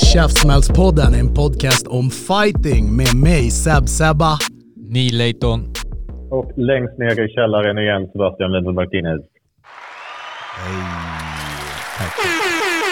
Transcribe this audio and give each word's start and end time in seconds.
Käftsmällspodden, 0.00 1.14
en 1.14 1.34
podcast 1.34 1.86
om 1.86 2.10
fighting 2.10 2.96
med 2.96 3.12
mig 3.16 3.50
Seb 3.50 3.88
Sebba. 3.88 4.32
Neil 4.94 5.18
Layton. 5.18 5.60
Och 6.30 6.52
längst 6.56 6.98
ner 6.98 7.24
i 7.24 7.28
källaren 7.28 7.78
igen, 7.78 8.08
Sebastian 8.12 8.52
Lindberg 8.52 8.74
Martinez. 8.74 9.22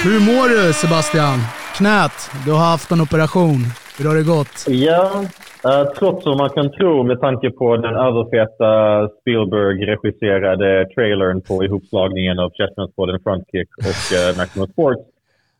Hur 0.05 0.21
mår 0.29 0.49
du 0.49 0.73
Sebastian? 0.73 1.39
Knät, 1.77 2.17
du 2.45 2.51
har 2.53 2.65
haft 2.75 2.91
en 2.91 3.01
operation. 3.01 3.61
Hur 3.99 4.05
har 4.09 4.17
det 4.17 4.27
gått? 4.37 4.57
Ja, 4.89 5.25
eh, 5.65 5.85
trots 5.99 6.27
vad 6.27 6.37
man 6.39 6.51
kan 6.51 6.73
tro 6.73 7.03
med 7.03 7.21
tanke 7.21 7.51
på 7.51 7.77
den 7.77 7.95
överfeta 7.95 8.71
Spielberg-regisserade 9.17 10.71
trailern 10.95 11.41
på 11.49 11.65
ihopslagningen 11.65 12.39
av 12.39 12.51
Chessmanspodden 12.59 13.21
Frontkick 13.25 13.69
och 13.79 14.03
uh, 14.15 14.39
Maximum 14.39 14.69
Sports 14.69 15.18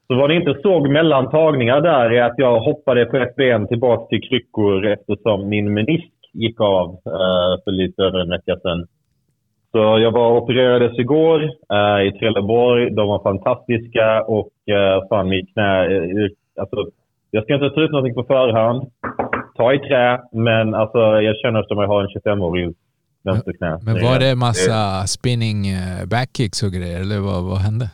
så 0.09 0.15
vad 0.15 0.31
ni 0.31 0.37
inte 0.37 0.55
såg 0.63 0.89
mellan 0.89 1.31
tagningar 1.31 1.81
där 1.81 2.11
är 2.11 2.23
att 2.23 2.39
jag 2.39 2.61
hoppade 2.61 3.05
på 3.05 3.17
ett 3.17 3.37
ben 3.37 3.67
tillbaka 3.67 4.07
till 4.07 4.29
kryckor 4.29 4.87
eftersom 4.87 5.49
min 5.49 5.75
menisk 5.75 6.13
gick 6.33 6.61
av 6.61 6.89
eh, 6.91 7.63
för 7.65 7.71
lite 7.71 8.03
över 8.03 8.19
en 8.19 8.31
vecka 8.31 8.57
sedan. 8.63 8.87
Så 9.73 9.79
jag 9.79 10.11
var 10.11 10.31
opererades 10.41 10.99
igår 10.99 11.43
eh, 11.45 12.07
i 12.09 12.19
Trelleborg. 12.19 12.91
De 12.91 13.09
var 13.09 13.23
fantastiska 13.23 14.23
och 14.23 14.53
eh, 14.75 15.09
fan 15.09 15.29
mitt 15.29 15.53
knä... 15.53 15.87
Eh, 15.87 16.29
alltså, 16.61 16.77
jag 17.31 17.45
ska 17.45 17.55
inte 17.55 17.71
ta 17.71 17.81
ut 17.81 17.91
någonting 17.91 18.15
på 18.15 18.25
förhand. 18.25 18.91
Ta 19.57 19.75
i 19.75 19.79
trä, 19.79 20.21
men 20.33 20.75
alltså, 20.75 20.99
jag 20.99 21.37
känner 21.37 21.63
som 21.63 21.79
jag 21.79 21.89
har 21.89 22.03
en 22.03 22.09
25-årig 22.09 22.75
vänsterknä. 23.25 23.79
Men 23.83 23.95
var 23.95 24.19
det 24.19 24.35
massa 24.37 25.07
spinning 25.07 25.67
eh, 25.69 26.07
backkicks 26.07 26.63
och 26.63 26.73
grejer, 26.73 27.01
eller 27.01 27.21
vad, 27.21 27.45
vad 27.45 27.59
hände? 27.59 27.91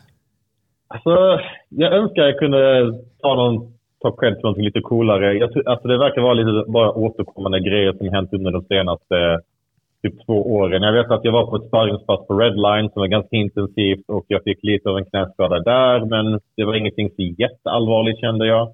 Alltså, 0.87 1.39
jag 1.69 1.93
önskar 1.93 2.23
jag 2.23 2.39
kunde 2.39 2.91
ta 3.21 3.35
någon 3.35 3.75
ta 4.01 4.11
cred 4.11 4.33
för 4.35 4.41
någonting 4.41 4.65
lite 4.65 4.81
coolare. 4.81 5.33
Jag, 5.33 5.67
alltså, 5.67 5.87
det 5.87 5.97
verkar 5.97 6.21
vara 6.21 6.33
lite 6.33 6.71
bara 6.71 6.91
återkommande 6.91 7.59
grejer 7.59 7.93
som 7.93 8.09
hänt 8.09 8.33
under 8.33 8.51
de 8.51 8.63
senaste 8.63 9.39
typ 10.03 10.25
två 10.25 10.55
åren. 10.55 10.81
Jag 10.81 10.93
vet 10.93 11.11
att 11.11 11.25
jag 11.25 11.31
var 11.31 11.45
på 11.45 11.55
ett 11.55 11.67
sparringspass 11.67 12.27
på 12.27 12.39
Redline 12.39 12.89
som 12.89 12.99
var 12.99 13.07
ganska 13.07 13.35
intensivt 13.35 14.05
och 14.07 14.25
jag 14.27 14.43
fick 14.43 14.63
lite 14.63 14.89
av 14.89 14.97
en 14.97 15.05
knäskada 15.05 15.59
där, 15.59 16.05
men 16.05 16.39
det 16.57 16.65
var 16.65 16.75
ingenting 16.75 17.09
så 17.09 17.21
jätteallvarligt 17.21 18.19
kände 18.19 18.47
jag. 18.47 18.73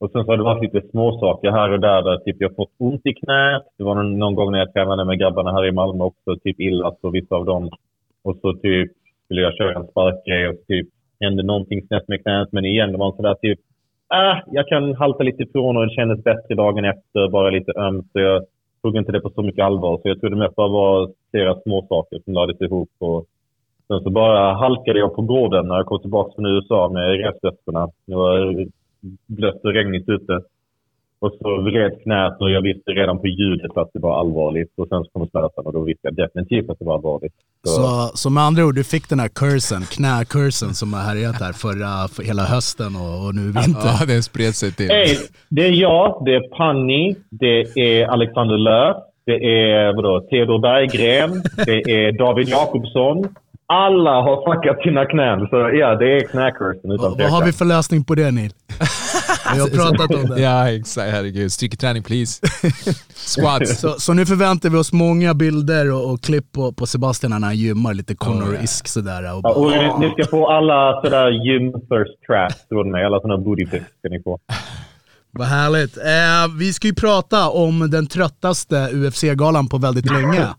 Och 0.00 0.10
sen 0.10 0.24
så 0.24 0.30
har 0.30 0.36
det 0.36 0.42
varit 0.42 0.74
lite 0.74 0.88
småsaker 0.88 1.50
här 1.50 1.70
och 1.72 1.80
där 1.80 2.02
där 2.02 2.16
typ 2.16 2.36
jag 2.38 2.56
fått 2.56 2.72
ont 2.78 3.06
i 3.06 3.14
knät. 3.14 3.62
Det 3.78 3.84
var 3.84 3.94
någon, 3.94 4.18
någon 4.18 4.34
gång 4.34 4.52
när 4.52 4.58
jag 4.58 4.72
tränade 4.72 5.04
med 5.04 5.18
grabbarna 5.18 5.52
här 5.52 5.66
i 5.66 5.72
Malmö 5.72 6.04
också, 6.04 6.36
typ 6.44 6.60
illa 6.60 6.94
så 7.00 7.10
vissa 7.10 7.34
av 7.34 7.44
dem. 7.44 7.70
Och 8.24 8.36
så 8.36 8.52
typ 8.52 8.92
skulle 9.24 9.40
jag 9.40 9.56
köra 9.56 9.74
en 9.74 9.86
sparkgrej 9.86 10.48
och 10.48 10.66
typ 10.68 10.88
hände 11.20 11.42
någonting 11.42 11.86
snett 11.86 12.08
med 12.08 12.22
knät. 12.22 12.48
Men 12.52 12.64
igen, 12.64 12.92
det 12.92 12.98
var 12.98 13.06
en 13.06 13.16
sån 13.16 13.22
där 13.22 13.34
typ, 13.34 13.58
äh, 14.14 14.38
jag 14.52 14.68
kan 14.68 14.94
halta 14.94 15.22
lite 15.22 15.42
ifrån 15.42 15.76
och 15.76 15.86
det 15.86 15.94
kändes 15.94 16.24
bättre 16.24 16.54
dagen 16.54 16.84
efter, 16.84 17.28
bara 17.28 17.50
lite 17.50 17.72
ömt. 17.76 18.06
Så 18.12 18.20
jag 18.20 18.44
tog 18.82 18.96
inte 18.96 19.12
det 19.12 19.20
på 19.20 19.30
så 19.30 19.42
mycket 19.42 19.64
allvar. 19.64 19.98
Så 20.02 20.08
jag 20.08 20.20
tror 20.20 20.30
det 20.30 20.36
mest 20.36 20.54
bara 20.54 20.68
var 20.68 21.10
flera 21.30 21.60
små 21.60 21.86
saker 21.88 22.20
som 22.24 22.34
lades 22.34 22.60
ihop. 22.60 22.90
Och 22.98 23.26
sen 23.88 24.00
så 24.00 24.10
bara 24.10 24.54
halkade 24.54 24.98
jag 24.98 25.14
på 25.14 25.22
gården 25.22 25.68
när 25.68 25.76
jag 25.76 25.86
kom 25.86 26.00
tillbaka 26.00 26.34
från 26.34 26.46
USA 26.46 26.88
med 26.88 27.24
resväskorna. 27.24 27.88
Det 28.06 28.14
var 28.14 28.66
blött 29.26 29.64
och 29.64 29.72
regnigt 29.72 30.08
ute. 30.08 30.40
Och 31.24 31.32
så 31.40 31.60
vred 31.60 31.92
knät 32.02 32.36
och 32.40 32.50
jag 32.50 32.62
visste 32.62 32.90
redan 32.90 33.18
på 33.18 33.26
ljudet 33.26 33.76
att 33.76 33.90
det 33.94 34.00
var 34.00 34.20
allvarligt. 34.20 34.72
Och 34.76 34.88
sen 34.88 35.04
så 35.04 35.10
kom 35.12 35.28
smärtan 35.28 35.66
och 35.66 35.72
då 35.72 35.80
visste 35.80 36.06
jag 36.08 36.16
definitivt 36.16 36.70
att 36.70 36.78
det 36.78 36.84
var 36.84 36.94
allvarligt. 36.94 37.32
Så, 37.66 38.10
så 38.14 38.30
med 38.30 38.42
andra 38.42 38.64
ord, 38.66 38.74
du 38.74 38.84
fick 38.84 39.08
den 39.08 39.20
här 39.20 39.28
cursen, 39.28 39.82
knäkursen 39.96 40.74
som 40.74 40.92
har 40.92 41.00
härjat 41.00 41.40
här 41.40 41.52
förra, 41.52 42.08
för 42.08 42.22
hela 42.22 42.42
hösten 42.42 42.96
och, 42.96 43.26
och 43.26 43.34
nu 43.34 43.42
vinter. 43.42 43.90
Ja, 44.00 44.06
den 44.06 44.22
spred 44.22 44.54
sig 44.54 44.72
till. 44.72 44.88
Hey, 44.88 45.16
det 45.48 45.66
är 45.66 45.72
jag, 45.72 46.22
det 46.24 46.34
är 46.34 46.56
Panni, 46.56 47.16
det 47.30 47.60
är 47.86 48.06
Alexander 48.06 48.58
Löf, 48.58 48.96
det 49.26 49.38
är 49.60 49.96
vadå, 49.96 50.20
Theodor 50.30 50.58
Berggren, 50.58 51.30
det 51.66 51.80
är 51.98 52.12
David 52.18 52.48
Jakobsson. 52.48 53.34
Alla 53.66 54.10
har 54.10 54.36
fuckat 54.54 54.82
sina 54.82 55.06
knän. 55.06 55.48
Så 55.50 55.56
ja, 55.56 55.94
det 55.94 56.16
är 56.16 56.20
knäkursen 56.20 56.90
utan 56.92 57.10
Vad, 57.18 57.30
har 57.30 57.44
vi 57.44 57.52
för 57.52 57.64
lösning 57.64 58.04
på 58.04 58.14
det 58.14 58.30
Neil? 58.30 58.50
Vi 59.54 59.60
har 59.60 59.68
pratat 59.68 60.14
om 60.14 60.26
det. 60.30 60.40
Ja, 60.40 60.70
exakt. 60.70 61.10
Herregud. 61.12 61.52
Styrketräning 61.52 62.02
please. 62.02 62.40
Squats. 63.14 63.80
Så, 63.80 63.94
så 63.98 64.12
nu 64.12 64.26
förväntar 64.26 64.70
vi 64.70 64.76
oss 64.78 64.92
många 64.92 65.34
bilder 65.34 65.90
och, 65.92 66.12
och 66.12 66.22
klipp 66.22 66.52
på, 66.52 66.72
på 66.72 66.86
Sebastian 66.86 67.30
när 67.30 67.40
han 67.40 67.56
gymmar 67.56 67.94
lite 67.94 68.14
Conor-isk 68.14 68.88
sådär. 68.88 69.22
Och 69.22 69.28
Ja, 69.28 69.40
bara, 69.40 69.54
och 69.54 69.70
ni, 70.00 70.06
ni 70.06 70.12
ska 70.12 70.30
få 70.30 70.50
alla 70.50 71.00
sådär 71.04 71.30
gym 71.30 71.72
first 71.72 72.26
traps 72.26 72.68
från 72.68 72.90
mig. 72.90 73.04
Alla 73.04 73.20
sådana 73.20 73.38
booty 73.44 73.66
pics 73.66 73.84
ska 73.98 74.08
ni 74.08 74.22
få. 74.22 74.38
Vad 75.30 75.46
härligt. 75.46 75.96
Eh, 75.96 76.56
vi 76.58 76.72
ska 76.72 76.86
ju 76.86 76.94
prata 76.94 77.48
om 77.50 77.90
den 77.90 78.06
tröttaste 78.06 78.88
UFC-galan 78.92 79.68
på 79.68 79.78
väldigt 79.78 80.10
länge. 80.10 80.46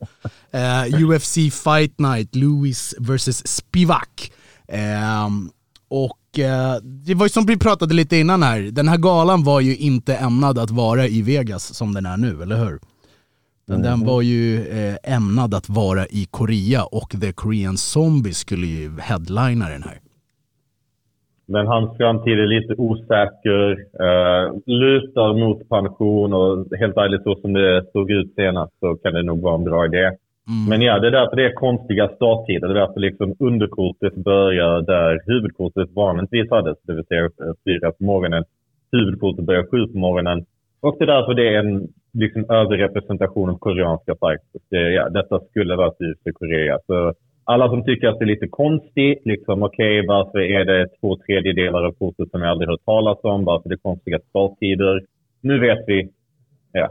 Eh, 0.52 1.04
UFC 1.04 1.34
Fight 1.36 2.00
Night, 2.00 2.36
Lewis 2.36 2.96
vs 3.00 3.48
Spivak. 3.48 4.32
Eh, 4.68 5.28
och 5.90 6.18
eh, 6.40 6.76
det 6.84 7.16
var 7.16 7.26
ju 7.26 7.30
som 7.30 7.46
vi 7.46 7.60
pratade 7.60 7.94
lite 7.94 8.18
innan 8.18 8.44
här, 8.44 8.62
den 8.62 8.88
här 8.88 8.98
galan 8.98 9.44
var 9.44 9.62
ju 9.62 9.76
inte 9.76 10.16
ämnad 10.16 10.60
att 10.60 10.72
vara 10.72 11.08
i 11.08 11.22
Vegas 11.22 11.74
som 11.78 11.94
den 11.94 12.06
är 12.06 12.18
nu, 12.18 12.44
eller 12.44 12.56
hur? 12.56 12.80
Men 13.68 13.82
den 13.82 14.06
var 14.06 14.22
ju 14.22 14.68
eh, 14.68 15.16
ämnad 15.16 15.54
att 15.54 15.70
vara 15.70 16.06
i 16.06 16.28
Korea 16.32 16.84
och 16.84 17.10
The 17.22 17.32
Korean 17.32 17.78
Zombie 17.78 18.34
skulle 18.34 18.68
ju 18.68 19.00
headlina 19.00 19.70
den 19.70 19.84
här. 19.84 20.00
Men 21.48 21.68
hans 21.68 21.98
framtid 21.98 22.40
är 22.40 22.48
lite 22.48 22.74
osäker. 22.78 23.72
Uh, 23.72 24.60
lutar 24.66 25.40
mot 25.40 25.70
pension 25.70 26.34
och 26.34 26.78
helt 26.80 26.98
ärligt 26.98 27.24
så 27.24 27.36
som 27.36 27.54
det 27.54 27.86
såg 27.94 28.12
ut 28.12 28.34
senast 28.36 28.74
så 28.80 28.96
kan 28.96 29.14
det 29.14 29.24
nog 29.24 29.42
vara 29.42 29.56
en 29.56 29.64
bra 29.64 29.86
idé. 29.86 30.12
Men 30.70 30.82
ja, 30.82 31.00
det 31.00 31.08
är 31.08 31.12
därför 31.12 31.36
det 31.36 31.46
är 31.46 31.54
konstiga 31.54 32.08
starttider. 32.08 32.68
Det 32.68 32.74
är 32.74 32.88
därför 32.88 33.00
liksom 33.00 33.36
underkortet 33.40 34.16
börjar 34.16 34.82
där 34.82 35.22
huvudkortet 35.26 35.90
vanligtvis 35.96 36.50
hade, 36.50 36.76
det 36.84 36.94
vill 36.94 37.06
säga 37.06 37.30
fyra 37.66 37.92
på 37.92 38.04
morgonen. 38.04 38.44
Huvudkortet 38.92 39.46
börjar 39.46 39.64
sju 39.72 39.88
på 39.88 39.98
morgonen. 39.98 40.46
Och 40.80 40.96
det 41.00 41.04
är 41.04 41.08
därför 41.08 41.34
det 41.34 41.56
är 41.56 41.60
en 41.60 41.88
liksom, 42.14 42.46
överrepresentation 42.50 43.50
av 43.50 43.58
koreanska 43.58 44.16
fighters. 44.22 44.62
Det, 44.70 44.92
ja, 44.92 45.10
detta 45.10 45.40
skulle 45.40 45.76
vara 45.76 45.92
för 46.24 46.32
Korea. 46.32 46.80
Så 46.88 47.14
alla 47.44 47.70
som 47.70 47.84
tycker 47.84 48.08
att 48.08 48.20
det 48.20 48.26
är 48.26 48.36
lite 48.36 48.48
konstigt, 48.48 49.22
liksom 49.26 49.64
okej, 49.64 50.06
varför 50.08 50.40
är 50.40 50.66
det 50.66 50.88
två 51.00 51.18
tredjedelar 51.18 51.84
av 51.84 51.92
kortet 51.92 52.32
som 52.32 52.42
jag 52.42 52.50
aldrig 52.50 52.70
hört 52.70 52.86
talas 52.86 53.18
om? 53.22 53.46
Varför 53.46 53.70
det 53.70 53.76
är 53.76 53.78
konstiga 53.78 54.20
starttider? 54.30 55.02
Nu 55.42 55.60
vet 55.60 55.84
vi. 55.88 56.10
Ja. 56.72 56.90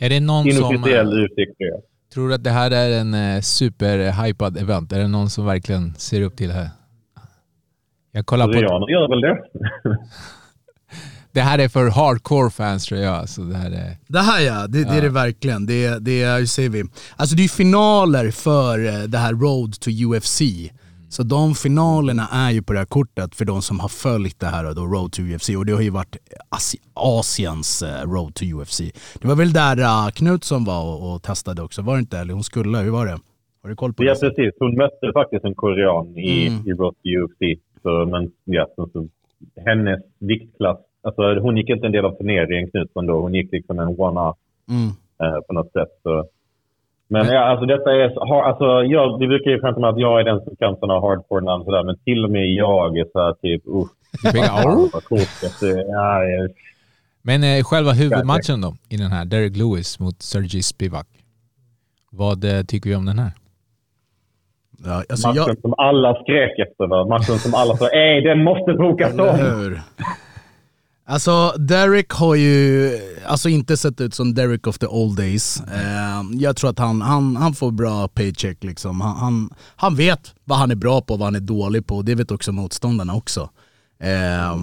Är 0.00 0.08
det 0.08 0.20
någon 0.20 0.44
som... 0.44 0.74
Inofficiell 0.74 1.18
eh, 1.18 1.42
i 1.42 1.46
Korea. 1.46 1.80
Tror 2.16 2.28
du 2.28 2.34
att 2.34 2.44
det 2.44 2.50
här 2.50 2.70
är 2.70 3.00
en 3.00 3.14
eh, 3.14 3.40
superhypad 3.40 4.56
event? 4.56 4.92
Är 4.92 4.98
det 4.98 5.08
någon 5.08 5.30
som 5.30 5.46
verkligen 5.46 5.94
ser 5.94 6.22
upp 6.22 6.36
till 6.36 6.48
det 6.48 6.54
här? 6.54 6.70
Jag 8.12 8.26
kollar 8.26 8.46
på... 8.46 8.52
Koreaner 8.52 8.90
gör 8.90 9.08
väl 9.08 9.20
det? 9.20 9.38
Det 11.32 11.40
här 11.40 11.58
är 11.58 11.68
för 11.68 11.90
hardcore 11.90 12.50
fans 12.50 12.84
tror 12.84 13.00
jag. 13.00 13.28
Så 13.28 13.42
det 13.42 13.56
här 13.56 13.70
är... 13.70 13.96
Det 14.06 14.18
här 14.18 14.40
ja, 14.40 14.66
det, 14.66 14.84
det 14.84 14.90
är 14.90 15.02
det 15.02 15.08
verkligen. 15.08 15.66
Det, 15.66 15.98
det 15.98 16.22
är, 16.22 16.38
hur 16.38 16.46
säger 16.46 16.70
vi? 16.70 16.84
Alltså 17.16 17.36
det 17.36 17.44
är 17.44 17.48
finaler 17.48 18.30
för 18.30 18.86
eh, 18.86 19.02
det 19.02 19.18
här 19.18 19.32
Road 19.32 19.80
to 19.80 19.90
UFC. 19.90 20.40
Så 21.08 21.22
de 21.22 21.54
finalerna 21.54 22.28
är 22.32 22.50
ju 22.50 22.62
på 22.62 22.72
det 22.72 22.78
här 22.78 22.86
kortet 22.86 23.34
för 23.34 23.44
de 23.44 23.62
som 23.62 23.80
har 23.80 23.88
följt 23.88 24.40
det 24.40 24.46
här 24.46 24.74
då, 24.74 24.80
Road 24.86 25.12
to 25.12 25.22
UFC. 25.22 25.48
Och 25.48 25.66
det 25.66 25.72
har 25.72 25.80
ju 25.82 25.90
varit 25.90 26.16
Asi 26.48 26.78
Asiens 26.94 27.82
eh, 27.82 28.10
Road 28.10 28.34
to 28.34 28.44
UFC. 28.44 28.80
Det 29.20 29.28
var 29.28 29.34
väl 29.36 29.52
där 29.52 29.78
uh, 29.80 30.08
Knutsson 30.10 30.64
var 30.64 30.84
och, 30.84 31.14
och 31.14 31.22
testade 31.22 31.62
också, 31.62 31.82
var 31.82 31.94
det 31.94 32.00
inte? 32.00 32.18
Eller 32.18 32.34
hon 32.34 32.44
skulle, 32.44 32.78
hur 32.78 32.90
var 32.90 33.06
det? 33.06 33.18
Har 33.62 33.70
du 33.70 33.76
koll 33.76 33.92
på 33.92 34.04
Ja, 34.04 34.14
det? 34.14 34.20
precis. 34.20 34.54
Hon 34.58 34.74
mötte 34.76 35.12
faktiskt 35.14 35.44
en 35.44 35.54
korean 35.54 36.18
i, 36.18 36.46
Mm. 36.48 36.66
i 36.68 36.72
Road 36.72 36.94
to 36.94 37.08
UFC. 37.08 37.60
Så, 37.82 38.06
men 38.06 38.30
ja, 38.44 38.66
så, 38.76 39.08
hennes 39.66 40.00
viktklass 40.18 40.78
Alltså, 41.02 41.22
hon 41.40 41.56
gick 41.56 41.68
inte 41.68 41.86
en 41.86 41.92
del 41.92 42.04
av 42.04 42.12
turneringen, 42.18 42.70
Knutsson, 42.70 43.06
då. 43.06 43.20
Hon 43.20 43.34
gick 43.34 43.52
liksom 43.52 43.78
en 43.78 43.88
one-off 43.88 44.36
Mm. 44.70 44.88
eh, 45.22 45.40
på 45.46 45.52
något 45.52 45.72
sätt. 45.72 45.88
Så. 46.02 46.24
Men 47.08 47.26
ja, 47.26 47.40
alltså 47.40 47.66
detta 47.66 47.90
är... 47.94 48.28
Har, 48.28 48.42
alltså, 48.42 48.64
jag, 48.64 49.18
vi 49.18 49.26
brukar 49.26 49.50
ju 49.50 49.60
skämta 49.60 49.80
med 49.80 49.90
att 49.90 49.98
jag 49.98 50.20
är 50.20 50.24
den 50.24 50.40
som 50.44 50.56
kan 50.56 50.76
sådana 50.76 51.00
hardcore-namn 51.00 51.64
sådär, 51.64 51.82
men 51.84 51.98
till 51.98 52.24
och 52.24 52.30
med 52.30 52.46
jag 52.46 52.98
är 52.98 53.06
såhär 53.12 53.32
typ... 53.32 53.62
Usch, 53.66 53.90
Big- 54.32 54.90
vad 54.92 55.04
coolt. 55.04 55.62
Ja, 55.88 56.24
ja. 56.24 56.48
Men 57.22 57.44
eh, 57.44 57.64
själva 57.64 57.92
huvudmatchen 57.92 58.60
då, 58.60 58.74
i 58.88 58.96
den 58.96 59.12
här, 59.12 59.24
Derek 59.24 59.56
Lewis 59.56 60.00
mot 60.00 60.22
Sergej 60.22 60.62
Spivak. 60.62 61.06
Vad 62.10 62.44
eh, 62.44 62.62
tycker 62.62 62.90
vi 62.90 62.96
om 62.96 63.06
den 63.06 63.18
här? 63.18 63.32
Ja, 64.84 65.02
alltså 65.08 65.28
Matchen 65.28 65.44
jag, 65.46 65.60
som 65.60 65.74
alla 65.78 66.14
skrek 66.14 66.58
efter. 66.58 66.86
Va? 66.86 67.06
Matchen 67.06 67.38
som 67.38 67.54
alla 67.54 67.76
sa 67.76 67.88
ej, 67.88 68.20
den 68.20 68.44
måste 68.44 68.72
bokas 68.72 69.18
om. 69.18 69.76
Alltså, 71.08 71.54
Derek 71.58 72.10
har 72.12 72.34
ju 72.34 72.90
alltså 73.26 73.48
inte 73.48 73.76
sett 73.76 74.00
ut 74.00 74.14
som 74.14 74.34
Derek 74.34 74.66
of 74.66 74.78
the 74.78 74.86
old 74.86 75.16
days. 75.16 75.60
Eh, 75.60 76.22
jag 76.32 76.56
tror 76.56 76.70
att 76.70 76.78
han, 76.78 77.02
han, 77.02 77.36
han 77.36 77.54
får 77.54 77.70
bra 77.70 78.08
paycheck 78.08 78.64
liksom. 78.64 79.00
Han, 79.00 79.16
han, 79.16 79.50
han 79.76 79.96
vet 79.96 80.34
vad 80.44 80.58
han 80.58 80.70
är 80.70 80.74
bra 80.74 81.00
på 81.00 81.14
och 81.14 81.18
vad 81.20 81.26
han 81.26 81.34
är 81.34 81.40
dålig 81.40 81.86
på. 81.86 82.02
Det 82.02 82.14
vet 82.14 82.30
också 82.30 82.52
motståndarna 82.52 83.14
också. 83.14 83.50
Eh, 84.00 84.60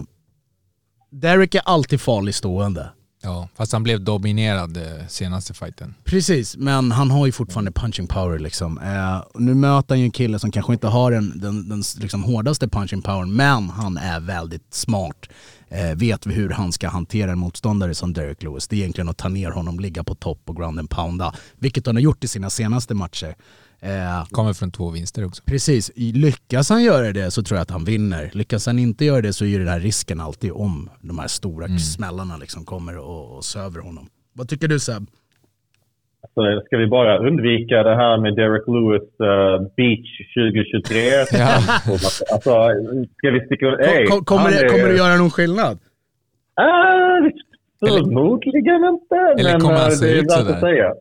Derek 1.12 1.56
är 1.56 1.62
alltid 1.66 2.02
farlig 2.02 2.36
stående. 2.36 2.90
Ja, 3.26 3.48
fast 3.56 3.74
han 3.74 3.84
blev 3.84 4.02
dominerad 4.02 4.78
eh, 4.78 5.08
senaste 5.08 5.54
fighten. 5.54 5.96
Precis, 6.04 6.58
men 6.58 6.92
han 6.92 7.12
har 7.12 7.26
ju 7.26 7.32
fortfarande 7.32 7.72
punching 7.72 8.08
power 8.08 8.40
liksom. 8.40 8.78
Eh, 8.78 9.24
nu 9.36 9.54
möter 9.54 9.90
han 9.90 10.00
ju 10.00 10.06
en 10.06 10.12
kille 10.12 10.40
som 10.40 10.52
kanske 10.52 10.74
inte 10.74 10.88
har 10.88 11.12
den, 11.12 11.40
den, 11.40 11.70
den 11.70 11.84
liksom 12.00 12.24
hårdaste 12.24 12.68
punching 12.68 13.02
power, 13.02 13.26
men 13.26 13.70
han 13.70 13.98
är 13.98 14.20
väldigt 14.20 14.74
smart. 14.74 15.30
Eh, 15.70 15.96
vet 15.96 16.28
hur 16.28 16.50
han 16.50 16.72
ska 16.72 16.90
hantera 16.90 17.32
en 17.32 17.40
motståndare 17.40 17.96
som 17.96 18.14
Derek 18.14 18.44
Lewis. 18.44 18.68
Det 18.68 18.76
är 18.76 18.78
egentligen 18.78 19.10
att 19.10 19.18
ta 19.18 19.30
ner 19.30 19.52
honom, 19.52 19.80
ligga 19.80 20.04
på 20.04 20.16
topp 20.16 20.42
och 20.46 20.56
ground 20.56 20.80
and 20.80 20.90
pounda. 20.90 21.34
Vilket 21.60 21.86
han 21.86 21.96
har 21.96 22.02
gjort 22.02 22.24
i 22.24 22.28
sina 22.28 22.50
senaste 22.50 22.94
matcher. 22.94 23.36
Eh, 23.86 24.26
Kommer 24.32 24.54
från 24.54 24.72
två 24.72 24.90
vinster 24.90 25.26
också. 25.26 25.44
Precis, 25.46 25.92
lyckas 25.96 26.70
han 26.70 26.84
göra 26.84 27.12
det 27.12 27.32
så 27.32 27.44
tror 27.44 27.58
jag 27.58 27.62
att 27.62 27.72
han 27.72 27.84
vinner. 27.86 28.30
Lyckas 28.34 28.66
han 28.68 28.80
inte 28.80 29.06
göra 29.06 29.22
det 29.22 29.34
så 29.34 29.46
är 29.46 29.60
den 29.60 29.68
här 29.68 29.80
risken 29.80 30.20
alltid 30.20 30.52
om 30.52 30.90
de 31.02 31.20
här 31.20 31.28
stora 31.28 31.68
smällarna 31.68 32.38
liksom 32.38 32.66
kommer 32.66 32.98
och, 32.98 33.38
och 33.38 33.44
söver 33.46 33.80
honom. 33.80 34.10
Vad 34.34 34.50
tycker 34.50 34.68
du 34.68 34.80
Seb? 34.80 35.06
Så 36.34 36.62
ska 36.66 36.78
vi 36.78 36.88
bara 36.88 37.18
undvika 37.28 37.84
det 37.84 37.96
här 37.96 38.18
med 38.18 38.36
Derek 38.36 38.68
Lewis 38.68 39.10
uh, 39.22 39.68
Beach 39.78 40.10
2023? 40.36 41.00
Ja. 41.40 41.56
Alltså, 42.34 42.52
ska 43.18 43.30
vi 43.32 43.40
sticka... 43.46 43.66
Ey, 43.66 44.06
Kom, 44.06 44.26
kommer, 44.26 44.50
det, 44.50 44.60
är- 44.60 44.70
kommer 44.70 44.88
det 44.90 44.96
göra 44.98 45.16
någon 45.18 45.30
skillnad? 45.32 45.80
Ah, 46.56 47.30
förmodligen 47.80 48.84
inte. 48.94 49.16
Eller 49.40 49.52
men 49.52 49.62
kommer 49.62 49.78
han 49.78 49.86
eh, 49.92 49.96
se 49.96 50.20
ut 50.20 50.32
sådär? 50.32 50.94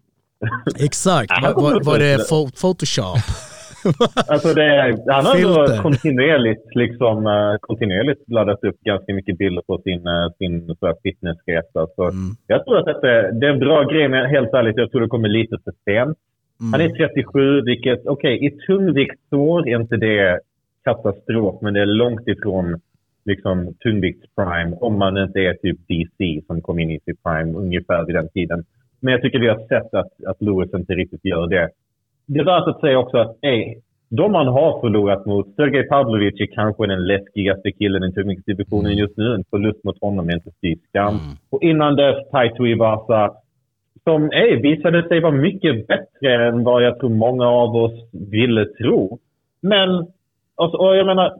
Exakt, 0.86 1.30
var, 1.42 1.54
var, 1.62 1.72
det 1.78 1.84
var 1.84 1.98
det 1.98 2.18
Photoshop? 2.60 3.18
Alltså 4.28 4.54
det 4.54 4.98
han 5.06 5.26
har 5.26 5.34
Filter. 5.36 5.82
kontinuerligt, 5.82 6.74
liksom, 6.74 7.26
eh, 7.26 7.56
kontinuerligt 7.60 8.30
laddat 8.30 8.64
upp 8.64 8.80
ganska 8.80 9.14
mycket 9.14 9.38
bilder 9.38 9.62
på 9.66 9.78
sin, 9.84 10.06
uh, 10.06 10.30
sin 10.38 10.76
så 10.80 10.86
här 10.86 10.96
fitnessresa. 11.02 11.86
Så 11.96 12.02
Mm. 12.02 12.34
Jag 12.46 12.64
tror 12.64 12.78
att 12.78 12.84
detta, 12.86 13.08
det 13.32 13.46
är 13.46 13.50
en 13.50 13.58
bra 13.58 13.82
grej, 13.84 14.08
men 14.08 14.26
helt 14.30 14.54
ärligt, 14.54 14.76
jag 14.76 14.90
tror 14.90 15.00
det 15.00 15.08
kommer 15.08 15.28
lite 15.28 15.56
för 15.64 15.72
sent. 15.84 16.18
Han 16.72 16.80
Mm. 16.80 16.92
är 16.92 16.96
37, 16.96 17.62
vilket, 17.62 18.06
okej, 18.06 18.46
i 18.46 18.50
tungviktsår 18.66 19.68
är 19.68 19.76
inte 19.80 19.96
det 19.96 20.40
katastrof, 20.84 21.54
men 21.62 21.74
det 21.74 21.80
är 21.80 21.86
långt 21.86 22.28
ifrån 22.28 22.80
liksom, 23.24 23.74
tungviktsprime 23.82 24.76
om 24.80 24.98
man 24.98 25.18
inte 25.18 25.38
är 25.40 25.54
typ 25.54 25.78
DC 25.88 26.40
som 26.46 26.60
kom 26.62 26.78
in 26.78 26.90
i 26.90 27.00
sitt 27.04 27.22
prime 27.22 27.58
ungefär 27.58 28.06
vid 28.06 28.14
den 28.14 28.28
tiden. 28.28 28.64
Men 29.02 29.12
jag 29.12 29.22
tycker 29.22 29.38
vi 29.38 29.48
har 29.48 29.66
sett 29.68 29.94
att, 29.94 30.12
att 30.26 30.42
Lewis 30.42 30.74
inte 30.74 30.92
riktigt 30.94 31.24
gör 31.24 31.46
det. 31.46 31.68
Det 32.26 32.40
är 32.40 32.44
värt 32.44 32.68
att 32.68 32.80
säga 32.80 32.98
också 32.98 33.18
att 33.18 33.36
ey, 33.42 33.74
de 34.08 34.32
man 34.32 34.46
har 34.46 34.80
förlorat 34.80 35.26
mot, 35.26 35.54
Sergej 35.56 35.88
Pavlovic 35.88 36.40
är 36.40 36.46
kanske 36.46 36.86
den 36.86 37.06
läskigaste 37.06 37.72
killen 37.72 38.04
i 38.04 38.12
tungviktsdivisionen 38.12 38.96
just 38.96 39.16
nu. 39.16 39.34
En 39.34 39.44
förlust 39.50 39.84
mot 39.84 40.00
honom 40.00 40.28
är 40.28 40.34
inte 40.34 40.50
fy 40.60 40.76
skam. 40.88 41.14
Och 41.50 41.62
innan 41.62 41.96
dess, 41.96 42.30
Taito 42.30 42.66
Ivasa, 42.66 43.34
som 44.04 44.30
ey, 44.32 44.56
visade 44.56 45.08
sig 45.08 45.20
vara 45.20 45.32
mycket 45.32 45.86
bättre 45.86 46.48
än 46.48 46.64
vad 46.64 46.82
jag 46.82 46.98
tror 46.98 47.10
många 47.10 47.48
av 47.48 47.76
oss 47.76 48.10
ville 48.12 48.64
tro. 48.64 49.18
Men, 49.60 49.88
alltså, 50.54 50.76
och 50.76 50.96
jag 50.96 51.06
menar, 51.06 51.32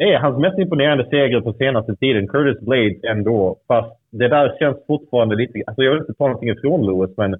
ey, 0.00 0.14
hans 0.16 0.38
mest 0.38 0.58
imponerande 0.58 1.04
seger 1.10 1.40
på 1.40 1.52
senaste 1.52 1.96
tiden, 1.96 2.28
Curtis 2.28 2.60
Blades 2.60 3.04
ändå, 3.04 3.56
fast 3.68 3.92
det 4.10 4.28
där 4.28 4.56
känns 4.58 4.76
fortfarande 4.86 5.34
lite, 5.36 5.62
alltså 5.66 5.82
jag 5.82 5.90
vill 5.92 6.00
inte 6.00 6.14
ta 6.14 6.24
någonting 6.26 6.48
ifrån 6.48 6.86
Lewis, 6.86 7.16
men 7.16 7.36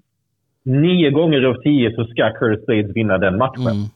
nio 0.63 1.11
gånger 1.11 1.43
av 1.45 1.55
tio 1.55 1.95
så 1.95 2.05
ska 2.05 2.33
Curtis 2.33 2.67
Blades 2.67 2.97
vinna 2.97 3.19
den 3.19 3.37
matchen. 3.39 3.63
Mm. 3.63 3.89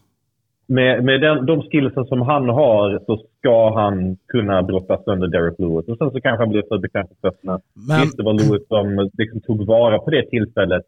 Med, 0.66 1.04
med 1.04 1.20
den, 1.20 1.46
de 1.46 1.62
skillsen 1.62 2.04
som 2.04 2.22
han 2.22 2.48
har 2.48 3.00
så 3.06 3.16
ska 3.38 3.74
han 3.74 4.16
kunna 4.28 4.62
brotta 4.62 4.98
sönder 5.04 5.28
Derek 5.28 5.58
Lewis. 5.58 5.88
Och 5.88 5.98
sen 5.98 6.10
så 6.10 6.20
kanske 6.20 6.42
han 6.42 6.48
blir 6.50 6.62
för 6.68 6.78
bekväm 6.78 7.06
på 7.06 7.14
fötterna. 7.22 7.60
Men- 7.88 8.00
Visst, 8.00 8.16
det 8.16 8.22
var 8.22 8.32
Lewis 8.32 8.68
som 8.68 9.10
liksom 9.18 9.40
tog 9.40 9.66
vara 9.66 9.98
på 9.98 10.10
det 10.10 10.30
tillfället. 10.30 10.82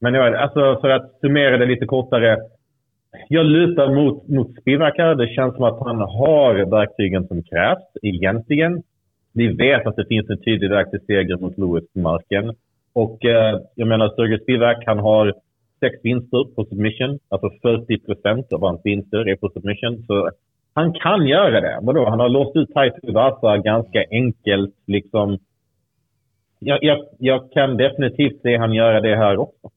Men 0.00 0.14
jag, 0.14 0.34
alltså, 0.34 0.78
för 0.80 0.88
att 0.88 1.12
summera 1.20 1.56
det 1.58 1.66
lite 1.66 1.86
kortare. 1.86 2.38
Jag 3.28 3.46
lutar 3.46 3.94
mot, 3.94 4.28
mot 4.28 4.60
Spivak. 4.60 4.96
Det 4.96 5.28
känns 5.28 5.54
som 5.54 5.64
att 5.64 5.80
han 5.80 5.96
har 5.96 6.70
verktygen 6.70 7.26
som 7.26 7.42
krävs 7.42 7.82
egentligen. 8.02 8.82
Vi 9.34 9.48
vet 9.48 9.86
att 9.86 9.96
det 9.96 10.06
finns 10.06 10.30
en 10.30 10.42
tydlig 10.42 10.70
väg 10.70 10.90
till 10.90 11.00
seger 11.06 11.36
mot 11.36 11.58
Lewis 11.58 11.92
på 11.92 11.98
marken. 12.00 12.54
Och 12.92 13.24
eh, 13.24 13.60
jag 13.74 13.88
menar, 13.88 14.08
Sergej 14.08 14.40
Spivak, 14.40 14.82
han 14.86 14.98
har 14.98 15.34
sex 15.80 15.96
vinster 16.02 16.44
på 16.54 16.64
submission. 16.64 17.18
Alltså 17.28 17.50
40 17.62 17.98
procent 17.98 18.52
av 18.52 18.60
hans 18.60 18.80
vinster 18.84 19.28
är 19.28 19.36
på 19.36 19.48
submission. 19.48 20.04
Så 20.06 20.30
han 20.74 20.92
kan 20.92 21.26
göra 21.26 21.60
det. 21.60 21.78
Vadå? 21.82 22.08
Han 22.08 22.20
har 22.20 22.28
låst 22.28 22.56
ut 22.56 22.74
Taito 22.74 23.12
Vasa 23.12 23.56
ganska 23.56 24.04
enkelt. 24.10 24.74
Liksom. 24.86 25.38
Jag, 26.58 26.78
jag, 26.82 26.98
jag 27.18 27.52
kan 27.52 27.76
definitivt 27.76 28.42
se 28.42 28.56
han 28.56 28.72
göra 28.72 29.00
det 29.00 29.16
här 29.16 29.36
också. 29.36 29.70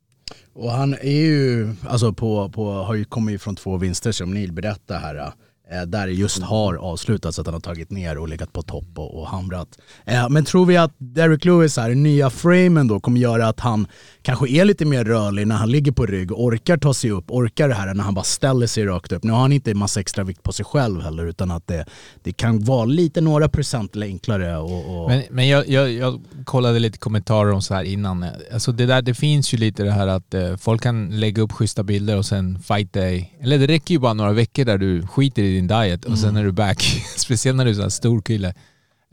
Och 0.54 0.72
han 0.72 0.94
är 0.94 1.22
ju, 1.22 1.74
alltså 1.88 2.14
på, 2.14 2.50
på, 2.50 2.72
har 2.72 2.96
ju 2.96 3.06
kommit 3.06 3.42
från 3.42 3.56
två 3.56 3.78
vinster 3.78 4.12
som 4.12 4.34
Neil 4.34 4.52
berättade 4.52 5.00
här. 5.00 5.34
Eh, 5.72 5.82
där 5.82 6.08
det 6.08 6.14
just 6.14 6.44
har 6.44 6.76
avslutats 6.76 7.40
att 7.40 7.46
han 7.46 7.54
har 7.54 7.62
tagit 7.62 7.92
ner 7.92 8.18
och 8.18 8.28
legat 8.28 8.54
på 8.54 8.62
topp 8.62 8.88
och, 8.96 9.20
och 9.20 9.28
hamrat. 9.28 9.68
Eh, 10.06 10.30
men 10.30 10.46
tror 10.46 10.66
vi 10.66 10.78
att 10.78 10.92
Derek 10.98 11.46
Lewis 11.46 11.78
här, 11.78 11.90
nya 11.90 12.30
framen 12.30 12.88
då, 12.88 13.00
kommer 13.00 13.20
göra 13.20 13.48
att 13.48 13.60
han 13.60 13.88
kanske 14.22 14.50
är 14.50 14.66
lite 14.66 14.86
mer 14.86 15.04
rörlig 15.04 15.48
när 15.48 15.56
han 15.56 15.72
ligger 15.72 15.92
på 15.92 16.06
rygg, 16.06 16.32
orkar 16.32 16.78
ta 16.78 16.94
sig 16.94 17.12
upp, 17.12 17.32
orkar 17.32 17.68
det 17.68 17.74
här 17.74 17.94
när 17.94 18.04
han 18.04 18.14
bara 18.14 18.24
ställer 18.24 18.68
sig 18.68 18.86
rakt 18.86 19.12
upp. 19.12 19.24
Nu 19.24 19.32
har 19.32 19.40
han 19.40 19.52
inte 19.52 19.72
en 19.72 19.78
massa 19.78 20.00
extra 20.00 20.24
vikt 20.24 20.44
på 20.44 20.54
sig 20.54 20.66
själv 20.66 21.02
heller 21.02 21.26
utan 21.26 21.52
att 21.52 21.68
det, 21.68 21.86
det 22.24 22.34
kan 22.34 22.64
vara 22.64 22.86
lite 22.86 23.22
några 23.22 23.50
procent 23.50 23.96
enklare. 23.96 24.58
Och, 24.58 25.04
och 25.04 25.10
Men, 25.10 25.24
men 25.30 25.48
jag, 25.48 25.70
jag, 25.70 25.92
jag 25.92 26.22
kollade 26.46 26.80
lite 26.80 26.98
kommentarer 26.98 27.52
om 27.52 27.62
så 27.62 27.74
här 27.74 27.84
innan. 27.84 28.26
Alltså 28.54 28.72
det, 28.72 28.86
där, 28.86 29.02
det 29.02 29.14
finns 29.14 29.54
ju 29.54 29.58
lite 29.58 29.84
det 29.84 29.92
här 29.92 30.08
att 30.08 30.34
eh, 30.34 30.56
folk 30.56 30.82
kan 30.82 31.20
lägga 31.20 31.42
upp 31.42 31.52
schyssta 31.52 31.84
bilder 31.84 32.18
och 32.18 32.26
sen 32.26 32.60
fight 32.60 32.94
day. 32.94 33.34
Eller 33.42 33.58
det 33.58 33.68
räcker 33.68 33.94
ju 33.94 34.00
bara 34.00 34.14
några 34.14 34.34
veckor 34.34 34.66
där 34.66 34.78
du 34.78 35.08
skiter 35.08 35.44
i 35.44 35.57
din 35.58 35.68
diet 35.68 36.06
och 36.06 36.18
sen 36.20 36.36
är 36.38 36.44
du 36.44 36.52
back. 36.52 36.82
Speciellt 37.18 37.58
när 37.58 37.66
du 37.66 37.72
är 37.72 37.76
så 37.76 37.82
här 37.82 37.90
stor 37.90 38.22
kille. 38.22 38.54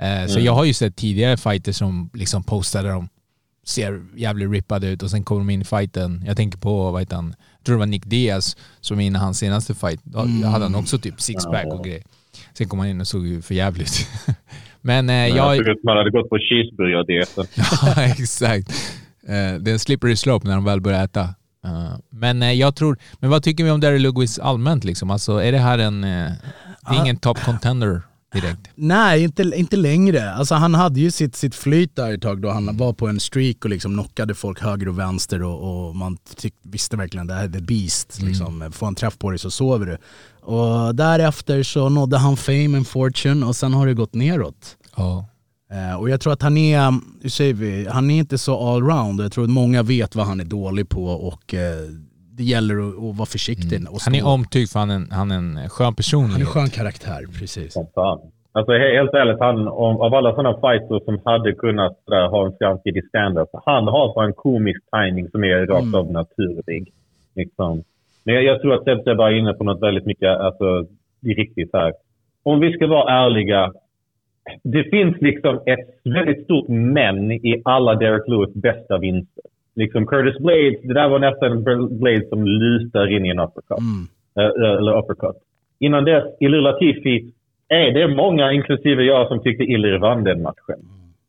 Eh, 0.01 0.27
Så 0.27 0.41
jag 0.41 0.53
har 0.53 0.65
ju 0.65 0.73
sett 0.75 0.97
tidigare 0.97 1.37
fighter 1.37 1.73
som 1.73 2.11
liksom 2.15 2.43
postade 2.45 2.89
dem 2.89 3.09
ser 3.67 4.03
jävligt 4.17 4.51
rippade 4.51 4.89
ut 4.89 5.03
och 5.03 5.11
sen 5.11 5.25
kommer 5.25 5.41
de 5.41 5.51
in 5.51 5.61
i 5.61 5.65
fighten. 5.65 6.25
Jag 6.27 6.37
tänker 6.37 6.59
på, 6.59 6.91
vad 6.91 7.03
heter 7.03 7.17
han, 7.17 7.35
jag 7.59 7.65
tror 7.67 7.75
det 7.77 7.79
var 7.79 7.87
Nick 7.87 8.05
Diaz 8.05 8.57
som 8.81 9.01
innan 9.01 9.23
hans 9.23 9.39
senaste 9.39 9.75
fight, 9.75 10.01
då 10.05 10.19
hade 10.47 10.65
han 10.65 10.75
också 10.75 10.99
typ 10.99 11.21
sixpack 11.21 11.67
och 11.67 11.85
grejer. 11.85 12.03
Sen 12.53 12.69
kom 12.69 12.79
han 12.79 12.89
in 12.89 13.01
och 13.01 13.07
såg 13.07 13.27
ju 13.27 13.43
för 13.43 13.55
jävligt. 13.55 14.09
Men 14.81 15.11
eh, 15.11 15.15
Jag 15.15 15.29
jag... 15.37 15.57
såg 15.57 15.69
ut 15.69 15.81
som 15.81 15.89
han 15.89 15.97
hade 15.97 16.11
gått 16.11 16.29
på 16.29 16.39
cheeseburgare-dieten. 16.39 17.47
Ja, 17.57 18.03
exakt. 18.05 18.69
Eh, 19.27 19.55
det 19.61 19.71
är 19.71 19.73
en 19.73 19.79
slippery 19.79 20.17
slope 20.17 20.49
när 20.49 20.55
de 20.55 20.65
väl 20.65 20.81
börjar 20.81 21.05
äta. 21.05 21.35
Eh, 21.65 21.97
men 22.11 22.43
eh, 22.43 22.53
jag 22.53 22.77
tror, 22.77 22.99
men 23.21 23.31
vad 23.31 23.43
tycker 23.43 23.65
vi 23.65 23.71
om 23.71 23.81
Derry 23.81 23.99
Lewis 23.99 24.39
allmänt 24.39 24.85
liksom? 24.85 25.11
Alltså 25.11 25.43
är 25.43 25.53
det 25.53 25.59
här 25.59 25.79
en, 25.79 26.05
eh, 26.05 26.33
det 26.89 26.97
är 26.97 27.01
ingen 27.01 27.17
top 27.17 27.45
contender 27.45 28.03
direkt? 28.33 28.61
Nej, 28.75 29.23
inte, 29.23 29.43
inte 29.43 29.77
längre. 29.77 30.35
Alltså, 30.35 30.55
han 30.55 30.75
hade 30.75 31.01
ju 31.01 31.11
sitt, 31.11 31.37
sitt 31.37 31.55
flyt 31.55 31.97
där 31.97 32.15
ett 32.15 32.23
tag 32.23 32.43
då 32.43 32.51
han 32.51 32.77
var 32.77 32.93
på 32.93 33.09
en 33.09 33.21
streak 33.21 33.65
och 33.65 33.71
liksom 33.71 33.93
knockade 33.93 34.35
folk 34.35 34.61
höger 34.61 34.89
och 34.89 34.99
vänster 34.99 35.43
och, 35.43 35.89
och 35.89 35.97
man 35.97 36.17
tyck, 36.37 36.55
visste 36.63 36.97
verkligen 36.97 37.27
det 37.27 37.35
här 37.35 37.45
är 37.45 37.49
the 37.49 37.61
beast. 37.61 38.23
Liksom. 38.23 38.73
Får 38.73 38.87
en 38.87 38.95
träff 38.95 39.19
på 39.19 39.31
dig 39.31 39.39
så 39.39 39.51
sover 39.51 39.87
du. 39.87 39.99
Och 40.53 40.95
därefter 40.95 41.63
så 41.63 41.89
nådde 41.89 42.19
han 42.19 42.37
fame 42.37 42.77
and 42.77 42.89
fortune 42.89 43.47
och 43.47 43.57
sen 43.57 43.75
har 43.75 43.87
det 43.87 43.95
gått 43.95 44.15
neråt. 44.15 44.77
Ja. 44.97 45.29
Eh, 45.73 46.01
och 46.01 46.11
jag 46.11 46.21
tror 46.21 46.33
att 46.33 46.43
han 46.43 46.57
är, 46.57 46.91
hur 47.23 47.29
säger 47.31 47.55
vi, 47.55 47.89
han 47.91 48.11
är 48.11 48.19
inte 48.19 48.39
så 48.39 48.59
allround. 48.69 49.21
Jag 49.21 49.33
tror 49.33 49.45
att 49.45 49.51
många 49.51 49.83
vet 49.83 50.15
vad 50.17 50.27
han 50.27 50.41
är 50.41 50.45
dålig 50.45 50.89
på 50.89 51.05
och 51.05 51.55
eh, 51.55 51.61
det 52.37 52.43
gäller 52.45 52.75
att, 52.89 52.95
att 52.99 53.17
vara 53.17 53.27
försiktig. 53.27 53.87
Och 53.91 53.99
Han 54.05 54.15
är 54.15 54.27
omtyckt 54.27 54.73
för 54.73 54.79
han 54.79 54.91
är 54.91 54.95
en, 54.95 55.09
han 55.11 55.31
är 55.31 55.37
en 55.37 55.69
skön 55.69 55.95
person. 55.95 56.25
han 56.31 56.41
är 56.41 56.45
skön 56.45 56.69
karaktär, 56.69 57.21
precis. 57.39 57.77
Alltså 58.57 58.73
he- 58.73 58.97
helt 58.99 59.15
ärligt, 59.15 59.41
han, 59.41 59.69
om, 59.69 59.97
av 60.01 60.15
alla 60.15 60.35
sådana 60.35 60.55
fighters 60.61 61.05
som 61.05 61.19
hade 61.25 61.53
kunnat 61.53 61.93
sådär, 62.05 62.27
ha 62.29 62.47
en 62.47 62.53
framtid 62.59 62.97
i 62.97 63.03
stand-up, 63.03 63.49
han 63.65 63.85
har 63.89 64.13
så 64.13 64.21
en 64.21 64.33
komisk 64.33 64.81
timing 64.97 65.31
som 65.31 65.45
är 65.45 65.67
rakt 65.67 65.95
av 65.95 66.13
naturlig. 66.13 66.93
Liksom. 67.35 67.83
Men 68.25 68.35
jag, 68.35 68.45
jag 68.45 68.61
tror 68.61 68.75
att 68.75 68.85
Sebbe 68.85 69.15
var 69.15 69.31
inne 69.31 69.53
på 69.53 69.65
något 69.65 69.83
väldigt 69.83 70.07
mycket 70.07 70.29
alltså, 70.41 70.87
riktigt 71.23 71.71
här. 71.73 71.93
Om 72.43 72.61
vi 72.61 72.73
ska 72.73 72.87
vara 72.87 73.13
ärliga, 73.25 73.73
det 74.63 74.85
finns 74.85 75.17
liksom 75.21 75.61
ett 75.67 76.15
väldigt 76.15 76.45
stort 76.45 76.69
men 76.69 77.33
i 77.33 77.63
alla 77.65 77.95
Derek 77.95 78.29
Lewis 78.29 78.55
bästa 78.55 78.99
vinster. 78.99 79.45
Liksom 79.77 80.07
Curtis 80.07 80.39
Blades, 80.39 80.81
det 80.83 80.95
där 80.95 81.09
var 81.09 81.19
nästan 81.19 81.53
en 81.53 81.99
Blade 81.99 82.29
som 82.29 82.45
lutar 82.47 83.13
in 83.17 83.27
i 83.27 83.29
en 83.29 83.39
uppercut. 83.39 83.79
Eh, 84.39 84.79
eller 84.79 84.99
uppercut. 84.99 85.37
Innan 85.81 86.05
dess, 86.05 86.25
Ilir 86.41 86.61
Latifi, 86.61 87.33
är 87.69 87.91
det 87.91 88.09
många, 88.09 88.53
inklusive 88.53 89.03
jag, 89.03 89.29
som 89.29 89.43
tyckte 89.43 89.65
Ilir 89.65 89.99
vann 89.99 90.25
den 90.25 90.43
matchen. 90.43 90.81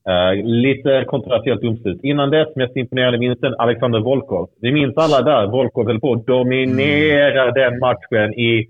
Eh, 0.10 0.46
lite 0.46 1.04
kontroversiellt 1.08 1.62
domslut. 1.62 2.04
Innan 2.04 2.30
dess, 2.30 2.56
mest 2.56 2.76
imponerande 2.76 3.20
vinsten, 3.20 3.56
Alexander 3.58 4.00
Volkov. 4.00 4.50
Vi 4.62 4.72
minns 4.72 4.98
alla 4.98 5.22
där, 5.22 5.48
Volkov 5.48 5.88
höll 5.88 6.00
på 6.00 6.14
att 6.14 6.26
dominera 6.26 7.52
den 7.52 7.80
matchen 7.80 8.34
i 8.34 8.68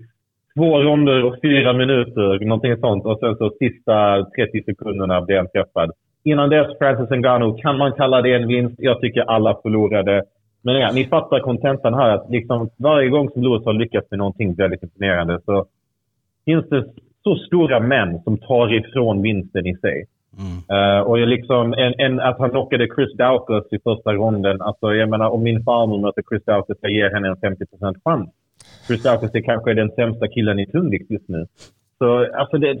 två 0.56 0.82
ronder 0.82 1.24
och 1.24 1.36
fyra 1.42 1.72
minuter, 1.72 2.44
någonting 2.44 2.76
sånt. 2.76 3.04
Och 3.04 3.18
sen 3.18 3.36
så 3.36 3.50
sista 3.58 4.24
30 4.36 4.62
sekunderna 4.64 5.20
blev 5.20 5.36
han 5.36 5.48
träffad. 5.48 5.90
Innan 6.24 6.50
dess, 6.50 6.78
Francis 6.78 7.10
Ngannou, 7.10 7.56
kan 7.58 7.78
man 7.78 7.92
kalla 7.92 8.22
det 8.22 8.34
en 8.34 8.48
vinst? 8.48 8.74
Jag 8.78 9.00
tycker 9.00 9.20
alla 9.20 9.58
förlorade. 9.62 10.22
Men 10.62 10.74
ja, 10.74 10.92
ni 10.92 11.04
fattar 11.04 11.40
kontentan 11.40 11.94
här. 11.94 12.10
Att 12.10 12.30
liksom 12.30 12.70
varje 12.76 13.08
gång 13.08 13.30
som 13.30 13.42
Lewis 13.42 13.64
har 13.64 13.72
lyckats 13.72 14.10
med 14.10 14.18
någonting 14.18 14.54
väldigt 14.54 14.82
imponerande 14.82 15.40
så 15.44 15.66
finns 16.44 16.68
det 16.68 16.84
så 17.22 17.36
stora 17.36 17.80
män 17.80 18.20
som 18.24 18.38
tar 18.38 18.74
ifrån 18.74 19.22
vinsten 19.22 19.66
i 19.66 19.76
sig. 19.76 20.06
Eh, 20.70 21.00
och 21.00 21.18
jag 21.18 21.28
liksom, 21.28 21.72
en, 21.72 21.94
en, 21.98 22.20
att 22.20 22.38
han 22.38 22.50
knockade 22.50 22.88
Chris 22.94 23.16
Daukas 23.16 23.64
i 23.70 23.78
första 23.78 24.12
ronden. 24.12 24.62
Alltså, 24.62 24.94
jag 24.94 25.08
menar, 25.08 25.28
om 25.30 25.42
min 25.42 25.64
farmor 25.64 25.98
möter 26.00 26.22
Chris 26.30 26.44
Daukas, 26.44 26.78
jag 26.80 26.92
ger 26.92 27.10
henne 27.10 27.28
en 27.28 27.36
50% 27.36 27.94
chans. 28.04 28.30
Chris 28.86 29.02
Daukas 29.02 29.34
är 29.34 29.40
kanske 29.40 29.74
den 29.74 29.90
sämsta 29.90 30.28
killen 30.28 30.58
i 30.58 30.66
tungvikt 30.66 31.10
just 31.10 31.28
nu. 31.28 31.46
Så 31.98 32.26
alltså 32.34 32.58
det, 32.58 32.76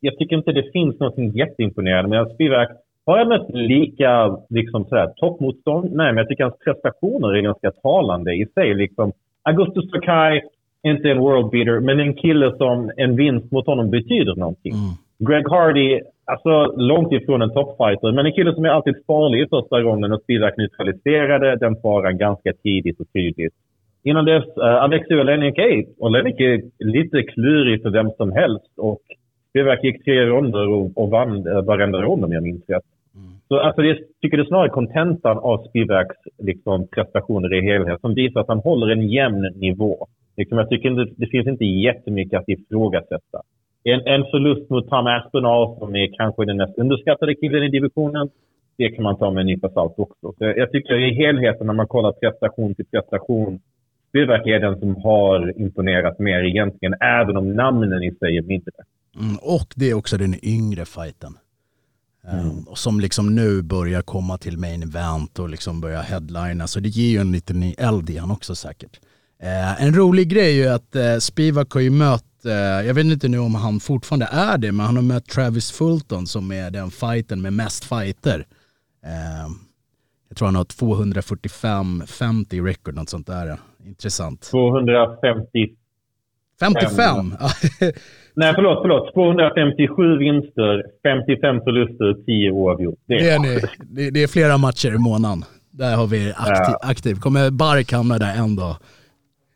jag 0.00 0.18
tycker 0.18 0.36
inte 0.36 0.52
det 0.52 0.72
finns 0.72 1.00
något 1.00 1.34
jätteimponerande. 1.34 2.08
Men 2.08 2.34
Spivak, 2.34 2.68
har 3.06 3.18
jag 3.18 3.28
mött 3.28 3.50
lika 3.50 4.38
liksom 4.48 4.84
sådär, 4.84 5.12
toppmotstånd? 5.16 5.92
Nej, 5.92 6.12
men 6.12 6.16
jag 6.16 6.28
tycker 6.28 6.44
hans 6.44 6.58
prestationer 6.64 7.36
är 7.36 7.40
ganska 7.40 7.70
talande 7.70 8.34
i 8.34 8.46
sig. 8.54 8.74
Liksom, 8.74 9.12
Augustus 9.42 9.90
Sakai, 9.90 10.40
inte 10.82 11.10
en 11.10 11.18
world 11.18 11.50
beater, 11.50 11.80
men 11.80 12.00
en 12.00 12.14
kille 12.14 12.56
som 12.56 12.90
en 12.96 13.16
vinst 13.16 13.50
mot 13.50 13.66
honom 13.66 13.90
betyder 13.90 14.34
någonting. 14.36 14.72
Greg 15.18 15.48
Hardy, 15.48 16.00
alltså 16.24 16.72
långt 16.76 17.12
ifrån 17.12 17.42
en 17.42 17.52
toppfighter, 17.52 18.12
men 18.12 18.26
en 18.26 18.32
kille 18.32 18.54
som 18.54 18.64
är 18.64 18.68
alltid 18.68 18.94
farlig 19.06 19.50
första 19.50 19.80
ronden 19.80 20.12
och 20.12 20.22
Spivak 20.22 20.56
neutraliserade 20.56 21.56
den 21.56 21.76
faran 21.82 22.18
ganska 22.18 22.52
tidigt 22.52 23.00
och 23.00 23.12
tydligt. 23.12 23.54
Innan 24.02 24.24
dess, 24.24 24.44
uh, 24.56 24.64
Alexei 24.64 25.20
Olenik 25.20 25.58
är, 25.58 25.84
Olenik 25.98 26.40
är 26.40 26.62
lite 26.78 27.22
klurig 27.22 27.82
för 27.82 27.90
vem 27.90 28.10
som 28.10 28.32
helst 28.32 28.72
och 28.76 29.00
Spivak 29.50 29.84
gick 29.84 30.04
tre 30.04 30.26
ronder 30.26 30.68
och, 30.68 30.98
och 30.98 31.10
vann 31.10 31.46
uh, 31.46 31.62
varenda 31.62 32.02
rond 32.02 32.24
om 32.24 32.32
jag 32.32 32.42
minns 32.42 32.68
rätt. 32.68 32.84
Så 33.48 33.58
alltså, 33.58 33.82
jag 33.82 33.98
tycker 34.22 34.36
det 34.36 34.42
är 34.42 34.46
snarare 34.46 34.68
kontentan 34.68 35.38
av 35.38 35.68
Spivaks 35.68 36.16
liksom, 36.38 36.86
prestationer 36.86 37.54
i 37.54 37.60
helhet 37.62 38.00
som 38.00 38.14
visar 38.14 38.40
att 38.40 38.48
han 38.48 38.58
håller 38.58 38.92
en 38.92 39.08
jämn 39.08 39.52
nivå. 39.54 40.06
Liksom, 40.36 40.58
jag 40.58 40.68
tycker 40.68 40.90
inte, 40.90 41.14
det 41.16 41.26
finns 41.26 41.46
inte 41.46 41.64
jättemycket 41.64 42.40
att 42.40 42.48
ifrågasätta. 42.48 43.42
En, 43.84 44.00
en 44.06 44.24
förlust 44.24 44.70
mot 44.70 44.88
Tom 44.88 45.06
Aspinall 45.06 45.78
som 45.78 45.96
är 45.96 46.08
kanske 46.16 46.44
den 46.44 46.56
mest 46.56 46.78
underskattade 46.78 47.34
killen 47.34 47.62
i 47.62 47.68
divisionen, 47.68 48.28
det 48.78 48.88
kan 48.90 49.02
man 49.02 49.18
ta 49.18 49.30
med 49.30 49.40
en 49.40 49.46
nypa 49.46 49.68
salt 49.68 49.94
också. 49.96 50.32
Så 50.38 50.44
jag, 50.44 50.58
jag 50.58 50.72
tycker 50.72 50.94
i 50.94 51.14
helheten 51.14 51.66
när 51.66 51.74
man 51.74 51.86
kollar 51.86 52.12
prestation 52.12 52.74
till 52.74 52.86
prestation, 52.86 53.60
Spivak 54.08 54.46
är 54.46 54.60
den 54.60 54.78
som 54.78 54.96
har 54.96 55.60
imponerat 55.60 56.18
mer 56.18 56.44
egentligen, 56.44 56.94
även 57.00 57.36
om 57.36 57.52
namnen 57.52 58.02
i 58.02 58.14
sig 58.14 58.36
är 58.36 58.42
mindre. 58.42 58.72
Mm, 59.20 59.36
och 59.42 59.74
det 59.76 59.90
är 59.90 59.94
också 59.94 60.16
den 60.16 60.44
yngre 60.44 60.84
fighten. 60.84 61.34
Um, 62.32 62.64
och 62.68 62.78
som 62.78 63.00
liksom 63.00 63.34
nu 63.34 63.62
börjar 63.62 64.02
komma 64.02 64.38
till 64.38 64.58
main 64.58 64.82
event 64.82 65.38
och 65.38 65.48
liksom 65.48 65.80
börjar 65.80 66.02
headlina. 66.02 66.66
Så 66.66 66.80
det 66.80 66.88
ger 66.88 67.10
ju 67.10 67.18
en 67.18 67.32
liten 67.32 67.60
ny 67.60 67.74
eld 67.78 68.10
i 68.10 68.18
han 68.18 68.30
också 68.30 68.54
säkert. 68.54 69.00
Eh, 69.42 69.82
en 69.82 69.94
rolig 69.94 70.28
grej 70.28 70.60
är 70.60 70.64
ju 70.64 70.68
att 70.68 70.96
eh, 70.96 71.18
Spivak 71.18 71.72
har 71.72 71.80
ju 71.80 71.90
mött, 71.90 72.44
eh, 72.44 72.52
jag 72.86 72.94
vet 72.94 73.04
inte 73.04 73.28
nu 73.28 73.38
om 73.38 73.54
han 73.54 73.80
fortfarande 73.80 74.28
är 74.32 74.58
det, 74.58 74.72
men 74.72 74.86
han 74.86 74.96
har 74.96 75.02
mött 75.02 75.26
Travis 75.26 75.70
Fulton 75.70 76.26
som 76.26 76.52
är 76.52 76.70
den 76.70 76.90
fighten 76.90 77.42
med 77.42 77.52
mest 77.52 77.84
fighter. 77.84 78.46
Eh, 79.04 79.48
jag 80.28 80.36
tror 80.36 80.46
han 80.46 80.56
har 80.56 80.64
245-50 80.64 82.64
record, 82.64 82.94
något 82.94 83.08
sånt 83.08 83.26
där. 83.26 83.58
Intressant. 83.86 84.40
250 84.50 85.68
55! 86.60 87.34
Nej, 88.34 88.52
förlåt, 88.54 88.78
förlåt. 88.82 89.14
257 89.14 90.18
vinster, 90.18 90.84
55 91.02 91.60
förluster, 91.60 92.24
10 92.26 92.50
oavgjort. 92.50 92.98
Det 93.06 93.14
Det 93.18 93.30
är 93.30 94.10
det, 94.10 94.22
är 94.22 94.26
flera 94.26 94.58
matcher 94.58 94.94
i 94.94 94.98
månaden. 94.98 95.44
Där 95.70 95.96
har 95.96 96.06
vi 96.06 96.32
aktiv. 96.36 96.74
aktiv. 96.82 97.14
Kommer 97.14 97.50
Bark 97.50 97.92
hamna 97.92 98.18
där 98.18 98.34
en 98.36 98.56
dag? 98.56 98.76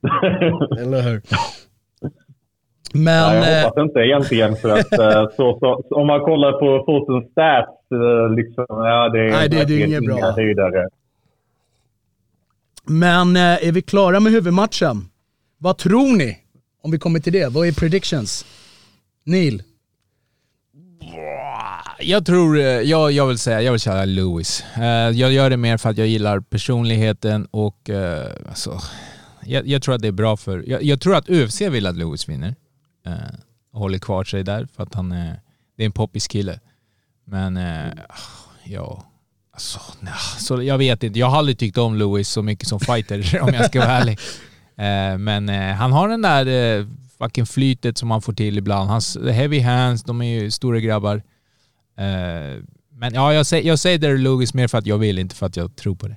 Eller 0.81 1.03
hur? 1.03 1.21
Men, 2.95 3.15
Ja, 3.15 3.35
jag 3.35 3.59
eh, 3.59 3.65
hoppas 3.65 3.83
inte 3.85 3.99
egentligen 4.01 4.57
för 4.57 4.69
att 4.69 4.93
eh, 4.93 5.31
så, 5.37 5.59
så, 5.61 5.83
om 5.91 6.07
man 6.07 6.21
kollar 6.21 6.53
på 6.53 6.85
Fultons 6.87 7.31
stats, 7.33 7.73
eh, 7.93 8.35
liksom, 8.37 8.67
ja, 8.69 9.09
det 9.09 9.21
är, 9.21 9.31
Nej, 9.31 9.49
det- 9.49 9.65
det 9.65 9.83
är 9.83 9.87
inget 9.87 10.05
bra. 10.07 10.33
höjdare 10.37 10.89
men 12.87 13.37
eh, 13.37 13.43
är 13.43 13.73
vi 13.73 13.83
klara 13.83 14.21
med 14.21 14.33
huvudmatchen? 14.33 15.09
Vad 15.59 15.79
tror 15.79 16.17
ni? 16.17 16.39
Om 16.83 16.91
vi 16.91 16.99
kommer 16.99 17.21
till 17.21 17.33
det. 17.33 17.49
Vad 17.49 17.69
är 17.69 17.73
predictions? 17.73 18.45
Neil? 19.25 19.63
Jag 22.01 22.27
tror, 22.27 22.59
eh, 22.59 22.65
jag, 22.65 23.13
jag 23.13 23.27
vill 23.27 23.39
säga, 23.39 23.63
jag 23.63 23.73
vill 23.73 23.81
köra 23.81 24.05
Lewis. 24.05 24.65
Eh, 24.77 24.83
Jag 25.11 25.33
gör 25.33 25.51
det 25.51 25.57
mer 25.57 25.77
för 25.77 25.91
att 25.91 25.99
jag 25.99 26.07
gillar 26.07 26.41
personligheten 26.41 27.47
och 27.51 27.91
eh, 27.91 28.33
alltså, 28.49 28.81
jag, 29.45 29.67
jag 29.67 29.83
tror 29.83 29.95
att 29.95 30.03
det 30.03 30.09
är 30.09 30.13
bra 30.13 30.37
för, 30.37 30.65
jag, 30.67 30.83
jag 30.83 31.01
tror 31.01 31.17
att 31.17 31.29
UFC 31.31 31.61
vill 31.61 31.87
att 31.87 31.97
Lewis 31.97 32.29
vinner. 32.29 32.55
eh, 33.07 33.13
Och 33.73 33.81
håller 33.81 33.99
kvar 33.99 34.25
sig 34.25 34.43
där 34.43 34.69
för 34.77 34.83
att 34.83 34.95
han 34.95 35.13
är, 35.13 35.41
det 35.77 35.83
är 35.83 35.87
en 35.87 35.93
poppis 35.93 36.29
kille. 36.29 36.61
Men 37.25 37.57
eh, 37.57 37.93
ja, 38.65 39.05
alltså, 39.53 39.81
nej, 40.01 40.13
så 40.39 40.63
jag 40.63 40.79
vet 40.79 41.03
inte. 41.03 41.19
Jag 41.19 41.27
har 41.27 41.39
aldrig 41.39 41.59
tyckt 41.59 41.79
om 41.79 41.95
Lewis 41.95 42.29
så 42.29 42.43
mycket 42.43 42.69
som 42.69 42.81
fighter 42.81 43.41
om 43.43 43.55
jag 43.55 43.65
ska 43.67 43.81
vara 43.81 43.91
ärlig. 43.91 44.19
Eh, 44.77 45.19
Men 45.19 45.49
eh, 45.49 45.75
han 45.75 45.93
har 45.93 46.09
den 46.09 46.23
där 46.23 46.47
eh, 46.81 46.87
fucking 47.19 47.47
flytet 47.47 47.99
som 47.99 48.11
han 48.11 48.23
får 48.23 48.33
till 48.33 48.59
ibland. 48.59 48.91
Hans 48.91 49.19
heavy 49.33 49.61
hands, 49.61 50.03
de 50.03 50.23
är 50.23 50.41
ju 50.43 50.51
stora 50.51 50.81
grabbar. 50.81 51.17
Eh, 51.99 52.63
Men 52.91 53.15
ja, 53.15 53.35
jag 53.35 53.47
säger, 53.47 53.69
jag 53.69 53.79
säger 53.79 53.99
Derek 53.99 54.21
Lewis 54.21 54.55
mer 54.55 54.69
för 54.69 54.79
att 54.79 54.87
jag 54.87 54.99
vill, 54.99 55.19
inte 55.19 55.35
för 55.37 55.47
att 55.47 55.57
jag 55.57 55.77
tror 55.77 55.95
på 55.95 56.09
det. 56.09 56.17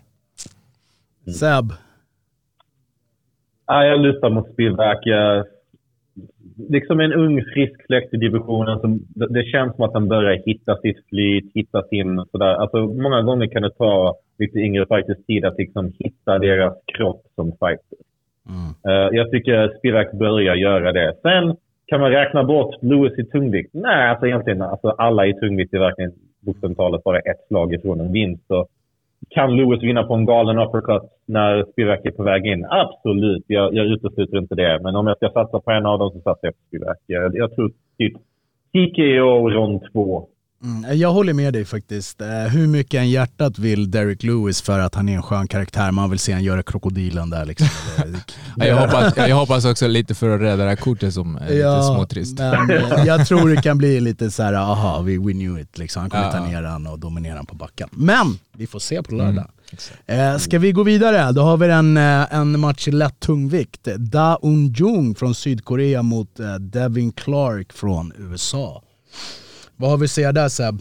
Seb? 1.34 1.74
Ja, 3.68 3.84
jag 3.84 4.00
lutar 4.00 4.30
mot 4.30 4.54
Spivak. 4.54 5.00
Jag, 5.02 5.46
liksom 6.58 7.00
en 7.00 7.14
ung 7.14 7.42
frisk 7.54 7.86
fläkt 7.88 8.14
i 8.14 8.18
divisionen. 8.18 8.80
Som, 8.80 9.00
det, 9.08 9.44
känns 9.44 9.76
som 9.76 9.86
att 9.86 9.94
han 9.94 10.08
börjar 10.08 10.42
hitta 10.46 10.78
sitt 10.78 10.98
flyt, 11.10 11.52
hitta 11.54 11.84
sin... 11.84 12.26
Sådär. 12.32 12.54
Alltså, 12.54 12.78
många 12.78 13.22
gånger 13.22 13.48
kan 13.48 13.62
det 13.62 13.72
ta 13.72 14.16
lite 14.40 14.60
yngre 14.60 14.86
fighters 14.86 15.26
tid 15.26 15.46
att 15.46 15.58
liksom 15.58 15.94
hitta 16.00 16.40
deras 16.40 16.74
kropp 16.86 17.22
som 17.36 17.52
fighter. 17.52 17.98
Eh, 18.88 19.10
jag 19.18 19.32
tycker 19.32 19.78
Spivak 19.78 20.12
börjar 20.12 20.56
göra 20.56 20.92
det. 20.92 21.16
Sen 21.22 21.56
kan 21.88 22.02
man 22.02 22.12
räkna 22.12 22.44
bort 22.44 22.76
Lewis 22.82 23.20
i 23.20 23.26
tungvikt. 23.26 23.70
Nej, 23.74 24.10
alltså 24.10 24.28
egentligen 24.28 24.62
alltså 24.62 24.90
alla 24.90 25.26
i 25.26 25.34
tungvikt 25.34 25.74
är 25.74 25.80
verkligen 25.80 26.12
bokstavligt 26.40 26.78
talat 26.78 27.04
bara 27.04 27.20
ett 27.20 27.48
slag 27.48 27.74
ifrån 27.74 28.00
en 28.00 28.12
vinst. 28.12 28.48
Så 28.48 28.68
kan 29.30 29.56
Lewis 29.56 29.84
vinna 29.84 30.04
på 30.04 30.14
en 30.14 30.26
galen 30.26 30.60
uppercut 30.60 31.04
när 31.26 31.64
Spivak 31.72 32.06
är 32.06 32.12
på 32.12 32.24
väg 32.24 32.46
in? 32.46 32.66
Absolut, 32.66 33.44
jag, 33.48 33.74
jag 33.74 33.86
utesluter 33.86 34.38
inte 34.38 34.56
det. 34.56 34.80
Men 34.84 34.96
om 34.96 35.08
jag 35.08 35.18
ska 35.18 35.30
satsa 35.30 35.60
på 35.60 35.72
en 35.72 35.86
av 35.86 36.00
dem 36.00 36.12
så 36.12 36.22
satsar 36.22 36.48
jag 36.48 36.54
på 36.54 36.62
Spivak. 36.68 36.98
Jag, 37.06 37.36
jag 37.36 37.56
tror 37.56 37.72
typ 37.98 38.14
TKO 38.74 39.50
rond 39.50 39.82
två. 39.94 40.28
Mm, 40.66 41.00
jag 41.00 41.12
håller 41.14 41.34
med 41.34 41.54
dig 41.54 41.66
faktiskt. 41.66 42.22
Eh, 42.22 42.28
Hur 42.28 42.68
mycket 42.68 42.98
en 43.00 43.10
hjärtat 43.10 43.60
vill 43.60 43.92
Derek 43.92 44.24
Lewis 44.24 44.62
för 44.62 44.80
att 44.80 44.96
han 44.96 45.10
är 45.10 45.16
en 45.16 45.24
skön 45.24 45.48
karaktär. 45.48 45.92
Man 45.92 46.10
vill 46.10 46.20
se 46.20 46.34
han 46.34 46.44
göra 46.44 46.64
krokodilen 46.64 47.30
där 47.30 47.46
liksom. 47.46 47.68
Ja, 48.58 48.66
Jag 48.66 48.78
hoppas, 48.78 49.14
jag 49.18 49.36
hoppas 49.36 49.66
också 49.66 49.88
lite 49.88 50.16
för 50.16 50.30
att 50.36 50.42
rädda 50.42 50.64
det 50.64 50.70
här 50.70 50.76
kortet 50.76 51.14
som 51.14 51.36
är 51.36 51.50
lite 51.50 51.84
småtrist. 51.96 52.40
men 52.40 52.70
eh, 52.72 53.06
jag 53.06 53.28
tror 53.28 53.50
det 53.50 53.62
kan 53.62 53.78
bli 53.78 54.00
lite 54.00 54.32
så 54.32 54.44
här, 54.44 54.54
aha, 54.54 55.02
we, 55.02 55.12
we 55.18 55.32
knew 55.32 55.60
it. 55.62 55.78
Liksom. 55.78 56.02
Han 56.02 56.10
kommer 56.10 56.24
Ja. 56.24 56.32
ta 56.32 56.46
ner 56.46 56.64
han 56.64 56.88
och 56.88 57.00
dominera 57.00 57.36
han 57.36 57.46
på 57.46 57.56
backen. 57.56 57.90
Men 57.92 58.40
vi 58.58 58.68
får 58.68 58.80
se 58.80 59.04
på 59.04 59.16
lördag. 59.16 59.32
Mm, 59.32 59.46
Eh, 60.06 60.38
ska 60.38 60.60
vi 60.60 60.72
gå 60.72 60.84
vidare? 60.84 61.32
Då 61.32 61.42
har 61.42 61.58
vi 61.58 61.68
en, 61.70 61.98
en 61.98 62.60
match 62.60 62.88
i 62.88 62.92
lätt 62.92 63.20
tungvikt. 63.20 63.88
Da 63.98 64.40
Un 64.42 64.74
Jung 64.74 65.16
från 65.16 65.36
Sydkorea 65.36 66.02
mot 66.02 66.30
Devin 66.60 67.12
Clark 67.12 67.74
från 67.74 68.14
USA. 68.18 68.82
Vad 69.78 69.90
har 69.90 69.98
vi 69.98 70.04
att 70.04 70.10
säga 70.10 70.32
där 70.32 70.48
Seb? 70.48 70.76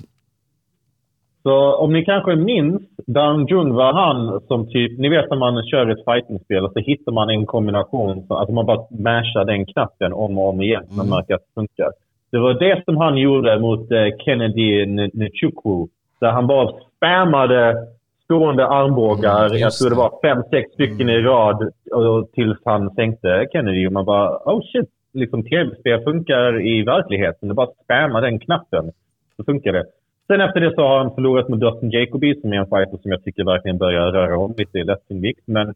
Så 1.42 1.74
om 1.76 1.92
ni 1.92 2.04
kanske 2.04 2.36
minns, 2.36 2.82
Dan 3.06 3.46
Jung 3.46 3.72
var 3.74 3.92
han 3.92 4.40
som 4.48 4.66
typ, 4.70 4.98
ni 4.98 5.08
vet 5.08 5.30
när 5.30 5.36
man 5.36 5.62
kör 5.66 5.90
ett 5.90 6.04
fightingspel 6.04 6.64
och 6.64 6.72
så 6.72 6.78
hittar 6.78 7.12
man 7.12 7.30
en 7.30 7.46
kombination, 7.46 8.24
så 8.28 8.36
att 8.36 8.48
man 8.48 8.66
bara 8.66 8.86
mashar 8.90 9.44
den 9.44 9.66
knappen 9.66 10.12
om 10.12 10.38
och 10.38 10.48
om 10.48 10.60
igen, 10.62 10.84
så 10.88 10.94
man 10.96 11.08
märker 11.08 11.34
att 11.34 11.40
det 11.40 11.54
funkar. 11.60 11.90
Det 12.30 12.38
var 12.38 12.54
det 12.54 12.82
som 12.84 12.96
han 12.96 13.16
gjorde 13.16 13.58
mot 13.60 13.90
eh, 13.92 14.06
Kennedy 14.24 14.86
Nchukwu, 15.14 15.86
där 16.20 16.30
han 16.30 16.46
bara 16.46 16.72
spammade 16.96 17.86
stående 18.24 18.66
armbågar, 18.66 19.46
Mm, 19.46 19.58
jag 19.58 19.72
tror 19.72 19.90
det 19.90 19.94
det. 19.96 19.98
var 19.98 20.12
fem, 20.22 20.42
sex 20.50 20.72
stycken 20.72 21.08
i 21.08 21.18
rad, 21.22 21.70
och, 21.92 22.32
tills 22.32 22.58
han 22.64 22.90
sänkte 22.94 23.46
Kennedy. 23.52 23.86
Och 23.86 23.92
man 23.92 24.04
bara, 24.04 24.30
oh 24.44 24.60
shit, 24.72 24.88
liksom 25.14 25.42
tv-spel 25.42 26.02
funkar 26.04 26.66
i 26.66 26.82
verkligheten. 26.82 27.48
Det 27.48 27.54
bara 27.54 27.68
spamma 27.84 28.20
den 28.20 28.38
knappen, 28.38 28.92
så 29.36 29.44
funkar 29.44 29.72
det. 29.72 29.84
Sen 30.26 30.40
efter 30.40 30.60
det 30.60 30.74
så 30.74 30.82
har 30.82 30.98
han 30.98 31.14
förlorat 31.14 31.48
mot 31.48 31.60
Dustin 31.60 31.90
Jacoby 31.90 32.40
som 32.40 32.52
är 32.52 32.56
en 32.56 32.66
fighter 32.66 32.98
som 33.02 33.10
jag 33.10 33.24
tycker 33.24 33.44
verkligen 33.44 33.78
börjar 33.78 34.12
röra 34.12 34.38
om 34.38 34.54
lite 34.58 34.78
i 34.78 34.84
lättungvikt. 34.84 35.42
Men 35.46 35.74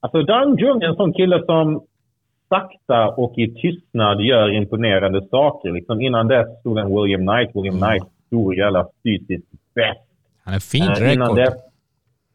alltså 0.00 0.22
Dan 0.22 0.56
Jung 0.56 0.82
är 0.82 0.88
en 0.88 0.94
sån 0.96 1.12
kille 1.12 1.42
som 1.44 1.82
sakta 2.48 3.08
och 3.08 3.38
i 3.38 3.54
tystnad 3.54 4.20
gör 4.20 4.50
imponerande 4.50 5.22
saker. 5.30 5.72
Liksom 5.72 6.00
innan 6.00 6.28
dess 6.28 6.60
stod 6.60 6.78
en 6.78 6.88
William 6.96 7.26
Knight. 7.26 7.50
William 7.56 7.80
Knight, 7.80 8.02
stor 8.26 8.54
jävla 8.56 8.86
fysiskt 9.02 9.48
bäst. 9.74 10.00
Han 10.44 10.54
är 10.54 10.58
fint 10.58 10.98
Eh, 11.00 11.14
innan 11.14 11.28
rekord. 11.28 11.38
dess- 11.38 11.64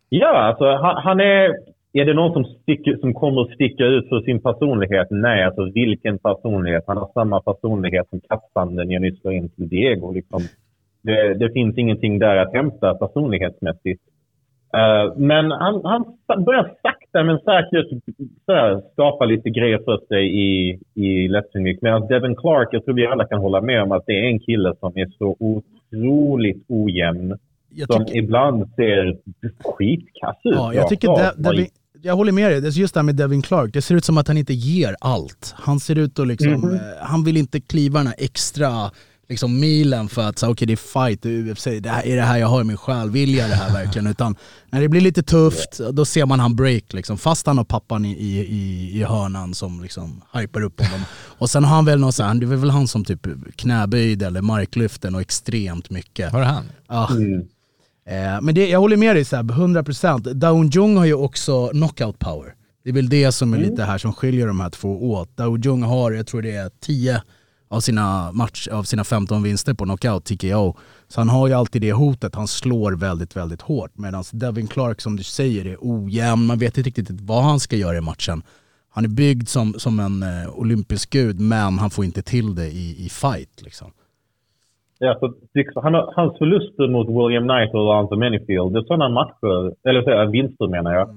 Ja, 0.10 0.27
alltså 0.38 0.65
han, 0.65 0.98
han 1.03 1.20
är... 1.20 1.56
Är 1.93 2.05
det 2.05 2.13
någon 2.13 2.34
som, 2.34 2.46
sticker, 2.46 2.98
som 2.98 3.13
kommer 3.13 3.41
att 3.41 3.51
sticka 3.51 3.86
ut 3.86 4.10
för 4.10 4.22
sin 4.22 4.41
personlighet? 4.41 5.08
Nej, 5.10 5.43
alltså 5.43 5.72
vilken 5.74 6.19
personlighet? 6.19 6.84
Han 6.88 6.98
har 6.98 7.10
samma 7.13 7.41
personlighet 7.41 8.10
som 8.10 8.19
kattfanden 8.29 8.91
jag 8.91 9.01
nyss 9.01 9.25
in 9.25 9.50
till 9.50 9.69
Diego. 9.69 10.12
Liksom. 10.12 10.41
Det, 11.01 11.34
det 11.34 11.51
finns 11.53 11.77
ingenting 11.77 12.19
där 12.19 12.38
att 12.38 12.53
hämta 12.53 12.93
personlighetsmässigt. 12.93 14.01
Eh, 14.74 15.13
men 15.17 15.51
han, 15.51 15.81
han 15.84 16.43
börjar 16.46 16.72
sakta 16.81 17.24
men 17.24 17.39
säkert 17.39 17.88
sådär, 18.46 18.81
skapa 18.93 19.25
lite 19.25 19.50
grejer 19.50 19.77
för 19.77 19.98
sig 20.08 20.41
i, 20.41 20.79
i 20.93 21.27
lättungvikt. 21.27 21.81
Medan 21.81 22.08
Devin 22.08 22.36
Clark, 22.36 22.69
jag 22.72 22.86
tror 22.86 22.96
vi 22.96 23.08
alla 23.08 23.27
kan 23.27 23.39
hålla 23.39 23.62
med 23.62 23.84
om 23.84 23.91
att 23.91 24.03
det 24.05 24.19
är 24.19 24.24
en 24.24 24.39
kille 24.39 24.74
som 24.79 24.91
är 24.96 25.08
så 25.17 25.36
otroligt 25.39 26.65
ojämn 26.67 27.38
Jag 27.69 27.93
som 27.93 28.05
tycker, 28.05 28.19
ibland 28.19 28.69
ser 28.75 29.17
skitkass 29.63 30.38
ut. 30.43 30.55
ja, 30.55 30.74
jag, 30.74 30.88
tycker. 30.88 31.08
De, 31.08 31.43
Devin, 31.43 31.65
jag 32.01 32.15
håller 32.15 32.32
med 32.32 32.51
dig, 32.51 32.62
det 32.62 32.68
är 32.68 32.72
just 32.72 32.94
det 32.94 33.00
här 33.00 33.03
med 33.06 33.15
Devin 33.15 33.41
Clark. 33.41 33.74
Det 33.74 33.82
ser 33.82 33.96
ut 33.96 34.06
som 34.06 34.18
att 34.18 34.27
han 34.27 34.38
inte 34.38 34.53
ger 34.53 34.96
allt. 35.01 35.53
Han 35.58 35.79
ser 35.79 35.96
ut 35.96 36.20
att 36.20 36.27
liksom, 36.27 36.51
Mhm. 36.51 36.74
eh, 36.74 36.79
han 37.01 37.24
vill 37.24 37.38
inte 37.38 37.62
kliva 37.62 38.00
den 38.00 38.08
här 38.08 38.15
extra 38.18 38.91
liksom, 39.29 39.60
milen 39.60 40.10
för 40.10 40.22
att 40.29 40.39
säga 40.39 40.50
okej 40.50 40.68
det 40.68 40.74
är 40.74 41.08
fight, 41.08 41.22
det 41.22 41.29
är 41.29 41.51
UFC, 41.51 41.65
det 41.82 41.89
här, 41.89 42.06
är 42.08 42.15
det 42.15 42.22
här 42.22 42.38
jag 42.38 42.48
har 42.48 42.62
i 42.62 42.63
min 42.63 42.77
själ, 42.77 43.10
vill 43.10 43.36
jag 43.36 43.50
det 43.50 43.56
här 43.56 43.74
verkligen? 43.74 44.08
Utan 44.12 44.36
när 44.70 44.82
det 44.82 44.88
blir 44.89 45.01
lite 45.01 45.24
tufft, 45.24 45.79
då 45.91 46.06
ser 46.06 46.25
man 46.25 46.39
han 46.39 46.56
break 46.56 46.94
liksom. 46.94 47.18
Fast 47.18 47.46
han 47.48 47.58
har 47.58 47.65
pappan 47.65 48.06
i, 48.06 48.12
i, 48.12 49.00
i, 49.00 49.03
hörnan 49.03 49.53
som 49.53 49.82
liksom 49.82 50.22
hypar 50.34 50.62
upp 50.62 50.82
honom. 50.82 51.06
Och 51.38 51.50
sen 51.50 51.63
har 51.63 51.75
han 51.75 51.86
väl 51.86 52.00
någon 52.00 52.13
så 52.13 52.24
här, 52.24 52.34
det 52.34 52.46
är 52.46 52.48
väl 52.48 52.70
han 52.70 52.88
som 52.88 53.06
typ 53.06 53.27
knäböjde 53.56 54.25
eller 54.27 54.41
marklyften 54.41 55.15
och 55.15 55.22
extremt 55.22 55.89
mycket. 55.89 56.34
Var 56.34 56.39
det 56.39 56.46
han? 56.46 56.63
Ja. 56.88 57.10
Mm. 57.12 57.41
Eh, 58.10 58.42
men 58.42 58.56
det, 58.56 58.70
jag 58.70 58.80
håller 58.80 58.98
med 58.98 59.16
dig 59.16 59.25
Seb, 59.25 59.51
100%. 59.51 60.34
Daun 60.34 60.70
Jung 60.70 60.98
har 60.98 61.06
ju 61.06 61.13
också 61.13 61.68
knockout 61.68 62.20
power. 62.20 62.54
Det 62.84 62.89
är 62.89 62.94
väl 62.94 63.10
det 63.10 63.32
som 63.32 63.54
är 63.54 63.58
lite 63.58 63.84
här 63.84 63.98
som 63.98 64.13
skiljer 64.13 64.48
de 64.48 64.60
här 64.60 64.70
två 64.70 65.12
åt. 65.12 65.38
Daun 65.38 65.62
Jung 65.62 65.84
har, 65.84 66.12
jag 66.12 66.28
tror 66.28 66.42
det 66.42 66.56
är 66.56 66.72
10 66.80 67.22
av 67.70 67.80
sina, 67.80 68.32
match, 68.32 68.68
av 68.68 68.84
sina 68.84 69.04
15 69.04 69.44
vinster 69.44 69.74
på 69.74 69.84
knockout, 69.84 70.25
TKO. 70.25 70.78
Så 71.08 71.22
han 71.22 71.30
har 71.30 71.48
ju 71.48 71.54
alltid 71.54 71.82
det 71.82 71.94
hotet, 71.94 72.36
han 72.36 72.48
slår 72.48 72.92
väldigt, 72.92 73.36
väldigt 73.36 73.62
hårt. 73.62 73.98
Medan 73.98 74.24
Devin 74.32 74.68
Clark 74.68 75.01
som 75.01 75.16
du 75.16 75.24
säger 75.24 75.66
är 75.66 75.78
ojämn, 75.82 76.46
man 76.46 76.60
vet 76.60 76.78
inte 76.78 76.88
riktigt 76.88 77.22
vad 77.22 77.44
han 77.44 77.60
ska 77.60 77.76
göra 77.76 77.98
i 77.98 78.02
matchen. 78.02 78.43
Han 78.91 79.04
är 79.04 79.10
byggd 79.10 79.48
som, 79.48 79.74
som 79.78 80.00
en 80.00 80.24
eh, 80.24 80.50
olympisk 80.50 81.10
gud 81.10 81.39
men 81.39 81.80
han 81.80 81.89
får 81.89 82.06
inte 82.06 82.22
till 82.22 82.56
det 82.56 82.67
i, 82.67 83.06
i 83.06 83.10
fight 83.10 83.62
liksom. 83.62 83.91
Ja, 85.00 85.20
liksom, 85.54 85.84
han 85.84 85.96
hans 86.16 86.38
förluster 86.38 86.88
mot 86.88 87.08
William 87.10 87.48
Knight 87.48 87.74
och 87.74 87.80
Alonzo 87.80 88.16
Manyfield, 88.16 88.74
det 88.74 88.80
är 88.80 88.84
sådana 88.84 89.10
matcher, 89.10 89.74
eller 89.90 90.02
så, 90.02 90.10
här, 90.10 90.26
vinster 90.26 90.68
menar 90.68 90.94
jag. 90.94 91.10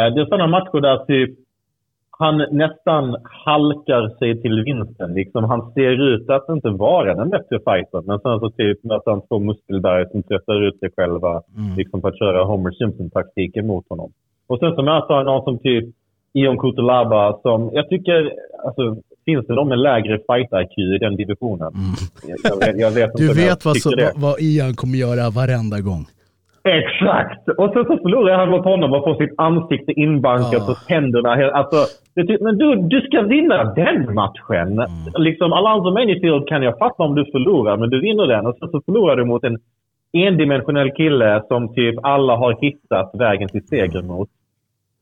Eh, 0.00 0.14
Det 0.14 0.20
är 0.20 0.24
sådana 0.24 0.46
matcher 0.46 0.80
där 0.80 0.96
typ 1.04 1.38
han 2.18 2.36
nästan 2.50 3.16
halkar 3.22 4.18
sig 4.18 4.42
till 4.42 4.62
vinsten. 4.64 5.14
Liksom, 5.14 5.44
han 5.44 5.72
ser 5.72 6.02
ut 6.14 6.30
att 6.30 6.48
inte 6.48 6.68
vara 6.70 7.14
den 7.14 7.30
bättre 7.30 7.58
fightern. 7.58 8.04
Men 8.06 8.18
sen 8.20 8.40
så 8.40 8.50
typ 8.50 8.84
möter 8.84 9.10
han 9.10 9.20
två 9.28 9.38
muskelberg 9.38 10.10
som 10.10 10.22
tröttar 10.22 10.62
ut 10.62 10.78
sig 10.78 10.90
själva 10.96 11.42
liksom 11.76 12.00
för 12.00 12.08
att 12.08 12.18
köra 12.18 12.44
Homer 12.44 12.70
Simpson-taktiken 12.70 13.66
mot 13.66 13.88
honom. 13.88 14.10
Och 14.46 14.58
sen 14.58 14.74
så 14.74 14.82
möter 14.82 15.14
han 15.14 15.24
någon 15.24 15.44
som 15.44 15.58
typ 15.58 15.84
Ion 16.32 16.58
Kutulaba 16.58 17.38
som 17.42 17.70
jag 17.72 17.88
tycker, 17.88 18.32
alltså 18.64 18.96
finns 19.26 19.46
det 19.46 19.54
någon 19.54 19.68
med 19.68 19.78
lägre 19.78 20.18
fight-IQ 20.28 20.74
i 20.94 20.98
den 20.98 21.16
divisionen? 21.16 21.72
Jag, 22.44 22.52
jag, 22.60 22.80
jag 22.80 22.90
vet 22.90 23.10
Du 23.14 23.34
vet 23.34 23.64
vad, 23.64 23.76
så, 23.76 23.90
vad, 23.96 24.12
vad 24.16 24.40
Ian 24.40 24.74
kommer 24.74 24.98
göra 24.98 25.30
varenda 25.30 25.80
gång. 25.80 26.04
Exakt! 26.80 27.48
Och 27.48 27.72
sen 27.72 27.84
så 27.84 27.96
förlorar 28.02 28.38
han 28.38 28.50
mot 28.50 28.64
honom 28.64 28.92
och 28.92 29.04
får 29.04 29.14
sitt 29.14 29.34
ansikte 29.38 29.92
inbankat 29.92 30.62
Ja. 30.66 30.70
och 30.70 30.76
tänderna. 30.86 31.30
Alltså, 31.52 31.76
det 32.14 32.40
men 32.40 32.58
du, 32.58 32.76
du 32.76 33.00
ska 33.00 33.22
vinna 33.22 33.64
den 33.74 34.14
matchen. 34.14 34.72
Mm. 34.72 34.88
Liksom, 35.18 35.52
Alonzo 35.52 35.90
Manyfield 35.90 36.48
kan 36.48 36.62
jag 36.62 36.78
fatta 36.78 37.02
om 37.02 37.14
du 37.14 37.24
förlorar, 37.24 37.76
men 37.76 37.90
du 37.90 38.00
vinner 38.00 38.26
den. 38.26 38.46
Och 38.46 38.56
sen 38.58 38.68
så 38.68 38.80
förlorar 38.86 39.16
du 39.16 39.24
mot 39.24 39.44
en 39.44 39.58
endimensionell 40.12 40.90
kille 40.90 41.42
som 41.48 41.74
typ 41.74 41.94
alla 42.02 42.36
har 42.36 42.56
hittat 42.60 43.10
vägen 43.14 43.48
till 43.48 43.66
seger 43.66 44.02
mot. 44.02 44.28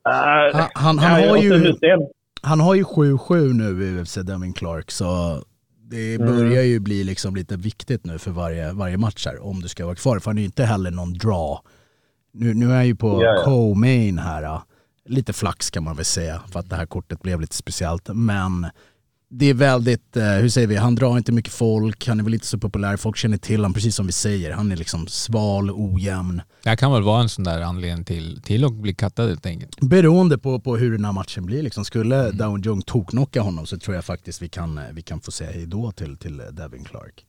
Uh, 0.08 0.12
Han, 0.12 0.68
han, 0.74 0.98
han, 0.98 1.28
har 1.28 1.37
sen 1.37 1.62
ju, 1.62 1.74
han 2.44 2.61
har 2.61 2.74
ju 2.74 2.85
7-7 2.85 3.52
nu 3.52 3.85
i 3.85 4.00
UFC, 4.02 4.14
Devin 4.14 4.52
Clark, 4.52 4.90
så 4.90 5.42
det 5.90 6.14
Mm. 6.14 6.26
börjar 6.26 6.62
ju 6.62 6.78
bli 6.80 7.04
liksom 7.04 7.37
lite 7.37 7.57
viktigt 7.57 8.07
nu 8.07 8.18
för 8.18 8.30
varje, 8.30 8.72
varje 8.72 8.96
match 8.96 9.26
här, 9.26 9.42
om 9.46 9.61
du 9.61 9.68
ska 9.68 9.85
vara 9.87 9.96
kvar. 9.96 10.18
För 10.18 10.30
han 10.30 10.38
är 10.38 10.42
ju 10.42 10.46
inte 10.46 10.64
heller 10.64 10.90
någon 10.90 11.12
draw. 11.12 11.59
Nu, 12.33 12.54
nu 12.54 12.70
är 12.70 12.74
jag 12.74 12.87
ju 12.87 12.94
på 12.96 13.22
Ja, 13.22 13.35
ja. 13.37 13.42
co-main 13.44 14.18
här. 14.18 14.61
Lite 15.09 15.33
flax 15.33 15.70
kan 15.70 15.85
man 15.85 15.96
väl 15.96 16.04
säga, 16.04 16.42
för 16.52 16.61
att 16.61 16.70
det 16.70 16.76
här 16.76 16.87
kortet 16.87 17.22
blev 17.22 17.40
lite 17.40 17.57
speciellt. 17.57 18.09
Men 18.14 18.66
det 19.38 19.47
är 19.47 19.55
väldigt, 19.55 20.16
eh, 20.16 20.25
hur 20.25 20.49
säger 20.49 20.66
vi, 20.66 20.77
han 20.77 20.94
drar 20.94 21.18
inte 21.18 21.33
mycket 21.33 21.53
folk, 21.53 22.07
han 22.09 22.20
är 22.20 22.25
väl 22.25 22.35
inte 22.35 22.47
så 22.47 22.59
populär, 22.59 22.97
folk 22.97 23.16
känner 23.16 23.37
till 23.37 23.57
honom 23.57 23.75
precis 23.75 23.97
som 23.97 24.07
vi 24.07 24.12
säger. 24.12 24.53
Han 24.53 24.73
är 24.73 24.77
liksom 24.77 25.07
sval, 25.07 25.70
ojämn. 25.70 26.42
Det 26.62 26.68
här 26.68 26.77
kan 26.77 26.92
väl 26.92 27.03
vara 27.03 27.23
en 27.23 27.29
sån 27.29 27.44
där 27.44 27.61
anledning 27.61 28.05
till, 28.05 28.40
till 28.42 28.64
att 28.64 28.73
bli 28.73 28.94
kattad 28.94 29.29
helt 29.29 29.47
enkelt. 29.47 29.81
Beroende 29.81 30.38
på, 30.38 30.61
på 30.61 30.77
hur 30.77 30.92
den 30.92 31.05
här 31.05 31.12
matchen 31.12 31.47
blir. 31.47 31.62
Liksom. 31.62 31.85
Skulle 31.85 32.25
Mm. 32.25 32.37
Down 32.37 32.62
Jung 32.62 32.83
toknocka 32.83 33.40
honom 33.40 33.66
så 33.66 33.79
tror 33.79 33.94
jag 33.94 34.05
faktiskt 34.05 34.42
vi 34.42 34.49
kan, 34.49 34.79
eh, 34.79 34.85
vi 34.92 35.03
kan 35.03 35.20
få 35.20 35.31
säga 35.31 35.51
hejdå 35.51 35.92
till, 35.92 36.16
till 36.16 36.40
eh, 36.40 36.47
Devin 36.47 36.85
Clark. 36.85 37.25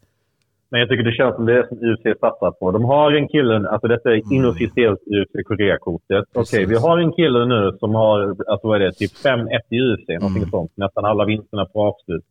Men 0.75 0.79
jag 0.79 0.89
tycker 0.89 1.03
det 1.03 1.11
känns 1.11 1.35
som 1.35 1.45
det 1.45 1.53
är 1.59 1.63
som 1.67 1.77
UFC 1.77 2.19
satsar 2.19 2.51
på. 2.51 2.71
De 2.71 2.83
har 2.85 3.11
en 3.11 3.27
kille, 3.27 3.55
alltså 3.69 3.88
detta 3.88 4.09
är 4.13 4.21
inofficiellt 4.33 4.99
UFC 5.15 5.33
Korea-kortet. 5.47 6.23
Okej, 6.29 6.41
Precis. 6.41 6.69
vi 6.71 6.75
har 6.75 6.97
en 6.97 7.11
kille 7.11 7.45
nu 7.45 7.71
som 7.79 7.95
har, 7.95 8.17
alltså 8.51 8.67
vad 8.67 8.75
är 8.81 8.85
det, 8.85 8.91
typ 8.91 9.11
5-1 9.25 9.59
i 9.69 9.79
UFC, 9.81 10.07
någonting 10.09 10.43
Mm. 10.43 10.49
sånt. 10.49 10.71
Nästan 10.75 11.05
alla 11.05 11.25
vinsterna 11.25 11.65
på 11.65 11.77
avslut. 11.89 12.23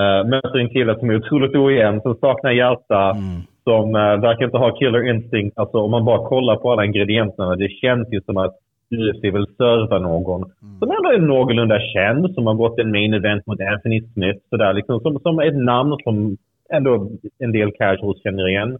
Uh, 0.00 0.28
möter 0.30 0.58
en 0.58 0.68
kille 0.68 0.98
som 0.98 1.10
är 1.10 1.16
otroligt 1.16 1.56
ojämn, 1.56 2.00
som 2.00 2.14
saknar 2.14 2.50
hjärta, 2.50 3.02
Mm. 3.10 3.40
som 3.64 3.84
uh, 3.94 4.20
verkar 4.26 4.44
inte 4.44 4.58
ha 4.58 4.76
killer 4.78 5.08
instinct. 5.14 5.58
Alltså 5.58 5.76
om 5.78 5.90
man 5.90 6.04
bara 6.04 6.28
kollar 6.28 6.56
på 6.56 6.72
alla 6.72 6.84
ingredienserna, 6.84 7.56
det 7.56 7.68
känns 7.82 8.08
ju 8.12 8.20
som 8.20 8.36
att 8.36 8.54
UFC 8.90 9.22
vill 9.36 9.46
serva 9.56 9.98
någon 9.98 10.42
Mm. 10.42 10.78
som 10.78 10.90
ändå 10.96 11.08
är 11.16 11.18
någorlunda 11.18 11.78
känd, 11.94 12.34
som 12.34 12.46
har 12.46 12.54
gått 12.54 12.78
en 12.78 12.90
main 12.90 13.14
event 13.14 13.46
mot 13.46 13.60
Anthony 13.60 14.02
Smith, 14.12 14.40
sådär, 14.50 14.72
liksom, 14.72 15.00
som, 15.00 15.18
som 15.20 15.38
ett 15.40 15.56
namn 15.56 15.96
som 16.04 16.36
ändå 16.72 17.10
en 17.38 17.52
del 17.52 17.72
casuals 17.72 18.22
känner 18.22 18.48
igen. 18.48 18.72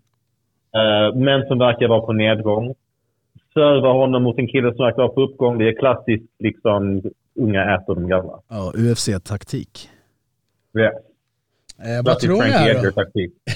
Eh, 0.74 1.16
men 1.16 1.46
som 1.46 1.58
verkar 1.58 1.88
vara 1.88 2.00
på 2.00 2.12
nedgång. 2.12 2.74
Serva 3.54 3.92
honom 3.92 4.22
mot 4.22 4.38
en 4.38 4.48
kille 4.48 4.74
som 4.74 4.84
verkar 4.84 5.02
vara 5.02 5.08
på 5.12 5.22
uppgång. 5.22 5.58
Det 5.58 5.68
är 5.68 5.78
klassiskt 5.78 6.32
liksom, 6.38 7.02
unga 7.34 7.74
äter 7.74 7.94
de 7.94 8.08
gamla. 8.08 8.40
Ja, 8.48 8.72
UFC-taktik. 8.76 9.88
Yeah. 10.78 10.94
Eh, 11.98 12.04
vad 12.04 12.18
tror 12.18 12.42
ni 12.42 12.50
här 12.50 12.74
då? 12.74 13.02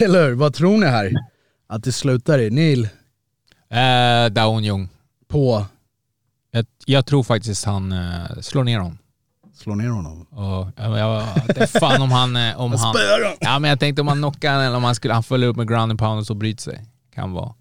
Eller? 0.04 0.34
Vad 0.34 0.54
tror 0.54 0.76
ni 0.78 0.86
här? 0.86 1.10
Att 1.66 1.84
det 1.84 1.92
slutar 1.92 2.38
i? 2.38 2.50
Neil, 2.50 2.88
Eh, 3.70 4.32
Daon 4.32 4.64
Jung. 4.64 4.88
på, 5.28 5.64
Jag, 6.50 6.64
jag 6.86 7.06
tror 7.06 7.22
faktiskt 7.22 7.64
han 7.64 7.92
eh, 7.92 8.40
slår 8.40 8.64
ner 8.64 8.78
honom. 8.78 8.98
Slå 9.58 9.74
ner 9.74 9.88
honom. 9.88 10.22
Och, 10.30 10.66
jag, 10.76 10.98
jag, 10.98 11.70
fan 11.70 12.02
om 12.02 12.10
han... 12.10 12.36
eh, 12.36 12.60
Om 12.60 12.72
han 12.72 12.94
ja, 13.40 13.58
men 13.58 13.70
jag 13.70 13.80
tänkte 13.80 14.02
om 14.02 14.08
han 14.08 14.18
knockar 14.18 14.60
eller 14.60 14.76
om 14.76 14.84
han 14.84 14.94
skulle 14.94 15.14
han 15.14 15.22
följer 15.22 15.48
upp 15.48 15.56
med 15.56 15.68
ground 15.68 15.90
and 15.90 15.98
pound 15.98 16.18
och 16.20 16.26
så 16.26 16.34
bryter 16.34 16.62
sig. 16.62 16.84
Kan 17.14 17.32
vara. 17.32 17.54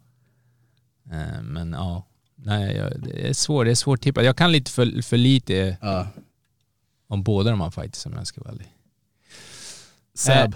Eh, 1.11 1.41
men 1.43 1.71
ja. 1.73 2.03
Nej, 2.35 2.81
det 2.97 3.29
är 3.29 3.33
svårt. 3.33 3.65
Det 3.65 3.71
är 3.71 3.75
svårt 3.75 4.01
tippat. 4.01 4.25
Jag 4.25 4.35
kan 4.35 4.51
lite 4.51 4.71
för, 4.71 5.01
för 5.01 5.17
lite 5.17 5.77
Ja. 5.81 6.07
om 7.07 7.23
båda 7.23 7.49
de 7.49 7.61
här 7.61 7.69
fighters 7.69 8.05
om 8.05 8.13
jag 8.15 8.27
ska 8.27 8.41
vara 8.41 8.51
ärlig. 8.53 8.67
Seb, 10.15 10.55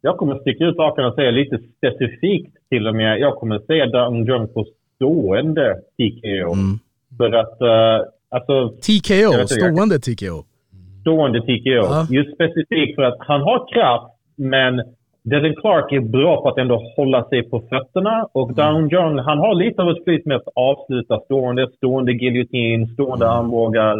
jag 0.00 0.16
kommer 0.16 0.38
sticka 0.38 0.64
ut 0.64 0.78
hakan 0.78 1.04
och 1.04 1.14
säga 1.14 1.30
lite 1.30 1.58
specifikt 1.76 2.56
till 2.68 2.86
och 2.86 2.94
med. 2.94 3.18
Jag 3.20 3.36
kommer 3.36 3.58
säga 3.58 3.86
Down 3.86 4.24
Jung 4.26 4.48
på 4.54 4.66
stående 4.96 5.74
TKO. 5.74 6.52
Mm. 6.52 6.78
För 7.16 7.32
att, 7.32 7.60
uh, 7.62 8.08
alltså 8.30 8.68
TKO, 8.68 9.14
jag- 9.14 9.48
stående 9.48 9.98
TKO. 9.98 10.44
stående 11.00 11.40
TKO. 11.40 11.70
Ja. 11.94 12.06
Just 12.10 12.34
specifikt 12.34 12.94
för 12.94 13.02
att 13.02 13.16
han 13.18 13.40
har 13.40 13.72
kraft, 13.74 14.14
men 14.36 14.82
Devin 15.22 15.54
Clark 15.56 15.92
är 15.92 16.00
bra 16.00 16.42
på 16.42 16.48
att 16.48 16.58
ändå 16.58 16.82
hålla 16.96 17.24
sig 17.28 17.42
på 17.42 17.60
fötterna. 17.70 18.28
Och 18.32 18.54
Down 18.54 18.92
Young, 18.92 19.18
han 19.18 19.38
har 19.38 19.54
lite 19.54 19.82
av 19.82 19.90
ett 19.90 20.04
flyt 20.04 20.26
med 20.26 20.36
att 20.36 20.48
avsluta 20.54 21.20
stående, 21.20 21.68
stående 21.76 22.12
giljotin, 22.12 22.86
stående 22.86 23.30
armbågar. 23.30 23.98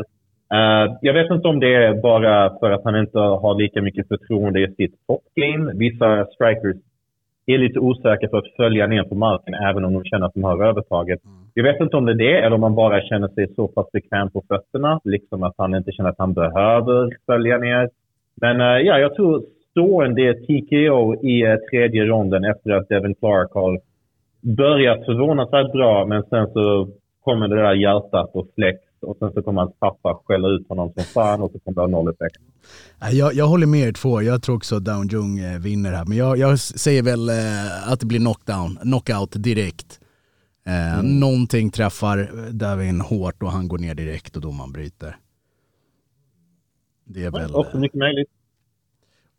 Eh, 0.54 0.94
jag 1.00 1.14
vet 1.14 1.30
inte 1.30 1.48
om 1.48 1.60
det 1.60 1.74
är 1.74 1.94
bara 2.02 2.58
för 2.58 2.70
att 2.70 2.84
han 2.84 2.96
inte 2.96 3.18
har 3.18 3.62
lika 3.62 3.82
mycket 3.82 4.08
förtroende 4.08 4.60
i 4.60 4.74
sitt 4.74 4.94
topgame. 5.06 5.72
Vissa 5.74 6.24
strikers 6.34 6.76
är 7.54 7.58
lite 7.58 7.78
osäkra 7.78 8.28
för 8.28 8.38
att 8.38 8.56
följa 8.56 8.86
ner 8.86 9.02
på 9.02 9.14
marken 9.14 9.54
även 9.54 9.84
om 9.84 9.92
de 9.92 10.04
känner 10.04 10.26
att 10.26 10.34
de 10.34 10.44
har 10.44 10.64
övertaget. 10.64 11.20
Jag 11.54 11.64
vet 11.64 11.80
inte 11.80 11.96
om 11.96 12.06
det 12.06 12.12
är 12.12 12.16
det 12.16 12.38
eller 12.38 12.54
om 12.54 12.60
man 12.60 12.74
bara 12.74 13.02
känner 13.02 13.28
sig 13.28 13.54
så 13.54 13.68
pass 13.68 13.92
bekväm 13.92 14.30
på 14.30 14.42
fötterna. 14.48 15.00
Liksom 15.04 15.42
att 15.42 15.54
han 15.58 15.74
inte 15.74 15.92
känner 15.92 16.10
att 16.10 16.18
han 16.18 16.32
behöver 16.32 17.10
följa 17.26 17.58
ner. 17.58 17.90
Men 18.40 18.60
eh, 18.60 18.66
ja, 18.66 18.98
jag 18.98 19.14
tror 19.14 19.42
stående 19.70 20.34
TKO 20.34 21.24
i 21.24 21.42
eh, 21.42 21.56
tredje 21.70 22.04
ronden 22.04 22.44
efter 22.44 22.70
att 22.70 22.88
Devin 22.88 23.14
Clark 23.14 23.50
har 23.54 23.80
börjat 24.56 25.04
förvånansvärt 25.04 25.72
bra 25.72 26.06
men 26.06 26.22
sen 26.22 26.46
så 26.46 26.88
kommer 27.24 27.48
det 27.48 27.62
där 27.62 27.74
hjärtat 27.74 28.30
och 28.34 28.46
flex 28.54 28.78
och 29.02 29.16
sen 29.18 29.32
så 29.32 29.42
kommer 29.42 29.60
hans 29.60 29.74
pappa 29.78 30.20
skälla 30.24 30.48
ut 30.48 30.68
honom 30.68 30.92
som 30.96 31.04
fan 31.04 31.42
och 31.42 31.50
så 31.52 31.58
kommer 31.58 31.74
det 31.74 31.80
ha 31.80 31.86
noll 31.88 32.08
effekt. 32.12 32.36
Jag, 33.12 33.34
jag 33.34 33.46
håller 33.46 33.66
med 33.66 33.88
er 33.88 33.92
två, 33.92 34.22
jag 34.22 34.42
tror 34.42 34.56
också 34.56 34.76
att 34.76 34.84
Down 34.84 35.08
Jung 35.08 35.38
eh, 35.38 35.58
vinner 35.58 35.92
här. 35.92 36.04
Men 36.04 36.16
jag, 36.18 36.38
jag 36.38 36.58
säger 36.60 37.02
väl 37.02 37.28
eh, 37.28 37.92
att 37.92 38.00
det 38.00 38.06
blir 38.06 38.18
knockdown, 38.18 38.78
knockout 38.82 39.32
direkt. 39.42 40.00
Eh, 40.66 40.98
Mm. 40.98 41.20
Någonting 41.20 41.70
träffar 41.70 42.50
Davin 42.52 43.00
hårt 43.00 43.42
och 43.42 43.52
han 43.52 43.68
går 43.68 43.78
ner 43.78 43.94
direkt 43.94 44.36
och 44.36 44.42
domaren 44.42 44.72
bryter. 44.72 45.16
Det 47.04 47.24
är 47.24 47.30
väl... 47.30 47.54
Också 47.54 47.78
mycket 47.78 47.98
möjligt. 47.98 48.28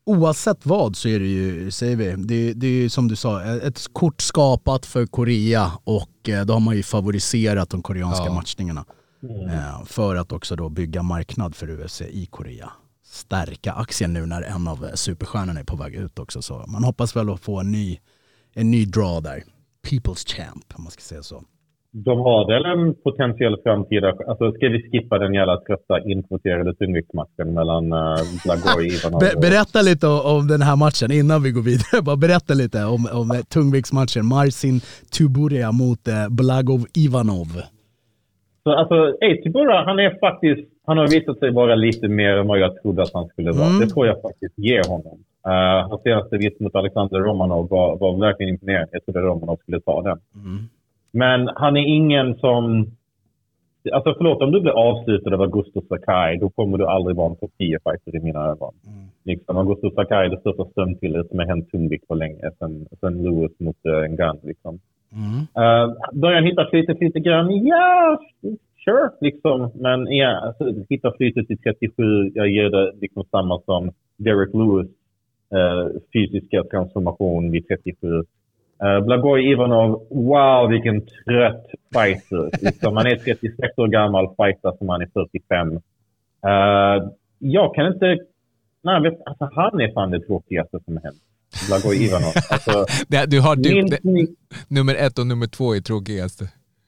Oavsett 0.05 0.65
vad 0.65 0.95
så 0.95 1.07
är 1.07 1.19
det 1.19 1.25
ju, 1.27 1.71
säger 1.71 1.95
vi, 1.95 2.15
det, 2.17 2.53
det 2.53 2.67
är 2.67 2.71
ju 2.71 2.89
som 2.89 3.07
du 3.07 3.15
sa, 3.15 3.43
ett 3.43 3.87
kort 3.93 4.21
skapat 4.21 4.85
för 4.85 5.05
Korea 5.05 5.71
och 5.83 6.09
då 6.45 6.53
har 6.53 6.59
man 6.59 6.75
ju 6.75 6.83
favoriserat 6.83 7.69
de 7.69 7.81
koreanska 7.81 8.25
Ja. 8.25 8.33
matchningarna. 8.33 8.85
Eh, 9.23 9.83
För 9.85 10.15
att 10.15 10.31
också 10.31 10.55
då 10.55 10.69
bygga 10.69 11.03
marknad 11.03 11.55
för 11.55 11.69
UFC 11.69 12.01
i 12.01 12.25
Korea. 12.25 12.69
Stärka 13.03 13.71
aktien 13.73 14.13
nu 14.13 14.25
när 14.25 14.41
en 14.41 14.67
av 14.67 14.85
eh, 14.85 14.91
superstjärnorna 14.93 15.59
är 15.59 15.63
på 15.63 15.75
väg 15.75 15.95
ut 15.95 16.19
också. 16.19 16.41
Så 16.41 16.65
man 16.67 16.83
hoppas 16.83 17.15
väl 17.15 17.29
att 17.29 17.39
få 17.39 17.59
en 17.59 17.71
ny, 17.71 17.97
en 18.53 18.71
ny 18.71 18.85
draw 18.85 19.21
där. 19.29 19.43
People's 19.87 20.27
champ 20.35 20.65
om 20.75 20.83
man 20.83 20.91
ska 20.91 21.01
säga 21.01 21.23
så. 21.23 21.43
De 21.93 22.19
har 22.19 22.47
väl 22.53 22.65
en 22.65 22.95
potentiell 23.03 23.57
framtida... 23.63 24.07
Alltså 24.07 24.51
ska 24.51 24.67
vi 24.69 24.89
skippa 24.91 25.17
den 25.17 25.33
jävla 25.33 25.57
trötta 25.57 25.99
inkvoterade 26.11 26.75
tungviktsmatchen 26.75 27.53
mellan 27.53 27.93
uh, 27.93 28.17
Blagoj 28.43 28.73
och 28.75 28.83
Ivanov? 28.83 29.19
Be- 29.23 29.39
berätta 29.41 29.81
lite 29.81 30.07
om, 30.07 30.47
den 30.47 30.61
här 30.61 30.75
matchen 30.75 31.11
innan 31.11 31.43
vi 31.43 31.51
går 31.51 31.61
vidare. 31.61 32.01
Bara 32.07 32.15
berätta 32.15 32.53
lite 32.53 32.85
om, 32.85 33.07
om 33.13 33.31
eh, 33.31 33.41
tungviktsmatchen. 33.41 34.25
Marcin 34.25 34.81
Tuburia 35.17 35.71
mot 35.71 36.07
eh, 36.07 36.29
Blagov 36.29 36.85
Ivanov. 36.93 37.61
Så 38.63 38.71
alltså, 38.71 39.17
Eitibura, 39.21 39.83
han 39.85 39.99
är 39.99 40.19
faktiskt... 40.19 40.67
Han 40.85 40.97
har 40.97 41.07
visat 41.07 41.39
sig 41.39 41.51
vara 41.51 41.75
lite 41.75 42.07
mer 42.07 42.37
än 42.37 42.47
vad 42.47 42.59
jag 42.59 42.81
trodde 42.81 43.01
att 43.01 43.13
han 43.13 43.27
skulle 43.27 43.51
vara. 43.51 43.67
Mm. 43.67 43.79
Det 43.79 43.93
får 43.93 44.07
jag 44.07 44.21
faktiskt 44.21 44.53
ge 44.57 44.81
honom. 44.87 45.19
Uh, 45.47 45.89
hans 45.89 46.01
senaste 46.01 46.37
vitt 46.37 46.59
mot 46.59 46.75
Alexander 46.75 47.19
Romanov 47.19 47.69
var, 47.69 47.97
var 47.97 48.19
verkligen 48.19 48.53
imponerande. 48.53 48.89
Jag 48.91 49.05
trodde 49.05 49.19
Romanov 49.19 49.55
skulle 49.55 49.81
ta 49.81 50.01
den. 50.01 50.19
Men 51.11 51.49
han 51.55 51.77
är 51.77 51.85
ingen 51.85 52.35
som... 52.35 52.91
Alltså 53.91 54.13
förlåt, 54.17 54.41
om 54.41 54.51
du 54.51 54.61
blir 54.61 54.71
avslutad 54.71 55.33
av 55.33 55.41
Augusto 55.41 55.81
Sakai, 55.89 56.37
då 56.37 56.49
kommer 56.49 56.77
du 56.77 56.87
aldrig 56.87 57.15
vara 57.15 57.29
en 57.29 57.35
topp 57.35 57.51
10-fighter 57.59 58.15
i 58.15 58.19
mina 58.19 58.39
ögon. 58.39 58.73
Liksom, 59.23 59.57
Augusto 59.57 59.91
Sakai 59.91 60.25
är 60.25 60.29
det 60.29 60.39
största 60.39 60.65
stöndpillret 60.65 61.29
som 61.29 61.39
har 61.39 61.45
hänt 61.45 61.71
tungvikt 61.71 62.07
på 62.07 62.15
länge, 62.15 62.51
sen, 62.59 62.87
sen 62.99 63.23
Lewis 63.23 63.59
mot 63.59 63.85
uh, 63.85 64.05
en 64.05 64.15
gun. 64.15 64.39
Mm. 65.13 65.39
Uh, 65.39 65.93
börjar 66.13 66.41
hitta 66.41 66.69
flytet 66.69 67.01
lite 67.01 67.19
grann? 67.19 67.65
Ja, 67.65 68.19
sure. 68.85 69.09
Liksom. 69.21 69.71
Men 69.75 70.07
ja, 70.07 70.39
alltså, 70.39 70.73
hitta 70.89 71.13
flytet 71.17 71.47
till 71.47 71.57
37, 71.57 72.31
jag 72.33 72.49
ger 72.49 72.69
det 72.69 72.93
liksom 73.01 73.23
samma 73.31 73.59
som 73.59 73.91
Derek 74.17 74.53
Lewis 74.53 74.91
uh, 75.55 75.99
fysiska 76.13 76.63
transformation 76.63 77.51
vid 77.51 77.67
37. 77.67 78.07
Uh, 78.83 79.05
Blagoj 79.05 79.51
Ivanov, 79.51 80.07
wow 80.09 80.69
vilken 80.69 81.01
trött 81.01 81.65
fighter. 81.93 82.49
Liksom, 82.61 82.97
han 82.97 83.07
är 83.07 83.15
36 83.15 83.77
år 83.77 83.87
gammal, 83.87 84.27
fighter 84.27 84.71
som 84.77 84.89
han 84.89 85.01
är 85.01 85.09
45. 85.13 85.71
Uh, 85.71 85.79
eh, 86.45 87.09
jag 87.39 87.75
kan 87.75 87.87
inte... 87.87 88.17
Nej, 88.83 89.01
vet, 89.01 89.21
alltså, 89.25 89.49
han 89.55 89.81
är 89.81 89.93
fan 89.93 90.11
det 90.11 90.19
tråkigaste 90.19 90.79
som 90.85 90.97
har 90.97 91.03
hänt. 91.03 91.21
Blagoj 91.67 91.95
Ivanov. 92.05 92.33
Alltså, 92.53 92.71
du 93.33 93.39
har 93.45 93.55
typ, 93.55 93.73
min, 93.73 93.89
det, 93.93 93.99
min, 94.03 94.27
nummer 94.67 94.95
ett 95.05 95.19
och 95.19 95.27
nummer 95.27 95.47
två 95.47 95.75
är 95.75 95.79
tråkigaste. 95.79 96.43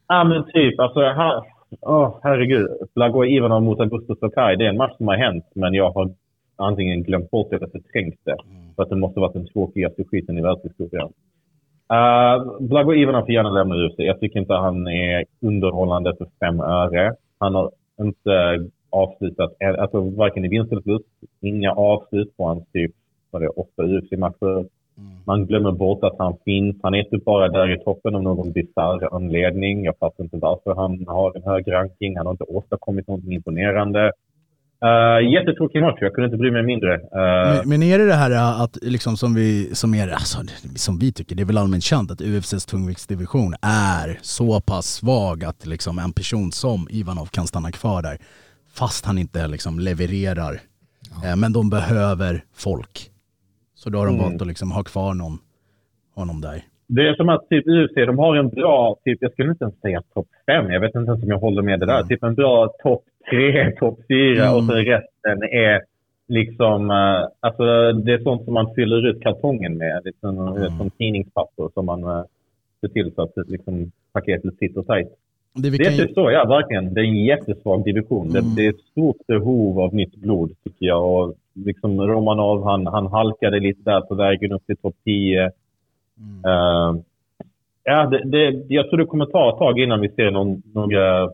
Ja, 0.08 0.24
men 0.24 0.44
typ. 0.44 0.80
Alltså, 0.80 1.00
han, 1.00 1.44
åh, 1.82 2.20
herregud. 2.24 2.68
Blagoj 2.96 3.36
Ivanov 3.36 3.62
mot 3.64 3.80
Augusto 3.80 4.16
Sakai. 4.16 4.56
Det 4.56 4.66
är 4.66 4.70
en 4.70 4.78
match 4.78 4.98
som 4.98 5.08
har 5.08 5.18
hänt, 5.18 5.46
men 5.56 5.74
jag 5.74 5.92
har 5.92 6.14
antingen 6.56 7.04
glömt 7.04 7.32
bort 7.32 7.50
det 7.50 7.56
eller 7.56 7.68
förträngt 7.68 8.20
det. 8.24 8.38
För 8.76 8.84
att 8.84 8.90
det 8.90 8.96
måste 8.96 9.20
varit 9.20 9.34
den 9.34 9.48
tråkigaste 9.48 10.04
skiten 10.04 10.38
i 10.38 10.42
världshistorien. 10.42 11.10
Uh, 11.94 12.68
Blagoj 12.68 13.02
Ivanov 13.02 13.22
får 13.22 13.32
gärna 13.32 13.50
lämna 13.50 13.76
ut 13.76 13.96
sig. 13.96 14.06
Jag 14.06 14.20
tycker 14.20 14.40
inte 14.40 14.54
han 14.54 14.88
är 14.88 15.26
underhållande 15.42 16.16
för 16.18 16.28
fem 16.40 16.60
öre. 16.60 17.16
Han 17.40 17.56
har 17.56 17.72
inte 18.02 18.68
avslutat, 18.90 19.54
alltså 19.80 20.02
varken 20.02 20.46
i 20.46 20.48
vinst 20.48 20.72
eller 20.72 20.82
förlust. 20.82 21.06
Inga 21.42 21.72
avslut 21.72 22.38
på 22.38 22.48
hans 22.48 22.72
typ, 22.72 22.92
det 23.40 23.46
är, 23.46 23.60
åtta 23.60 23.84
UFC-matcher. 23.84 24.66
Man 25.26 25.46
glömmer 25.46 25.72
bort 25.72 26.04
att 26.04 26.16
han 26.18 26.34
finns. 26.46 26.76
Han 26.84 26.94
är 26.94 27.00
inte 27.00 27.18
bara 27.26 27.50
där 27.50 27.82
i 27.82 27.84
toppen 27.84 28.16
av 28.16 28.24
någon 28.24 28.52
bisarr 28.52 29.16
anledning. 29.16 29.86
Jag 29.86 29.98
fattar 29.98 30.24
inte 30.24 30.38
varför 30.38 30.76
han 30.76 31.08
har 31.08 31.38
en 31.38 31.44
hög 31.44 31.72
ranking. 31.72 32.18
Han 32.18 32.26
har 32.26 32.34
inte 32.34 32.44
åstadkommit 32.44 33.08
något 33.08 33.24
imponerande. 33.24 34.12
Uh, 34.86 35.32
jättetråkig 35.34 35.82
match. 35.82 35.98
Jag 36.02 36.14
kunde 36.14 36.26
inte 36.26 36.38
bry 36.38 36.52
mig 36.52 36.64
mindre. 36.64 36.96
Uh, 36.96 37.02
Men, 37.14 37.70
men 37.70 37.84
är 37.84 37.98
det 38.00 38.06
det 38.06 38.14
här 38.14 38.64
att, 38.64 38.78
liksom 38.82 39.18
som 39.18 39.36
vi, 39.36 39.76
som 39.76 39.94
är, 39.96 40.08
alltså, 40.08 40.38
som 40.76 41.00
vi 41.00 41.14
tycker, 41.14 41.36
det 41.36 41.44
är 41.44 41.46
väl 41.46 41.58
allmänt 41.58 41.84
känt 41.84 42.12
att 42.12 42.22
UFCs 42.22 42.66
tungviktsdivision 42.66 43.54
är 43.62 44.20
så 44.22 44.62
pass 44.62 44.86
svag 44.86 45.44
att 45.44 45.66
liksom 45.66 46.00
en 46.00 46.14
person 46.14 46.52
som 46.52 46.88
Ivanov 46.90 47.26
kan 47.26 47.48
stanna 47.48 47.72
kvar 47.72 48.02
där 48.02 48.18
fast 48.74 49.06
han 49.06 49.18
inte 49.18 49.48
liksom 49.48 49.80
levererar. 49.80 50.60
Eh, 51.26 51.36
Men 51.36 51.54
de 51.54 51.70
behöver 51.70 52.44
folk. 52.56 53.10
Så 53.84 53.90
då 53.90 53.98
har 54.00 54.06
de 54.06 54.16
Mm. 54.16 54.24
valt 54.30 54.42
att 54.42 54.48
liksom 54.48 54.72
ha 54.72 54.84
kvar 54.84 55.14
någon, 55.14 55.38
honom 56.16 56.42
där. 56.42 56.62
Det 56.88 57.08
är 57.08 57.14
som 57.16 57.30
att 57.30 57.50
typ 57.50 57.68
UFC, 57.68 57.96
de 57.96 58.20
har 58.20 58.36
en 58.36 58.50
bra, 58.50 58.96
typ, 59.06 59.18
jag 59.22 59.32
skulle 59.32 59.50
inte 59.52 59.64
ens 59.64 59.80
säga 59.82 60.02
topp 60.14 60.28
fem. 60.46 60.72
Jag 60.72 60.80
vet 60.80 60.96
inte 60.96 61.10
ens 61.12 61.24
om 61.24 61.30
jag 61.30 61.40
håller 61.40 61.62
med 61.62 61.80
det 61.80 61.86
där. 61.86 62.04
Typ 62.04 62.24
en 62.24 62.36
bra 62.36 62.68
topp 62.84 63.04
tre, 63.30 63.72
topp 63.80 64.00
fyra 64.08 64.44
Mm. 64.46 64.56
och 64.58 64.64
så 64.64 64.74
resten 64.74 65.44
är 65.44 65.82
liksom, 66.28 66.92
uh, 66.92 67.28
alltså 67.40 67.64
det 67.94 68.14
är 68.14 68.24
sånt 68.24 68.44
som 68.46 68.54
man 68.54 68.74
fyller 68.76 69.08
ut 69.08 69.22
kartongen 69.24 69.78
med. 69.78 70.02
Liksom, 70.06 70.38
Mm. 70.48 70.78
Som 70.78 70.90
tidningspapper 70.90 71.70
som 71.74 71.86
man 71.86 72.04
uh, 72.04 72.24
ser 72.82 72.88
till 72.88 73.12
så 73.16 73.22
att 73.22 73.32
liksom, 73.48 73.92
paketet 74.14 74.58
sitter 74.58 74.82
tajt. 74.82 75.08
Det 75.54 75.70
Det 75.70 75.86
är 75.86 75.92
ju, 75.92 75.98
typ 75.98 76.14
så, 76.14 76.32
ja 76.32 76.46
verkligen. 76.46 76.94
Det 76.94 77.02
är 77.02 77.06
en 77.06 77.24
jättesvag 77.26 77.84
division. 77.86 78.30
Mm. 78.30 78.34
Det, 78.44 78.56
det 78.56 78.66
är 78.66 78.70
ett 78.70 78.86
stort 78.92 79.28
behov 79.28 79.80
av 79.80 79.94
nytt 79.96 80.16
blod 80.16 80.52
tycker 80.64 80.86
jag. 80.86 81.04
Och 81.16 81.34
liksom 81.54 82.02
Romanov, 82.02 82.64
han, 82.64 82.88
han 82.88 83.08
halkade 83.08 83.60
lite 83.60 83.82
där 83.84 84.02
på 84.02 84.16
vägen 84.16 84.52
upp 84.52 84.66
till 84.66 84.78
topp 84.78 84.96
10. 85.04 85.44
Eh, 85.46 85.52
ja, 87.84 88.06
det, 88.06 88.22
det, 88.26 88.66
jag 88.68 88.90
tror 88.90 88.98
det 88.98 89.06
kommer 89.06 89.26
ta 89.26 89.50
ett 89.50 89.58
tag 89.58 89.80
innan 89.80 90.02
vi 90.02 90.10
ser 90.10 90.32
någon, 90.32 90.62
några, 90.74 91.32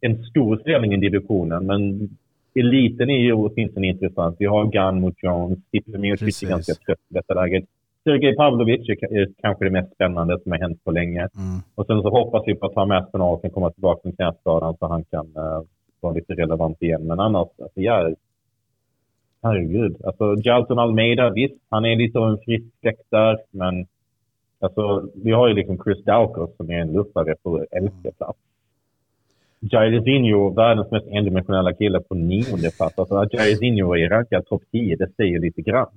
en 0.00 0.24
stor 0.24 0.56
förändring 0.56 0.94
i 0.94 0.96
divisionen. 0.96 1.66
Men 1.66 2.08
eliten 2.54 3.10
är 3.10 3.18
ju 3.18 3.32
åtminstone 3.32 3.86
intressant. 3.86 4.36
Vi 4.38 4.46
har 4.46 4.66
Gunn 4.66 5.00
mot 5.00 5.22
Jones. 5.22 5.58
Precis. 6.20 6.42
är 6.42 6.48
ganska 6.48 6.74
trött 6.74 6.98
i 7.10 7.14
detta 7.14 7.34
läget. 7.34 7.64
Sergej 8.04 8.36
Pavlovic 8.36 8.88
är, 8.88 9.18
är 9.18 9.28
kanske 9.42 9.64
det 9.64 9.70
mest 9.70 9.94
spännande 9.94 10.40
som 10.42 10.52
har 10.52 10.58
hänt 10.58 10.84
på 10.84 10.90
länge. 10.90 11.20
mm. 11.20 11.60
Och 11.74 11.86
sen 11.86 12.02
så 12.02 12.10
hoppas 12.10 12.42
vi 12.46 12.54
på 12.54 12.66
att 12.66 12.74
Tom 12.74 12.90
Aspinall 12.90 13.40
kan 13.40 13.50
komma 13.50 13.70
tillbaka 13.70 14.02
från 14.02 14.12
knäskadan 14.12 14.76
så 14.78 14.86
han 14.86 15.04
kan 15.04 15.26
uh, 15.26 15.62
vara 16.00 16.14
lite 16.14 16.34
relevant 16.34 16.82
igen. 16.82 17.06
Men 17.06 17.20
annars, 17.20 17.48
alltså, 17.62 17.80
ja, 17.80 18.10
herregud. 19.42 19.96
Alltså, 20.04 20.36
Jalton 20.44 20.78
Almeida, 20.78 21.30
visst, 21.30 21.54
han 21.70 21.84
är 21.84 21.96
lite 21.96 22.18
av 22.18 22.30
en 22.30 22.38
frisk 22.38 22.66
fläkt 22.80 23.10
där, 23.10 23.38
men 23.50 23.86
alltså, 24.60 25.08
vi 25.14 25.32
har 25.32 25.48
ju 25.48 25.54
liksom 25.54 25.78
Chris 25.84 26.04
Daukos 26.04 26.56
som 26.56 26.70
är 26.70 26.78
en 26.78 26.92
luffare 26.92 27.34
på 27.42 27.66
elfte 27.70 28.10
plats. 28.18 28.38
Jairzinho, 29.60 30.50
världens 30.50 30.90
mest 30.90 31.06
endimensionella 31.06 31.72
kille 31.72 32.00
på 32.00 32.14
nionde 32.14 32.70
plats. 32.70 32.98
Alltså 32.98 33.14
att 33.16 33.32
Jairzinho 33.32 33.96
är 33.96 34.08
rankad 34.08 34.46
topp 34.46 34.62
10, 34.72 34.96
det 34.96 35.08
säger 35.16 35.38
lite 35.40 35.62
grann. 35.62 35.88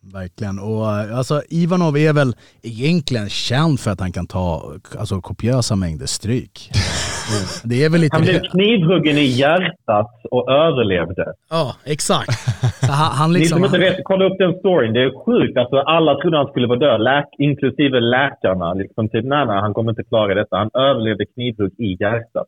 verkligen. 0.00 0.58
Och 0.58 0.86
alltså 0.88 1.42
Ivanov 1.48 1.96
är 1.96 2.12
väl 2.12 2.36
egentligen 2.62 3.28
känd 3.28 3.80
för 3.80 3.90
att 3.90 4.00
han 4.00 4.12
kan 4.12 4.26
ta 4.26 4.72
alltså, 4.98 5.20
kopiösa 5.20 5.76
mängder 5.76 6.06
stryk. 6.06 6.70
Det 7.64 7.84
är 7.84 7.90
väl 7.90 8.00
lite 8.00 8.16
Han 8.16 8.24
blev 8.24 8.40
knivhuggen 8.40 9.18
i 9.18 9.24
hjärtat 9.24 10.12
och 10.30 10.50
överlevde. 10.50 11.24
Ja, 11.50 11.76
exakt. 11.84 12.30
Han, 12.80 13.12
han 13.18 13.32
Ni 13.32 13.38
liksom, 13.38 13.58
som 13.58 13.64
inte 13.64 13.78
vet, 13.78 13.96
kolla 14.04 14.24
upp 14.24 14.38
den 14.38 14.52
storyn. 14.58 14.92
Det 14.92 15.02
är 15.02 15.24
sjukt. 15.24 15.58
Alltså, 15.58 15.76
alla 15.76 16.20
trodde 16.20 16.36
han 16.36 16.46
skulle 16.46 16.66
vara 16.66 16.78
död, 16.78 17.00
läk 17.00 17.28
inklusive 17.38 18.00
läkarna. 18.00 18.74
Liksom, 18.74 19.08
typ, 19.08 19.24
nej, 19.24 19.46
nej, 19.46 19.60
han 19.60 19.74
kommer 19.74 19.90
inte 19.92 20.04
klara 20.04 20.34
detta. 20.34 20.56
Han 20.56 20.70
överlevde 20.74 21.24
knivhugg 21.26 21.72
i 21.78 21.96
hjärtat. 22.00 22.46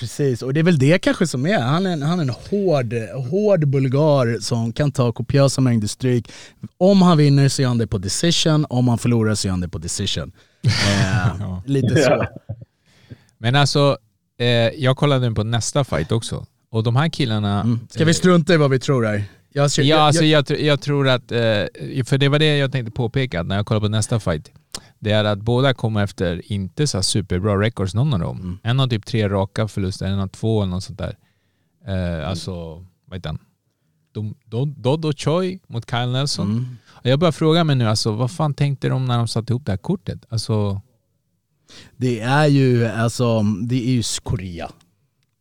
Precis, 0.00 0.42
och 0.42 0.54
det 0.54 0.60
är 0.60 0.64
väl 0.64 0.78
det 0.78 0.98
kanske 0.98 1.26
som 1.26 1.46
är. 1.46 1.58
Han 1.58 1.86
är 1.86 1.92
en, 1.92 2.02
han 2.02 2.18
är 2.18 2.22
en 2.22 2.30
hård, 2.50 2.92
hård 3.30 3.68
bulgar 3.68 4.40
som 4.40 4.72
kan 4.72 4.92
ta 4.92 5.12
kopiösa 5.12 5.60
mängder 5.60 5.88
stryk. 5.88 6.32
Om 6.78 7.02
han 7.02 7.18
vinner 7.18 7.48
så 7.48 7.62
gör 7.62 7.68
han 7.68 7.78
det 7.78 7.86
på 7.86 7.98
decision, 7.98 8.66
om 8.68 8.88
han 8.88 8.98
förlorar 8.98 9.34
så 9.34 9.48
gör 9.48 9.52
han 9.52 9.60
det 9.60 9.68
på 9.68 9.78
decision. 9.78 10.32
Eh, 10.64 11.58
lite 11.66 11.96
så. 11.96 12.26
Men 13.46 13.54
alltså, 13.54 13.98
eh, 14.38 14.46
jag 14.46 14.96
kollade 14.96 15.32
på 15.32 15.44
nästa 15.44 15.84
fight 15.84 16.12
också. 16.12 16.46
Och 16.70 16.82
de 16.82 16.96
här 16.96 17.08
killarna... 17.08 17.60
Mm. 17.60 17.80
Ska 17.90 18.04
vi 18.04 18.14
strunta 18.14 18.54
i 18.54 18.56
vad 18.56 18.70
vi 18.70 18.78
tror 18.78 19.04
här? 19.04 19.24
Jag, 19.52 19.70
jag, 19.76 19.86
Ja, 19.86 19.98
alltså 19.98 20.24
jag, 20.24 20.38
jag, 20.38 20.44
tr- 20.44 20.64
jag 20.64 20.80
tror 20.80 21.08
att, 21.08 21.32
eh, 21.32 21.38
för 22.04 22.18
det 22.18 22.28
var 22.28 22.38
det 22.38 22.56
jag 22.56 22.72
tänkte 22.72 22.92
påpeka 22.92 23.42
när 23.42 23.56
jag 23.56 23.66
kollade 23.66 23.84
på 23.84 23.88
nästa 23.88 24.20
fight. 24.20 24.50
Det 24.98 25.10
är 25.10 25.24
att 25.24 25.38
båda 25.38 25.74
kommer 25.74 26.04
efter 26.04 26.52
inte 26.52 26.86
så 26.86 27.02
superbra 27.02 27.60
records, 27.60 27.94
någon 27.94 28.14
av 28.14 28.20
dem. 28.20 28.40
Mm. 28.40 28.58
En 28.62 28.78
har 28.78 28.86
typ 28.86 29.06
tre 29.06 29.28
raka 29.28 29.68
förluster, 29.68 30.06
en 30.06 30.18
har 30.18 30.28
två 30.28 30.62
eller 30.62 30.70
något 30.70 30.84
sånt 30.84 30.98
där. 30.98 31.16
Eh, 31.86 32.28
alltså, 32.28 32.84
vad 33.06 33.18
heter 33.18 33.28
han? 33.28 33.38
Dodo 34.76 35.12
Choi 35.12 35.60
mot 35.66 35.90
Kyle 35.90 36.12
Nelson. 36.12 36.50
Mm. 36.50 36.76
Jag 37.02 37.18
börjar 37.18 37.32
fråga 37.32 37.64
mig 37.64 37.76
nu, 37.76 37.88
alltså, 37.88 38.12
vad 38.12 38.30
fan 38.30 38.54
tänkte 38.54 38.88
de 38.88 39.04
när 39.04 39.18
de 39.18 39.28
satte 39.28 39.52
ihop 39.52 39.66
det 39.66 39.72
här 39.72 39.76
kortet? 39.76 40.24
Alltså, 40.28 40.80
det 41.96 42.20
är 42.20 42.46
ju, 42.46 42.86
alltså, 42.86 43.42
det 43.68 43.88
är 43.88 43.92
ju 43.92 44.02
Korea. 44.22 44.68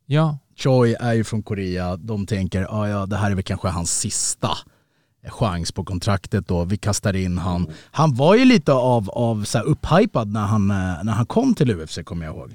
ja. 0.06 0.38
Choi 0.58 0.96
är 1.00 1.14
ju 1.14 1.24
från 1.24 1.44
Korea, 1.44 1.98
de 1.98 2.26
tänker 2.26 2.68
ah, 2.70 2.88
ja 2.90 3.06
det 3.06 3.16
här 3.16 3.32
är 3.32 3.36
väl 3.36 3.44
kanske 3.44 3.68
hans 3.68 4.00
sista 4.00 4.50
chans 5.30 5.72
på 5.72 5.84
kontraktet 5.84 6.48
då, 6.48 6.64
vi 6.64 6.78
kastar 6.78 7.16
in 7.16 7.38
han. 7.38 7.68
Han 7.92 8.14
var 8.16 8.36
ju 8.36 8.46
lite 8.46 8.74
av, 8.74 9.10
av 9.10 9.44
så 9.44 9.58
här 9.58 9.66
upphypad 9.66 10.34
när 10.34 10.46
han, 10.46 10.72
eh, 10.72 11.04
när 11.04 11.14
han 11.14 11.26
kom 11.26 11.54
till 11.54 11.72
UFC 11.72 12.00
kommer 12.04 12.26
jag 12.26 12.36
ihåg. 12.36 12.52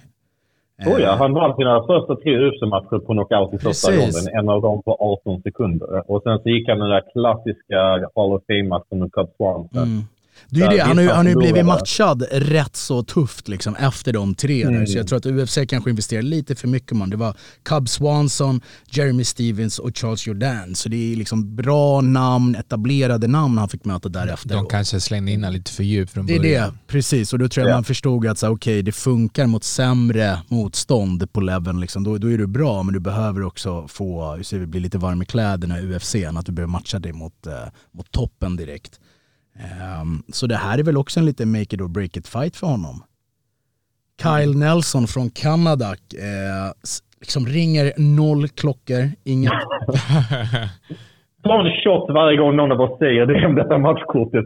Oh 0.86 1.00
ja, 1.00 1.14
han 1.14 1.32
vann 1.34 1.56
sina 1.56 1.82
första 1.86 2.16
tre 2.16 2.32
UFC-matcher 2.38 2.98
på 2.98 3.12
knockout 3.12 3.54
i 3.54 3.58
första 3.58 3.90
ronden. 3.92 4.24
En 4.38 4.48
av 4.48 4.62
dem 4.62 4.82
på 4.82 4.92
18 5.24 5.42
sekunder. 5.42 6.10
Och 6.10 6.22
sen 6.22 6.38
så 6.42 6.48
gick 6.48 6.68
han 6.68 6.78
den 6.78 6.88
där 6.88 7.04
klassiska 7.12 7.80
Hall 8.14 8.32
of 8.32 8.42
Fame-matchen 8.48 8.98
mot 8.98 9.12
Cub 9.12 9.28
Swanson. 9.36 9.82
Mm. 9.82 10.02
Det 10.50 10.60
är 10.62 10.70
ju 10.70 10.76
det, 10.76 10.82
han 10.82 10.96
har 10.96 11.02
ju, 11.02 11.08
visst, 11.08 11.16
han 11.16 11.26
har 11.26 11.30
ju 11.30 11.36
han 11.36 11.42
blivit 11.42 11.66
matchad 11.66 12.24
rätt 12.30 12.76
så 12.76 13.02
tufft 13.02 13.48
liksom 13.48 13.76
efter 13.76 14.12
de 14.12 14.34
tre 14.34 14.64
där. 14.64 14.70
Mm. 14.72 14.86
Så 14.86 14.98
jag 14.98 15.06
tror 15.06 15.18
att 15.18 15.26
UFC 15.26 15.58
kanske 15.68 15.90
investerade 15.90 16.26
lite 16.28 16.54
för 16.54 16.68
mycket 16.68 16.96
man. 16.96 17.10
Det 17.10 17.16
var 17.16 17.36
Cub 17.62 17.88
Swanson, 17.88 18.60
Jeremy 18.90 19.24
Stevens 19.24 19.78
och 19.78 19.96
Charles 19.98 20.26
Jordan. 20.26 20.74
Så 20.74 20.88
det 20.88 21.12
är 21.12 21.16
liksom 21.16 21.56
bra 21.56 22.00
namn, 22.00 22.54
etablerade 22.54 23.28
namn 23.28 23.58
han 23.58 23.68
fick 23.68 23.84
möta 23.84 24.08
därefter. 24.08 24.54
De 24.54 24.66
kanske 24.66 25.00
slängde 25.00 25.32
in 25.32 25.40
lite 25.40 25.72
för 25.72 25.82
djupt 25.82 26.12
från 26.12 26.26
Det 26.26 26.34
är 26.34 26.38
början. 26.38 26.70
det, 26.70 26.78
precis. 26.92 27.32
Och 27.32 27.38
då 27.38 27.48
tror 27.48 27.66
jag 27.66 27.72
Ja. 27.72 27.76
man 27.76 27.84
förstod 27.84 28.26
att 28.26 28.42
okej, 28.42 28.82
det 28.82 28.92
funkar 28.92 29.46
mot 29.46 29.64
sämre 29.64 30.38
motstånd 30.48 31.32
på 31.32 31.40
leveln. 31.40 31.80
Liksom. 31.80 32.04
Då, 32.04 32.18
då 32.18 32.32
är 32.32 32.38
du 32.38 32.46
bra, 32.46 32.82
men 32.82 32.94
du 32.94 33.00
behöver 33.00 33.42
också 33.42 33.88
få, 33.88 34.34
hur 34.36 34.42
säger 34.42 34.60
vi, 34.60 34.66
bli 34.66 34.80
lite 34.80 34.98
varm 34.98 35.22
i 35.22 35.24
kläderna 35.26 35.80
i 35.80 35.94
UFC, 35.96 36.14
att 36.36 36.46
du 36.46 36.52
behöver 36.52 36.72
matcha 36.72 36.98
dig 36.98 37.12
mot, 37.12 37.46
eh, 37.46 37.52
mot 37.92 38.10
toppen 38.10 38.56
direkt. 38.56 39.00
Ehm, 39.60 40.22
så 40.32 40.46
det 40.46 40.56
här 40.56 40.78
är 40.78 40.82
väl 40.82 40.96
också 40.96 41.20
en 41.20 41.26
lite 41.26 41.46
make 41.46 41.62
it 41.62 41.80
or 41.80 41.88
break 41.88 42.16
it 42.16 42.28
fight 42.28 42.56
för 42.56 42.66
honom. 42.66 43.02
Kyle 44.22 44.58
Nelson 44.58 45.06
från 45.06 45.30
Kanada 45.30 45.86
eh, 45.88 46.92
liksom 47.20 47.46
ringer 47.46 47.92
noll 47.96 48.48
klockor, 48.48 49.10
inget 49.24 49.52
Ta 51.42 51.60
en 51.60 51.70
shot 51.84 52.14
varje 52.14 52.38
gång 52.38 52.56
någon 52.56 52.72
av 52.72 52.80
oss 52.80 52.98
säger 52.98 53.26
det 53.26 53.46
om 53.46 53.54
detta 53.54 53.78
matchkortet. 53.78 54.44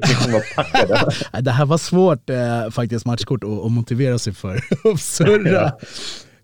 Det 1.44 1.50
här 1.50 1.66
var 1.66 1.78
svårt 1.78 2.30
eh, 2.30 2.70
faktiskt 2.70 3.06
matchkort 3.06 3.44
att, 3.44 3.64
att 3.66 3.72
motivera 3.72 4.18
sig 4.18 4.34
för. 4.34 4.54
att 4.92 5.00
surra. 5.00 5.72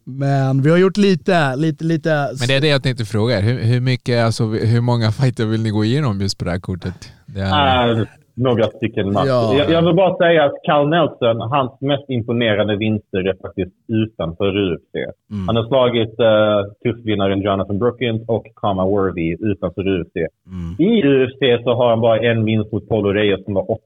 Men 0.05 0.63
vi 0.63 0.71
har 0.71 0.79
gjort 0.79 0.97
lite, 0.97 1.57
lite, 1.57 1.85
lite... 1.85 2.11
Men 2.11 2.49
det 2.49 2.55
är 2.55 2.61
det 2.61 2.69
jag 2.69 2.83
tänkte 2.83 3.05
fråga 3.05 3.39
er. 3.39 3.43
Hur, 3.43 3.63
hur, 3.63 3.81
mycket, 3.81 4.25
alltså, 4.25 4.45
hur 4.47 4.81
många 4.81 5.13
fighter 5.13 5.47
vill 5.47 5.63
ni 5.63 5.71
gå 5.71 5.85
igenom 5.85 6.21
just 6.21 6.39
på 6.39 6.45
det 6.45 6.51
här 6.51 6.61
kortet? 6.61 7.13
Det 7.27 7.41
är, 7.41 8.01
Äh, 8.01 8.07
några 8.41 8.65
stycken 8.65 9.13
matcher. 9.13 9.27
Ja. 9.27 9.55
Jag, 9.59 9.71
jag 9.71 9.83
vill 9.83 9.95
bara 9.95 10.17
säga 10.17 10.45
att 10.45 10.57
Carl 10.67 10.89
Nelson, 10.89 11.41
hans 11.41 11.81
mest 11.81 12.11
imponerande 12.11 12.77
vinster 12.77 13.19
är 13.19 13.35
faktiskt 13.43 13.73
utanför 13.89 14.73
UFC. 14.73 14.95
Mm. 14.95 15.47
Han 15.47 15.57
har 15.57 15.67
slagit 15.67 16.21
uh, 16.21 16.73
tuffvinnaren 16.83 17.41
Jonathan 17.41 17.79
Brookins 17.79 18.29
och 18.29 18.47
Kama 18.57 18.85
Worthy 18.87 19.37
utanför 19.41 19.83
UFC. 19.89 20.17
Mm. 20.17 20.71
I 20.79 20.91
UFC 21.03 21.65
så 21.65 21.75
har 21.75 21.91
han 21.91 22.01
bara 22.01 22.19
en 22.19 22.45
vinst 22.45 22.73
mot 22.73 22.89
Paulo 22.89 23.13
Reyes 23.13 23.45
som 23.45 23.55
var 23.55 23.63
8-6 23.63 23.77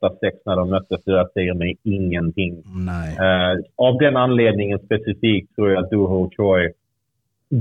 när 0.46 0.56
de 0.56 0.70
möttes. 0.70 1.00
Jag 1.04 1.30
säger 1.30 1.54
mig 1.54 1.76
ingenting. 1.82 2.52
Eh, 3.18 3.54
av 3.76 3.98
den 3.98 4.16
anledningen 4.16 4.78
specifikt 4.78 5.54
tror 5.54 5.70
jag 5.70 5.84
att 5.84 5.90
Duho 5.90 6.30
Choi, 6.36 6.70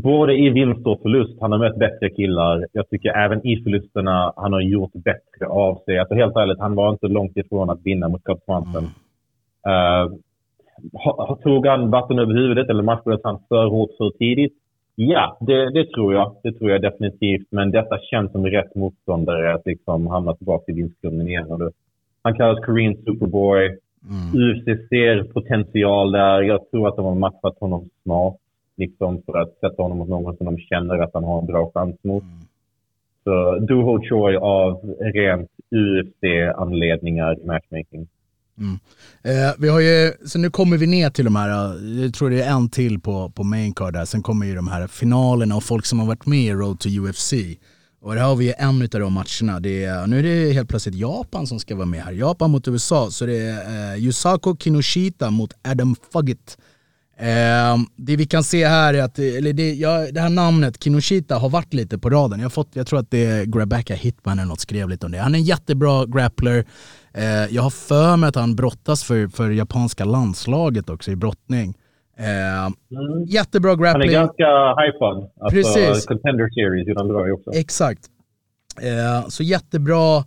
både 0.02 0.34
i 0.34 0.50
vinst 0.50 0.88
och 0.88 1.02
förlust, 1.02 1.38
han 1.42 1.52
har 1.52 1.60
mött 1.60 1.76
bättre 1.80 2.10
killar. 2.10 2.66
Jag 2.72 2.90
tycker 2.90 3.10
även 3.10 3.48
i 3.48 3.64
förlusterna, 3.64 4.34
han 4.36 4.54
har 4.54 4.62
gjort 4.62 4.94
bättre 4.94 5.48
av 5.48 5.82
sig. 5.86 6.00
Alltså 6.00 6.16
helt 6.16 6.36
ärligt, 6.36 6.60
han 6.60 6.76
var 6.76 6.90
inte 6.90 7.08
långt 7.08 7.38
ifrån 7.38 7.70
att 7.70 7.80
vinna 7.84 8.10
mot. 8.10 8.22
Eh, 8.28 10.12
ha- 10.94 11.26
ha- 11.28 11.40
tog 11.44 11.68
han 11.68 11.90
vatten 11.92 12.20
över 12.20 12.34
huvudet 12.34 12.70
eller 12.70 12.84
matchades 12.84 13.22
han 13.24 13.40
för 13.50 13.66
hårt 13.66 13.90
för 13.98 14.10
tidigt? 14.10 14.54
Ja, 14.96 15.38
det, 15.40 15.70
det 15.70 15.92
tror 15.92 16.14
jag. 16.14 16.36
Det 16.44 16.52
tror 16.52 16.72
jag 16.72 16.82
definitivt. 16.82 17.48
Men 17.50 17.72
detta 17.72 18.00
känns 18.00 18.32
som 18.32 18.46
rätt 18.46 18.76
motståndare 18.76 19.54
att 19.54 19.66
liksom 19.66 20.08
hamna 20.08 20.34
tillbaka 20.36 20.72
i 20.72 20.76
vinstklubben 20.76 21.28
igen. 21.28 21.72
Han 22.22 22.36
kallas 22.36 22.66
Korean 22.66 22.96
Superboy. 22.96 23.78
Mm. 24.10 24.52
UFC 24.52 24.90
ser 24.90 25.24
potential 25.24 26.12
där. 26.12 26.42
Jag 26.42 26.72
tror 26.72 26.88
att 26.88 26.96
de 26.96 27.06
har 27.06 27.16
matchat 27.16 27.60
honom 27.60 27.90
smart. 28.04 28.36
Liksom 28.78 29.22
för 29.26 29.38
att 29.38 29.54
sätta 29.60 29.82
honom 29.82 29.98
mot 29.98 30.10
någon 30.10 30.38
som 30.38 30.46
de 30.46 30.58
känner 30.58 31.00
att 31.00 31.14
han 31.14 31.24
har 31.24 31.40
en 31.40 31.46
bra 31.46 31.72
chans 31.74 31.96
mot. 32.02 32.24
Så 33.24 33.60
Duho 33.60 34.04
Choi 34.10 34.36
av 34.36 34.96
rent 35.00 35.50
UFC-anledningar 35.72 37.40
i 37.42 37.46
matchmaking. 37.46 38.08
Eh, 39.24 39.54
vi 39.60 39.70
har 39.70 39.80
ju, 39.80 40.14
så 40.26 40.40
nu 40.40 40.50
kommer 40.50 40.78
vi 40.78 40.88
ner 40.88 41.10
till 41.10 41.26
de 41.26 41.36
här, 41.36 41.50
jag 42.04 42.14
tror 42.14 42.30
det 42.30 42.44
är 42.44 42.52
en 42.52 42.70
till 42.70 43.00
på, 43.00 43.30
på 43.30 43.44
main 43.44 43.74
card 43.74 43.94
där, 43.94 44.06
sen 44.06 44.22
kommer 44.24 44.46
ju 44.46 44.56
de 44.56 44.68
här 44.68 44.88
finalerna 44.88 45.56
och 45.56 45.64
folk 45.64 45.86
som 45.86 46.00
har 46.00 46.08
varit 46.08 46.26
med 46.26 46.40
i 46.40 46.54
Road 46.54 46.80
to 46.80 46.90
UFC. 46.90 47.34
Och 48.02 48.14
här 48.14 48.28
har 48.28 48.36
vi 48.36 48.54
en 48.58 48.82
av 48.82 49.00
de 49.00 49.14
matcherna, 49.14 49.60
det 49.60 49.84
är, 49.84 50.08
nu 50.08 50.20
är 50.20 50.24
det 50.24 50.54
helt 50.54 50.70
plötsligt 50.70 50.96
Japan 50.96 51.48
som 51.48 51.60
ska 51.60 51.76
vara 51.76 51.86
med 51.86 52.02
här. 52.02 52.12
Japan 52.12 52.52
mot 52.52 52.68
USA, 52.68 53.10
så 53.12 53.26
det 53.26 53.38
är 53.38 53.94
eh, 53.94 54.04
Yusako 54.04 54.58
Kinoshita 54.58 55.32
mot 55.32 55.54
Adam 55.64 55.96
Fugget. 56.12 56.58
Eh, 57.18 57.78
det 57.96 58.16
vi 58.16 58.26
kan 58.26 58.44
se 58.44 58.68
här 58.68 58.94
är 58.94 59.04
att, 59.04 59.20
eller 59.20 59.54
det, 59.54 59.74
ja, 59.74 60.12
det 60.12 60.20
här 60.20 60.30
namnet 60.30 60.84
Kinoshita 60.84 61.36
har 61.38 61.50
varit 61.50 61.74
lite 61.74 61.98
på 61.98 62.10
raden. 62.10 62.40
Jag, 62.40 62.54
fått, 62.54 62.70
jag 62.74 62.88
tror 62.88 63.00
att 63.00 63.12
det 63.12 63.26
är 63.26 63.46
Grabacka 63.46 63.96
Hitman 63.96 64.40
eller 64.40 64.50
något 64.50 64.60
skrev 64.60 64.90
lite 64.90 65.06
om 65.06 65.12
det. 65.12 65.18
Han 65.18 65.36
är 65.36 65.40
en 65.40 65.46
jättebra 65.46 66.06
grappler. 66.06 66.66
Eh, 67.14 67.24
jag 67.56 67.62
har 67.62 67.70
för 67.70 68.18
mig 68.18 68.30
att 68.30 68.36
han 68.36 68.56
brottas 68.56 69.04
för, 69.04 69.28
för 69.28 69.50
japanska 69.50 70.06
landslaget 70.06 70.90
också 70.90 71.12
i 71.12 71.16
brottning. 71.16 71.74
Eh, 72.18 72.26
Jättebra 73.28 73.70
Han 73.72 73.80
är 73.80 73.84
grappling. 73.84 74.12
ganska 74.12 74.46
hypad. 74.82 75.30
Alltså, 75.42 75.50
Precis. 75.50 76.06
Contender 76.06 76.50
Series 76.50 76.88
gjorde 76.88 77.00
han 77.00 77.08
bra 77.08 77.28
i 77.28 77.32
också. 77.32 77.52
Exakt. 77.54 78.02
Eh, 78.82 79.28
så 79.30 79.44
jättebra, 79.44 80.24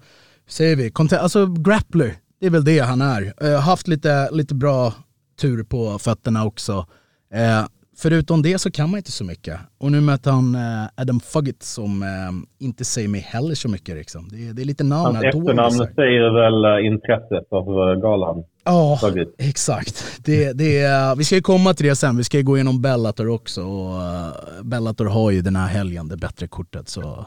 säger 0.48 0.76
vi, 0.76 0.88
Conte- 0.90 1.18
alltså 1.18 1.46
grappler, 1.46 2.14
det 2.40 2.46
är 2.46 2.50
väl 2.50 2.64
det 2.64 2.78
han 2.78 3.00
är. 3.00 3.32
Eh, 3.44 3.60
haft 3.60 3.88
lite, 3.88 4.28
lite 4.32 4.54
bra 4.54 4.92
tur 5.36 5.62
på 5.64 5.98
fötterna 5.98 6.44
också. 6.44 6.86
Eh, 7.34 7.64
förutom 7.98 8.42
det 8.42 8.58
så 8.58 8.70
kan 8.70 8.90
man 8.90 8.98
inte 8.98 9.12
så 9.12 9.24
mycket. 9.24 9.60
Och 9.78 9.92
nu 9.92 10.00
möter 10.00 10.30
han 10.30 10.54
eh, 10.54 10.84
Adam 10.96 11.20
Fugget 11.20 11.62
som 11.62 12.02
eh, 12.02 12.66
inte 12.66 12.84
säger 12.84 13.08
mig 13.08 13.20
heller 13.20 13.54
så 13.54 13.68
mycket. 13.68 13.96
Liksom. 13.96 14.28
Det, 14.28 14.52
det 14.52 14.62
är 14.62 14.66
lite 14.66 14.84
namn 14.84 15.14
Hans 15.16 15.24
efternamn 15.24 15.94
säger 15.94 16.30
väl 16.30 16.64
eh, 16.64 16.86
intresset 16.86 17.52
av 17.52 17.90
eh, 17.90 18.00
galan. 18.00 18.44
Ja, 18.64 18.98
Fugget. 19.00 19.28
exakt. 19.38 20.20
Det, 20.24 20.52
det 20.52 20.88
vi 21.18 21.24
ska 21.24 21.34
ju 21.34 21.42
komma 21.42 21.74
till 21.74 21.86
det 21.86 21.96
sen, 21.96 22.16
vi 22.16 22.24
ska 22.24 22.36
ju 22.36 22.42
gå 22.42 22.56
igenom 22.56 22.82
Bellator 22.82 23.28
också. 23.28 23.62
Och, 23.64 24.02
eh, 24.02 24.28
Bellator 24.62 25.04
har 25.04 25.30
ju 25.30 25.40
den 25.42 25.56
här 25.56 25.66
helgen 25.66 26.08
det 26.08 26.16
bättre 26.16 26.48
kortet. 26.48 26.88
Så 26.88 27.26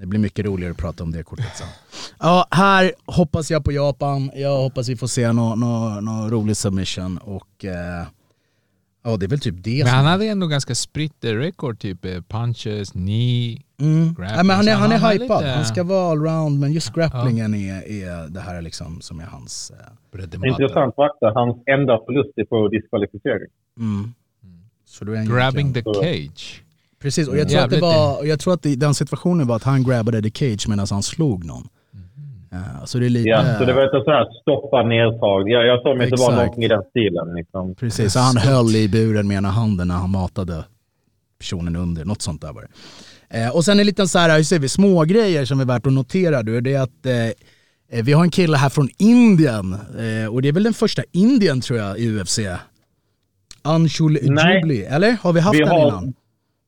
det 0.00 0.06
blir 0.06 0.20
mycket 0.20 0.44
roligare 0.46 0.70
att 0.72 0.78
prata 0.78 1.04
om 1.04 1.12
det 1.12 1.22
kortet 1.22 1.56
sen. 1.56 1.66
Ja, 2.18 2.46
här 2.50 2.92
hoppas 3.06 3.50
jag 3.50 3.64
på 3.64 3.72
Japan. 3.72 4.30
Jag 4.34 4.56
hoppas 4.56 4.88
vi 4.88 4.96
får 4.96 5.06
se 5.06 5.32
någon 5.32 5.60
nå, 5.60 6.00
nå 6.00 6.28
rolig 6.28 6.56
submission. 6.56 7.18
Och, 7.18 7.64
eh, 7.64 8.06
Ja, 9.04 9.16
det 9.16 9.26
är 9.26 9.28
väl 9.28 9.40
typ 9.40 9.54
det 9.58 9.84
Men 9.84 9.94
han 9.94 10.06
hade 10.06 10.26
ändå 10.26 10.46
ganska 10.46 10.74
spritt 10.74 11.24
record, 11.24 11.78
typ 11.78 12.04
eh, 12.04 12.20
punches, 12.28 12.90
knee, 12.90 13.62
Mm. 13.80 14.14
grappling. 14.14 14.26
Nej, 14.36 14.44
men 14.44 14.56
han 14.56 14.68
är, 14.68 14.74
han 14.74 14.92
är 14.92 14.98
har 14.98 15.12
hypad, 15.12 15.40
lite 15.42 15.50
han 15.50 15.64
ska 15.64 15.82
vara 15.84 16.10
allround, 16.12 16.60
men 16.60 16.72
just 16.72 16.94
grapplingen 16.94 17.54
är, 17.54 17.88
är 17.88 18.28
det 18.28 18.40
här 18.40 18.62
liksom 18.62 19.00
som 19.00 19.20
är 19.20 19.24
hans 19.24 19.72
eh. 20.14 20.48
Intressant 20.48 20.94
fakta. 20.94 21.30
Hans 21.34 21.56
enda 21.66 21.98
förlust 22.06 22.30
är 22.36 22.44
på 22.44 22.68
diskvalificering. 22.68 23.48
Mm. 23.78 24.14
Så 24.84 25.04
då 25.04 25.12
är 25.12 25.16
han 25.16 25.26
Grabbing 25.26 25.74
the 25.74 25.82
cage. 25.82 26.61
Precis, 27.02 27.28
och 27.28 27.38
jag 27.38 27.48
tror 27.48 27.60
att, 27.60 27.70
det 27.70 27.76
Jävligt 27.76 27.96
var, 27.96 28.18
och 28.18 28.26
jag 28.26 28.40
tror 28.40 28.54
att 28.54 28.62
det, 28.62 28.76
den 28.76 28.94
situationen 28.94 29.46
var 29.46 29.56
att 29.56 29.62
han 29.62 29.84
grabbade 29.84 30.22
the 30.22 30.30
cage 30.30 30.68
medan 30.68 30.86
han 30.90 31.02
slog 31.02 31.44
någon. 31.44 31.68
Eh, 32.52 32.84
så 32.84 32.98
det 32.98 33.06
är 33.06 33.10
lite... 33.10 33.28
Ja, 33.28 33.58
så 33.58 33.64
det 33.64 33.72
var 33.72 33.82
ett 33.82 34.04
så 34.04 34.10
här 34.10 34.26
stoppa 34.42 34.82
nedtag. 34.82 35.50
Jag, 35.50 35.66
jag 35.66 35.82
såg 35.82 35.96
mig 35.96 36.04
att 36.04 36.10
det 36.10 36.16
var 36.16 36.26
Exakt. 36.26 36.36
någonting 36.36 36.64
i 36.64 36.68
den 36.68 36.82
stilen. 36.90 37.34
Liksom. 37.36 37.74
Precis, 37.74 38.12
så 38.12 38.18
han 38.18 38.36
höll 38.36 38.76
i 38.76 38.88
buren 38.88 39.28
med 39.28 39.36
ena 39.36 39.48
handen 39.50 39.88
när 39.88 39.94
han 39.94 40.10
matade 40.10 40.64
personen 41.38 41.76
under, 41.76 42.04
något 42.04 42.22
sånt 42.22 42.40
där 42.40 42.52
var 42.52 42.62
det. 42.62 42.68
Eh, 43.38 43.56
och 43.56 43.64
sen 43.64 43.80
en 43.80 43.86
liten 43.86 44.08
så 44.08 44.18
här, 44.18 44.36
hur 44.36 44.44
säger 44.44 44.60
vi, 44.60 44.68
små 44.68 45.04
grejer 45.04 45.44
som 45.44 45.60
är 45.60 45.64
värt 45.64 45.86
att 45.86 45.92
notera 45.92 46.42
du, 46.42 46.60
det 46.60 46.74
är 46.74 46.80
att 46.80 47.06
eh, 47.06 47.26
eh, 47.98 48.04
vi 48.04 48.12
har 48.12 48.22
en 48.24 48.30
kille 48.30 48.56
här 48.56 48.68
från 48.68 48.88
Indien 48.98 49.72
eh, 49.72 50.32
och 50.32 50.42
det 50.42 50.48
är 50.48 50.52
väl 50.52 50.62
den 50.62 50.74
första 50.74 51.02
Indien 51.12 51.60
tror 51.60 51.78
jag 51.78 51.98
i 51.98 52.20
UFC. 52.20 52.38
Anshul. 53.62 54.18
Jubli, 54.22 54.84
eller? 54.84 55.16
Har 55.22 55.32
vi 55.32 55.40
haft 55.40 55.54
Vi 55.54 55.58
den 55.58 55.68
har- 55.68 55.88
innan? 55.88 56.14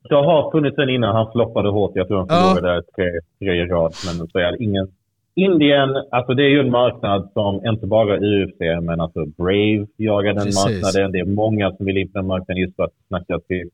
Det 0.09 0.14
har 0.14 0.51
funnits 0.51 0.79
en 0.79 0.88
innan. 0.90 1.17
Han 1.17 1.33
floppade 1.33 1.69
hårt. 1.69 1.93
Jag 1.95 2.09
tror 2.09 2.19
han 2.19 2.27
Ja. 2.31 2.55
förlorade 2.57 2.83
tre, 2.97 3.11
tre 3.38 3.53
i 3.62 3.64
rad. 3.67 3.93
Men 4.07 4.29
så 4.29 4.38
är 4.38 4.62
ingen... 4.62 4.88
Indien, 5.37 5.88
alltså 6.11 6.35
det 6.35 6.43
är 6.43 6.49
ju 6.49 6.61
en 6.61 6.71
marknad 6.71 7.31
som 7.33 7.67
inte 7.67 7.87
bara 7.87 8.17
UFC, 8.19 8.61
men 8.83 9.01
alltså 9.01 9.25
Brave 9.27 9.87
jagar 9.97 10.35
den 10.35 10.45
Precis. 10.45 10.64
marknaden. 10.85 11.12
Det 11.12 11.19
är 11.19 11.25
många 11.25 11.73
som 11.73 11.87
vill 11.87 11.97
in 11.99 12.12
på 12.12 12.19
den 12.19 12.27
marknaden 12.27 12.62
just 12.62 12.77
för 12.77 12.83
att 12.85 12.93
snacka 13.09 13.38
till... 13.49 13.69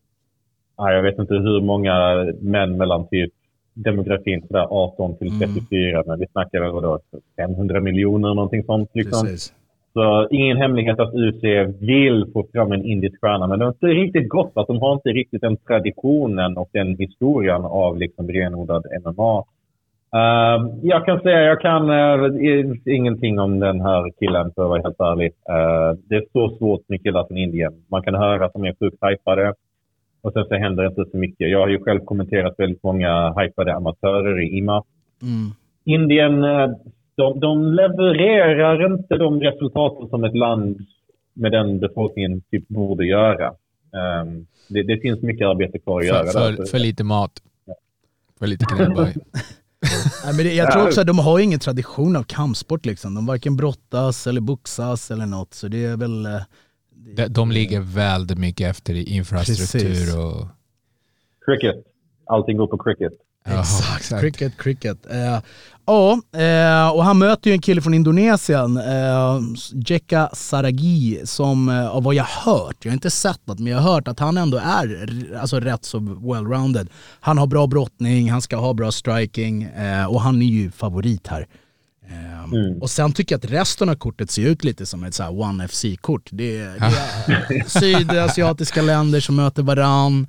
Ja, 0.77 0.93
jag 0.93 1.03
vet 1.03 1.19
inte 1.19 1.35
hur 1.35 1.61
många 1.61 2.25
män 2.40 2.77
mellan 2.77 3.09
typ 3.09 3.33
demografin 3.75 4.43
sådär 4.47 4.66
18 4.71 5.16
till 5.16 5.29
Mm. 5.29 5.38
34, 5.55 6.03
men 6.07 6.19
vi 6.19 6.27
snackar 6.27 6.61
väl 6.61 6.71
vadå, 6.73 6.99
500 7.37 7.81
miljoner 7.81 8.35
någonting 8.35 8.64
sånt. 8.64 8.90
Liksom. 8.95 9.27
Precis. 9.27 9.53
Så 9.92 10.29
ingen 10.31 10.57
hemlighet 10.57 11.00
att 11.00 11.14
UFC 11.14 11.44
vill 11.81 12.26
få 12.33 12.46
fram 12.53 12.72
en 12.72 12.85
indisk 12.85 13.20
stjärna, 13.20 13.46
men 13.46 13.59
det 13.59 13.66
inte 13.66 13.87
riktigt 13.87 14.29
gått. 14.29 14.53
Att 14.55 14.66
de 14.66 14.79
har 14.79 14.92
inte 14.92 15.09
riktigt 15.09 15.40
den 15.40 15.57
traditionen 15.57 16.57
och 16.57 16.68
den 16.72 16.96
historien 16.96 17.64
av 17.64 17.98
liksom 17.98 18.29
renodlad 18.29 18.87
MMA. 19.05 19.44
Ehm, 20.12 20.70
jag 20.83 21.07
kan 21.07 21.20
säga, 21.20 21.42
jag 21.42 21.61
kan 21.61 21.90
uh, 21.90 22.74
ingenting 22.87 23.38
om 23.38 23.61
den 23.61 23.81
här 23.81 24.11
killen 24.18 24.53
för 24.55 24.62
att 24.62 24.68
vara 24.68 24.83
helt 24.83 25.00
ärlig. 25.00 25.26
Eh, 25.26 25.98
det 26.09 26.14
är 26.14 26.24
så 26.33 26.57
svårt 26.59 26.88
med 26.88 27.03
killar 27.03 27.24
från 27.24 27.38
Indien. 27.38 27.72
Man 27.88 28.03
kan 28.03 28.14
höra 28.14 28.44
att 28.44 28.53
de 28.53 28.64
är 28.64 28.74
sjukt 28.81 28.98
hypade 29.00 29.55
och 30.22 30.33
sen 30.33 30.44
så 30.44 30.55
händer 30.55 30.83
det 30.83 30.88
inte 30.88 31.11
så 31.11 31.16
mycket. 31.16 31.50
Jag 31.50 31.61
har 31.61 31.68
ju 31.68 31.85
själv 31.85 32.00
kommenterat 32.00 32.55
väldigt 32.59 32.83
många 32.83 33.35
hypade 33.40 33.74
amatörer 33.74 34.40
i 34.40 34.59
IMA. 34.59 34.83
Mm. 35.22 35.50
Indien, 35.85 36.44
eh, 36.44 36.70
de, 37.14 37.40
de 37.40 37.73
levererar 37.75 38.94
inte 38.94 39.16
de 39.16 39.40
resultaten 39.40 40.09
som 40.09 40.25
ett 40.25 40.37
land 40.37 40.87
med 41.35 41.53
den 41.53 41.79
befolkningen 41.81 42.40
typ 42.51 42.68
borde 42.68 43.07
göra. 43.07 43.46
Ehm, 43.94 44.46
det, 44.68 44.83
det 44.83 45.01
finns 45.01 45.23
mycket 45.23 45.46
arbete 45.46 45.79
kvar 45.79 46.01
att 46.01 46.07
göra. 46.07 46.27
För, 46.27 46.51
där. 46.51 46.57
för, 46.57 46.64
för 46.64 46.79
lite 46.79 47.05
mat. 47.05 47.33
För 48.38 48.46
lite 48.46 48.64
knäböj. 48.64 49.14
Nej, 50.25 50.35
men 50.37 50.44
det, 50.44 50.55
jag 50.55 50.73
tror 50.73 50.87
också 50.87 51.01
att 51.01 51.07
de 51.07 51.18
har 51.18 51.38
ingen 51.38 51.59
tradition 51.61 52.16
av 52.16 52.23
kampsport 52.23 52.87
liksom. 52.87 53.14
De 53.14 53.27
varken 53.27 53.57
brottas 53.57 54.27
eller 54.27 54.40
boxas 54.40 55.11
eller 55.11 55.27
något. 55.27 55.55
Så 55.55 55.68
det 55.68 55.85
är 55.85 55.96
väl... 55.96 56.27
eh, 56.27 56.40
De, 57.16 57.27
de 57.27 57.51
ligger 57.51 57.81
väldigt 57.81 58.38
mycket 58.38 58.70
efter 58.70 58.94
i 58.94 59.03
infrastruktur 59.16 59.88
Precis. 59.88 60.16
och... 60.16 60.46
Cricket. 61.46 61.85
Allting 62.27 62.57
går 62.57 62.66
på 62.66 62.79
cricket. 62.79 63.12
Ja, 63.44 63.61
Exakt. 63.61 64.20
Cricket, 64.20 64.59
cricket. 64.59 65.07
Eh, 65.11 65.38
ja, 65.87 66.12
eh, 66.40 66.88
och 66.88 67.05
han 67.05 67.18
möter 67.18 67.50
ju 67.50 67.55
en 67.55 67.61
kille 67.62 67.83
från 67.83 67.94
Indonesien, 67.94 68.76
eh, 68.76 69.40
Jekka 69.72 70.31
Saragi, 70.33 71.20
som 71.24 71.68
eh, 71.68 71.88
av 71.88 72.03
vad 72.03 72.14
jag 72.14 72.24
hört, 72.24 72.76
jag 72.85 72.90
har 72.90 72.94
inte 72.94 73.11
sett 73.11 73.40
något, 73.46 73.59
men 73.59 73.72
jag 73.72 73.79
har 73.81 73.92
hört 73.94 74.09
att 74.09 74.18
han 74.18 74.37
ändå 74.38 74.57
är 74.59 75.16
alltså, 75.40 75.61
rätt 75.61 75.85
så 75.85 75.98
well-rounded. 75.98 76.88
Han 77.20 77.38
har 77.38 77.46
bra 77.46 77.66
brottning, 77.66 78.31
han 78.31 78.42
ska 78.42 78.57
ha 78.57 78.74
bra 78.74 78.92
striking 78.92 79.62
eh, 79.62 80.05
och 80.05 80.20
han 80.20 80.42
är 80.42 80.46
ju 80.46 80.70
favorit 80.70 81.26
här. 81.26 81.46
Eh, 82.11 82.50
Och 82.83 82.90
sen 82.90 83.12
tycker 83.12 83.35
jag 83.35 83.38
att 83.44 83.50
resten 83.50 83.88
av 83.88 83.94
kortet 83.94 84.31
ser 84.31 84.42
ut 84.42 84.64
lite 84.64 84.87
som 84.87 85.05
ett 85.05 85.14
så 85.14 85.22
här 85.22 85.40
One 85.40 85.68
FC-kort. 85.68 86.29
Det, 86.33 86.59
är- 86.59 86.79
det 87.48 87.57
är 87.57 87.68
sydasiatiska 87.81 88.83
länder 88.83 89.20
som 89.20 89.37
möter 89.37 89.62
varann. 89.62 90.26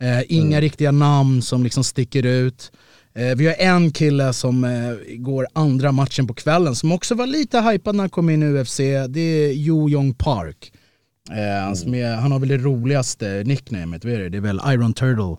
Eh, 0.00 0.22
inga 0.28 0.60
riktiga 0.60 0.90
namn 0.90 1.42
som 1.42 1.64
liksom 1.64 1.84
sticker 1.84 2.22
ut. 2.26 2.72
Eh, 3.14 3.36
vi 3.36 3.46
har 3.46 3.54
en 3.54 3.90
kille 3.90 4.32
som 4.32 4.64
eh, 4.64 5.16
går 5.16 5.46
andra 5.52 5.92
matchen 5.92 6.26
på 6.26 6.34
kvällen 6.34 6.74
som 6.74 6.92
också 6.92 7.14
var 7.14 7.26
lite 7.26 7.60
hypad 7.60 7.94
när 7.94 8.02
han 8.02 8.10
kom 8.10 8.30
in 8.30 8.42
i 8.42 8.46
UFC. 8.60 8.76
Det 9.08 9.20
är 9.20 9.52
Jo 9.52 9.88
Jong 9.88 10.14
Park. 10.14 10.72
Eh, 11.30 11.74
som 11.74 11.94
är, 11.94 12.14
han 12.16 12.32
har 12.32 12.38
väl 12.38 12.48
det 12.48 12.58
roligaste 12.58 13.42
nicknamet, 13.46 14.04
vad 14.04 14.14
är 14.14 14.18
det? 14.18 14.28
Det 14.28 14.36
är 14.36 14.40
väl 14.40 14.60
Iron 14.66 14.92
Turtle. 14.92 15.36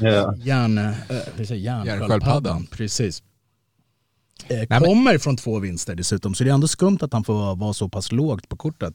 Ja. 0.00 0.34
Järn, 0.36 0.78
äh, 0.78 0.84
järnsköldpaddan. 1.38 1.86
Järnsköldpaddan. 1.86 2.66
Precis. 2.66 3.22
Eh, 4.48 4.66
men- 4.68 4.82
kommer 4.82 5.18
från 5.18 5.36
två 5.36 5.58
vinster 5.58 5.94
dessutom, 5.94 6.34
så 6.34 6.44
det 6.44 6.50
är 6.50 6.54
ändå 6.54 6.68
skumt 6.68 6.98
att 7.00 7.12
han 7.12 7.24
får 7.24 7.56
vara 7.56 7.72
så 7.72 7.88
pass 7.88 8.12
lågt 8.12 8.48
på 8.48 8.56
kortet. 8.56 8.94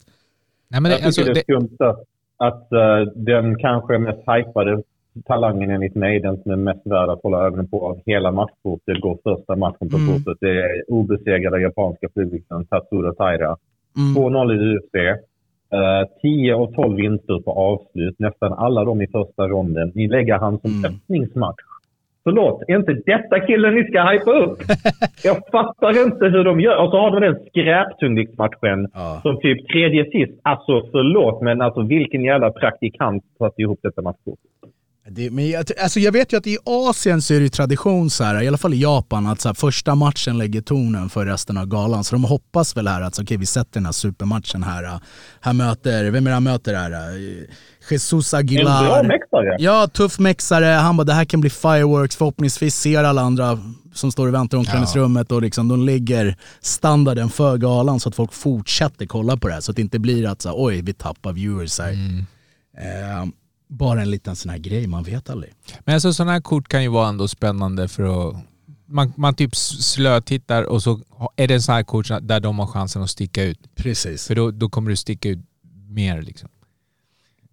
Nej, 0.68 0.80
men 0.80 0.92
Jag 0.92 1.00
det, 1.02 1.12
tycker 1.12 1.30
alltså, 1.30 1.34
det 1.34 1.40
är 1.40 1.58
skumt 1.58 1.76
att, 1.80 2.04
att 2.36 2.72
eh, 2.72 3.00
den 3.14 3.58
kanske 3.58 3.98
mest 3.98 4.18
hypade 4.18 4.82
talangen 5.24 5.70
enligt 5.70 5.94
mig, 5.94 6.20
den 6.20 6.42
som 6.42 6.50
är 6.52 6.56
mest 6.56 6.86
värd 6.86 7.08
att 7.08 7.22
hålla 7.22 7.46
ögonen 7.46 7.68
på 7.68 7.86
av 7.88 8.00
hela 8.06 8.32
matchkortet, 8.32 9.00
går 9.00 9.18
första 9.24 9.56
matchen 9.56 9.88
på 9.90 9.96
Mm. 9.96 10.08
kortet. 10.12 10.38
Det 10.40 10.50
är 10.50 10.90
obesegrade 10.90 11.60
japanska 11.62 12.08
flygviktaren 12.14 12.64
Tatsuro 12.66 13.12
Taira. 13.14 13.56
Mm. 13.96 14.14
2-0 14.14 14.52
i 14.52 14.76
UFC. 14.76 14.94
Eh, 15.72 16.08
10 16.22 16.54
och 16.54 16.74
12 16.74 16.96
vinster 16.96 17.40
på 17.40 17.50
avslut. 17.52 18.18
Nästan 18.18 18.52
alla 18.52 18.84
de 18.84 19.02
i 19.02 19.06
första 19.06 19.48
ronden. 19.48 19.92
Ni 19.94 20.08
lägger 20.08 20.34
han 20.38 20.58
som 20.60 20.70
Mm. 20.70 20.84
öppningsmatch. 20.94 21.62
Förlåt, 22.26 22.62
är 22.68 22.76
inte 22.76 22.92
detta 23.06 23.40
killen 23.40 23.74
ni 23.74 23.84
ska 23.84 24.02
hypa 24.02 24.30
upp? 24.32 24.58
Jag 25.24 25.36
fattar 25.52 26.04
inte 26.06 26.24
hur 26.24 26.44
de 26.44 26.60
gör. 26.60 26.76
Och 26.84 26.90
så 26.90 26.96
har 27.00 27.10
de 27.10 27.20
den 27.26 27.36
skräptungviktsmatchen 27.48 28.88
Ja. 28.94 29.20
som 29.22 29.40
typ 29.40 29.68
tredje 29.68 30.04
sist. 30.04 30.40
Alltså 30.42 30.82
förlåt, 30.92 31.42
men 31.42 31.60
alltså 31.60 31.82
vilken 31.82 32.22
jävla 32.24 32.50
praktikant 32.50 33.24
satte 33.38 33.62
ihop 33.62 33.78
detta 33.82 34.02
matchkort. 34.02 34.38
Det, 35.10 35.30
men 35.30 35.50
jag, 35.50 35.64
alltså 35.82 36.00
jag 36.00 36.12
vet 36.12 36.32
ju 36.32 36.36
att 36.36 36.46
i 36.46 36.58
Asien 36.64 37.22
så 37.22 37.34
är 37.34 37.38
det 37.38 37.42
ju 37.42 37.48
tradition 37.48 38.10
så 38.10 38.24
här, 38.24 38.42
i 38.42 38.48
alla 38.48 38.58
fall 38.58 38.74
i 38.74 38.80
Japan, 38.82 39.26
att 39.26 39.40
så 39.40 39.48
här, 39.48 39.54
första 39.54 39.94
matchen 39.94 40.38
lägger 40.38 40.60
tonen 40.60 41.08
för 41.08 41.26
resten 41.26 41.56
av 41.58 41.66
galan. 41.66 42.04
Så 42.04 42.14
de 42.14 42.24
hoppas 42.24 42.76
väl 42.76 42.88
här 42.88 43.00
att 43.02 43.14
så, 43.14 43.22
okej, 43.22 43.36
vi 43.36 43.46
sätter 43.46 43.72
den 43.72 43.84
här 43.84 43.92
supermatchen 43.92 44.62
här. 44.62 45.00
Här 45.40 45.52
möter, 45.52 46.10
vem 46.10 46.26
är 46.26 46.30
det 46.30 46.34
han 46.34 46.42
möter 46.42 46.74
här? 46.74 46.90
Jesus 47.90 48.34
En 48.34 48.46
bra 48.46 48.58
Aguilar. 48.58 49.04
mäktare. 49.04 49.56
Ja, 49.58 49.86
tuff 49.86 50.18
mexare. 50.18 50.64
Han 50.66 50.96
bara, 50.96 51.04
det 51.04 51.12
här 51.12 51.24
kan 51.24 51.40
bli 51.40 51.50
fireworks. 51.50 52.16
Förhoppningsvis 52.16 52.76
ser 52.76 53.04
alla 53.04 53.22
andra 53.22 53.58
som 53.94 54.12
står 54.12 54.26
och 54.28 54.34
väntar 54.34 54.58
i 54.58 54.60
omklädningsrummet 54.60 55.32
och 55.32 55.42
liksom, 55.42 55.68
de 55.68 55.80
lägger 55.86 56.36
standarden 56.60 57.28
för 57.30 57.56
galan 57.56 58.00
så 58.00 58.08
att 58.08 58.14
folk 58.14 58.32
fortsätter 58.32 59.06
kolla 59.06 59.36
på 59.36 59.48
det 59.48 59.54
här. 59.54 59.60
Så 59.60 59.70
att 59.70 59.76
det 59.76 59.82
inte 59.82 59.98
blir 59.98 60.28
att 60.28 60.42
så 60.42 60.48
här, 60.48 60.56
oj, 60.58 60.82
vi 60.82 60.92
tappar 60.94 61.32
viewers 61.32 61.78
här. 61.78 61.92
Eh, 62.78 63.26
bara 63.68 64.02
en 64.02 64.10
liten 64.10 64.36
sån 64.36 64.50
här 64.50 64.58
grej, 64.58 64.86
man 64.86 65.02
vet 65.02 65.30
aldrig. 65.30 65.52
men 65.84 65.94
alltså, 65.94 66.12
sådana 66.12 66.32
här 66.32 66.40
kort 66.40 66.68
kan 66.68 66.82
ju 66.82 66.88
vara 66.88 67.08
ändå 67.08 67.28
spännande 67.28 67.88
för 67.88 68.28
att... 68.28 68.36
Man, 68.88 69.12
man 69.16 69.34
typ 69.34 69.56
slötittar 69.56 70.62
och 70.62 70.82
så 70.82 71.00
är 71.36 71.48
det 71.48 71.54
en 71.54 71.62
sån 71.62 71.74
här 71.74 71.82
kort 71.82 72.08
där 72.22 72.40
de 72.40 72.58
har 72.58 72.66
chansen 72.66 73.02
att 73.02 73.10
sticka 73.10 73.42
ut. 73.44 73.58
Precis. 73.74 74.26
För 74.26 74.34
då, 74.34 74.50
då 74.50 74.68
kommer 74.68 74.90
du 74.90 74.96
sticka 74.96 75.28
ut 75.28 75.38
mer 75.88 76.22
liksom. 76.22 76.48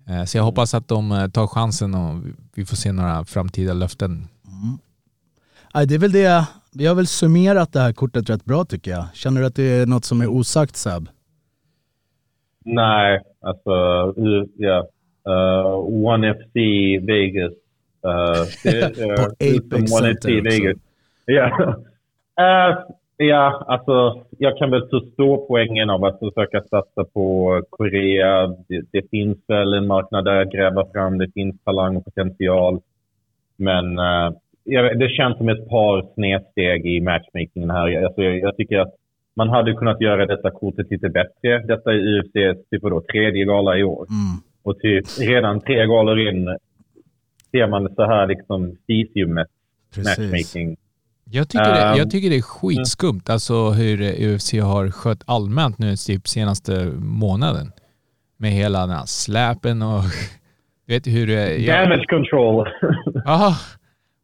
Eh, 0.10 0.24
Så 0.26 0.38
jag 0.38 0.44
hoppas 0.44 0.74
att 0.74 0.88
de 0.88 1.12
eh, 1.12 1.28
tar 1.28 1.48
chansen 1.48 1.96
och 1.96 2.24
vi 2.54 2.66
får 2.66 2.76
se 2.76 2.92
några 2.92 3.26
framtida 3.26 3.74
löften. 3.74 4.28
Nej, 5.74 5.88
det 5.88 5.96
är 5.96 6.00
väl 6.00 6.12
det, 6.12 6.46
vi 6.74 6.86
har 6.86 6.96
väl 6.96 7.08
summerat 7.08 7.74
det 7.74 7.80
här 7.80 7.94
kortet 7.94 8.30
rätt 8.30 8.46
bra 8.46 8.66
tycker 8.66 8.92
jag. 8.92 9.06
Känner 9.14 9.42
du 9.42 9.48
att 9.48 9.56
det 9.56 9.64
är 9.64 9.86
något 9.86 10.06
som 10.06 10.22
är 10.22 10.28
osagt 10.28 10.76
Seb? 10.76 11.10
Nej, 12.66 13.22
alltså, 13.42 13.72
ja. 14.58 14.88
Uh, 15.30 16.06
One 16.06 16.34
FC 16.34 16.56
Vegas. 17.02 17.54
Uh, 18.06 18.46
det, 18.64 18.98
uh, 18.98 19.24
Apex 19.24 20.02
One 20.02 20.14
FC. 20.14 20.26
Vegas. 20.26 20.78
Ja. 21.26 21.76
Uh, 22.42 22.80
ja, 23.18 23.66
alltså 23.68 24.24
jag 24.38 24.58
kan 24.58 24.72
väl 24.72 24.88
förstå 24.90 25.46
poängen 25.48 25.90
av 25.90 26.06
att 26.06 26.20
försöka 26.20 26.62
satsa 26.62 27.04
på 27.14 27.62
Korea. 27.70 28.48
Det, 28.48 28.82
det 28.92 29.10
finns 29.12 29.38
väl 29.48 29.74
en 29.74 29.88
marknad 29.88 30.26
där 30.26 30.42
att 30.42 30.52
gräva 30.52 30.86
fram. 30.92 31.18
Det 31.18 31.32
finns 31.34 31.64
talang 31.64 31.96
och 31.96 32.06
potential. 32.06 32.82
Men 33.58 34.00
uh, 34.00 34.32
det 34.96 35.10
känns 35.10 35.38
som 35.38 35.50
ett 35.50 35.70
par 35.70 36.14
snedsteg 36.14 36.86
i 36.86 37.02
matchmakingen 37.02 37.70
här. 37.70 38.06
Alltså, 38.06 38.22
jag, 38.22 38.40
jag 38.40 38.58
tycker 38.58 38.80
att 38.80 38.94
man 39.36 39.50
hade 39.50 39.74
kunnat 39.74 40.02
göra 40.02 40.26
detta 40.26 40.52
kortet 40.52 40.92
lite 40.92 41.10
bättre. 41.10 41.60
Detta 41.68 41.92
är 41.94 41.98
UFCs 41.98 42.70
typ 42.70 42.82
då, 42.82 43.02
tredje 43.02 43.46
gala 43.46 43.78
i 43.78 43.84
år. 43.84 44.08
Mm. 44.10 44.53
Och 44.64 44.80
typ 44.80 45.06
redan 45.20 45.62
tre 45.62 45.86
galor 45.86 46.20
in 46.30 46.58
ser 47.52 47.68
man 47.68 47.96
så 47.96 48.06
här 48.06 48.28
liksom 48.28 48.78
Precis. 49.96 50.18
matchmaking. 50.20 50.76
Jag 51.32 51.50
tycker, 51.50 51.66
det, 51.74 51.82
Ehm, 51.82 51.98
jag 51.98 52.12
tycker 52.12 52.30
det 52.30 52.36
är 52.38 52.42
skitskumt 52.42 53.22
alltså 53.30 53.70
hur 53.70 54.02
UFC 54.36 54.54
har 54.54 54.92
skött 54.92 55.24
allmänt 55.26 55.78
nu 55.78 55.96
typ 55.96 56.28
senaste 56.28 56.86
månaden. 57.00 57.72
Med 58.38 58.52
hela 58.52 58.80
den 58.82 58.90
här 58.90 59.06
släpen 59.06 59.82
och... 59.82 60.04
Vet 60.88 61.04
du 61.04 61.12
hur 61.12 61.28
det... 61.28 61.56
jag- 61.58 61.84
Damage 61.90 62.06
control. 62.10 62.68
Jaha. 63.26 63.56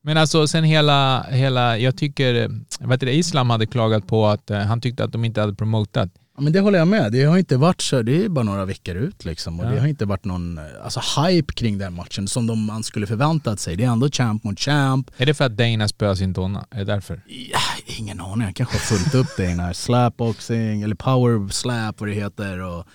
Men 0.02 0.18
alltså 0.18 0.48
sen 0.48 0.64
hela, 0.64 1.22
hela 1.24 1.78
jag 1.78 1.98
tycker, 1.98 2.50
vad 2.80 2.92
heter 2.92 3.06
det, 3.06 3.14
Islam 3.14 3.50
hade 3.50 3.66
klagat 3.66 4.08
på 4.08 4.26
att 4.26 4.52
eh, 4.52 4.58
han 4.58 4.82
tyckte 4.82 5.04
att 5.04 5.12
de 5.12 5.26
inte 5.26 5.42
hade 5.42 5.56
promotat. 5.56 6.10
Ja, 6.40 6.44
men 6.44 6.54
det 6.54 6.60
håller 6.60 6.80
jag 6.80 6.88
med. 6.88 7.12
Det 7.12 7.24
har 7.24 7.38
inte 7.38 7.58
varit 7.58 7.82
så, 7.82 8.02
det 8.02 8.26
är 8.26 8.30
bara 8.30 8.44
några 8.44 8.66
veckor 8.66 8.96
ut 8.96 9.26
liksom. 9.26 9.60
Och 9.60 9.66
Ja. 9.66 9.70
det 9.70 9.80
har 9.80 9.88
inte 9.88 10.06
varit 10.06 10.26
någon 10.26 10.58
eh, 10.58 10.64
alltså, 10.84 11.02
hype 11.22 11.54
kring 11.54 11.78
den 11.78 11.94
matchen 11.94 12.28
som 12.28 12.48
de, 12.48 12.66
man 12.66 12.84
skulle 12.84 13.08
förväntat 13.08 13.60
sig. 13.60 13.76
Det 13.76 13.84
är 13.84 13.88
ändå 13.88 14.10
champ 14.12 14.44
mot 14.44 14.60
champ. 14.60 15.12
Är 15.18 15.26
det 15.26 15.34
för 15.34 15.46
att 15.46 15.58
Dana 15.58 15.88
spöar 15.88 16.16
sin 16.16 16.34
donna? 16.34 16.66
Är 16.72 16.78
det 16.80 16.86
därför? 16.86 17.22
Ja, 17.28 17.60
ingen 17.86 18.22
aning, 18.22 18.46
jag 18.46 18.56
kanske 18.56 18.76
har 18.76 18.80
fullt 18.80 19.16
upp 19.16 19.38
det 19.38 19.46
här 19.46 19.74
slapboxing 19.74 20.82
eller 20.82 20.96
power 20.96 21.50
slap 21.52 22.00
vad 22.00 22.10
det 22.10 22.16
heter. 22.16 22.60
Och 22.60 22.86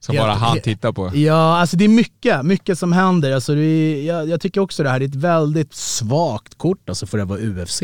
Som 0.00 0.16
bara 0.16 0.34
han 0.34 0.60
tittar 0.60 0.92
på? 0.92 1.10
Ja, 1.16 1.58
alltså 1.58 1.76
det 1.76 1.84
är 1.84 1.88
mycket, 1.88 2.42
mycket 2.46 2.78
som 2.78 2.92
händer. 2.92 3.32
Alltså 3.32 3.54
det 3.54 3.60
är, 3.62 4.02
jag, 4.06 4.28
jag 4.28 4.40
tycker 4.40 4.60
också 4.60 4.82
det 4.82 4.90
här 4.90 5.00
är 5.00 5.04
ett 5.04 5.14
väldigt 5.14 5.74
svagt 5.74 6.58
kort 6.58 6.88
alltså 6.88 7.06
för 7.06 7.18
att 7.18 7.28
vara 7.28 7.40
UFC. 7.40 7.82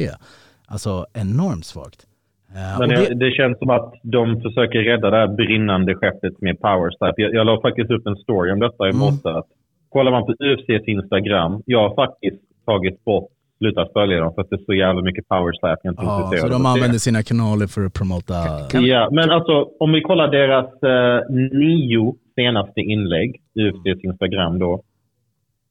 Alltså 0.67 1.07
enormt 1.15 1.67
svagt. 1.67 2.07
Eh, 2.55 2.79
Men 2.79 2.89
det, 2.89 3.15
det, 3.15 3.31
känns 3.31 3.59
som 3.59 3.71
att 3.71 3.95
de 4.03 4.41
försöker 4.41 4.79
rädda 4.79 5.11
det 5.11 5.17
här 5.17 5.29
brinnande 5.29 5.95
skeppet 5.95 6.41
med 6.41 6.61
power 6.61 6.91
slap. 6.91 7.15
Jag, 7.17 7.35
jag 7.35 7.47
la 7.47 7.61
faktiskt 7.61 7.91
upp 7.91 8.07
en 8.07 8.17
story 8.17 8.53
om 8.53 8.61
detta 8.61 8.87
i 8.87 8.91
Mm. 8.91 8.99
morse. 8.99 9.29
att 9.29 9.47
Kollar 9.89 10.11
man 10.11 10.27
på 10.27 10.35
UFCs 10.45 10.89
Instagram, 10.89 11.63
jag 11.67 11.89
har 11.89 11.95
faktiskt 11.95 12.43
tagit 12.67 13.05
bort, 13.05 13.29
slutat 13.59 13.93
följa 13.93 14.21
dem 14.21 14.35
för 14.35 14.43
att 14.43 14.51
det 14.51 14.57
är 14.57 14.65
så 14.67 14.75
jävla 14.75 15.03
mycket 15.03 15.29
power 15.29 15.53
slap. 15.53 15.79
Jag 15.83 15.91
är 15.91 15.91
inte 15.91 16.37
ja, 16.37 16.41
så 16.41 16.49
de 16.49 16.67
använder 16.67 16.99
sina 16.99 17.23
kanaler 17.23 17.67
för 17.67 17.85
att 17.87 17.93
promota... 17.93 18.35
Ja, 18.73 19.09
men 19.13 19.31
alltså 19.31 19.69
om 19.81 19.93
vi 19.93 20.01
kollar 20.01 20.29
deras 20.29 20.83
eh, 20.83 21.31
nio 21.59 22.15
senaste 22.35 22.81
inlägg, 22.81 23.41
UFCs 23.55 24.05
Instagram 24.05 24.59
då. 24.59 24.83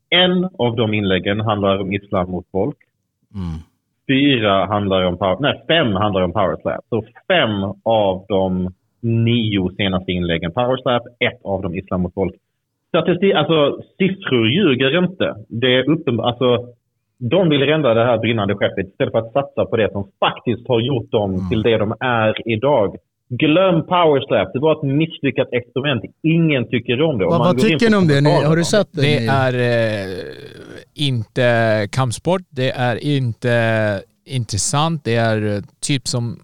En 0.09 0.49
av 0.59 0.75
de 0.75 0.93
inläggen 0.93 1.39
handlar 1.41 1.81
om 1.81 1.93
islam 1.93 2.31
mot 2.31 2.45
folk. 2.51 2.77
Mm. 3.35 3.59
Fyra 4.09 4.65
handlar 4.65 5.03
om 5.03 5.17
power, 5.17 5.37
nej, 5.39 5.63
fem 5.67 5.95
handlar 5.95 6.21
om 6.21 6.33
power 6.33 6.57
slap. 6.61 6.85
Så 6.89 7.03
fem 7.27 7.63
av 7.85 8.25
de 8.27 8.73
nio 9.01 9.69
senaste 9.77 10.11
inläggen 10.11 10.51
power 10.51 10.77
slap, 10.77 11.03
ett 11.19 11.39
av 11.43 11.61
dem 11.61 11.75
islam 11.75 12.01
mot 12.01 12.13
folk. 12.13 12.35
Statistik, 12.87 13.33
alltså 13.33 13.81
siffror 13.97 14.47
ljuger 14.47 14.97
inte. 14.97 15.35
Det 15.47 15.75
är 15.75 15.89
uppenbart, 15.89 16.25
alltså 16.25 16.65
de 17.19 17.49
vill 17.49 17.61
rädda 17.61 17.93
det 17.93 18.05
här 18.05 18.17
brinnande 18.17 18.55
skeppet 18.55 18.87
istället 18.87 19.11
för 19.11 19.19
att 19.19 19.33
satsa 19.33 19.65
på 19.65 19.77
det 19.77 19.91
som 19.91 20.07
faktiskt 20.19 20.67
har 20.67 20.79
gjort 20.79 21.11
dem 21.11 21.49
till 21.49 21.61
det 21.61 21.77
de 21.77 21.93
är 21.99 22.49
idag. 22.49 22.95
Glöm 23.29 23.85
power 23.85 24.27
slap. 24.27 24.53
Det 24.53 24.59
var 24.59 24.71
ett 24.77 24.83
misslyckat 24.99 25.47
experiment. 25.51 26.01
Ingen 26.23 26.63
tycker 26.69 27.01
om 27.01 27.17
det. 27.17 27.25
Om 27.25 27.29
Vad, 27.29 27.39
vad 27.39 27.59
tycker 27.59 27.89
ni 27.89 27.95
om 27.95 28.07
det? 28.07 28.21
Ni, 28.21 28.43
har 28.43 28.55
du 28.55 28.63
sett 28.63 28.87
det? 28.91 29.01
Det 29.01 29.19
Ni- 29.19 29.27
är 29.27 29.53
eh, 29.53 30.23
inte 30.95 31.87
kampsport, 31.91 32.41
det 32.49 32.71
är 32.71 32.95
inte 33.03 34.01
intressant, 34.25 35.01
det 35.03 35.15
är 35.15 35.55
eh, 35.55 35.61
typ 35.81 36.07
som... 36.07 36.39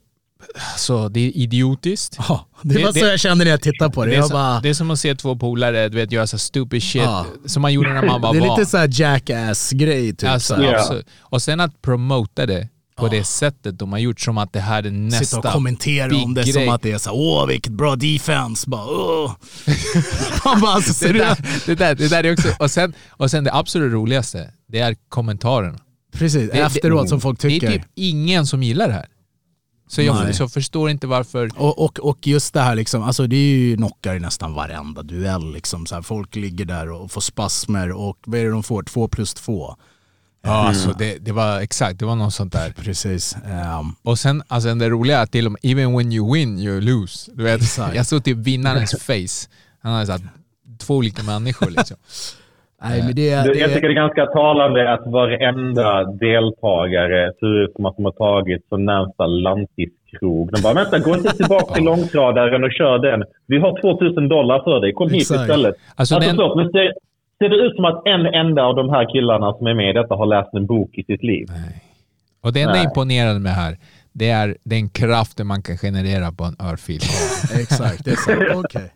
Alltså, 0.74 1.10
det 1.10 1.20
är 1.20 1.38
idiotiskt. 1.38 2.16
Ja, 2.30 2.46
det 2.62 2.76
var 2.84 2.88
Det- 2.94 3.00
så 3.00 3.06
det- 3.06 3.12
jag 3.12 3.20
kände 3.20 3.44
när 3.44 3.52
jag 3.52 3.62
tittade 3.62 3.92
på 3.92 4.04
det. 4.06 4.10
Det 4.12 4.16
är, 4.16 4.18
jag 4.18 4.26
som, 4.28 4.34
bara, 4.34 4.60
det 4.60 4.70
är 4.70 4.74
som 4.74 4.92
att 4.92 5.00
se 5.00 5.16
två 5.16 5.36
polare 5.36 5.90
du 5.90 5.96
vet, 5.98 6.12
göra 6.12 6.28
så 6.28 6.38
stupid 6.38 6.84
shit 6.84 7.02
Ja. 7.02 7.26
som 7.46 7.62
man 7.62 7.74
gjorde 7.74 7.94
när 7.94 8.06
man 8.06 8.22
var 8.22 8.34
det 8.34 8.40
är 8.40 8.48
barn. 8.48 8.60
lite 8.60 8.70
såhär 8.70 8.90
jackass-grej 8.92 10.16
typ. 10.16 10.30
Alltså, 10.30 10.56
så. 10.56 10.64
Ja. 10.64 10.76
absolut. 10.76 11.06
Och 11.22 11.42
sen 11.42 11.60
att 11.60 11.82
promota 11.82 12.46
det 12.46 12.68
på 12.96 13.08
det 13.08 13.24
sättet 13.24 13.80
de 13.80 13.92
har 13.92 14.00
gjort 14.00 14.20
som 14.20 14.38
att 14.38 14.54
det 14.54 14.60
här 14.60 14.84
är 14.86 14.92
nästa 14.92 15.26
Sitta 15.26 15.38
och 15.48 15.54
kommentera 15.54 16.16
om 16.24 16.34
det 16.34 16.44
big 16.44 16.54
som 16.54 16.62
grej. 16.62 16.70
att 16.72 16.82
det 16.82 16.92
är 16.92 16.98
så 16.98 17.12
åh 17.12 17.48
vilket 17.48 17.72
bra 17.72 17.96
defense. 17.96 18.70
Bara, 18.70 18.86
åh. 18.86 19.32
Bara, 20.62 20.72
alltså, 20.72 21.08
det, 21.08 21.14
där, 21.14 21.38
det, 21.66 21.76
där, 21.76 21.96
det 21.96 22.08
där 22.08 22.24
är 22.24 22.34
också... 22.34 22.48
Och 22.60 22.72
sen, 22.72 22.94
och 23.10 23.32
sen 23.32 23.44
det 23.44 23.54
absolut 23.54 23.94
roligaste, 23.94 24.52
det 24.68 24.80
är 24.80 24.96
kommentarerna. 25.10 25.78
Precis, 26.14 26.52
Det- 26.52 26.58
efteråt 26.60 27.10
som 27.10 27.22
folk 27.22 27.40
Det 27.42 27.50
tycker. 27.50 27.68
är 27.68 27.72
typ 27.72 27.86
ingen 27.96 28.46
som 28.48 28.64
gillar 28.64 28.88
det 28.88 28.94
här. 28.94 29.06
Så 29.88 30.02
jag 30.02 30.36
så 30.36 30.50
förstår 30.50 30.90
inte 30.90 31.08
varför... 31.08 31.50
Och, 31.56 31.80
och, 31.86 32.00
och 32.00 32.28
just 32.28 32.54
det 32.54 32.62
här 32.62 32.76
liksom, 32.76 33.04
alltså 33.04 33.28
det 33.28 33.36
är 33.36 33.58
ju 33.58 33.76
knockar 33.78 34.16
i 34.16 34.20
nästan 34.20 34.54
varenda 34.54 35.04
duell 35.04 35.54
liksom. 35.54 35.86
Så 35.86 35.96
här, 35.96 36.02
folk 36.02 36.36
ligger 36.36 36.66
där 36.66 36.92
och 36.92 37.12
får 37.12 37.22
spasmer 37.22 37.92
och 37.92 38.18
vad 38.26 38.40
är 38.40 38.44
det 38.44 38.50
de 38.52 38.64
får? 38.64 38.84
Två 38.84 39.08
plus 39.08 39.34
två. 39.34 39.76
Ja, 40.46 40.68
alltså 40.68 40.90
det, 41.00 41.26
det 41.26 41.32
var 41.32 41.62
exakt, 41.62 42.00
det 42.00 42.06
var 42.06 42.16
något 42.16 42.34
sånt 42.34 42.54
där. 42.54 42.70
Precis. 42.84 43.36
Ehm, 43.36 43.86
Och 44.04 44.18
sen, 44.20 44.44
alltså 44.48 44.74
det 44.74 44.90
roliga 44.90 45.18
är 45.20 45.24
att 45.24 45.32
till 45.32 45.46
och 45.46 45.52
med, 45.52 45.60
even 45.64 45.98
when 45.98 46.12
you 46.12 46.34
win 46.34 46.60
you 46.60 46.82
lose. 46.82 47.32
Du 47.34 47.44
vet, 47.44 47.56
Exakt. 47.62 47.96
jag 47.96 48.06
såg 48.06 48.24
typ 48.24 48.38
vinnarens 48.38 48.92
face. 49.04 49.50
Han 49.82 49.94
hade 49.94 50.06
såhär, 50.06 50.22
två 50.88 50.94
olika 50.96 51.24
människor 51.24 51.70
liksom. 51.70 51.98
nej 52.84 53.04
men 53.04 53.16
det, 53.16 53.36
Det, 53.36 53.60
jag 53.60 53.74
tycker 53.74 53.88
det 53.88 53.94
är 53.94 54.04
ganska 54.08 54.26
talande 54.26 54.94
att 54.94 55.04
varenda 55.12 56.04
deltagare 56.04 57.34
ser 57.40 57.64
ut 57.64 57.74
som 57.76 57.86
att 57.86 57.96
de 57.96 58.06
har 58.06 58.12
tagit 58.12 58.62
från 58.70 58.86
närmsta 58.86 59.26
lantiskrog. 59.26 60.52
De 60.54 60.62
bara, 60.62 60.74
vänta, 60.74 61.00
gå 61.00 61.16
inte 61.16 61.30
tillbaka 61.38 61.74
till 61.74 61.84
långtradaren 61.84 62.64
och 62.64 62.72
kör 62.72 62.98
den. 63.00 63.24
Vi 63.48 63.58
har 63.58 63.82
2000 63.82 64.28
dollar 64.30 64.64
för 64.64 64.82
dig. 64.82 64.94
Kom 64.94 65.10
hit 65.10 65.22
Exakt. 65.22 65.42
istället. 65.42 65.76
Alltså, 65.96 66.16
Alltså, 66.16 66.30
den- 66.30 66.36
förlåt, 66.36 66.58
men 66.58 66.70
ser, 67.40 67.50
det 67.50 67.56
ut 67.56 67.76
som 67.76 67.86
att 67.86 68.02
en 68.06 68.26
enda 68.26 68.64
av 68.64 68.76
de 68.76 68.90
här 68.90 69.14
killarna 69.14 69.54
som 69.54 69.68
är 69.68 69.74
med 69.74 69.90
i 69.90 69.94
detta 69.94 70.16
har 70.16 70.26
läst 70.26 70.54
en 70.54 70.66
bok 70.66 70.90
i 70.94 71.04
sitt 71.04 71.24
liv? 71.24 71.48
Och 72.42 72.54
det 72.54 72.62
enda 72.62 72.74
Nej. 72.74 72.84
imponerande 72.84 73.40
med 73.40 73.52
det 73.52 73.56
här, 73.56 73.78
det 74.12 74.30
är 74.30 74.58
den 74.64 74.90
kraften 74.90 75.48
man 75.48 75.62
kan 75.62 75.78
generera 75.78 76.32
på 76.32 76.44
en 76.44 76.56
örfil. 76.60 77.02
exakt, 77.62 78.06
det 78.06 78.12
är 78.12 78.16
så. 78.16 78.60
Okej. 78.60 78.92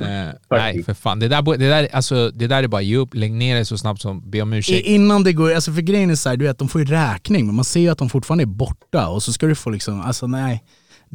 Eh, 0.00 0.34
nej, 0.50 0.82
för 0.82 0.94
fan. 0.94 1.18
Det 1.18 1.28
där, 1.28 1.58
det, 1.58 1.68
där, 1.68 1.88
alltså, 1.92 2.30
det 2.30 2.46
där 2.46 2.62
är 2.62 2.68
bara 2.68 2.82
ge 2.82 2.96
upp, 2.96 3.14
lägg 3.14 3.32
ner 3.32 3.56
det 3.56 3.64
så 3.64 3.78
snabbt 3.78 4.00
som, 4.00 4.30
be 4.30 4.42
om 4.42 4.52
ursäkt. 4.52 4.86
Innan 4.86 5.24
det 5.24 5.32
går, 5.32 5.54
alltså 5.54 5.72
för 5.72 5.82
grejen 5.82 6.10
är 6.10 6.14
så 6.14 6.28
här, 6.28 6.36
du 6.36 6.44
vet 6.44 6.58
de 6.58 6.68
får 6.68 6.80
ju 6.80 6.86
räkning 6.86 7.46
men 7.46 7.54
man 7.54 7.64
ser 7.64 7.80
ju 7.80 7.88
att 7.88 7.98
de 7.98 8.08
fortfarande 8.08 8.44
är 8.44 8.46
borta 8.46 9.08
och 9.08 9.22
så 9.22 9.32
ska 9.32 9.46
du 9.46 9.54
få 9.54 9.70
liksom, 9.70 10.00
alltså 10.00 10.26
nej. 10.26 10.62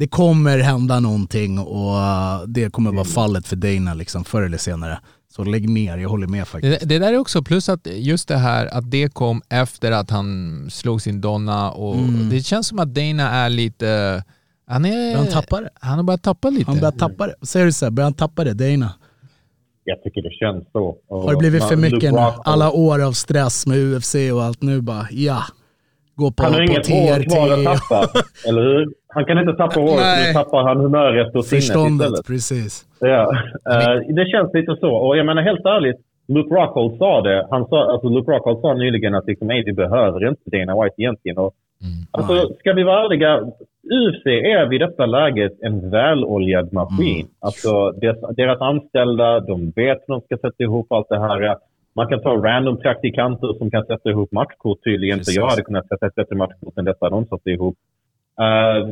Det 0.00 0.08
kommer 0.08 0.58
hända 0.58 1.00
någonting 1.00 1.58
och 1.58 1.94
uh, 1.94 2.42
det 2.46 2.72
kommer 2.72 2.92
vara 2.92 3.04
fallet 3.04 3.46
för 3.46 3.56
Dana 3.56 3.94
liksom 3.94 4.24
förr 4.24 4.42
eller 4.42 4.58
senare. 4.58 4.98
Så 5.28 5.44
lägg 5.44 5.68
ner, 5.68 5.98
jag 5.98 6.08
håller 6.08 6.26
med 6.26 6.48
faktiskt. 6.48 6.80
Det, 6.80 6.86
det 6.86 6.98
där 6.98 7.12
är 7.12 7.18
också, 7.18 7.42
plus 7.42 7.68
att 7.68 7.86
just 7.86 8.28
det 8.28 8.36
här 8.36 8.66
att 8.66 8.90
det 8.90 9.14
kom 9.14 9.42
efter 9.48 9.92
att 9.92 10.10
han 10.10 10.66
slog 10.70 11.02
sin 11.02 11.20
donna 11.20 11.70
och 11.70 11.96
det 12.30 12.40
känns 12.40 12.66
som 12.66 12.78
att 12.78 12.94
Dana 12.94 13.30
är 13.30 13.50
lite... 13.50 14.22
Han, 14.66 14.84
är, 14.84 15.16
han 15.16 15.26
tappa 15.26 15.60
det? 15.60 15.70
Han 15.80 15.96
har 15.96 16.02
börjat 16.02 16.22
tappa 16.22 16.50
lite. 16.50 16.70
Han 16.70 16.80
börjar 16.80 16.92
tappa 16.92 17.26
det. 17.26 17.34
Säger 17.42 17.66
du 17.66 17.72
så 17.72 17.86
här, 17.86 17.90
börjar 17.90 18.06
han 18.06 18.14
tappa 18.14 18.44
det, 18.44 18.54
Dana? 18.54 18.94
Jag 19.84 20.02
tycker 20.02 20.22
det 20.22 20.30
känns 20.30 20.72
så. 20.72 20.96
Och 21.08 21.22
Har 21.22 21.30
det 21.30 21.38
blivit 21.38 21.64
för 21.64 21.76
mycket 21.76 22.12
nu? 22.12 22.18
Alla 22.44 22.70
år 22.70 23.02
av 23.02 23.12
stress 23.12 23.66
med 23.66 23.78
UFC 23.78 24.14
och 24.14 24.44
allt 24.44 24.62
nu 24.62 24.80
bara, 24.80 25.06
ja. 25.10 25.42
Gå 26.16 26.30
på, 26.30 26.42
Han 26.42 26.52
har 26.52 26.66
på 26.66 26.72
inget 26.72 26.88
hår 26.88 27.22
kvar 27.30 27.50
att 27.50 27.78
TRT. 27.78 27.88
tappa, 27.88 28.22
eller 28.48 28.62
hur? 28.62 28.99
Han 29.14 29.24
kan 29.24 29.38
inte 29.38 29.52
tappa 29.52 29.80
håret, 29.80 29.96
Nej. 29.96 30.26
nu 30.26 30.32
tappar 30.32 30.62
han 30.62 30.76
humöret 30.80 31.34
och 31.36 31.44
sinnet 31.44 31.64
Förståndet, 31.64 32.06
istället. 32.06 32.26
precis. 32.26 32.84
Ja, 33.00 33.22
eh, 33.72 34.14
det 34.14 34.24
känns 34.32 34.54
lite 34.54 34.76
så. 34.80 34.90
Och 34.96 35.16
jag 35.16 35.26
menar 35.26 35.42
helt 35.42 35.66
ärligt, 35.66 35.96
Luke 36.28 36.54
Rockhold 36.54 36.98
sa 36.98 37.20
det. 37.20 37.46
Han 37.50 37.66
sa, 37.66 37.92
alltså 37.92 38.08
Luke 38.08 38.30
Rockhold 38.32 38.60
sa 38.60 38.74
nyligen 38.74 39.14
att 39.14 39.26
liksom, 39.26 39.50
"Ey, 39.50 39.62
vi 39.64 39.72
behöver 39.72 40.28
inte 40.28 40.42
Dana 40.52 40.82
White 40.82 40.94
egentligen. 41.02 41.38
Och, 41.38 41.52
alltså, 42.10 42.54
ska 42.58 42.72
vi 42.72 42.82
vara 42.82 43.04
ärliga, 43.04 43.40
UFC 43.82 44.26
är 44.26 44.66
vid 44.68 44.80
detta 44.80 45.06
läget 45.06 45.52
en 45.62 45.90
väloljad 45.90 46.72
maskin. 46.72 47.26
Alltså, 47.40 47.90
deras, 47.90 48.36
deras 48.36 48.60
anställda, 48.60 49.40
de 49.40 49.70
vet 49.76 49.98
hur 50.06 50.14
de 50.14 50.20
ska 50.20 50.36
sätta 50.36 50.62
ihop 50.62 50.92
allt 50.92 51.08
det 51.08 51.18
här. 51.20 51.56
Man 51.96 52.06
kan 52.08 52.20
ta 52.22 52.30
random 52.30 52.76
praktikanter 52.76 53.58
som 53.58 53.70
kan 53.70 53.84
sätta 53.86 54.10
ihop 54.10 54.32
matchkort 54.32 54.84
tydligen. 54.84 55.18
Precis. 55.18 55.36
Jag 55.36 55.46
hade 55.48 55.62
kunnat 55.62 55.88
sätta 55.88 56.06
ett 56.06 56.14
bättre 56.14 56.36
matchkort 56.36 56.78
än 56.78 56.84
detta 56.84 57.10
de 57.10 57.24
satte 57.26 57.50
ihop. 57.50 57.76
Eh, 58.38 58.90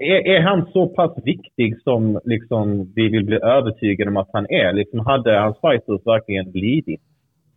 är, 0.00 0.26
är 0.26 0.40
han 0.40 0.66
så 0.72 0.86
pass 0.86 1.12
viktig 1.24 1.82
som 1.82 2.20
liksom, 2.24 2.92
vi 2.94 3.08
vill 3.08 3.24
bli 3.24 3.36
övertygade 3.36 4.10
om 4.10 4.16
att 4.16 4.30
han 4.32 4.46
är? 4.50 4.72
Liksom, 4.72 4.98
hade 5.00 5.38
hans 5.38 5.56
fighters 5.60 6.06
verkligen 6.06 6.50
lidit 6.50 7.00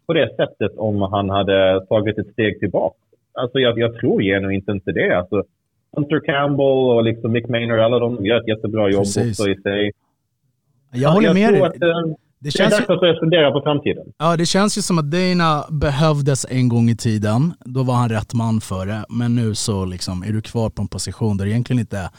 på 0.08 0.14
det 0.14 0.36
sättet 0.36 0.78
om 0.78 1.02
han 1.02 1.30
hade 1.30 1.86
tagit 1.86 2.18
ett 2.18 2.32
steg 2.32 2.60
tillbaka? 2.60 2.98
Alltså, 3.34 3.60
jag, 3.60 3.80
jag 3.80 4.00
tror 4.00 4.22
genuint 4.22 4.70
inte 4.70 4.92
det. 4.92 5.18
Alltså, 5.18 5.44
Hunter 5.92 6.20
Campbell 6.20 6.66
och 6.66 7.04
liksom 7.04 7.32
Mick 7.32 7.48
Maynard, 7.48 7.80
alla 7.80 8.00
de 8.00 8.26
gör 8.26 8.42
ett 8.42 8.48
jättebra 8.48 8.90
jobb 8.90 9.00
Precis. 9.00 9.40
också 9.40 9.52
i 9.52 9.56
sig. 9.56 9.92
Jag 10.94 11.10
håller 11.10 11.34
med 11.34 11.50
tror 11.50 11.70
dig. 11.70 12.16
Att, 12.40 12.46
eh, 12.46 12.50
Det 12.50 12.50
det 12.50 12.64
är 12.64 12.70
känns, 12.70 12.88
dags 12.88 13.04
ju, 13.04 13.10
att 13.12 13.20
fundera 13.20 13.52
på 13.52 13.62
framtiden. 13.62 14.04
ja, 14.18 14.38
det 14.38 14.46
känns 14.46 14.78
ju 14.78 14.82
som 14.82 14.98
att 14.98 15.12
Dana 15.12 15.66
behövdes 15.70 16.46
en 16.50 16.70
gång 16.70 16.90
i 16.90 16.96
tiden. 16.96 17.54
Då 17.66 17.84
var 17.84 17.96
han 17.96 18.10
rätt 18.10 18.34
man 18.34 18.62
för 18.62 18.86
det. 18.86 19.06
Men 19.10 19.36
nu 19.36 19.56
så 19.56 19.86
liksom, 19.86 20.24
är 20.24 20.34
du 20.34 20.42
kvar 20.42 20.70
på 20.70 20.82
en 20.82 20.88
position 20.88 21.38
där 21.38 21.46
det 21.46 21.52
egentligen 21.52 21.80
inte 21.80 22.10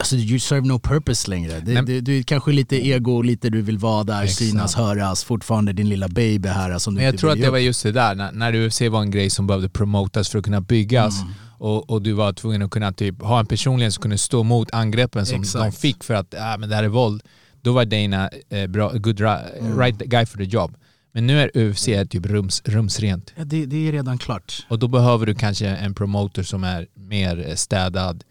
Alltså 0.00 0.16
you 0.16 0.38
serve 0.38 0.66
no 0.68 0.78
purpose 0.78 1.30
längre. 1.30 1.60
Det, 1.60 1.80
det, 1.82 2.00
du 2.00 2.18
är 2.18 2.22
kanske 2.22 2.52
lite 2.52 2.76
ego, 2.86 3.22
lite 3.22 3.50
du 3.50 3.62
vill 3.62 3.78
vara 3.78 4.04
där, 4.04 4.22
Exakt. 4.22 4.38
synas, 4.38 4.74
höras, 4.74 5.24
fortfarande 5.24 5.72
din 5.72 5.88
lilla 5.88 6.08
baby 6.08 6.48
här 6.48 6.78
som 6.78 6.94
du 6.94 6.98
Men 6.98 7.04
jag 7.06 7.18
tror 7.18 7.30
att 7.32 7.40
det 7.40 7.50
var 7.50 7.58
just 7.58 7.82
det 7.82 7.92
där, 7.92 8.14
när, 8.14 8.32
när 8.32 8.66
UFC 8.66 8.80
var 8.90 9.00
en 9.02 9.10
grej 9.10 9.30
som 9.30 9.46
behövde 9.46 9.68
promotas 9.68 10.28
för 10.28 10.38
att 10.38 10.44
kunna 10.44 10.60
byggas 10.60 11.22
Mm. 11.22 11.32
och, 11.58 11.90
och 11.90 12.02
du 12.02 12.12
var 12.12 12.32
tvungen 12.32 12.62
att 12.62 12.70
kunna 12.70 12.92
typ 12.92 13.22
ha 13.22 13.40
en 13.40 13.46
personlighet 13.46 13.94
som 13.94 14.02
kunde 14.02 14.18
stå 14.18 14.42
mot 14.42 14.74
angreppen 14.74 15.26
som 15.26 15.40
Exakt. 15.40 15.64
de 15.64 15.72
fick 15.72 16.04
för 16.04 16.14
att 16.14 16.34
ah, 16.38 16.56
men 16.58 16.68
det 16.68 16.74
här 16.74 16.84
är 16.84 16.88
våld. 16.88 17.22
Då 17.62 17.72
var 17.72 17.84
Dana 17.84 18.30
eh, 18.50 18.66
bra, 18.66 18.92
good, 18.92 19.20
Mm. 19.20 19.78
right 19.78 19.98
guy 19.98 20.26
for 20.26 20.38
the 20.38 20.44
job. 20.44 20.76
Men 21.12 21.26
nu 21.26 21.40
är 21.40 21.50
UFC 21.56 21.84
typ 22.10 22.26
rums, 22.26 22.62
rumsrent. 22.64 23.32
Ja, 23.36 23.44
det, 23.44 23.66
det 23.66 23.88
är 23.88 23.92
redan 23.92 24.18
klart. 24.18 24.66
Och 24.68 24.78
då 24.78 24.88
behöver 24.88 25.26
du 25.26 25.34
kanske 25.34 25.66
en 25.68 25.94
promoter 25.94 26.42
som 26.42 26.64
är 26.64 26.86
mer 26.94 27.48
eh, 27.48 27.54
städad. 27.54 28.24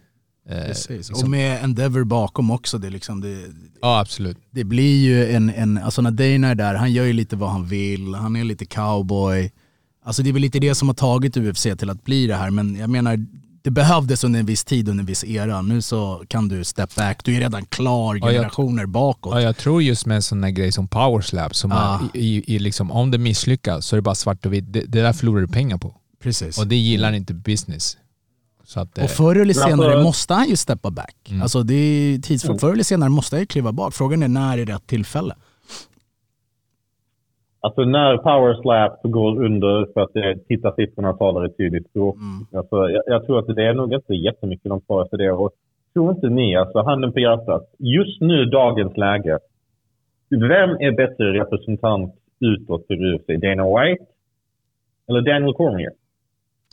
Eh, 0.49 0.63
Precis. 0.65 0.89
liksom. 0.89 1.23
Och 1.23 1.29
med 1.29 1.63
Endeavor 1.63 2.03
bakom 2.03 2.51
också. 2.51 2.77
Det, 2.77 2.89
liksom, 2.89 3.21
det, 3.21 3.37
Ja, 3.81 3.99
absolut. 3.99 4.37
det 4.51 4.63
blir 4.63 5.03
ju 5.05 5.31
en, 5.35 5.49
en, 5.49 5.77
alltså 5.77 6.01
när 6.01 6.11
Dana 6.11 6.47
är 6.47 6.55
där, 6.55 6.75
han 6.75 6.93
gör 6.93 7.05
ju 7.05 7.13
lite 7.13 7.35
vad 7.35 7.49
han 7.49 7.65
vill, 7.67 8.13
han 8.15 8.35
är 8.35 8.43
lite 8.43 8.65
cowboy. 8.65 9.51
Alltså 10.03 10.23
det 10.23 10.29
är 10.29 10.33
väl 10.33 10.41
lite 10.41 10.59
det 10.59 10.75
som 10.75 10.87
har 10.87 10.95
tagit 10.95 11.37
UFC 11.37 11.63
till 11.77 11.89
att 11.89 12.03
bli 12.03 12.27
det 12.27 12.35
här, 12.35 12.49
men 12.51 12.75
jag 12.75 12.89
menar, 12.89 13.25
det 13.67 13.71
behövdes 13.71 14.23
under 14.23 14.39
en 14.39 14.45
viss 14.45 14.63
tid, 14.63 14.89
under 14.89 15.01
en 15.01 15.05
viss 15.05 15.23
era. 15.23 15.61
Nu 15.61 15.81
så 15.81 16.23
kan 16.27 16.47
du 16.47 16.63
step 16.63 16.95
back, 16.95 17.23
du 17.23 17.35
är 17.35 17.39
redan 17.39 17.65
klar 17.65 18.15
jag- 18.15 18.31
generationer 18.31 18.85
bakåt. 18.85 19.33
Ja, 19.35 19.41
jag 19.41 19.57
tror 19.57 19.83
just 19.83 20.05
med 20.05 20.15
en 20.15 20.21
sån 20.21 20.41
där 20.41 20.49
grej 20.49 20.71
som 20.71 20.87
power 20.87 21.21
slap, 21.21 21.55
som 21.55 21.71
Ah. 21.71 21.99
är, 22.13 22.19
i, 22.19 22.43
i, 22.55 22.59
liksom, 22.59 22.91
om 22.91 23.11
det 23.11 23.17
misslyckas 23.17 23.85
så 23.85 23.95
är 23.95 23.97
det 23.97 24.01
bara 24.01 24.15
svart 24.15 24.45
och 24.45 24.53
vitt. 24.53 24.73
Det, 24.73 24.79
det 24.81 25.01
där 25.01 25.13
förlorar 25.13 25.41
du 25.41 25.47
pengar 25.47 25.77
på. 25.77 25.95
Precis. 26.23 26.57
Och 26.57 26.67
det 26.67 26.75
gillar 26.75 27.13
inte 27.13 27.33
business. 27.33 27.97
Så 28.65 28.79
att, 28.79 28.97
eh, 28.97 29.03
Och 29.03 29.09
förr 29.11 29.35
eller 29.35 29.53
senare 29.53 30.03
måste 30.03 30.33
han 30.33 30.49
ju 30.49 30.55
steppa 30.55 30.91
back. 30.91 31.15
Mm. 31.29 31.41
Alltså 31.41 31.63
det 31.63 31.73
är 31.75 32.19
tidsfråga. 32.19 32.59
Förr 32.59 32.73
eller 32.73 32.83
senare 32.83 33.09
måste 33.09 33.35
han 33.35 33.41
ju 33.41 33.45
kliva 33.45 33.71
bak. 33.71 33.93
Frågan 33.93 34.23
är 34.23 34.27
när 34.27 34.57
är 34.57 34.65
rätt 34.65 34.87
tillfälle? 34.87 35.35
Alltså 37.67 37.85
när 37.85 38.17
power 38.17 38.53
slap 38.61 38.99
går 39.03 39.43
under 39.45 39.93
för 39.93 40.01
att 40.01 40.15
eh, 40.15 40.41
tittarsiffrorna 40.47 41.13
talar 41.13 41.45
ett 41.45 41.57
tydligt 41.57 41.89
språk. 41.89 42.15
Alltså, 42.53 42.89
jag, 42.89 43.03
jag 43.05 43.25
tror 43.25 43.39
att 43.39 43.55
det 43.55 43.65
är 43.65 43.73
nog 43.73 43.93
inte 43.93 44.13
jättemycket 44.13 44.69
de 44.69 44.81
kvar 44.81 45.03
efter 45.03 45.17
det. 45.17 45.31
Och 45.31 45.51
tror 45.93 46.11
inte 46.11 46.29
ni, 46.29 46.55
alltså 46.55 46.81
handen 46.81 47.13
på 47.13 47.19
hjärtat, 47.19 47.63
just 47.77 48.21
nu 48.21 48.45
dagens 48.45 48.97
läge. 48.97 49.39
Vem 50.29 50.69
är 50.69 50.91
bättre 50.91 51.33
representant 51.33 52.15
utåt 52.39 52.87
för 52.87 52.93
UFC? 52.93 53.25
Dana 53.27 53.63
White? 53.63 54.05
Eller 55.09 55.21
Daniel 55.21 55.53
Cormier? 55.53 55.91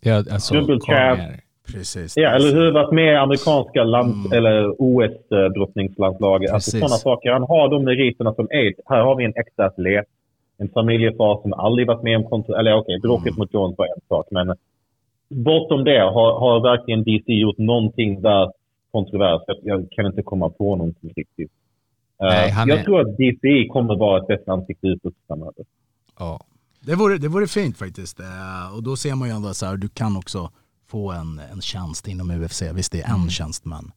ja, 0.02 0.16
alltså. 0.16 0.54
Cormier. 0.54 1.40
Precis. 1.72 2.16
Ja, 2.16 2.30
eller 2.30 2.52
hur? 2.52 2.72
Varit 2.72 2.92
med 2.92 3.12
i 3.12 3.16
amerikanska 3.16 3.84
land, 3.84 4.32
eller 4.32 4.74
OS-brottningslandslaget. 4.78 6.50
Alltså 6.50 6.70
Precis. 6.70 6.80
sådana 6.80 6.96
saker. 6.96 7.30
Han 7.30 7.42
har 7.42 7.68
de 7.68 7.84
meriterna 7.84 8.34
som 8.34 8.48
är. 8.50 8.72
Här 8.86 9.02
har 9.02 9.16
vi 9.16 9.24
en 9.24 9.32
äkta 9.36 9.64
atlet. 9.64 10.06
En 10.58 10.68
familjefar 10.68 11.42
som 11.42 11.52
aldrig 11.52 11.86
varit 11.86 12.02
med 12.02 12.16
om 12.16 12.24
kontroll. 12.24 12.58
Eller 12.58 12.74
okej, 12.76 13.00
bråket 13.00 13.36
mot 13.36 13.54
Jones 13.54 13.78
var 13.78 13.86
en 13.86 14.00
sak. 14.08 14.26
Men 14.30 14.56
bortom 15.28 15.84
det 15.84 15.98
har, 16.00 16.40
har 16.40 16.60
verkligen 16.60 17.04
DC 17.04 17.32
gjort 17.32 17.58
någonting 17.58 18.22
där 18.22 18.52
kontrovers. 18.92 19.42
Jag, 19.46 19.56
jag 19.62 19.86
kan 19.90 20.06
inte 20.06 20.22
komma 20.22 20.50
på 20.50 20.76
någonting 20.76 21.12
riktigt. 21.16 21.50
Eh, 22.20 22.26
Nej, 22.26 22.50
han 22.50 22.68
jag 22.68 22.78
är- 22.78 22.84
tror 22.84 23.00
att 23.00 23.16
DC 23.16 23.68
kommer 23.72 23.96
vara 23.96 24.20
ett 24.20 24.26
bättre 24.26 24.52
ansikte 24.52 24.86
utåt 24.86 25.14
framöver. 25.26 25.64
Ja. 26.18 26.40
Det 26.80 26.94
vore, 26.94 27.18
det 27.18 27.28
vore 27.28 27.46
fint 27.46 27.78
faktiskt. 27.78 28.20
Eh, 28.20 28.76
Och 28.76 28.82
då 28.82 28.96
ser 28.96 29.14
man 29.14 29.28
ju 29.28 29.34
ändå 29.34 29.54
så 29.54 29.66
här, 29.66 29.76
du 29.76 29.88
kan 29.88 30.16
också 30.16 30.50
få 30.86 31.12
en, 31.12 31.40
en 31.52 31.60
tjänst 31.60 32.08
inom 32.08 32.30
UFC. 32.30 32.62
Visst 32.74 32.92
det 32.92 33.00
är 33.00 33.08
en 33.08 33.14
Mm. 33.14 33.28
tjänst 33.28 33.64
men, 33.64 33.90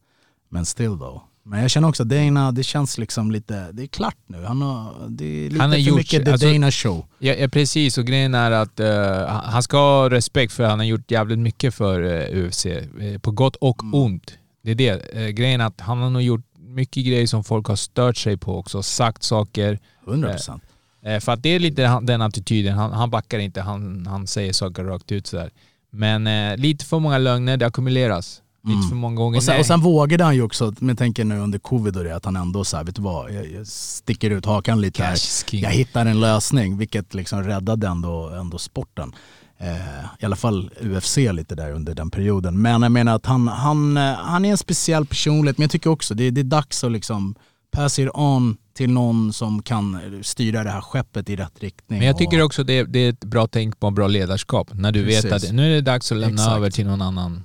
men 0.50 0.66
still 0.66 0.98
though. 1.00 1.22
Men 1.50 1.62
jag 1.62 1.72
känner 1.72 1.88
också 1.88 2.04
att 2.04 2.10
Dana, 2.10 2.52
det 2.52 2.64
känns 2.64 2.98
liksom 2.98 3.32
lite, 3.32 3.72
det 3.72 3.84
är 3.84 3.88
klart 3.88 4.16
nu. 4.28 4.44
Han 4.44 4.62
har, 4.62 4.94
det 5.10 5.26
är 5.26 5.50
lite 5.50 5.62
Han 5.62 5.70
har 5.70 5.78
för 5.78 5.82
gjort- 5.82 5.98
mycket 5.98 6.26
The 6.26 6.32
alltså- 6.32 6.48
Dana 6.48 6.72
show. 6.72 7.06
Ja, 7.20 7.34
ja, 7.34 7.48
precis. 7.48 7.98
Och 7.98 8.06
grejen 8.06 8.34
är 8.36 8.52
att 8.52 8.80
eh, 8.80 9.26
han- 9.28 9.64
ska 9.64 9.78
ha 9.78 10.10
respekt 10.10 10.54
för 10.54 10.64
han 10.64 10.80
har 10.80 10.86
gjort 10.86 11.12
jävligt 11.12 11.40
mycket 11.40 11.74
för 11.74 12.02
uh, 12.02 12.46
UFC. 12.46 12.66
eh, 12.66 13.18
på 13.22 13.32
gott 13.32 13.56
och 13.56 13.84
Mm. 13.84 13.94
ont. 13.94 14.34
Det 14.64 14.72
är 14.72 14.76
det. 14.76 15.16
Uh, 15.16 15.28
grejen 15.30 15.62
är 15.62 15.66
att 15.66 15.82
han 15.82 15.98
har 16.02 16.10
nog 16.10 16.22
gjort 16.22 16.46
mycket 16.60 17.06
grejer 17.06 17.28
som 17.28 17.44
folk 17.44 17.68
har 17.68 17.76
stört 17.76 18.18
sig 18.18 18.38
på 18.38 18.58
också. 18.58 18.84
Sagt 18.84 19.24
saker. 19.24 19.80
100%. 20.06 20.62
Eh, 21.06 21.20
för 21.20 21.32
att 21.32 21.44
det 21.44 21.50
är 21.50 21.60
lite 21.60 22.00
den 22.04 22.22
attityden. 22.22 22.74
Han, 22.78 22.92
han 22.92 23.10
backar 23.10 23.40
inte. 23.40 23.62
Han, 23.62 24.06
han 24.08 24.28
säger 24.28 24.54
saker 24.54 24.84
rakt 24.84 25.12
ut 25.12 25.28
sådär. 25.28 25.50
Men 25.92 26.28
eh, 26.28 26.58
lite 26.58 26.86
för 26.86 27.00
många 27.00 27.18
lögner, 27.18 27.58
det 27.58 27.66
ackumuleras. 27.68 28.42
Lite 28.68 28.88
för 28.90 28.96
många 28.96 29.16
gånger. 29.16 29.30
Mm. 29.30 29.38
Och 29.38 29.44
sen, 29.44 29.54
Nej. 29.54 29.60
och 29.60 29.66
sen 29.66 29.82
vågade 29.82 30.24
han 30.24 30.36
ju 30.36 30.42
också, 30.42 30.74
men 30.80 30.90
jag 30.90 30.98
tänker 30.98 31.26
nu 31.26 31.40
under 31.40 31.60
covid 31.60 31.98
och 31.98 32.04
det, 32.04 32.16
att 32.16 32.26
han 32.26 32.36
ändå 32.36 32.64
så 32.64 32.78
här, 32.78 32.84
vet 32.84 32.96
du 32.96 33.02
vad, 33.02 33.34
jag, 33.34 33.52
jag 33.52 33.68
sticker 33.68 34.30
ut 34.30 34.46
hakan 34.46 34.82
lite 34.82 35.04
här. 35.04 35.10
Cash 35.10 35.16
is 35.16 35.46
king. 35.48 35.62
Jag 35.62 35.70
hittar 35.70 36.06
en 36.06 36.20
lösning, 36.20 36.78
vilket 36.78 37.14
liksom 37.14 37.44
räddade 37.44 37.88
ändå, 37.88 38.30
ändå 38.30 38.58
sporten. 38.58 39.14
Eh, 39.60 39.76
I 40.20 40.26
alla 40.26 40.36
fall 40.36 40.72
UFC 40.82 41.18
lite 41.18 41.56
där 41.56 41.72
under 41.72 41.96
den 41.96 42.10
perioden. 42.10 42.62
Men 42.62 42.82
jag 42.82 42.92
menar 42.92 43.16
att 43.16 43.26
han, 43.26 43.48
han, 43.48 43.98
eh, 43.98 44.14
han 44.14 44.46
är 44.46 44.52
en 44.52 44.58
speciell 44.58 45.06
personlighet, 45.06 45.58
men 45.58 45.64
jag 45.64 45.72
tycker 45.72 45.90
också 45.90 46.14
det, 46.14 46.30
det 46.30 46.42
är 46.42 46.44
dags 46.44 46.84
att 46.84 46.92
liksom 46.92 47.36
pass 47.72 48.00
it 48.00 48.10
on 48.14 48.58
till 48.74 48.90
någon 48.90 49.34
som 49.34 49.62
kan 49.62 50.20
styra 50.24 50.64
det 50.64 50.70
här 50.70 50.82
skeppet 50.82 51.30
i 51.30 51.36
rätt 51.36 51.60
riktning. 51.60 52.00
Men 52.00 52.08
jag 52.08 52.18
tycker 52.18 52.42
också 52.42 52.64
det, 52.64 52.84
det 52.84 53.00
är 53.00 53.10
ett 53.10 53.26
bra 53.26 53.48
tänk 53.48 53.80
på 53.80 53.92
bra 53.92 54.08
ledarskap. 54.08 54.70
När 54.74 54.92
du 54.92 55.04
vet 55.04 55.30
Precis. 55.30 55.50
att 55.50 55.56
nu 55.56 55.72
är 55.72 55.76
det 55.76 55.82
dags 55.82 56.12
att 56.12 56.18
lämna 56.18 56.34
Exakt. 56.34 56.58
över 56.58 56.72
till 56.72 56.88
någon 56.88 57.02
annan. 57.02 57.44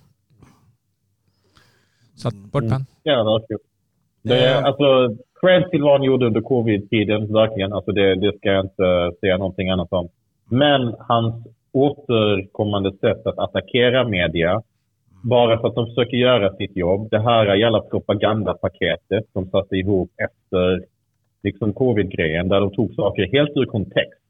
Så 2.23 2.29
att, 2.29 2.35
bort 2.53 2.63
med 2.63 2.73
han. 2.73 2.87
Ja, 3.03 3.25
verkligen. 3.25 3.61
Det 4.23 4.39
är, 4.45 4.63
alltså, 4.63 5.17
cred 5.41 5.71
till 5.71 5.83
vad 5.83 5.93
han 5.93 6.03
gjorde 6.03 6.27
under 6.27 6.41
covid-tiden, 6.41 7.33
verkligen. 7.33 7.73
Alltså 7.73 7.93
det, 7.93 8.15
det 8.15 8.37
ska 8.37 8.49
jag 8.49 8.65
inte 8.65 9.13
säga 9.21 9.37
någonting 9.39 9.69
annat 9.69 9.93
om. 9.93 10.09
Men 10.51 10.95
hans 10.99 11.35
återkommande 11.73 12.93
sätt 12.93 13.27
att 13.27 13.39
attackera 13.39 14.09
media, 14.09 14.63
bara 15.23 15.59
för 15.59 15.69
att 15.69 15.75
de 15.75 15.87
försöker 15.87 16.17
göra 16.17 16.57
sitt 16.57 16.77
jobb. 16.77 17.11
Det 17.11 17.21
här 17.21 17.55
jävla 17.55 17.81
propagandapaketet 17.81 19.25
som 19.33 19.47
satte 19.47 19.77
ihop 19.77 20.11
efter 20.17 20.85
liksom 21.43 21.73
covid-grejen, 21.73 22.49
där 22.49 22.61
de 22.61 22.71
tog 22.71 22.95
saker 22.95 23.29
helt 23.33 23.57
ur 23.57 23.67
kontext. 23.67 24.21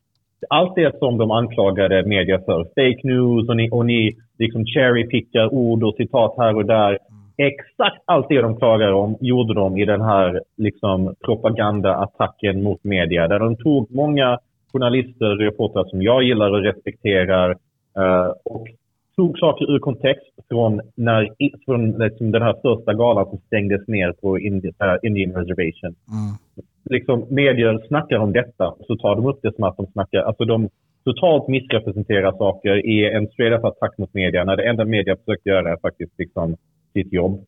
Allt 0.48 0.74
det 0.74 0.98
som 0.98 1.18
de 1.18 1.30
anklagade 1.30 2.06
media 2.06 2.38
för, 2.38 2.64
fake 2.64 3.00
news 3.08 3.48
och 3.48 3.56
ni, 3.56 3.70
och 3.70 3.86
ni 3.86 4.16
liksom 4.38 4.64
cherrypickar 4.66 5.54
ord 5.54 5.84
och 5.84 5.94
citat 5.94 6.34
här 6.38 6.56
och 6.56 6.66
där. 6.66 6.98
Exakt 7.36 8.02
allt 8.04 8.28
det 8.28 8.40
de 8.40 8.56
klagar 8.56 8.92
om 8.92 9.16
gjorde 9.20 9.54
de 9.54 9.78
i 9.78 9.84
den 9.84 10.00
här 10.00 10.40
liksom, 10.56 11.14
propagandaattacken 11.24 12.62
mot 12.62 12.84
media. 12.84 13.28
Där 13.28 13.38
de 13.38 13.56
tog 13.56 13.94
många 13.94 14.38
journalister 14.72 15.30
och 15.30 15.38
reportrar 15.38 15.84
som 15.84 16.02
jag 16.02 16.22
gillar 16.22 16.50
och 16.50 16.62
respekterar 16.62 17.50
eh, 17.96 18.32
och 18.44 18.68
tog 19.16 19.38
saker 19.38 19.70
ur 19.74 19.78
kontext 19.78 20.32
från, 20.48 20.80
när, 20.94 21.28
från 21.64 21.90
liksom, 21.90 22.30
den 22.30 22.42
här 22.42 22.56
första 22.62 22.94
galan 22.94 23.26
som 23.30 23.38
stängdes 23.38 23.88
ner 23.88 24.12
på 24.12 24.38
Indi, 24.38 24.68
äh, 24.68 24.96
Indian 25.02 25.32
Reservation. 25.32 25.94
Liksom, 26.90 27.26
medier 27.30 27.86
snackar 27.88 28.18
om 28.18 28.32
detta 28.32 28.68
och 28.68 28.86
så 28.86 28.96
tar 28.96 29.14
de 29.16 29.26
upp 29.26 29.38
det 29.42 29.54
som 29.54 29.64
att 29.64 29.76
de 29.76 29.86
snackar, 29.86 30.22
alltså 30.22 30.44
de 30.44 30.68
totalt 31.04 31.48
missrepresenterar 31.48 32.32
saker 32.32 32.86
i 32.86 33.12
en 33.12 33.28
straight 33.28 33.64
attack 33.64 33.98
mot 33.98 34.14
media 34.14 34.44
när 34.44 34.56
det 34.56 34.68
enda 34.68 34.84
media 34.84 35.16
försöker 35.16 35.50
göra 35.50 35.72
är 35.72 35.76
faktiskt 35.76 36.12
liksom 36.18 36.56
sitt 36.92 37.12
jobb. 37.12 37.44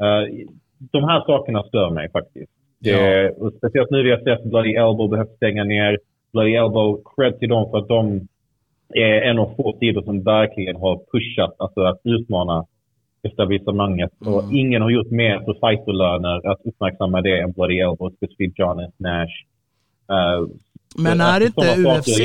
Eh, 0.00 0.46
de 0.78 1.04
här 1.04 1.20
sakerna 1.26 1.62
stör 1.62 1.90
mig 1.90 2.10
faktiskt. 2.10 2.52
Det, 2.78 3.30
och 3.30 3.52
speciellt 3.58 3.90
nu 3.90 4.02
vi 4.02 4.10
har 4.10 4.18
sett 4.18 4.44
Bloody 4.44 4.74
Elbow 4.74 5.10
behövt 5.10 5.36
stänga 5.36 5.64
ner. 5.64 5.98
Bloody 6.32 6.54
Elbow, 6.54 7.02
cred 7.16 7.38
till 7.38 7.48
dem 7.48 7.70
för 7.70 7.78
att 7.78 7.88
de 7.88 8.28
är 8.94 9.20
en 9.30 9.38
av 9.38 9.54
få 9.56 9.76
sidor 9.80 10.02
som 10.02 10.22
verkligen 10.22 10.76
har 10.76 11.00
pushat, 11.12 11.54
alltså 11.58 11.80
att 11.80 12.00
utmana 12.04 12.66
etablissemanget. 13.22 14.10
Och 14.20 14.52
ingen 14.52 14.82
har 14.82 14.90
gjort 14.90 15.10
mer 15.10 15.38
för 15.38 15.54
fighterlöner 15.54 16.50
att 16.50 16.60
uppmärksamma 16.64 17.20
det 17.20 17.40
än 17.40 17.52
Bloody 17.52 17.78
Elbow, 17.80 18.10
specifikt 18.16 18.58
John 18.58 18.80
S. 18.80 18.94
Nash. 18.96 19.34
Eh, 20.10 20.46
Men 20.98 21.20
är 21.20 21.40
det 21.40 21.46
inte 21.46 21.60
UFC. 21.60 22.20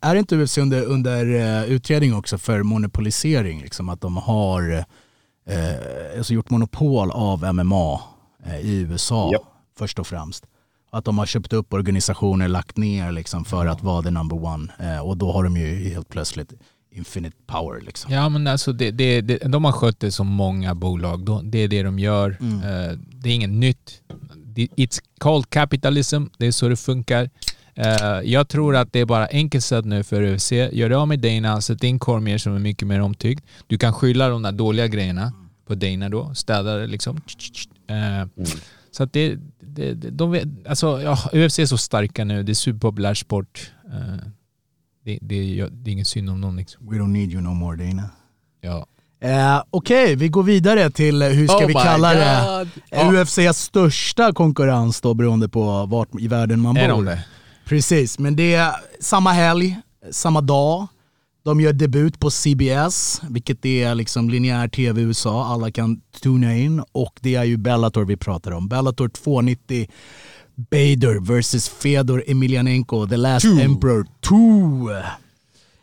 Är 0.00 0.14
inte 0.14 0.36
UFC 0.36 0.58
under, 0.58 0.84
under 0.84 1.34
eh, 1.34 1.72
utredning 1.72 2.14
också 2.14 2.38
för 2.38 2.62
monopolisering? 2.62 3.60
Liksom, 3.60 3.88
att 3.88 4.00
de 4.00 4.16
har 4.16 4.84
eh, 5.50 6.18
alltså 6.18 6.34
gjort 6.34 6.50
monopol 6.50 7.10
av 7.10 7.54
MMA 7.54 8.00
eh, 8.46 8.60
i 8.60 8.74
USA 8.80 9.30
Japp. 9.32 9.42
först 9.78 9.98
och 9.98 10.06
främst. 10.06 10.46
Att 10.92 11.04
de 11.04 11.18
har 11.18 11.26
köpt 11.26 11.52
upp 11.52 11.72
organisationer, 11.72 12.48
lagt 12.48 12.76
ner 12.76 13.12
liksom, 13.12 13.44
för 13.44 13.66
att 13.66 13.82
vara 13.82 14.02
the 14.02 14.10
number 14.10 14.44
one. 14.44 14.72
Eh, 14.78 14.98
och 14.98 15.16
då 15.16 15.32
har 15.32 15.44
de 15.44 15.56
ju 15.56 15.88
helt 15.88 16.08
plötsligt 16.08 16.52
infinite 16.92 17.36
power. 17.46 17.80
Liksom. 17.80 18.12
Ja 18.12 18.28
men 18.28 18.46
alltså 18.46 18.72
det, 18.72 18.90
det, 18.90 19.20
det, 19.20 19.36
de 19.36 19.64
har 19.64 19.72
skött 19.72 20.00
det 20.00 20.12
som 20.12 20.26
många 20.26 20.74
bolag. 20.74 21.24
De, 21.24 21.50
det 21.50 21.58
är 21.58 21.68
det 21.68 21.82
de 21.82 21.98
gör. 21.98 22.36
Mm. 22.40 22.54
Eh, 22.54 22.98
det 23.12 23.30
är 23.30 23.34
inget 23.34 23.50
nytt. 23.50 24.02
It's 24.54 25.00
called 25.18 25.50
capitalism. 25.50 26.24
Det 26.38 26.46
är 26.46 26.52
så 26.52 26.68
det 26.68 26.76
funkar. 26.76 27.30
Eh, 27.74 28.20
jag 28.24 28.48
tror 28.48 28.76
att 28.76 28.92
det 28.92 29.00
är 29.00 29.04
bara 29.04 29.26
enkelt 29.26 29.64
sätt 29.64 29.84
nu 29.84 30.04
för 30.04 30.22
UFC. 30.22 30.52
Gör 30.52 30.88
det 30.88 30.96
av 30.96 31.08
med 31.08 31.20
Dana, 31.20 31.60
sätt 31.60 31.84
in 31.84 31.98
Cormier 31.98 32.38
som 32.38 32.54
är 32.54 32.58
mycket 32.58 32.88
mer 32.88 33.00
omtyckt. 33.00 33.44
Du 33.66 33.78
kan 33.78 33.92
skylla 33.92 34.28
de 34.28 34.42
där 34.42 34.52
dåliga 34.52 34.86
grejerna 34.86 35.32
på 35.70 35.74
Dana 35.74 36.08
då. 36.08 36.34
Städa 36.34 36.76
det 36.76 36.86
liksom. 36.86 37.16
Eh, 37.86 38.26
Så 38.90 39.02
att 39.02 39.12
det, 39.12 39.38
det, 39.60 39.94
de 39.94 40.30
vet, 40.30 40.48
alltså, 40.68 41.02
ja, 41.02 41.18
UFC 41.32 41.58
är 41.58 41.66
så 41.66 41.78
starka 41.78 42.24
nu, 42.24 42.42
det 42.42 42.52
är 42.52 42.54
superpopulär 42.54 43.14
sport. 43.14 43.70
Eh, 43.86 44.26
det, 45.04 45.18
det, 45.22 45.68
det 45.70 45.90
är 45.90 45.92
ingen 45.92 46.04
synd 46.04 46.30
om 46.30 46.40
någon 46.40 46.56
liksom. 46.56 46.86
We 46.90 46.96
don't 46.96 47.08
need 47.08 47.32
you 47.32 47.40
no 47.42 47.48
more 47.48 47.76
Dana. 47.76 48.10
Ja. 48.60 48.86
Eh, 49.22 49.62
Okej, 49.70 50.16
vi 50.16 50.28
går 50.28 50.42
vidare 50.42 50.90
till 50.90 51.22
eh, 51.22 51.28
hur 51.28 51.46
ska 51.46 51.56
Oh 51.56 51.66
vi 51.66 51.74
kalla 51.74 52.14
det? 52.14 52.66
Ja. 52.90 53.12
UFCs 53.12 53.58
största 53.58 54.32
konkurrens 54.32 55.00
då 55.00 55.14
beroende 55.14 55.48
på 55.48 55.86
vart 55.86 56.08
i 56.20 56.28
världen 56.28 56.60
man 56.60 56.76
Är 56.76 56.88
bor. 56.88 56.96
de 56.96 57.04
det? 57.04 57.24
Precis, 57.64 58.18
men 58.18 58.36
det 58.36 58.54
är 58.54 58.72
samma 59.00 59.32
helg, 59.32 59.76
samma 60.10 60.40
dag. 60.40 60.86
De 61.42 61.60
gör 61.60 61.72
debut 61.72 62.20
på 62.20 62.30
CBS, 62.30 63.20
vilket 63.30 63.64
är 63.66 63.94
liksom 63.94 64.30
linjär 64.30 64.68
tv 64.68 65.00
i 65.00 65.04
USA. 65.04 65.44
Alla 65.44 65.70
kan 65.70 66.00
tuna 66.22 66.56
in 66.56 66.84
och 66.92 67.18
det 67.20 67.34
är 67.34 67.44
ju 67.44 67.56
Bellator 67.56 68.04
vi 68.04 68.16
pratar 68.16 68.50
om. 68.50 68.68
Bellator 68.68 69.08
290 69.08 69.88
Bader 70.54 71.20
versus 71.34 71.68
Fedor 71.68 72.24
Emelianenko, 72.26 73.06
the 73.06 73.16
last 73.16 73.44
emperor 73.44 74.06
2. 74.20 74.36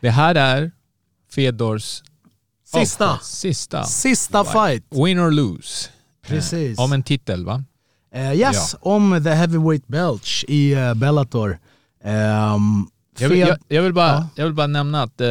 Det 0.00 0.10
här 0.10 0.34
är 0.34 0.70
Fedors 1.34 2.02
Sista. 2.64 3.12
Oh, 3.12 3.18
sista. 3.22 3.84
Sista 3.84 4.44
fight. 4.44 4.84
Win 4.90 5.18
or 5.18 5.30
lose. 5.30 5.88
Precis. 6.26 6.78
Eh, 6.78 6.84
Om 6.84 6.92
en 6.92 7.02
titel 7.02 7.44
va? 7.44 7.64
Eh, 8.14 8.32
yes, 8.32 8.76
om 8.80 9.20
the 9.24 9.30
heavyweight 9.30 9.86
belch 9.88 10.44
i 10.48 10.72
eh, 10.72 10.94
Bellator. 10.94 11.58
Ehm, 12.04 12.86
Jag 13.20 13.28
vill, 13.28 13.38
jag, 13.38 13.58
jag, 13.68 13.82
vill 13.82 13.92
bara, 13.94 14.08
Ja. 14.12 14.28
jag 14.34 14.44
vill 14.44 14.54
bara 14.54 14.66
nämna 14.66 15.02
att 15.02 15.20
eh, 15.20 15.28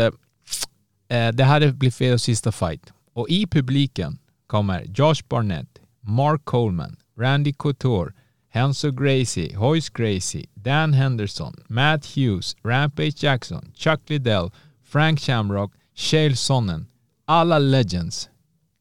eh, 1.09 1.31
det 1.33 1.43
här 1.43 1.71
blir 1.71 1.91
Fedors 1.91 2.21
sista 2.21 2.51
fight. 2.51 2.93
Och 3.13 3.29
i 3.29 3.47
publiken 3.47 4.17
kommer 4.47 4.83
Josh 4.83 5.23
Barnett, 5.29 5.79
Mark 6.01 6.45
Coleman, 6.45 6.95
Randy 7.19 7.53
Couture, 7.53 8.13
Henzo 8.49 8.91
Gracie, 8.91 9.55
Hoyce 9.55 9.89
Gracie, 9.93 10.45
Dan 10.53 10.93
Henderson, 10.93 11.55
Matt 11.67 12.05
Hughes, 12.05 12.55
Rampage 12.63 13.23
Jackson, 13.23 13.71
Chuck 13.75 14.01
Liddell, 14.09 14.51
Frank 14.85 15.19
Shamrock, 15.19 15.73
Shale 15.95 16.35
Sonnen. 16.35 16.85
Alla 17.25 17.59
legends 17.59 18.29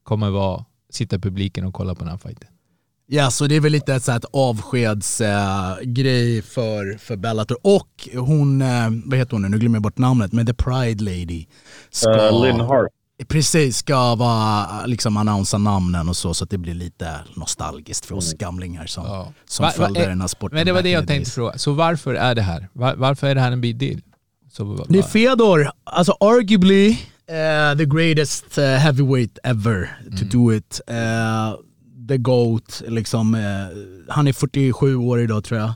kommer 0.03 0.29
vara, 0.29 0.65
sitta 0.89 1.15
i 1.15 1.19
publiken 1.19 1.65
och 1.65 1.73
kolla 1.73 1.95
på 1.95 1.99
den 1.99 2.09
här 2.11 2.17
fighten. 2.17 2.47
Ja, 3.09 3.31
så 3.31 3.47
det 3.47 3.55
är 3.55 3.59
väl 3.61 3.71
lite 3.71 3.93
ett, 3.95 4.03
så 4.03 4.11
här 4.11 4.17
ett 4.19 4.25
avskedsgrej 4.33 6.41
för, 6.41 6.97
för 6.97 7.15
Bellator. 7.15 7.57
Och 7.63 8.09
hon, 8.13 8.61
eh, 8.61 8.89
vad 9.05 9.19
heter 9.19 9.31
hon 9.31 9.41
nu, 9.41 9.49
nu 9.49 9.59
glömmer 9.59 9.75
jag 9.75 9.83
bort 9.83 9.97
namnet, 9.97 10.33
men 10.33 10.45
The 10.45 10.53
Pride 10.53 11.03
Lady. 11.03 11.45
Ska, 11.91 12.09
Uh, 12.09 12.43
Lynn 12.43 12.59
Hart. 12.59 12.87
Precis, 13.27 13.77
ska 13.77 14.15
vara, 14.15 14.85
liksom 14.85 15.17
annonsa 15.17 15.57
namnen 15.57 16.09
och 16.09 16.17
så, 16.17 16.33
så 16.33 16.43
att 16.43 16.49
det 16.49 16.57
blir 16.57 16.73
lite 16.73 17.15
nostalgiskt 17.35 18.05
för 18.05 18.15
oss 18.15 18.33
gamlingar 18.33 18.85
som, 18.85 19.05
Ja. 19.05 19.33
som 19.47 19.63
Va- 19.63 19.71
va- 19.77 19.83
följde 19.85 20.03
eh, 20.03 20.09
den 20.09 20.21
här 20.21 20.27
sporten 20.27 20.55
Men 20.55 20.65
det 20.65 20.71
var 20.73 20.81
det 20.81 20.89
jag 20.89 21.07
tänkte 21.07 21.31
fråga. 21.31 21.57
Så 21.57 21.71
varför 21.73 22.13
är 22.13 22.35
det 22.35 22.41
här? 22.41 22.69
Var, 22.73 22.95
varför 22.95 23.27
är 23.27 23.35
det 23.35 23.41
här 23.41 23.51
en 23.51 23.61
big 23.61 23.77
deal? 23.79 24.01
Så, 24.51 24.63
va- 24.63 24.85
Det 24.89 24.99
är 24.99 25.03
Fedor, 25.03 25.71
alltså 25.83 26.11
arguably 26.19 26.89
eh, 27.27 27.77
the 27.77 27.85
greatest 27.85 28.57
uh, 28.57 28.63
heavyweight 28.63 29.37
ever 29.43 29.97
to 30.05 30.17
Mm. 30.23 30.29
do 30.29 30.53
it. 30.53 30.81
Eh, 30.87 30.95
the 32.07 32.17
GOAT, 32.17 32.81
liksom, 32.87 33.35
eh, 33.35 34.13
han 34.13 34.27
är 34.27 34.33
47 34.33 34.95
år 34.95 35.21
idag 35.21 35.43
tror 35.43 35.59
jag. 35.59 35.73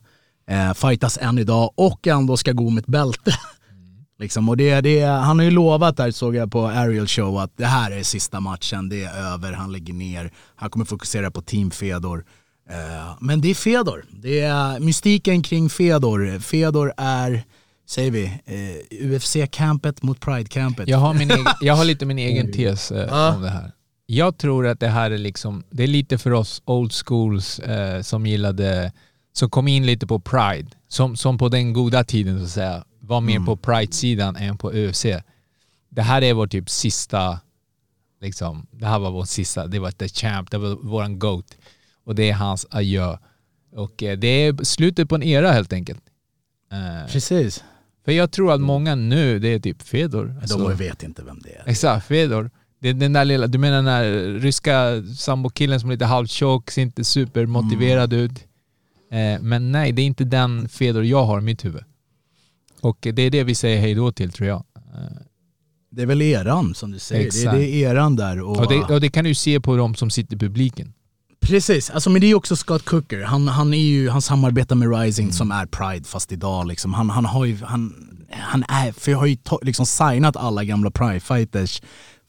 Uh, 0.52 0.74
fightas 0.74 1.18
än 1.22 1.38
idag 1.38 1.72
och 1.76 2.08
ändå 2.08 2.38
ska 2.38 2.52
gå 2.52 2.70
med 2.70 2.82
ett 2.82 2.88
bälte. 2.88 3.32
Mm. 3.72 4.06
liksom, 4.20 4.50
och 4.50 4.58
det, 4.58 4.82
det, 4.82 5.02
han 5.02 5.40
har 5.40 5.46
ju 5.46 5.52
lovat 5.52 5.98
där 5.98 6.12
såg 6.12 6.36
jag 6.36 6.52
på 6.52 6.68
Ariel 6.68 7.08
show 7.08 7.38
att 7.38 7.58
det 7.58 7.66
här 7.66 7.92
är 7.92 8.04
sista 8.04 8.40
matchen, 8.40 8.90
det 8.90 9.04
är 9.04 9.34
över, 9.34 9.54
han 9.54 9.72
lägger 9.72 9.94
ner. 9.94 10.32
Han 10.56 10.70
kommer 10.70 10.86
fokusera 10.86 11.32
på 11.32 11.42
Team 11.42 11.72
Fedor. 11.72 12.26
Eh, 12.70 13.18
men 13.20 13.42
det 13.42 13.50
är 13.50 13.56
Fedor. 13.56 14.06
Det 14.12 14.40
är 14.40 14.80
mystiken 14.80 15.44
kring 15.44 15.70
Fedor. 15.70 16.40
Fedor 16.40 16.94
är, 16.98 17.44
säger 17.90 18.12
vi, 18.12 18.24
eh, 18.26 19.08
UFC-campet 19.08 20.04
mot 20.04 20.20
Pride-campet. 20.20 20.90
Jag 20.90 20.98
har, 20.98 21.14
min 21.14 21.32
egen, 21.32 21.46
jag 21.62 21.74
har 21.74 21.86
lite 21.86 22.06
min 22.06 22.20
egen 22.30 22.52
tes 22.52 22.92
eh, 22.92 23.36
om 23.36 23.42
det 23.42 23.50
här. 23.50 23.72
Jag 24.14 24.38
tror 24.38 24.68
att 24.68 24.80
det 24.80 24.88
här 24.88 25.12
är 25.12 25.18
liksom, 25.18 25.64
det 25.70 25.84
är 25.84 25.88
lite 25.88 26.18
för 26.18 26.32
oss 26.32 26.62
old 26.66 26.92
schools 26.94 27.60
eh, 27.60 28.02
som 28.02 28.26
gillade, 28.26 28.92
som 29.34 29.50
kom 29.50 29.68
in 29.68 29.86
lite 29.86 30.08
på 30.08 30.20
Pride, 30.20 30.68
som, 30.88 31.16
som 31.16 31.38
på 31.38 31.50
den 31.50 31.74
goda 31.74 32.04
tiden 32.04 32.40
så 32.40 32.44
att 32.46 32.50
säga, 32.50 32.84
var 33.00 33.22
mer 33.22 33.40
på 33.40 33.58
Pride-sidan 33.58 34.36
än 34.36 34.58
på 34.58 34.72
UFC. 34.72 35.06
Det 35.90 36.02
här 36.02 36.22
är 36.22 36.34
vår 36.34 36.48
typ 36.48 36.70
sista, 36.70 37.40
liksom, 38.22 38.68
det 38.72 38.86
här 38.86 39.00
var 39.00 39.12
vår 39.12 39.26
sista, 39.26 39.68
det 39.68 39.80
var 39.80 39.92
the 39.92 40.08
champ, 40.08 40.52
det 40.52 40.58
var 40.58 40.76
våran 40.76 41.20
GOAT. 41.20 41.58
Och 42.06 42.16
det 42.16 42.30
är 42.30 42.34
hans 42.34 42.68
adjö. 42.70 43.18
Och 43.76 44.04
eh, 44.04 44.18
det 44.18 44.28
är 44.28 44.64
slutet 44.64 45.10
på 45.10 45.16
en 45.16 45.24
era 45.24 45.52
helt 45.52 45.74
enkelt. 45.74 46.04
Eh, 46.72 47.12
Precis. 47.12 47.64
för 48.06 48.12
jag 48.12 48.32
tror 48.32 48.52
att 48.54 48.62
många 48.62 48.96
nu, 48.96 49.40
det 49.40 49.48
är 49.48 49.60
typ 49.60 49.82
Fedor. 49.82 50.36
Alltså- 50.42 50.58
De 50.58 50.76
vet 50.76 51.04
inte 51.04 51.24
vem 51.24 51.40
det 51.40 51.50
är. 51.50 51.64
Exakt, 51.66 52.08
Fedor. 52.08 52.52
Det 52.82 52.94
den 52.94 53.14
där 53.14 53.26
lilla, 53.26 53.48
du 53.48 53.58
menar 53.58 53.76
den 53.76 53.86
där 53.86 54.40
ryska 54.40 55.04
sambokillen 55.18 55.80
som 55.80 55.90
är 55.90 55.94
lite 55.94 56.06
halvtjock, 56.06 56.72
ser 56.72 56.82
inte 56.82 57.04
supermotiverad 57.04 58.14
Mm. 58.14 58.26
ut. 58.26 58.32
Eh, 59.12 59.42
men 59.42 59.72
nej, 59.72 59.92
det 59.92 60.02
är 60.02 60.06
inte 60.06 60.24
den 60.24 60.70
Fedor 60.70 61.04
jag 61.06 61.24
har 61.26 61.38
i 61.40 61.42
mitt 61.42 61.66
huvud. 61.66 61.84
Och 62.82 62.98
det 63.02 63.22
är 63.22 63.30
det 63.30 63.44
vi 63.44 63.56
säger 63.56 63.82
hej 63.82 63.94
då 63.94 64.12
till 64.12 64.32
tror 64.32 64.48
jag. 64.50 64.64
Eh, 64.76 65.18
Det 65.92 66.02
är 66.02 66.06
väl 66.06 66.22
eran 66.22 66.76
som 66.76 66.92
du 66.92 67.00
säger. 67.00 67.22
Det 67.22 67.28
Exakt. 67.28 67.46
är, 67.54 67.58
det 67.60 67.70
är 67.70 67.92
eran 67.92 68.16
där. 68.16 68.42
Och, 68.42 68.58
och, 68.60 68.68
det, 68.70 68.94
och 68.94 69.02
det 69.02 69.10
kan 69.10 69.26
du 69.26 69.36
se 69.36 69.60
på 69.60 69.76
de 69.76 69.96
som 69.96 70.10
sitter 70.10 70.36
i 70.36 70.40
publiken. 70.40 70.94
Precis, 71.42 71.90
alltså, 71.90 72.10
men 72.10 72.22
det 72.22 72.26
är 72.28 72.30
ju 72.30 72.36
också 72.36 72.56
Scott 72.56 72.86
Cooker. 72.86 73.22
Han, 73.22 73.48
han, 73.48 73.74
är 73.74 73.78
ju, 73.78 74.10
han 74.10 74.22
samarbetar 74.22 74.76
med 74.76 75.00
Rising 75.00 75.26
Mm. 75.26 75.34
som 75.34 75.52
är 75.52 75.66
Pride 75.66 76.04
fast 76.08 76.32
idag. 76.32 76.68
Liksom. 76.68 76.94
Han, 76.94 77.10
han 77.10 77.26
har 77.26 77.46
ju, 77.46 77.58
han, 77.64 77.94
han 78.32 78.64
är, 78.68 78.92
för 78.92 79.12
jag 79.12 79.20
har 79.20 79.26
ju 79.26 79.36
to, 79.36 79.60
liksom 79.62 79.86
signat 79.86 80.36
alla 80.38 80.64
gamla 80.64 80.90
Pride-fighters. 80.90 81.82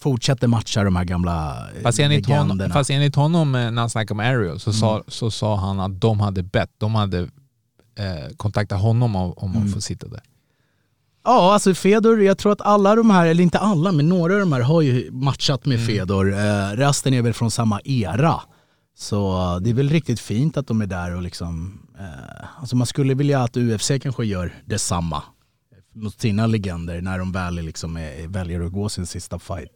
Fortsätter 0.03 0.47
matcha 0.49 0.85
de 0.85 0.97
här 0.97 1.05
gamla 1.05 1.67
eh, 1.77 1.83
Fast 1.83 1.99
enligt, 1.99 2.27
honom, 2.27 2.47
legenderna. 2.47 2.75
fast 2.75 2.91
enligt 2.91 3.17
honom 3.17 3.55
eh, 3.55 3.71
när 3.71 3.83
han 3.83 3.91
snackade 3.91 4.17
med 4.17 4.31
Ariel 4.31 4.61
så, 4.61 4.71
Mm. 4.71 4.81
sa, 4.81 5.03
så 5.09 5.31
sa 5.31 5.57
han 5.57 5.81
att 5.81 6.01
de 6.01 6.21
hade 6.21 6.43
bett, 6.43 6.71
de 6.79 6.95
hade 6.95 7.19
eh, 7.99 8.29
kontaktat 8.37 8.81
honom 8.81 9.17
om, 9.17 9.33
om 9.37 9.51
Mm. 9.51 9.67
att 9.67 9.75
få 9.75 9.81
sitta 9.81 10.09
där. 10.09 10.21
Ja, 11.25 11.53
alltså 11.55 11.75
Fedor, 11.75 12.23
jag 12.23 12.39
tror 12.39 12.53
att 12.53 12.61
alla 12.61 12.95
de 12.97 13.11
här, 13.11 13.27
eller 13.27 13.43
inte 13.43 13.59
alla, 13.59 13.93
men 13.93 14.09
några 14.09 14.35
av 14.35 14.41
de 14.41 14.53
här 14.53 14.61
har 14.61 14.81
ju 14.83 15.11
matchat 15.11 15.67
med 15.67 15.87
Fedor. 15.87 16.33
Eh, 16.35 16.69
resten 16.77 17.15
är 17.15 17.23
väl 17.23 17.33
från 17.33 17.51
samma 17.51 17.81
era. 17.85 18.41
Så 18.99 19.33
eh, 19.55 19.61
det 19.61 19.71
är 19.71 19.75
väl 19.75 19.89
riktigt 19.91 20.21
fint 20.21 20.57
att 20.57 20.67
de 20.67 20.83
är 20.83 20.87
där 20.87 21.17
och 21.17 21.23
liksom, 21.23 21.79
eh, 21.99 22.61
alltså 22.61 22.77
man 22.77 22.87
skulle 22.87 23.15
vilja 23.15 23.43
att 23.43 23.57
UFC 23.57 23.91
kanske 24.03 24.25
gör 24.25 24.55
detsamma 24.65 25.23
mot 25.95 26.21
sina 26.21 26.47
legender 26.47 27.01
när 27.01 27.19
de 27.19 27.33
väl 27.33 27.55
liksom 27.55 27.97
är, 27.97 28.29
väljer 28.29 28.61
att 28.61 28.73
gå 28.73 28.89
sin 28.89 29.07
sista 29.07 29.39
fight. 29.39 29.71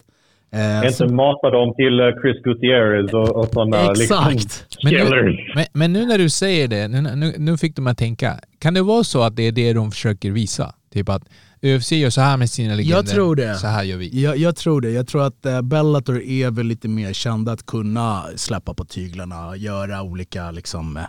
Eh, 0.57 0.76
Inte 0.76 0.92
så- 0.92 1.09
mata 1.09 1.50
dem 1.50 1.74
till 1.76 2.00
eh, 2.00 2.07
Chris 2.22 2.42
Gutierrez 2.44 3.12
och, 3.14 3.36
och 3.36 3.48
sådana 3.52 3.92
liksom, 3.92 4.28
Exakt. 4.32 4.66
Men 4.84 4.92
nu, 4.94 5.36
men, 5.54 5.64
men 5.72 5.92
nu 5.92 6.07
när 6.07 6.18
du 6.18 6.30
säger 6.30 6.68
det, 6.68 6.88
nu, 6.88 7.00
nu, 7.16 7.34
nu 7.38 7.57
fick 7.59 7.78
mig 7.78 7.90
att 7.90 7.98
tänka. 7.98 8.40
Kan 8.59 8.74
det 8.74 8.82
vara 8.82 9.04
så 9.04 9.22
att 9.22 9.36
det 9.36 9.42
är 9.42 9.52
det 9.52 9.72
de 9.72 9.90
försöker 9.90 10.30
visa? 10.30 10.74
Typ 10.92 11.09
att 11.09 11.22
UFC 11.62 11.92
gör 11.92 12.11
så 12.11 12.20
här 12.20 12.36
med 12.36 12.50
sina 12.50 12.74
legender, 12.74 12.96
Jag 12.96 13.07
tror 13.07 13.36
det. 13.36 13.54
så 13.54 13.66
här 13.66 13.84
gör 13.84 13.96
vi. 13.96 14.22
Jag, 14.22 14.36
jag 14.36 14.57
tror 14.57 14.80
det. 14.80 14.90
Jag 14.90 15.07
tror 15.07 15.26
att 15.26 15.46
eh, 15.46 15.62
Bellator 15.62 16.22
är 16.22 16.50
väl 16.50 16.66
lite 16.66 16.88
mer 16.88 17.12
kända 17.12 17.52
att 17.52 17.66
kunna 17.66 18.22
släppa 18.36 18.74
på 18.74 18.84
tyglarna, 18.84 19.57
göra 19.57 20.02
olika 20.02 20.50
liksom, 20.50 20.96
eh, 20.96 21.02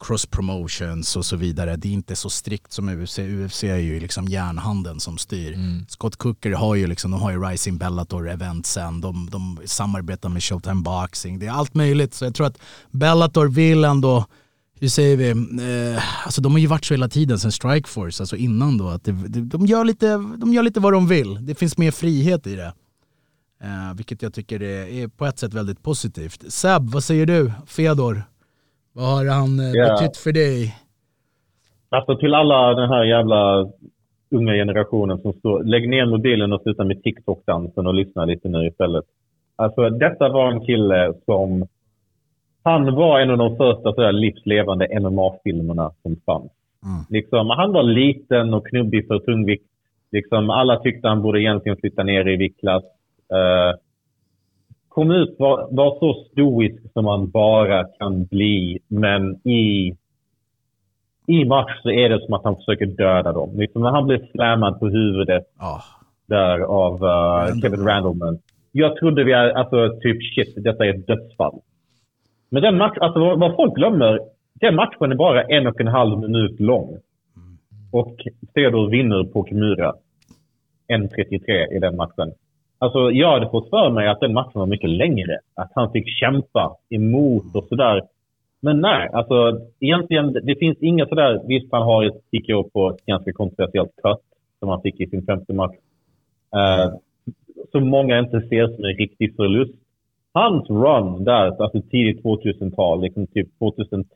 cross 0.00 0.26
promotions 0.26 1.16
och 1.16 1.24
så 1.24 1.36
vidare. 1.36 1.76
Det 1.76 1.88
är 1.88 1.92
inte 1.92 2.16
så 2.16 2.30
strikt 2.30 2.72
som 2.72 2.88
UFC. 2.88 3.18
UFC 3.18 3.64
är 3.64 3.76
ju 3.76 4.00
liksom 4.00 4.24
järnhandeln 4.24 5.00
som 5.00 5.18
styr. 5.18 5.52
Mm. 5.52 5.86
Scott 5.88 6.16
Cooker 6.16 6.52
har 6.52 6.74
ju, 6.74 6.86
liksom, 6.86 7.10
de 7.10 7.20
har 7.20 7.30
ju 7.30 7.38
Rising 7.42 7.78
Bellator 7.78 8.28
eventsen, 8.28 9.00
de, 9.00 9.30
de 9.30 9.60
samarbetar 9.64 10.28
med 10.28 10.42
Showtime 10.42 10.82
Boxing, 10.82 11.38
det 11.38 11.46
är 11.46 11.50
allt 11.50 11.74
möjligt. 11.74 12.14
Så 12.14 12.24
jag 12.24 12.34
tror 12.34 12.46
att 12.46 12.58
Bellator 12.90 13.46
vill 13.46 13.84
ändå 13.84 14.26
hur 14.80 14.88
säger 14.88 15.16
vi, 15.16 15.30
eh, 15.94 16.26
alltså 16.26 16.40
de 16.40 16.52
har 16.52 16.58
ju 16.58 16.66
varit 16.66 16.84
så 16.84 16.94
hela 16.94 17.08
tiden 17.08 17.38
sen 17.38 17.52
Strikeforce, 17.52 18.22
alltså 18.22 18.36
innan 18.36 18.78
då. 18.78 18.88
Att 18.88 19.04
det, 19.04 19.12
de, 19.40 19.66
gör 19.66 19.84
lite, 19.84 20.16
de 20.36 20.52
gör 20.52 20.62
lite 20.62 20.80
vad 20.80 20.92
de 20.92 21.08
vill, 21.08 21.46
det 21.46 21.54
finns 21.54 21.78
mer 21.78 21.90
frihet 21.90 22.46
i 22.46 22.56
det. 22.56 22.72
Eh, 23.62 23.94
vilket 23.94 24.22
jag 24.22 24.34
tycker 24.34 24.62
är, 24.62 24.86
är 24.86 25.08
på 25.08 25.26
ett 25.26 25.38
sätt 25.38 25.54
väldigt 25.54 25.82
positivt. 25.82 26.52
Seb, 26.52 26.90
vad 26.90 27.04
säger 27.04 27.26
du? 27.26 27.52
Fedor, 27.66 28.24
vad 28.98 29.06
har 29.16 29.26
han 29.40 29.58
Ja. 29.74 29.92
betytt 29.92 30.16
för 30.16 30.32
dig? 30.32 30.74
Alltså 31.88 32.16
till 32.16 32.34
alla 32.34 32.74
den 32.74 32.88
här 32.88 33.04
jävla 33.04 33.68
unga 34.30 34.52
generationen 34.52 35.18
som 35.18 35.32
står, 35.32 35.64
lägg 35.64 35.88
ner 35.88 36.06
mobilen 36.06 36.52
och 36.52 36.62
sluta 36.62 36.84
med 36.84 37.02
TikTok-dansen 37.02 37.86
och 37.86 37.94
lyssna 37.94 38.24
lite 38.24 38.48
nu 38.48 38.66
istället. 38.66 39.04
Alltså 39.56 39.90
detta 39.90 40.28
var 40.28 40.52
en 40.52 40.60
kille 40.66 41.12
som, 41.24 41.66
han 42.62 42.94
var 42.94 43.20
en 43.20 43.30
av 43.30 43.38
de 43.38 43.56
första 43.56 43.92
sådär 43.94 44.12
livslevande 44.12 45.00
MMA-filmerna 45.00 45.90
som 46.02 46.16
fanns. 46.26 46.52
Mm. 46.84 47.04
Liksom, 47.10 47.50
han 47.50 47.72
var 47.72 47.82
liten 47.82 48.54
och 48.54 48.66
knubbig 48.68 49.06
för 49.06 49.18
tungvikt. 49.18 49.64
Liksom, 50.12 50.50
alla 50.50 50.76
tyckte 50.80 51.08
han 51.08 51.22
borde 51.22 51.40
egentligen 51.40 51.78
flytta 51.78 52.02
ner 52.02 52.28
i 52.28 52.36
viktklass. 52.36 52.84
Eh, 53.32 53.78
kom 54.98 55.10
ut, 55.10 55.34
var, 55.38 55.68
var 55.70 55.98
så 55.98 56.24
stoisk 56.32 56.92
som 56.92 57.04
man 57.04 57.30
bara 57.30 57.84
kan 57.84 58.24
bli. 58.24 58.78
Men 58.88 59.46
i, 59.48 59.94
i 61.26 61.44
match 61.44 61.82
så 61.82 61.90
är 61.90 62.08
det 62.08 62.24
som 62.24 62.34
att 62.34 62.44
han 62.44 62.56
försöker 62.56 62.86
döda 62.86 63.32
dem. 63.32 63.58
Liksom 63.58 63.82
när 63.82 63.90
han 63.90 64.06
blir 64.06 64.30
slammad 64.32 64.80
på 64.80 64.88
huvudet 64.88 65.44
Ja. 65.58 65.82
där 66.26 66.58
av 66.60 66.94
uh, 67.04 67.60
Kevin 67.60 67.86
Randleman. 67.86 68.38
Jag 68.72 68.96
trodde 68.96 69.24
vi 69.24 69.34
alltså 69.34 70.00
typ 70.00 70.18
shit, 70.34 70.64
detta 70.64 70.86
är 70.86 70.94
ett 70.94 71.06
dödsfall. 71.06 71.60
Men 72.48 72.62
den 72.62 72.76
matchen, 72.76 73.02
alltså 73.02 73.20
vad, 73.20 73.40
vad 73.40 73.56
folk 73.56 73.74
glömmer, 73.74 74.20
den 74.54 74.74
matchen 74.74 75.12
är 75.12 75.16
bara 75.16 75.42
en 75.42 75.66
och 75.66 75.80
en 75.80 75.88
halv 75.88 76.18
minut 76.18 76.60
lång. 76.60 76.96
Och 77.92 78.16
Theodor 78.54 78.90
vinner 78.90 79.24
på 79.24 79.44
Kimura. 79.48 79.94
1.33 80.88 81.76
i 81.76 81.78
den 81.78 81.96
matchen. 81.96 82.32
Alltså 82.78 83.10
jag 83.10 83.32
hade 83.32 83.50
fått 83.50 83.70
för 83.70 83.90
mig 83.90 84.08
att 84.08 84.20
den 84.20 84.32
matchen 84.32 84.52
var 84.54 84.66
mycket 84.66 84.90
längre. 84.90 85.38
Att 85.54 85.70
han 85.74 85.92
fick 85.92 86.08
kämpa 86.08 86.76
emot 86.90 87.54
och 87.54 87.64
sådär. 87.68 88.02
Men 88.60 88.80
nej, 88.80 89.08
alltså 89.12 89.60
egentligen 89.80 90.32
det 90.32 90.58
finns 90.58 90.78
inga 90.80 91.06
sådär, 91.06 91.42
visst 91.46 91.72
han 91.72 91.82
har 91.82 92.04
ett 92.04 92.22
TKO 92.30 92.70
på 92.70 92.90
ett 92.90 93.06
ganska 93.06 93.32
kontroversiellt 93.32 93.96
cut 94.02 94.20
som 94.58 94.68
han 94.68 94.82
fick 94.82 95.00
i 95.00 95.06
sin 95.06 95.26
femte 95.26 95.52
match. 95.52 95.76
Uh, 96.56 96.94
som 97.72 97.88
många 97.88 98.18
inte 98.18 98.40
ser 98.40 98.66
som 98.66 98.84
en 98.84 98.96
riktig 98.96 99.36
förlust. 99.36 99.74
Hans 100.32 100.70
run 100.70 101.24
där, 101.24 101.62
alltså 101.62 101.82
tidigt 101.82 102.22
2000-tal, 102.22 103.02
liksom 103.02 103.26
typ 103.26 103.58
2003 103.58 104.06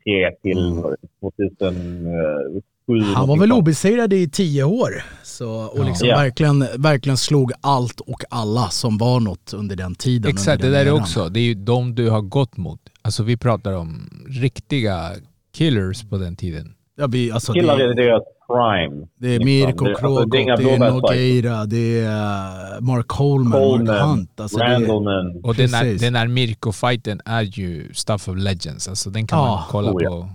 till 0.42 0.82
2007. 1.20 2.62
Han 3.00 3.28
var 3.28 3.36
väl 3.36 3.52
obesegrad 3.52 4.12
i 4.12 4.28
tio 4.28 4.64
år. 4.64 5.04
Så, 5.22 5.50
och 5.50 5.84
liksom 5.84 6.08
Ja. 6.08 6.16
verkligen, 6.16 6.66
verkligen 6.78 7.16
slog 7.16 7.52
allt 7.60 8.00
och 8.00 8.22
alla 8.30 8.68
som 8.70 8.98
var 8.98 9.20
något 9.20 9.52
under 9.54 9.76
den 9.76 9.94
tiden. 9.94 10.30
Exakt, 10.30 10.62
det 10.62 10.70
där 10.70 10.86
är 10.86 10.92
också, 10.92 11.28
det 11.28 11.40
är 11.40 11.44
ju 11.44 11.54
de 11.54 11.94
du 11.94 12.10
har 12.10 12.20
gått 12.20 12.56
mot. 12.56 12.80
Alltså 13.02 13.22
vi 13.22 13.36
pratar 13.36 13.72
om 13.72 14.10
riktiga 14.28 15.10
killers 15.54 16.02
på 16.02 16.16
den 16.18 16.36
tiden. 16.36 16.74
Ja, 16.96 17.06
vi, 17.06 17.32
alltså, 17.32 17.52
Killar 17.52 17.78
det, 17.78 17.90
i 17.90 17.94
deras 17.94 18.22
prime. 18.46 19.06
det 19.18 19.28
är 19.28 19.38
liksom. 19.38 19.44
Mirko 19.44 19.84
Det- 19.84 19.90
alltså, 19.90 20.06
Krokop, 20.06 20.32
det 20.32 20.38
är 20.42 20.56
det 20.56 20.70
är. 20.84 20.90
Nogueira, 20.90 21.66
det 21.66 22.00
är 22.00 22.74
uh, 22.76 22.80
Mark 22.80 23.06
Coleman, 23.08 23.84
Mark 23.86 24.00
Hunt. 24.02 24.40
Alltså 24.40 24.58
det, 24.58 24.64
Randleman. 24.64 25.40
Och 25.44 25.54
den 25.54 25.74
här, 25.74 25.84
den 26.00 26.14
här 26.14 26.26
Mirko-fighten 26.26 27.20
är 27.24 27.42
ju 27.42 27.94
stuff 27.94 28.28
of 28.28 28.36
legends. 28.36 28.88
Alltså 28.88 29.10
den 29.10 29.26
kan 29.26 29.38
Ja. 29.38 29.46
man 29.46 29.62
kolla 29.70 29.92
Oh, 29.92 30.02
ja. 30.02 30.28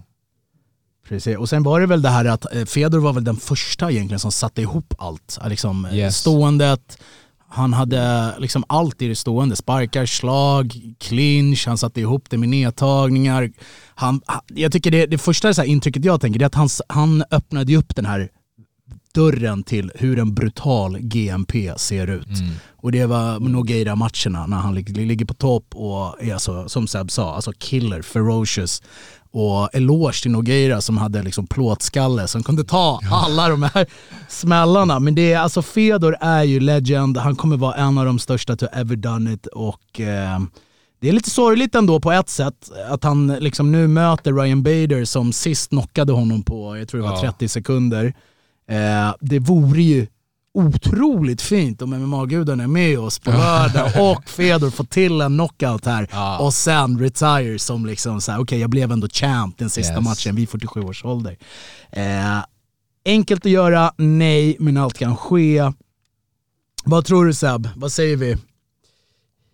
Precis. 1.07 1.37
Och 1.37 1.49
sen 1.49 1.63
var 1.63 1.79
det 1.79 1.85
väl 1.85 2.01
det 2.01 2.09
här 2.09 2.25
att 2.25 2.55
eh, 2.55 2.65
Fedor 2.65 2.99
var 2.99 3.13
väl 3.13 3.23
den 3.23 3.37
första 3.37 3.91
egentligen 3.91 4.19
som 4.19 4.31
satte 4.31 4.61
ihop 4.61 4.93
allt. 4.97 5.37
Eh, 5.43 5.49
Liksom, 5.49 5.85
eh, 5.85 5.95
Yes. 5.97 6.17
Ståendet, 6.17 6.97
han 7.49 7.73
hade 7.73 8.33
liksom 8.39 8.63
allt 8.69 9.01
i 9.01 9.07
det 9.07 9.15
stående. 9.15 9.55
Sparkar, 9.55 10.05
slag, 10.05 10.73
clinch, 10.99 11.67
han 11.67 11.77
satte 11.77 12.01
ihop 12.01 12.25
det 12.29 12.37
med 12.37 12.49
nedtagningar. 12.49 13.51
Han, 13.95 14.21
jag 14.47 14.71
tycker 14.71 14.91
det, 14.91 15.05
det 15.05 15.17
första 15.17 15.53
så 15.53 15.63
intrycket 15.63 16.05
jag 16.05 16.21
tänker 16.21 16.41
är 16.41 16.45
att 16.45 16.55
han, 16.55 16.69
han 16.89 17.23
öppnade 17.31 17.75
upp 17.75 17.95
den 17.95 18.05
här 18.05 18.29
dörren 19.13 19.63
till 19.63 19.91
hur 19.95 20.19
en 20.19 20.33
brutal 20.35 20.97
GMP 20.99 21.73
ser 21.77 22.07
ut. 22.07 22.27
Och 22.75 22.91
det 22.91 23.05
var 23.05 23.39
Nogueira-matcherna 23.39 24.47
när 24.47 24.57
han 24.57 24.75
lig- 24.75 24.97
ligger 25.07 25.25
på 25.25 25.33
topp 25.33 25.65
och 25.75 26.23
är 26.23 26.33
alltså, 26.33 26.69
som 26.69 26.87
Seb 26.87 27.11
sa, 27.11 27.35
alltså 27.35 27.51
killer, 27.57 28.01
ferocious. 28.01 28.83
Och 29.39 29.75
eloge 29.75 30.21
till 30.21 30.31
Nogueira 30.31 30.81
som 30.81 30.97
hade 30.97 31.23
liksom 31.23 31.47
plåtskalle 31.47 32.27
som 32.27 32.43
kunde 32.43 32.63
ta 32.63 32.99
alla 33.11 33.49
de 33.49 33.63
här 33.63 33.85
smällarna. 34.27 34.99
Men 34.99 35.15
det 35.15 35.33
är 35.33 35.39
alltså 35.39 35.61
Fedor 35.61 36.17
är 36.21 36.43
ju 36.43 36.59
legend, 36.59 37.17
han 37.17 37.35
kommer 37.35 37.57
vara 37.57 37.75
en 37.75 37.97
av 37.97 38.05
de 38.05 38.19
största 38.19 38.55
to 38.55 38.65
ever 38.73 38.95
done 38.95 39.33
it 39.33 39.47
och 39.47 39.99
eh, 39.99 40.39
det 41.01 41.09
är 41.09 41.13
lite 41.13 41.29
sorgligt 41.29 41.75
ändå 41.75 41.99
på 41.99 42.11
ett 42.11 42.29
sätt 42.29 42.71
att 42.89 43.03
han 43.03 43.27
liksom 43.27 43.71
nu 43.71 43.87
möter 43.87 44.33
Ryan 44.33 44.63
Bader 44.63 45.05
som 45.05 45.33
sist 45.33 45.69
knockade 45.69 46.13
honom 46.13 46.43
på, 46.43 46.77
jag 46.77 46.87
tror 46.87 47.01
det 47.01 47.07
var 47.07 47.15
Ja. 47.15 47.21
30 47.21 47.47
sekunder. 47.47 48.13
Eh, 48.69 49.15
det 49.19 49.39
vore 49.39 49.81
ju 49.81 50.07
otroligt 50.57 51.41
fint 51.41 51.81
om 51.81 51.89
MMA-guden 51.89 52.59
är 52.59 52.67
med 52.67 52.99
oss 52.99 53.19
på 53.19 53.31
lördag 53.31 53.91
och 54.11 54.29
Fedor 54.29 54.69
får 54.69 54.83
till 54.83 55.21
en 55.21 55.33
knockout 55.37 55.85
här 55.85 56.07
Ja. 56.11 56.37
och 56.39 56.53
sen 56.53 56.99
retire 56.99 57.59
som 57.59 57.85
liksom 57.85 58.21
såhär, 58.21 58.39
okej 58.41 58.59
jag 58.59 58.69
blev 58.69 58.91
ändå 58.91 59.07
champ 59.09 59.57
den 59.57 59.69
sista 59.69 59.93
Yes. 59.93 60.03
matchen 60.03 60.35
vid 60.35 60.49
47 60.49 60.81
års 60.81 61.05
ålder. 61.05 61.37
Eh, 61.91 62.37
enkelt 63.05 63.45
att 63.45 63.51
göra, 63.51 63.91
nej, 63.97 64.55
men 64.59 64.77
allt 64.77 64.97
kan 64.97 65.17
ske. 65.17 65.71
Vad 66.85 67.05
tror 67.05 67.25
du 67.25 67.33
Seb? 67.33 67.69
Vad 67.75 67.91
säger 67.91 68.17
vi? 68.17 68.37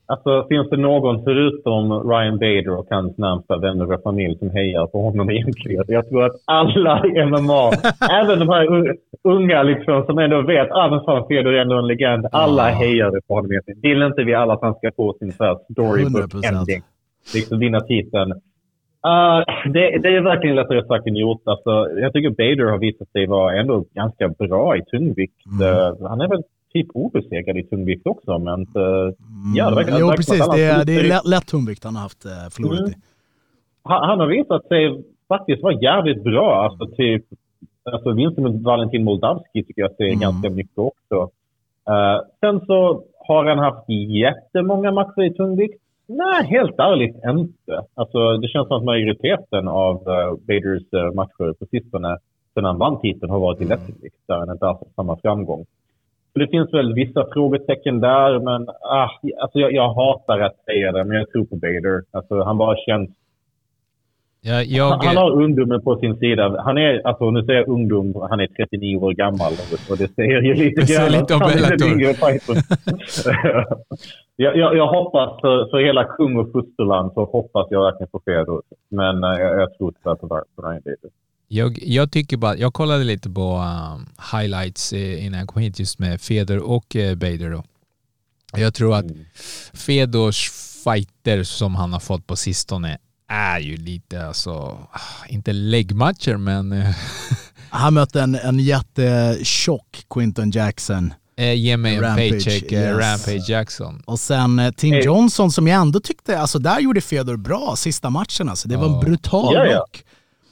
Alltså, 0.06 0.46
finns 0.50 0.70
det 0.70 0.78
någon 0.78 1.24
förutom 1.24 2.10
Ryan 2.10 2.38
Bader 2.40 2.70
och 2.80 2.88
hans 2.90 3.18
närmsta 3.18 3.58
vänner 3.58 3.94
och 3.94 4.04
familj 4.04 4.38
som 4.40 4.50
hejar 4.50 4.88
på 4.88 5.02
honom 5.02 5.30
egentligen? 5.30 5.84
Jag 5.88 6.10
tror 6.10 6.24
att 6.24 6.32
alla 6.46 7.06
i 7.06 7.26
MMA, 7.26 7.72
även 8.22 8.40
de 8.40 8.50
här 8.50 8.66
un- 8.68 8.96
unga 9.24 9.64
liksom, 9.64 10.06
som 10.06 10.18
ändå 10.18 10.42
vet 10.42 10.72
att 10.72 10.78
ah, 10.78 10.90
men 10.90 11.04
fan, 11.06 11.28
Fedor 11.28 11.54
är 11.54 11.62
ändå 11.62 11.76
en 11.76 11.88
legend. 11.88 12.28
Alla 12.32 12.64
hejar 12.64 13.12
på 13.28 13.34
honom 13.34 13.52
egentligen. 13.52 13.82
Vill 13.82 14.02
inte 14.02 14.24
vi 14.24 14.34
alla 14.34 14.54
att 14.54 14.62
han 14.62 14.76
ska 14.76 14.92
få 14.96 15.14
sin 15.20 15.32
så 15.32 15.44
här 15.44 15.58
storybook 15.72 16.34
100%. 16.34 16.48
ending? 16.48 16.82
Liksom 17.34 17.60
vinna 17.60 17.80
titeln. 17.80 18.32
Uh, 19.08 19.72
det, 19.74 19.98
det 20.04 20.16
är 20.16 20.22
verkligen 20.22 20.56
lättare 20.56 20.86
sagt 20.86 21.08
än 21.08 21.16
gjort. 21.16 21.42
Alltså, 21.46 21.70
jag 22.00 22.14
tycker 22.14 22.30
Bader 22.30 22.72
har 22.72 22.78
visat 22.78 23.10
sig 23.12 23.28
vara 23.28 23.60
ändå 23.60 23.86
ganska 23.94 24.28
bra 24.28 24.78
i 24.78 24.82
tungvikt. 24.86 25.42
Eh, 25.62 26.08
han 26.08 26.22
är 26.22 26.28
väl 26.28 26.44
typ 26.74 26.88
obesegrad 26.94 27.58
i 27.58 27.64
tungvikt 27.64 28.08
också, 28.08 28.40
men. 28.40 28.68
Ja, 29.56 29.70
det 29.70 29.76
verkar- 29.76 29.90
Mm. 29.92 30.00
jo 30.02 30.06
det 30.08 30.12
verkar 30.12 30.12
att 30.12 30.16
precis, 30.16 30.48
det 30.56 30.64
är, 30.64 30.86
det 30.86 30.94
är 30.94 31.30
lätt, 31.30 31.48
tungvikt 31.48 31.84
han 31.84 31.96
har 31.96 32.02
haft 32.04 32.26
eh, 32.26 32.32
förlorat 32.52 32.80
Mm. 32.80 32.92
i. 32.92 32.96
han, 33.84 34.10
han 34.10 34.20
har 34.20 34.28
visat 34.28 34.68
sig 34.68 35.04
faktiskt 35.28 35.64
vara 35.64 35.74
jävligt 35.82 36.24
bra. 36.24 36.64
Alltså 36.66 36.96
typ, 36.96 37.26
alltså 37.92 38.12
vinsten 38.12 38.44
mot 38.44 38.62
Valentin 38.62 39.04
Moldavski 39.04 39.64
tycker 39.64 39.82
jag 39.82 39.96
säger 39.96 40.12
Mm. 40.14 40.20
ganska 40.22 40.50
mycket 40.50 40.78
också. 40.78 41.30
Eh, 41.90 42.20
sen 42.40 42.66
så 42.66 43.04
har 43.28 43.46
han 43.46 43.60
haft 43.60 43.90
jättemånga 44.24 44.92
matcher 44.92 45.22
i 45.24 45.34
tungvikt. 45.34 45.80
Nej, 46.08 46.44
helt 46.46 46.80
ärligt 46.80 47.16
inte. 47.16 47.82
Alltså, 47.94 48.38
det 48.38 48.48
känns 48.48 48.68
som 48.68 48.78
att 48.78 48.84
majoriteten 48.84 49.68
av 49.68 49.96
uh, 49.96 50.34
Baders 50.48 50.94
eh, 50.94 51.14
matcher 51.14 51.54
på 51.60 51.66
sistone, 51.66 52.18
sen 52.54 52.64
han 52.66 52.78
vann 52.78 53.00
titeln, 53.02 53.32
har 53.32 53.40
varit 53.40 53.62
i 53.62 53.66
lättvikt. 53.66 54.16
Där 54.28 54.38
han 54.40 54.52
inte 54.52 54.66
har 54.66 54.78
samma 54.96 55.18
framgång. 55.18 55.66
Så 56.34 56.40
det 56.40 56.48
finns 56.48 56.74
väl 56.74 56.94
vissa 56.94 57.26
frågetecken 57.34 58.00
där, 58.00 58.40
men 58.40 58.70
ah, 58.70 59.10
alltså 59.42 59.60
jag, 59.60 59.74
jag 59.74 59.94
hatar 59.94 60.40
att 60.40 60.64
säga 60.66 60.92
det, 60.92 61.04
men 61.04 61.18
jag 61.18 61.32
tror 61.32 61.46
på 61.46 61.56
Bader. 61.56 62.04
Alltså, 62.12 62.44
han 62.44 62.58
bara 62.58 62.78
känns 62.78 63.10
Jag, 64.46 64.66
jag, 64.66 64.90
han, 64.90 65.08
han 65.08 65.18
har 65.18 65.32
ungdomen 65.32 65.82
på 65.82 66.00
sin 66.00 66.18
sida. 66.18 66.62
Han 66.66 66.78
är, 66.78 67.08
alltså 67.08 67.32
nu 67.32 67.44
säger 67.44 67.60
jag 67.60 67.68
ungdom, 67.68 68.28
han 68.30 68.40
är 68.40 68.48
39 68.48 68.96
år 68.96 69.12
gammal 69.12 69.54
och 69.90 69.98
det 69.98 70.08
säger 70.16 70.42
ju 70.42 70.54
lite 70.54 70.82
Det 70.82 70.94
grann 70.94 71.12
lite 71.12 71.34
han 71.34 71.52
är 71.52 71.78
den 71.78 71.92
yngre 71.92 72.14
jag, 74.36 74.58
jag, 74.58 74.78
jag 74.78 74.88
hoppas 74.88 75.42
för, 75.42 75.70
för 75.70 75.86
hela 75.86 76.04
kung 76.04 76.38
och 76.38 76.52
fosterland 76.52 77.14
så 77.14 77.26
hoppas 77.26 77.68
jag 77.70 77.84
verkligen 77.84 78.10
på 78.12 78.22
Fedor. 78.26 78.62
Men 78.90 79.24
eh, 79.24 79.30
jag, 79.30 79.62
jag 79.62 79.78
tror 79.78 79.92
tyvärr 79.92 80.16
på 80.16 80.62
Ryan 80.62 80.82
Bader. 80.86 81.23
Jag, 81.54 81.80
jag 81.84 82.12
tycker 82.12 82.38
bara, 82.38 82.58
jag 82.58 82.74
kollade 82.74 83.04
lite 83.04 83.30
på 83.30 83.58
um, 83.58 84.06
highlights 84.34 84.94
innan 84.94 85.40
jag 85.40 85.48
kom 85.48 85.62
hit 85.62 85.80
just 85.80 86.00
med 86.00 86.22
Fedor 86.22 86.58
och 86.58 86.96
eh, 86.96 87.16
Bader 87.16 87.52
då. 87.52 87.64
Jag 88.58 88.74
tror 88.74 88.96
att 88.96 89.06
Fedors 89.74 90.52
fighter 90.84 91.44
som 91.44 91.76
han 91.76 91.94
har 91.94 92.00
fått 92.00 92.28
på 92.28 92.36
sistone 92.36 92.98
är 93.28 93.60
ju 93.60 93.78
lite 93.78 94.28
alltså, 94.28 94.52
ah, 94.52 95.26
inte 95.30 95.54
läggmatcher 95.54 96.38
men 96.38 96.72
eh, 96.72 96.96
Han 97.70 97.94
mötte 97.94 98.22
en, 98.22 98.36
en 98.36 98.60
jättetjock 98.60 100.06
Quinton 100.10 100.52
Jackson. 100.52 101.14
eh, 101.38 101.54
ge 101.54 101.78
mig 101.78 101.96
en 101.96 102.02
Rampage, 102.02 102.30
paycheck 102.32 102.72
eh, 102.72 102.82
yes. 102.82 102.98
Rampage 102.98 103.50
Jackson. 103.50 104.04
Och 104.06 104.20
sen 104.20 104.60
eh, 104.60 104.72
Tim 104.72 104.94
Hey. 104.94 105.04
Johnson 105.04 105.52
som 105.52 105.68
jag 105.68 105.82
ändå 105.82 106.00
tyckte, 106.00 106.40
alltså 106.40 106.60
där 106.60 106.80
gjorde 106.80 107.02
Fedor 107.02 107.38
bra 107.38 107.76
sista 107.78 108.10
matchen 108.10 108.50
alltså. 108.50 108.68
Det 108.68 108.78
var 108.78 108.94
en 108.94 109.00
brutal 109.00 109.54
Ja, 109.54 109.66
ja. 109.66 109.72
knock. 109.72 110.04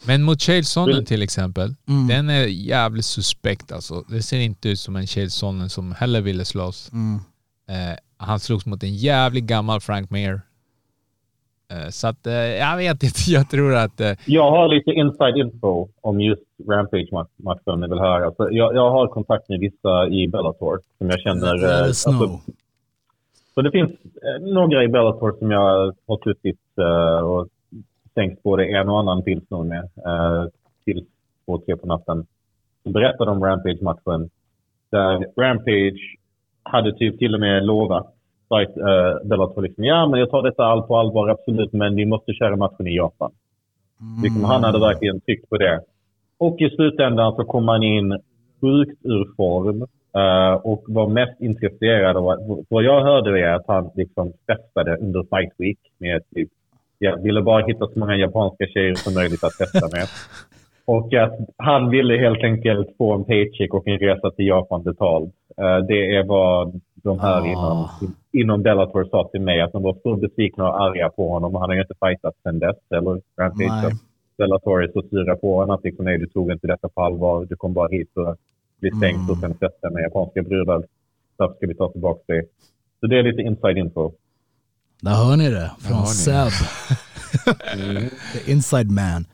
Men 0.07 0.23
mot 0.23 0.49
Vill- 0.49 1.05
till 1.05 1.21
exempel, 1.21 1.75
Mm. 1.87 2.07
den 2.07 2.29
är 2.29 2.45
jävligt 2.45 3.05
suspekt 3.05 3.71
alltså. 3.71 4.03
Det 4.09 4.21
ser 4.21 4.39
inte 4.39 4.69
ut 4.69 4.79
som 4.79 4.95
en 4.95 5.07
Chael 5.07 5.31
Sonnen 5.31 5.69
som 5.69 5.91
heller 5.91 6.21
ville 6.21 6.45
slåss. 6.45 6.91
Mm. 6.93 7.15
Eh, 7.69 7.97
han 8.17 8.39
slogs 8.39 8.65
mot 8.65 8.83
en 8.83 8.95
jävligt 8.95 9.43
gammal 9.43 9.79
Frank 9.81 10.09
Mir. 10.09 10.41
Eh, 11.71 11.89
så 11.89 12.07
att, 12.07 12.27
eh, 12.27 12.33
jag 12.33 12.77
vet 12.77 13.03
inte, 13.03 13.19
jag 13.31 13.49
tror 13.49 13.75
att... 13.75 14.01
Eh, 14.01 14.11
Jag 14.25 14.51
har 14.51 14.67
lite 14.67 14.91
inside 14.91 15.37
info 15.37 15.87
om 16.01 16.21
just 16.21 16.41
Rampage-matchen 16.69 17.79
ni 17.79 17.87
vill 17.87 17.99
höra. 17.99 18.31
Så 18.31 18.47
jag, 18.51 18.75
jag 18.75 18.91
har 18.91 19.07
kontakt 19.07 19.49
med 19.49 19.59
vissa 19.59 20.07
i 20.07 20.27
Bellator 20.27 20.79
som 20.97 21.09
jag 21.09 21.19
känner... 21.19 21.55
Let 21.57 21.71
eh, 21.71 21.83
alltså, 21.83 22.39
Så 23.53 23.61
det 23.61 23.71
finns 23.71 23.91
eh, 23.91 24.53
några 24.53 24.83
i 24.83 24.87
Bellator 24.87 25.35
som 25.39 25.51
jag 25.51 25.93
har 26.07 26.23
suttit 26.23 26.59
eh, 26.77 27.25
och 27.25 27.47
sänkt 28.13 28.43
både 28.43 28.65
en 28.65 28.89
och 28.89 28.99
annan 28.99 29.23
pilsner 29.23 29.63
med 29.63 29.83
eh, 29.83 30.45
till 30.85 31.05
två, 31.45 31.57
tre 31.57 31.75
på 31.75 31.87
natten. 31.87 32.25
Som 32.83 32.91
berättade 32.91 33.31
om 33.31 33.43
Rampage-matchen. 33.43 34.29
Där 34.91 35.41
Rampage 35.41 36.17
hade 36.63 36.93
typ 36.93 37.19
till 37.19 37.33
och 37.33 37.39
med 37.39 37.65
lovat 37.65 38.13
fight, 38.49 38.77
eh, 38.77 38.83
uh, 38.85 39.27
Bellator 39.27 39.61
liksom, 39.61 39.83
ja 39.83 40.07
men 40.07 40.19
jag 40.19 40.29
tar 40.29 40.43
detta 40.43 40.63
all 40.63 40.83
på 40.83 40.97
allvar, 40.97 41.29
absolut, 41.29 41.73
men 41.73 41.95
vi 41.95 42.05
måste 42.05 42.33
köra 42.33 42.55
matchen 42.55 42.87
i 42.87 42.95
Japan. 42.95 43.31
Liksom, 44.23 44.43
han 44.43 44.63
hade 44.63 44.79
verkligen 44.79 45.21
tryckt 45.21 45.49
på 45.49 45.57
det. 45.57 45.81
Och 46.37 46.61
i 46.61 46.69
slutändan 46.69 47.35
så 47.35 47.43
kom 47.43 47.67
han 47.67 47.83
in 47.83 48.19
sjukt 48.61 49.05
ur 49.05 49.35
form 49.37 49.85
Uh, 50.17 50.53
och 50.53 50.83
var 50.87 51.07
mest 51.07 51.41
intresserad 51.41 52.17
av... 52.17 52.63
Vad 52.69 52.83
jag 52.83 53.01
hörde 53.01 53.39
är 53.39 53.53
att 53.53 53.67
han 53.67 53.91
liksom 53.95 54.33
testade 54.45 54.97
under 54.97 55.23
Fight 55.23 55.53
Week 55.57 55.79
med 55.97 56.21
typ... 56.35 56.49
Jag 57.03 57.23
ville 57.23 57.41
bara 57.41 57.65
hitta 57.65 57.87
så 57.87 57.99
många 57.99 58.15
japanska 58.15 58.65
tjejer 58.67 58.95
som 58.95 59.13
möjligt 59.13 59.43
att 59.43 59.57
testa 59.57 59.87
med. 59.97 60.07
Och 60.85 61.13
att 61.13 61.37
han 61.57 61.89
ville 61.89 62.17
helt 62.17 62.43
enkelt 62.43 62.97
få 62.97 63.13
en 63.13 63.23
paycheck 63.23 63.73
och 63.73 63.87
en 63.87 63.99
resa 63.99 64.31
till 64.31 64.47
Japan 64.47 64.83
betald. 64.83 65.31
Eh, 65.57 65.77
det 65.77 66.15
är 66.15 66.23
vad 66.23 66.81
de 66.93 67.19
här 67.19 67.45
inom, 67.45 67.87
inom 68.31 68.61
Bellator 68.61 69.03
sa 69.11 69.29
till 69.31 69.41
mig. 69.41 69.61
Att 69.61 69.71
de 69.71 69.83
var 69.83 69.97
så 70.03 70.15
besvikna 70.15 70.69
och 70.69 70.81
arga 70.81 71.09
på 71.09 71.29
honom. 71.29 71.55
Han 71.55 71.69
har 71.69 71.75
ju 71.75 71.81
inte 71.81 71.93
fightat 72.05 72.35
sedan 72.43 72.59
dess. 72.59 72.77
Eller 72.89 73.21
Rampage. 73.37 73.83
Nej. 73.83 73.93
Bellator 74.37 74.83
är 74.83 74.87
så 74.87 75.01
sura 75.01 75.35
på 75.35 75.55
honom 75.55 75.75
att 75.75 75.83
liksom, 75.83 76.05
nej, 76.05 76.17
du 76.17 76.27
tog 76.27 76.51
inte 76.51 76.67
detta 76.67 76.89
på 76.89 77.01
allvar. 77.01 77.45
Du 77.45 77.55
kom 77.55 77.73
bara 77.73 77.87
hit 77.87 78.17
och 78.17 78.35
bli 78.79 78.91
stängt 78.91 79.31
och 79.31 79.37
sen 79.37 79.53
festa 79.53 79.89
med 79.89 80.03
japanska 80.03 80.41
brudar. 80.41 80.83
Därför 81.37 81.55
ska 81.55 81.67
vi 81.67 81.75
ta 81.75 81.91
tillbaka 81.91 82.21
dig. 82.27 82.45
Så 82.99 83.07
det 83.07 83.19
är 83.19 83.23
lite 83.23 83.41
inside 83.41 83.77
info. 83.77 84.11
Där 85.01 85.15
hör 85.15 85.37
ni 85.37 85.49
det 85.49 85.71
från. 85.79 86.07
Seb. 86.07 86.51
The 88.33 88.51
inside 88.51 88.91
man. 88.91 89.25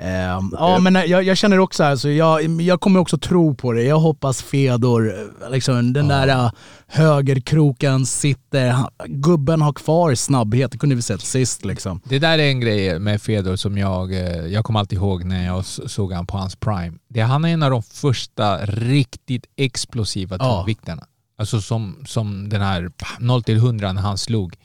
Ehm, 0.00 0.50
ja 0.58 0.78
men 0.78 0.94
jag, 0.94 1.22
jag 1.22 1.36
känner 1.36 1.58
också 1.58 1.82
här, 1.82 1.96
så 1.96 2.08
jag, 2.08 2.60
jag 2.60 2.80
kommer 2.80 3.00
också 3.00 3.18
tro 3.18 3.54
på 3.54 3.72
det. 3.72 3.82
Jag 3.82 3.98
hoppas 3.98 4.42
Fedor, 4.42 5.14
eh, 5.14 5.50
liksom, 5.50 5.92
den 5.92 6.08
där 6.08 6.28
eh, 6.28 6.50
högerkroken 6.86 8.06
sitter, 8.06 8.68
han, 8.68 8.90
gubben 9.06 9.62
har 9.62 9.72
kvar 9.72 10.14
snabbhet, 10.14 10.72
det 10.72 10.78
kunde 10.78 10.94
vi 10.94 11.02
sett 11.02 11.20
sist 11.20 11.64
liksom. 11.64 12.00
Det 12.04 12.18
där 12.18 12.38
är 12.38 12.48
en 12.48 12.60
grej 12.60 12.98
med 12.98 13.22
Fedor 13.22 13.56
som 13.56 13.78
jag, 13.78 14.12
eh, 14.12 14.46
jag 14.46 14.64
kommer 14.64 14.80
alltid 14.80 14.98
ihåg 14.98 15.24
när 15.24 15.46
jag 15.46 15.64
såg 15.64 16.12
han 16.12 16.26
på 16.26 16.38
hans 16.38 16.56
prime. 16.56 16.92
Det, 17.08 17.20
han 17.20 17.44
är 17.44 17.48
en 17.48 17.62
av 17.62 17.70
de 17.70 17.82
första 17.82 18.66
riktigt 18.66 19.44
explosiva 19.56 20.38
tungviktarna. 20.38 21.04
Alltså 21.38 21.60
som, 21.60 21.96
som 22.06 22.48
den 22.48 22.60
här 22.62 22.90
0 23.18 23.42
till 23.42 23.56
100 23.56 23.92
när 23.92 24.02
han 24.02 24.18
slog. 24.18 24.56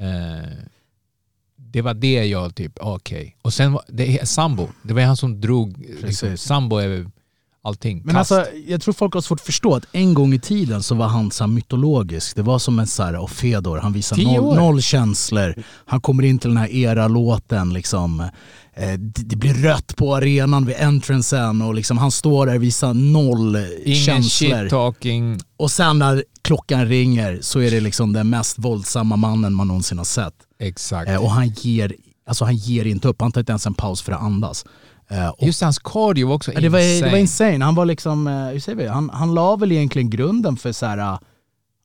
Eh, 0.00 0.48
det 1.56 1.82
var 1.82 1.94
det 1.94 2.24
jag 2.26 2.54
typ, 2.54 2.72
okej. 2.80 3.36
Och 3.42 3.52
sen 3.52 3.72
var 3.72 3.82
det 3.88 4.28
Sambo, 4.28 4.68
det 4.82 4.94
var 4.94 5.02
han 5.02 5.16
som 5.16 5.40
drog, 5.40 5.86
liksom. 6.02 6.36
Sambo 6.36 6.76
är 6.76 7.06
allting. 7.62 8.02
Men 8.04 8.14
Kast. 8.14 8.32
alltså, 8.32 8.52
jag 8.66 8.82
tror 8.82 8.94
folk 8.94 9.14
har 9.14 9.20
svårt 9.20 9.40
att 9.40 9.46
förstå 9.46 9.74
att 9.74 9.86
en 9.92 10.14
gång 10.14 10.34
i 10.34 10.38
tiden 10.38 10.82
så 10.82 10.94
var 10.94 11.06
han 11.06 11.30
så 11.30 11.46
mytologisk. 11.46 12.36
Det 12.36 12.42
var 12.42 12.58
som 12.58 12.78
en 12.78 12.86
så 12.86 13.02
här, 13.02 13.16
och 13.16 13.30
Fedor, 13.30 13.78
han 13.78 13.92
visar 13.92 14.16
noll, 14.16 14.56
noll 14.56 14.82
känslor. 14.82 15.54
Han 15.86 16.00
kommer 16.00 16.22
in 16.22 16.38
till 16.38 16.50
den 16.50 16.56
här 16.56 16.68
era-låten 16.68 17.72
liksom. 17.72 18.28
Eh, 18.80 18.92
det, 18.98 19.36
blir 19.36 19.54
rött 19.54 19.96
på 19.96 20.14
arenan 20.16 20.66
vid 20.66 20.76
entrancen 20.76 21.62
och 21.62 21.74
liksom 21.74 21.98
han 21.98 22.10
står 22.10 22.46
där 22.46 22.54
och 22.54 22.62
visar 22.62 22.94
noll 22.94 23.56
Ingen 23.84 23.96
känslor. 23.98 24.60
shit 24.60 24.70
talking. 24.70 25.38
Och 25.56 25.70
sen 25.70 25.98
när 25.98 26.24
klockan 26.42 26.86
ringer 26.86 27.38
så 27.42 27.60
är 27.60 27.70
det 27.70 27.80
liksom 27.80 28.12
den 28.12 28.30
mest 28.30 28.58
våldsamma 28.58 29.16
mannen 29.16 29.54
man 29.54 29.68
någonsin 29.68 29.98
har 29.98 30.04
sett. 30.04 30.34
Exakt. 30.58 31.10
Eh, 31.10 31.16
och 31.16 31.30
han 31.30 31.48
ger, 31.48 31.94
alltså 32.26 32.44
han 32.44 32.56
ger 32.56 32.84
inte 32.84 33.08
upp, 33.08 33.20
han 33.20 33.32
tar 33.32 33.40
inte 33.40 33.52
ens 33.52 33.66
en 33.66 33.74
paus 33.74 34.02
för 34.02 34.12
att 34.12 34.22
andas. 34.22 34.64
Eh, 35.10 35.28
och 35.28 35.46
Just 35.46 35.62
hans 35.62 35.78
cardio 35.78 36.28
var 36.28 36.34
också 36.34 36.52
Ja, 36.52 36.60
det, 36.60 36.68
var, 36.68 36.78
insane. 36.78 37.06
det 37.06 37.10
var 37.10 37.18
insane. 37.18 37.64
Han 37.64 37.74
var 37.74 37.84
liksom, 37.84 38.26
hur 38.26 38.60
säger 38.60 38.78
vi, 38.78 38.86
han, 38.86 39.10
han 39.12 39.34
la 39.34 39.56
väl 39.56 39.72
egentligen 39.72 40.10
grunden 40.10 40.56
för 40.56 40.72
så 40.72 40.86
här, 40.86 41.18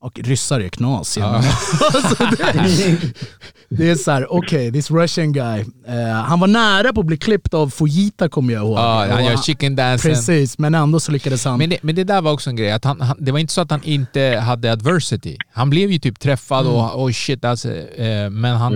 och 0.06 0.20
ryssar 0.20 0.60
är 0.60 0.70
knas. 0.70 1.18
Ja. 1.18 1.26
alltså 1.94 2.24
det, 2.26 2.98
det 3.70 3.90
är 3.90 3.96
så 3.96 4.12
här, 4.12 4.34
okej, 4.34 4.72
this 4.72 4.92
Russian 4.92 5.34
guy. 5.34 5.60
eh, 5.88 5.96
han 6.12 6.40
var 6.40 6.48
nära 6.48 6.94
på 6.94 7.00
att 7.00 7.06
bli 7.06 7.18
klippt 7.18 7.54
av 7.54 7.70
Fujita 7.70 8.30
kommer 8.30 8.54
jag 8.54 8.64
ihåg. 8.64 8.78
Ja, 8.78 9.08
han 9.12 9.26
gör 9.26 9.38
chicken 9.38 9.76
dansen. 9.76 10.12
Precis, 10.12 10.58
men 10.58 10.76
ändå 10.76 11.00
så 11.00 11.12
lyckades 11.12 11.46
han. 11.46 11.58
Men 11.58 11.70
det, 11.70 11.78
men 11.84 11.96
det 11.96 12.04
där 12.04 12.22
var 12.22 12.32
också 12.34 12.50
en 12.50 12.56
grej, 12.56 12.72
att 12.72 12.86
han, 12.86 13.02
han, 13.02 13.18
det 13.20 13.32
var 13.32 13.40
inte 13.40 13.54
så 13.54 13.62
att 13.62 13.72
han 13.72 13.84
inte 13.84 14.22
hade 14.46 14.72
adversity. 14.72 15.38
Han 15.54 15.70
blev 15.70 15.92
ju 15.92 16.00
typ 16.00 16.20
träffad 16.20 16.66
Mm. 16.66 16.74
och 16.78 17.02
oh 17.04 17.12
shit 17.12 17.46
alltså, 17.46 17.72
eh, 17.76 18.30
men 18.30 18.56
han 18.56 18.74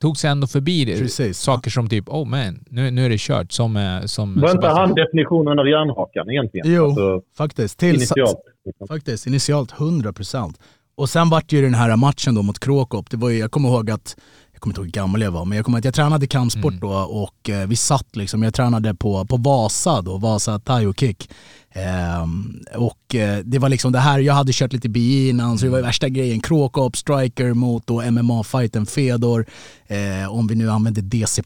tog 0.00 0.16
sig 0.16 0.30
ändå 0.30 0.46
förbi 0.46 0.84
det. 0.84 0.98
Precis. 0.98 1.38
saker 1.38 1.70
som 1.70 1.88
typ 1.88 2.08
oh 2.08 2.24
man, 2.28 2.64
nu, 2.70 2.90
nu 2.90 3.04
är 3.06 3.10
det 3.10 3.20
kört. 3.20 3.52
Som, 3.52 3.76
eh, 3.76 4.04
som 4.04 4.40
Var 4.40 4.50
inte 4.50 4.68
han 4.68 4.94
definitionen 4.94 5.58
av 5.58 5.68
järnhakan 5.68 6.30
egentligen? 6.30 6.72
Jo, 6.72 6.84
Alltså, 6.86 7.20
faktiskt. 7.38 7.78
Till, 7.78 7.94
initialt. 7.94 8.36
Liksom. 8.66 8.88
Faktiskt, 8.88 9.26
initialt 9.26 9.72
100%. 9.72 10.54
Och 10.96 11.10
sen 11.10 11.30
vart 11.30 11.52
ju 11.52 11.62
den 11.62 11.74
här 11.74 11.96
matchen 11.96 12.34
då 12.34 12.42
mot 12.42 12.58
Krokop, 12.58 13.10
det 13.10 13.16
var 13.16 13.28
ju, 13.28 13.38
jag 13.38 13.50
kommer 13.50 13.68
ihåg 13.68 13.90
att, 13.90 14.16
jag 14.52 14.60
kommer 14.60 14.72
inte 14.72 14.80
ihåg 14.80 14.86
hur 14.86 14.92
gammal 14.92 15.22
jag 15.22 15.30
var, 15.30 15.44
men 15.44 15.56
jag 15.56 15.64
kommer 15.64 15.78
att 15.78 15.84
jag 15.84 15.94
tränade 15.94 16.26
kampsport 16.26 16.74
då 16.80 16.88
och 16.92 17.50
eh, 17.50 17.68
vi 17.68 17.76
satt 17.76 18.16
liksom, 18.16 18.42
jag 18.42 18.54
tränade 18.54 18.94
på, 18.94 19.24
på 19.24 19.36
Vasa 19.36 20.02
då, 20.02 20.16
Vasa 20.16 20.58
Thai 20.58 20.92
Kick. 20.96 21.30
Ehm, 21.76 22.60
och 22.74 23.14
eh, 23.14 23.38
det 23.44 23.58
var 23.58 23.68
liksom 23.68 23.92
det 23.92 23.98
här, 23.98 24.18
jag 24.18 24.34
hade 24.34 24.52
kört 24.52 24.72
lite 24.72 24.88
bi 24.88 25.28
innan 25.28 25.58
så 25.58 25.64
det 25.64 25.70
var 25.70 25.78
ju 25.78 25.84
värsta 25.84 26.08
grejen. 26.08 26.40
Krokop, 26.40 26.96
striker 26.96 27.54
mot 27.54 27.86
då 27.86 28.02
MMA-fighten 28.02 28.86
Fedor. 28.86 29.46
Eh, 29.88 30.32
om 30.32 30.46
vi 30.46 30.54
nu 30.54 30.70
använder 30.70 31.02
DC++ 31.02 31.42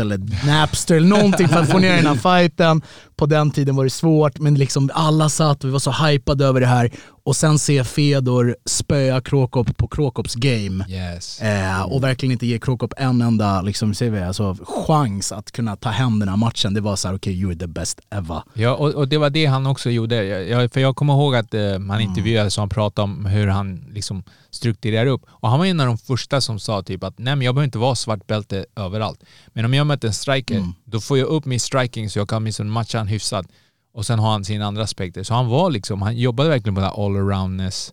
eller 0.00 0.46
Napster 0.46 0.96
eller 0.96 1.08
någonting 1.08 1.48
för 1.48 1.60
att 1.60 1.70
få 1.70 1.78
ner 1.78 1.96
den 1.96 2.06
här 2.06 2.14
fighten. 2.40 2.82
På 3.16 3.26
den 3.26 3.50
tiden 3.50 3.76
var 3.76 3.84
det 3.84 3.90
svårt 3.90 4.38
men 4.38 4.54
liksom 4.54 4.90
alla 4.94 5.28
satt 5.28 5.64
och 5.64 5.68
vi 5.68 5.72
var 5.72 5.78
så 5.78 5.90
hypade 5.90 6.44
över 6.44 6.60
det 6.60 6.66
här. 6.66 6.90
Och 7.24 7.36
sen 7.36 7.58
se 7.58 7.84
Fedor 7.84 8.56
spöa 8.66 9.20
Krokop 9.20 9.76
på 9.76 9.88
Krokops 9.88 10.34
game. 10.34 10.84
Yes. 10.88 11.40
Eh, 11.40 11.82
och 11.82 12.02
verkligen 12.02 12.32
inte 12.32 12.46
ge 12.46 12.58
Krokop 12.58 12.94
en 12.96 13.22
enda 13.22 13.62
liksom, 13.62 13.94
säger 13.94 14.12
vi, 14.12 14.20
alltså, 14.22 14.56
chans 14.62 15.32
att 15.32 15.52
kunna 15.52 15.76
ta 15.76 15.88
hem 15.88 16.18
den 16.18 16.28
här 16.28 16.36
matchen. 16.36 16.74
Det 16.74 16.80
var 16.80 16.96
så 16.96 17.08
här: 17.08 17.14
okej, 17.14 17.44
you're 17.44 17.58
the 17.58 17.66
best 17.66 18.00
ever. 18.10 18.42
Ja, 18.54 18.74
och, 18.74 18.94
och 18.94 19.08
det 19.08 19.18
var 19.18 19.30
det 19.30 19.41
han 19.46 19.66
också 19.66 19.90
gjorde. 19.90 20.24
Jag, 20.24 20.72
för 20.72 20.80
jag 20.80 20.96
kommer 20.96 21.12
ihåg 21.12 21.34
att 21.36 21.54
eh, 21.54 21.60
Mm. 21.60 21.90
han 21.90 22.00
intervjuades 22.00 22.58
och 22.58 22.62
han 22.62 22.68
pratade 22.68 23.04
om 23.04 23.26
hur 23.26 23.46
han 23.48 23.84
liksom 23.92 24.22
strukturerar 24.50 25.06
upp. 25.06 25.22
Och 25.28 25.48
han 25.48 25.58
var 25.58 25.66
en 25.66 25.80
av 25.80 25.86
de 25.86 25.98
första 25.98 26.40
som 26.40 26.58
sa 26.60 26.82
typ 26.82 27.04
att 27.04 27.18
nej 27.18 27.36
men 27.36 27.44
jag 27.44 27.54
behöver 27.54 27.64
inte 27.64 27.78
vara 27.78 27.94
svart 27.94 28.26
bälte 28.26 28.66
överallt. 28.76 29.24
Men 29.48 29.64
om 29.64 29.74
jag 29.74 29.86
möter 29.86 30.08
en 30.08 30.14
striker, 30.14 30.56
Mm. 30.56 30.72
då 30.84 31.00
får 31.00 31.18
jag 31.18 31.28
upp 31.28 31.44
min 31.44 31.60
striking 31.60 32.10
så 32.10 32.18
jag 32.18 32.28
kan 32.28 32.36
åtminstone 32.36 32.70
matcha 32.70 32.98
han 32.98 33.06
hyfsat. 33.06 33.46
Och 33.94 34.06
sen 34.06 34.18
har 34.18 34.32
han 34.32 34.44
sina 34.44 34.66
andra 34.66 34.82
aspekter. 34.82 35.22
Så 35.22 35.34
han 35.34 35.48
var 35.48 35.70
liksom, 35.70 36.02
han 36.02 36.16
jobbade 36.16 36.48
verkligen 36.48 36.74
på 36.74 36.80
den 36.80 36.90
här 36.90 37.04
all-aroundness 37.06 37.92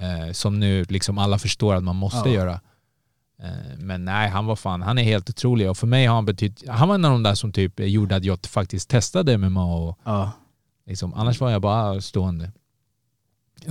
eh, 0.00 0.32
som 0.32 0.60
nu 0.60 0.84
liksom 0.88 1.18
alla 1.18 1.38
förstår 1.38 1.74
att 1.74 1.82
man 1.84 1.96
måste 1.96 2.28
Ja. 2.28 2.34
göra. 2.34 2.60
Eh, 3.42 3.78
Men 3.78 4.04
nej, 4.04 4.28
han 4.30 4.46
var 4.46 4.56
fan, 4.56 4.82
han 4.82 4.98
är 4.98 5.02
helt 5.02 5.30
otrolig 5.30 5.70
och 5.70 5.76
för 5.78 5.86
mig 5.86 6.06
har 6.06 6.14
han 6.14 6.24
betytt, 6.24 6.64
han 6.68 6.88
var 6.88 6.94
en 6.94 7.04
av 7.04 7.10
de 7.12 7.22
där 7.22 7.34
som 7.34 7.52
typ 7.52 7.80
gjorde 7.80 8.16
att 8.16 8.24
jag 8.24 8.38
faktiskt 8.46 8.88
testade 8.90 9.38
MMA 9.38 9.64
och 9.74 9.98
Ja. 10.04 10.30
Liksom, 10.88 11.14
annars 11.14 11.40
var 11.40 11.50
jag 11.50 11.62
bara 11.62 12.00
stående. 12.00 12.50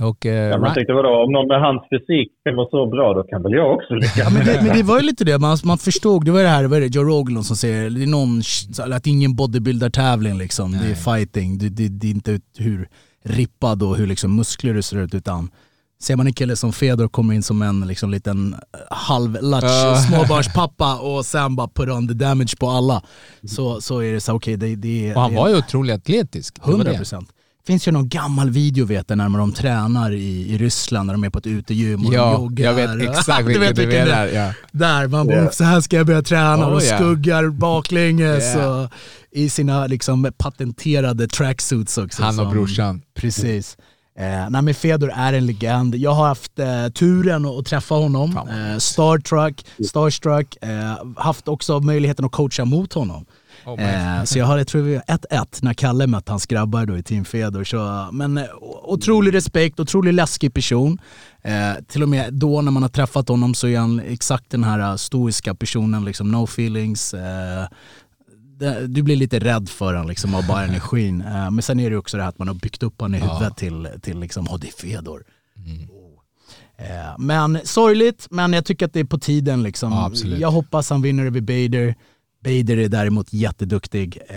Och, 0.02 0.26
eh, 0.26 0.50
Ja, 0.50 0.58
man 0.58 0.74
tänkte 0.74 0.92
vadå, 0.92 1.08
om 1.08 1.32
någon 1.32 1.48
med 1.48 1.60
hans 1.60 1.82
fysik 1.90 2.32
vara 2.56 2.68
så 2.68 2.86
bra, 2.86 3.14
då 3.14 3.22
kan 3.22 3.42
väl 3.42 3.52
jag 3.52 3.74
också 3.74 3.94
lyckas. 4.04 4.32
Men 4.32 4.46
det, 4.46 4.60
men 4.62 4.76
det 4.76 4.82
var 4.82 4.96
ju 5.00 5.06
lite 5.06 5.24
det, 5.24 5.38
man, 5.38 5.56
man 5.64 5.78
förstod, 5.78 6.24
det 6.24 6.30
var 6.30 6.42
det 6.42 6.48
här, 6.48 6.64
vad 6.64 6.76
är 6.76 6.80
det, 6.80 6.94
Joe 6.94 7.04
Rogan 7.04 7.44
som 7.44 7.56
säger, 7.56 7.90
det 7.90 8.02
är 8.02 8.06
någon, 8.06 8.38
att 8.94 9.04
det 9.04 9.10
är 9.10 9.12
ingen 9.12 9.36
bodybuilder-tävling 9.36 10.38
liksom, 10.38 10.72
det 10.72 10.90
är 10.90 10.94
fighting, 10.94 11.58
det, 11.58 11.68
det, 11.68 11.88
det 11.88 12.06
är 12.06 12.10
inte 12.10 12.40
hur 12.58 12.88
rippad 13.24 13.82
och 13.82 13.96
hur 13.96 14.06
liksom 14.06 14.36
muskler 14.36 14.74
det 14.74 14.82
ser 14.82 14.98
ut 14.98 15.14
utan 15.14 15.50
Ser 16.02 16.16
man 16.16 16.26
en 16.26 16.32
kille 16.32 16.56
som 16.56 16.72
Fedor 16.72 17.08
kommer 17.08 17.34
in 17.34 17.42
som 17.42 17.62
en 17.62 17.80
liksom, 17.80 18.10
liten 18.10 18.56
halvlatch 18.90 19.64
Ja. 19.64 19.96
småbarnspappa 20.08 20.96
och 20.98 21.26
sen 21.26 21.56
bara 21.56 21.68
put 21.68 21.88
on 21.88 22.08
the 22.08 22.14
damage 22.14 22.56
på 22.60 22.70
alla. 22.70 23.02
Så, 23.48 23.80
så 23.80 23.98
är 24.02 24.12
det 24.12 24.20
så 24.20 24.32
okej, 24.32 24.56
det, 24.56 24.76
det, 24.76 25.14
och 25.14 25.20
han 25.22 25.30
det, 25.30 25.36
var 25.36 25.48
ju 25.48 25.56
otroligt 25.56 25.94
atletisk. 25.94 26.54
Det 26.54 26.60
var 26.60 26.68
100 26.68 26.92
det. 26.92 26.98
procent. 26.98 27.28
finns 27.66 27.88
ju 27.88 27.92
någon 27.92 28.08
gammal 28.08 28.50
video 28.50 28.86
vet 28.86 29.04
jag, 29.08 29.18
när 29.18 29.28
de 29.38 29.52
tränar 29.52 30.12
i, 30.12 30.52
i 30.54 30.58
Ryssland, 30.58 31.06
när 31.06 31.14
de 31.14 31.24
är 31.24 31.30
på 31.30 31.38
ett 31.38 31.46
utegym 31.46 32.06
och 32.06 32.14
Ja, 32.14 32.32
joggar. 32.32 32.64
jag 32.64 32.74
vet 32.96 33.08
exakt 33.10 33.38
Du 33.46 33.58
vilken 33.58 33.74
du 33.74 33.86
vilken 33.86 34.06
det 34.06 34.12
är. 34.12 34.26
menar. 34.26 34.46
Ja. 34.46 34.52
Där, 34.72 35.06
man 35.06 35.26
bara, 35.26 35.36
Yeah. 35.36 35.50
så 35.50 35.64
här 35.64 35.80
ska 35.80 35.96
jag 35.96 36.06
börja 36.06 36.22
träna 36.22 36.68
Oh, 36.68 36.72
och 36.74 36.82
yeah. 36.82 36.96
skuggar 37.00 37.48
baklänges 37.50 38.44
Yeah. 38.56 38.82
och 38.82 38.90
i 39.30 39.48
sina 39.50 39.86
liksom 39.86 40.32
patenterade 40.38 41.28
tracksuits 41.28 41.98
också. 41.98 42.22
Han 42.22 42.28
och 42.38 42.44
som- 42.44 42.52
brorsan. 42.52 43.02
Precis. 43.14 43.76
Eh, 44.18 44.50
nej 44.50 44.62
men 44.62 44.74
Fedor 44.74 45.12
är 45.14 45.32
en 45.32 45.46
legend. 45.46 45.94
Jag 45.94 46.10
har 46.10 46.26
haft 46.26 46.58
eh, 46.58 46.88
turen 46.88 47.46
att, 47.46 47.58
att 47.58 47.66
träffa 47.66 47.94
honom. 47.94 48.36
Eh, 48.36 48.78
Starstruck, 48.78 49.66
Starstruck. 49.88 50.56
Eh, 50.62 50.94
haft 51.16 51.48
också 51.48 51.80
möjligheten 51.80 52.24
att 52.24 52.32
coacha 52.32 52.64
mot 52.64 52.92
honom. 52.92 53.26
Oh. 53.64 53.82
Eh, 53.82 54.24
så 54.24 54.38
jag 54.38 54.46
har, 54.46 54.58
jag 54.58 54.66
tror 54.66 54.82
vi 54.82 54.94
har 54.94 55.02
1-1 55.02 55.58
när 55.60 55.74
Kalle 55.74 56.06
mötte 56.06 56.32
hans 56.32 56.46
grabbar 56.46 56.86
då 56.86 56.98
i 56.98 57.02
Team 57.02 57.24
Fedor. 57.24 57.64
Så, 57.64 58.08
men 58.12 58.38
eh, 58.38 58.44
otrolig 58.82 59.34
respekt, 59.34 59.80
otroligt 59.80 60.14
läskig 60.14 60.54
person. 60.54 60.98
Eh, 61.42 61.84
till 61.88 62.02
och 62.02 62.08
med 62.08 62.34
då 62.34 62.62
när 62.62 62.72
man 62.72 62.82
har 62.82 62.90
träffat 62.90 63.28
honom 63.28 63.54
så 63.54 63.68
är 63.68 63.78
han 63.78 64.00
exakt 64.00 64.50
den 64.50 64.64
här 64.64 64.78
eh, 64.78 64.96
stoiska 64.96 65.54
personen, 65.54 66.04
liksom 66.04 66.30
no 66.30 66.44
feelings. 66.44 67.14
Eh, 67.14 67.66
du 68.88 69.02
blir 69.02 69.16
lite 69.16 69.38
rädd 69.38 69.68
för 69.68 69.86
honom 69.94 70.08
liksom, 70.08 70.34
av 70.34 70.46
bara 70.46 70.62
energin. 70.64 71.20
Eh, 71.20 71.50
men 71.50 71.62
sen 71.62 71.80
är 71.80 71.90
det 71.90 71.96
också 71.96 72.16
det 72.16 72.22
här 72.22 72.30
att 72.30 72.38
man 72.38 72.48
har 72.48 72.54
byggt 72.54 72.82
upp 72.82 73.00
honom 73.00 73.14
i 73.14 73.18
huvudet 73.18 73.56
till, 73.56 73.88
till 74.02 74.18
liksom, 74.20 74.44
oh, 74.48 74.58
det 74.58 74.66
är 74.68 74.72
Fedor. 74.72 75.24
Oh. 75.56 76.86
Eh, 76.86 77.14
men 77.18 77.58
sorgligt, 77.64 78.26
men 78.30 78.52
jag 78.52 78.64
tycker 78.64 78.86
att 78.86 78.92
det 78.92 79.00
är 79.00 79.04
på 79.04 79.18
tiden. 79.18 79.62
Liksom. 79.62 79.92
Ja, 79.92 80.36
jag 80.38 80.50
hoppas 80.50 80.90
han 80.90 81.02
vinner 81.02 81.26
över 81.26 81.40
Bader. 81.40 81.94
Bader 82.44 82.76
är 82.78 82.88
däremot 82.88 83.32
jätteduktig. 83.32 84.18
Eh, 84.28 84.36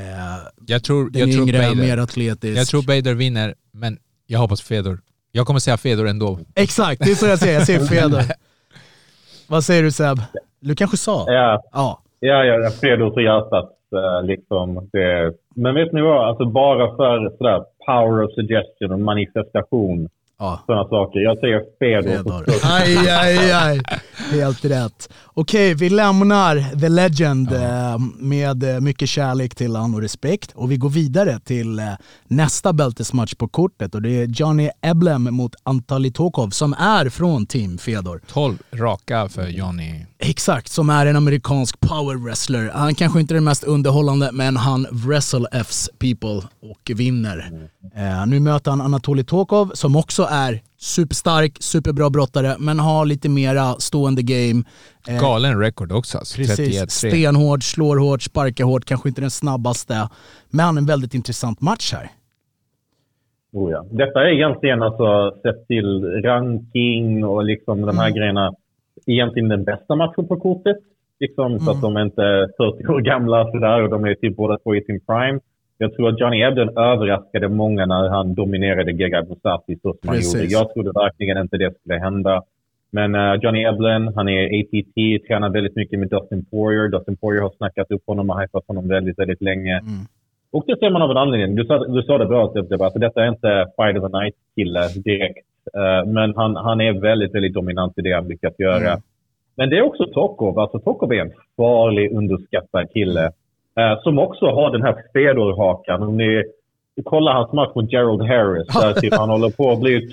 Jag 0.66 0.84
tror, 0.84 1.10
den 1.10 1.20
jag 1.22 1.32
tror 1.32 1.48
yngre, 1.50 1.60
Bader. 1.60 1.76
mer 1.76 1.98
atletisk. 1.98 2.60
Jag 2.60 2.68
tror 2.68 2.82
Bader 2.84 3.14
vinner, 3.14 3.56
men 3.74 3.98
jag 4.28 4.40
hoppas 4.40 4.62
Fedor. 4.62 5.02
Jag 5.32 5.48
kommer 5.48 5.60
säga 5.60 5.78
Fedor 5.78 6.08
ändå. 6.08 6.40
Exakt, 6.56 7.02
det 7.06 7.12
är 7.12 7.16
så 7.16 7.26
jag 7.26 7.40
säger. 7.40 7.54
Jag 7.54 7.66
säger 7.66 7.86
Fedor. 7.86 8.24
Vad 9.48 9.64
säger 9.66 9.84
du 9.84 9.92
Seb? 9.92 10.22
Du 10.60 10.76
kanske 10.76 10.98
sa? 10.98 11.26
Ja, 11.28 11.64
Ja. 11.72 12.02
ja, 12.20 12.46
ja, 12.46 12.56
ja 12.64 12.72
Fedor 12.72 13.12
till 13.16 13.24
hjärtat. 13.24 13.70
Eh, 13.94 14.26
Liksom, 14.28 14.90
det. 14.92 15.34
Men 15.56 15.76
vet 15.76 15.92
ni 15.94 16.02
vad? 16.02 16.28
Alltså 16.30 16.46
bara 16.46 16.96
för 16.96 17.38
sådär, 17.38 17.64
power 17.86 18.24
of 18.26 18.32
suggestion 18.36 18.92
och 18.92 19.00
manifestation. 19.00 20.10
ja. 20.40 20.60
Sådana 20.66 20.88
saker. 20.88 21.20
Jag 21.20 21.38
säger 21.40 21.62
Fedor. 21.80 22.18
Fedor. 22.18 22.46
Aj, 22.64 22.98
aj, 23.10 23.52
aj. 23.52 23.80
Helt 24.32 24.66
rätt. 24.66 25.14
Okej, 25.34 25.74
vi 25.76 25.90
lämnar 25.90 26.80
The 26.80 26.90
Legend 26.90 27.54
eh, 27.54 27.98
med 28.20 28.64
eh, 28.76 28.80
mycket 28.82 29.10
kärlek 29.10 29.56
till 29.56 29.76
han 29.76 29.96
och 29.96 30.02
respekt 30.02 30.52
och 30.56 30.72
vi 30.72 30.78
går 30.78 30.90
vidare 30.90 31.40
till 31.40 31.82
nästa 32.28 32.74
bältesmatch 32.74 33.34
på 33.36 33.48
kortet 33.48 33.96
och 33.96 34.02
det 34.02 34.10
är 34.10 34.26
Johnny 34.28 34.70
Eblem 34.82 35.24
mot 35.24 35.52
Anatoly 35.64 36.12
Tokov 36.12 36.50
som 36.50 36.74
är 36.74 37.10
från 37.10 37.46
Team 37.46 37.78
Fedor. 37.78 38.22
12 38.28 38.58
raka 38.74 39.30
för 39.30 39.48
Johnny. 39.48 40.06
Exakt, 40.24 40.68
som 40.68 40.90
är 40.90 41.06
en 41.06 41.16
amerikansk 41.16 41.80
power 41.80 42.16
wrestler. 42.16 42.70
Han 42.74 42.96
kanske 42.96 43.20
inte 43.20 43.34
är 43.34 43.36
den 43.36 43.44
mest 43.44 43.64
underhållande, 43.64 44.30
men 44.34 44.58
han 44.58 44.86
wrestle 44.92 45.48
F's 45.52 45.90
people 46.00 46.48
och 46.72 46.92
vinner. 46.96 47.52
Eh, 47.96 48.28
nu 48.28 48.40
möter 48.40 48.72
han 48.72 48.82
Anatoly 48.82 49.24
Tokov 49.24 49.72
som 49.74 49.96
också 49.96 50.28
är 50.32 50.60
superstark, 50.78 51.58
superbra 51.60 52.10
brottare, 52.10 52.56
men 52.60 52.80
har 52.80 53.06
lite 53.06 53.30
mera 53.30 53.74
stående 53.74 54.22
game. 54.22 54.64
Eh, 55.08 55.22
Galen 55.22 55.60
record 55.60 55.92
också 55.92 56.18
alltså. 56.18 56.38
Precis, 56.38 56.82
31-3. 56.82 56.88
stenhård, 56.88 57.64
slår 57.64 57.98
hårt, 57.98 58.22
sparkar 58.22 58.64
hårt, 58.64 58.86
kanske 58.86 59.10
inte 59.10 59.22
den 59.22 59.32
snabbaste. 59.32 60.10
Men 60.50 60.78
en 60.78 60.86
väldigt 60.86 61.14
intressant 61.14 61.62
match 61.62 61.94
här. 61.94 62.10
Oh 63.54 63.72
ja. 63.72 63.86
Detta 63.92 64.22
är 64.24 64.28
egentligen 64.28 64.82
alltså 64.82 65.32
sett 65.42 65.68
till 65.68 66.04
ranking 66.24 67.26
och 67.26 67.44
liksom 67.44 67.82
de 67.82 67.98
här 67.98 68.10
grejerna 68.10 68.54
egentligen 69.06 69.50
den 69.50 69.64
bästa 69.64 69.96
matchen 69.96 70.28
på 70.28 70.40
kortet. 70.40 70.78
Liksom, 71.20 71.60
Så 71.60 71.72
att 71.72 71.82
de 71.82 71.96
är 71.98 72.02
inte 72.02 72.50
40 72.58 72.88
år 72.88 73.02
gamla 73.02 73.52
sådär 73.52 73.84
och 73.84 73.90
de 73.90 74.06
är 74.06 74.16
typ 74.16 74.36
båda 74.36 74.58
två 74.58 74.76
i 74.76 74.82
sin 74.82 75.00
prime. 75.00 75.40
Jag 75.78 75.96
tror 75.96 76.10
att 76.10 76.20
Johnny 76.20 76.42
Ebden 76.42 76.78
överraskade 76.78 77.50
många 77.50 77.86
när 77.86 78.10
han 78.10 78.34
dominerade 78.34 78.92
Gegard 78.92 79.28
Mousasi 79.28 79.76
så 79.82 79.94
som 79.94 80.00
han 80.04 80.16
Precis. 80.16 80.34
gjorde. 80.34 80.54
Jag 80.54 80.74
trodde 80.74 80.92
verkligen 80.92 81.38
inte 81.38 81.58
det 81.58 81.74
skulle 81.80 82.00
hända. 82.00 82.44
Men 82.92 83.16
eh, 83.16 83.34
Johnny 83.42 83.64
Eblen, 83.64 84.14
han 84.16 84.30
är 84.30 84.60
ATT, 84.60 85.28
tränar 85.28 85.50
väldigt 85.50 85.76
mycket 85.76 86.00
med 86.00 86.10
Dustin 86.10 86.46
Poirier. 86.46 86.88
Dustin 86.88 87.18
Poirier 87.18 87.42
har 87.42 87.50
snackat 87.58 87.92
upp 87.92 88.04
honom 88.08 88.30
och 88.30 88.42
hypat 88.42 88.64
honom 88.68 88.88
väldigt, 88.88 89.20
väldigt 89.20 89.42
länge. 89.42 89.82
Och 90.52 90.64
det 90.68 90.80
ser 90.80 90.90
man 90.90 91.02
av 91.02 91.12
en 91.12 91.18
anledning. 91.18 91.56
Du 91.56 91.66
sa, 91.66 91.88
du 91.88 92.04
sa 92.04 92.18
det 92.18 92.26
bra, 92.26 92.54
Sebbe, 92.54 92.76
att 92.76 92.82
alltså, 92.82 93.00
detta 93.00 93.24
är 93.24 93.28
inte 93.28 93.68
Fight 93.78 94.04
of 94.04 94.12
the 94.12 94.18
Night-kille 94.18 94.88
direkt. 95.04 95.48
Eh, 95.78 96.06
men 96.12 96.34
han, 96.36 96.56
han 96.56 96.82
är 96.82 96.94
väldigt, 97.02 97.36
väldigt 97.36 97.54
dominant 97.54 97.98
i 97.98 98.02
det 98.02 98.14
han 98.14 98.28
lyckas 98.28 98.54
göra. 98.60 99.02
Men 99.56 99.70
det 99.70 99.78
är 99.78 99.82
också 99.82 100.06
Tokov. 100.06 100.60
Alltså 100.60 100.80
Tokov 100.80 101.14
är 101.14 101.22
en 101.22 101.32
farlig, 101.58 102.12
underskattad 102.12 102.92
kille. 102.94 103.26
eh, 103.80 104.02
som 104.04 104.20
också 104.20 104.46
har 104.46 104.72
den 104.72 104.82
här 104.82 104.96
Fedor-hakan. 105.14 106.04
Om 106.04 106.18
ni 106.18 106.44
kollar 107.06 107.34
hans 107.34 107.52
match 107.54 107.76
mot 107.76 107.92
Gerald 107.92 108.22
Harris, 108.22 108.68
där 108.68 108.94
typ 108.94 109.14
han 109.14 109.30
håller 109.30 109.50
på 109.50 109.72
att 109.72 109.80
bli 109.80 110.10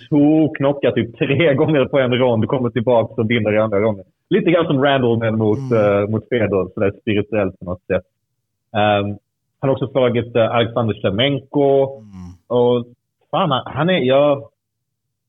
knockad 0.58 0.94
typ 0.94 1.18
tre 1.18 1.54
gånger 1.60 1.84
på 1.84 1.98
en 1.98 2.14
rond, 2.14 2.48
kommer 2.48 2.70
tillbaka 2.70 3.22
och 3.22 3.30
vinner 3.30 3.54
i 3.54 3.58
andra 3.58 3.80
ronden. 3.80 4.04
Lite 4.30 4.50
grann 4.50 4.66
som 4.66 4.84
Randall 4.84 5.18
men 5.18 5.38
mot, 5.38 5.58
eh, 5.72 6.08
mot 6.08 6.28
Fedor, 6.28 6.70
sådär 6.74 6.92
spirituellt 7.00 7.58
på 7.58 7.64
något 7.64 7.82
sätt. 7.86 8.02
Um, 8.72 9.18
han 9.60 9.68
har 9.68 9.70
också 9.70 9.86
slagit 9.88 10.36
uh, 10.36 10.54
Alexander 10.54 10.94
Shemenko. 11.02 11.82
Och 12.46 12.86
fan, 13.30 13.62
han 13.66 13.90
är... 13.90 13.98
Jag, 13.98 14.42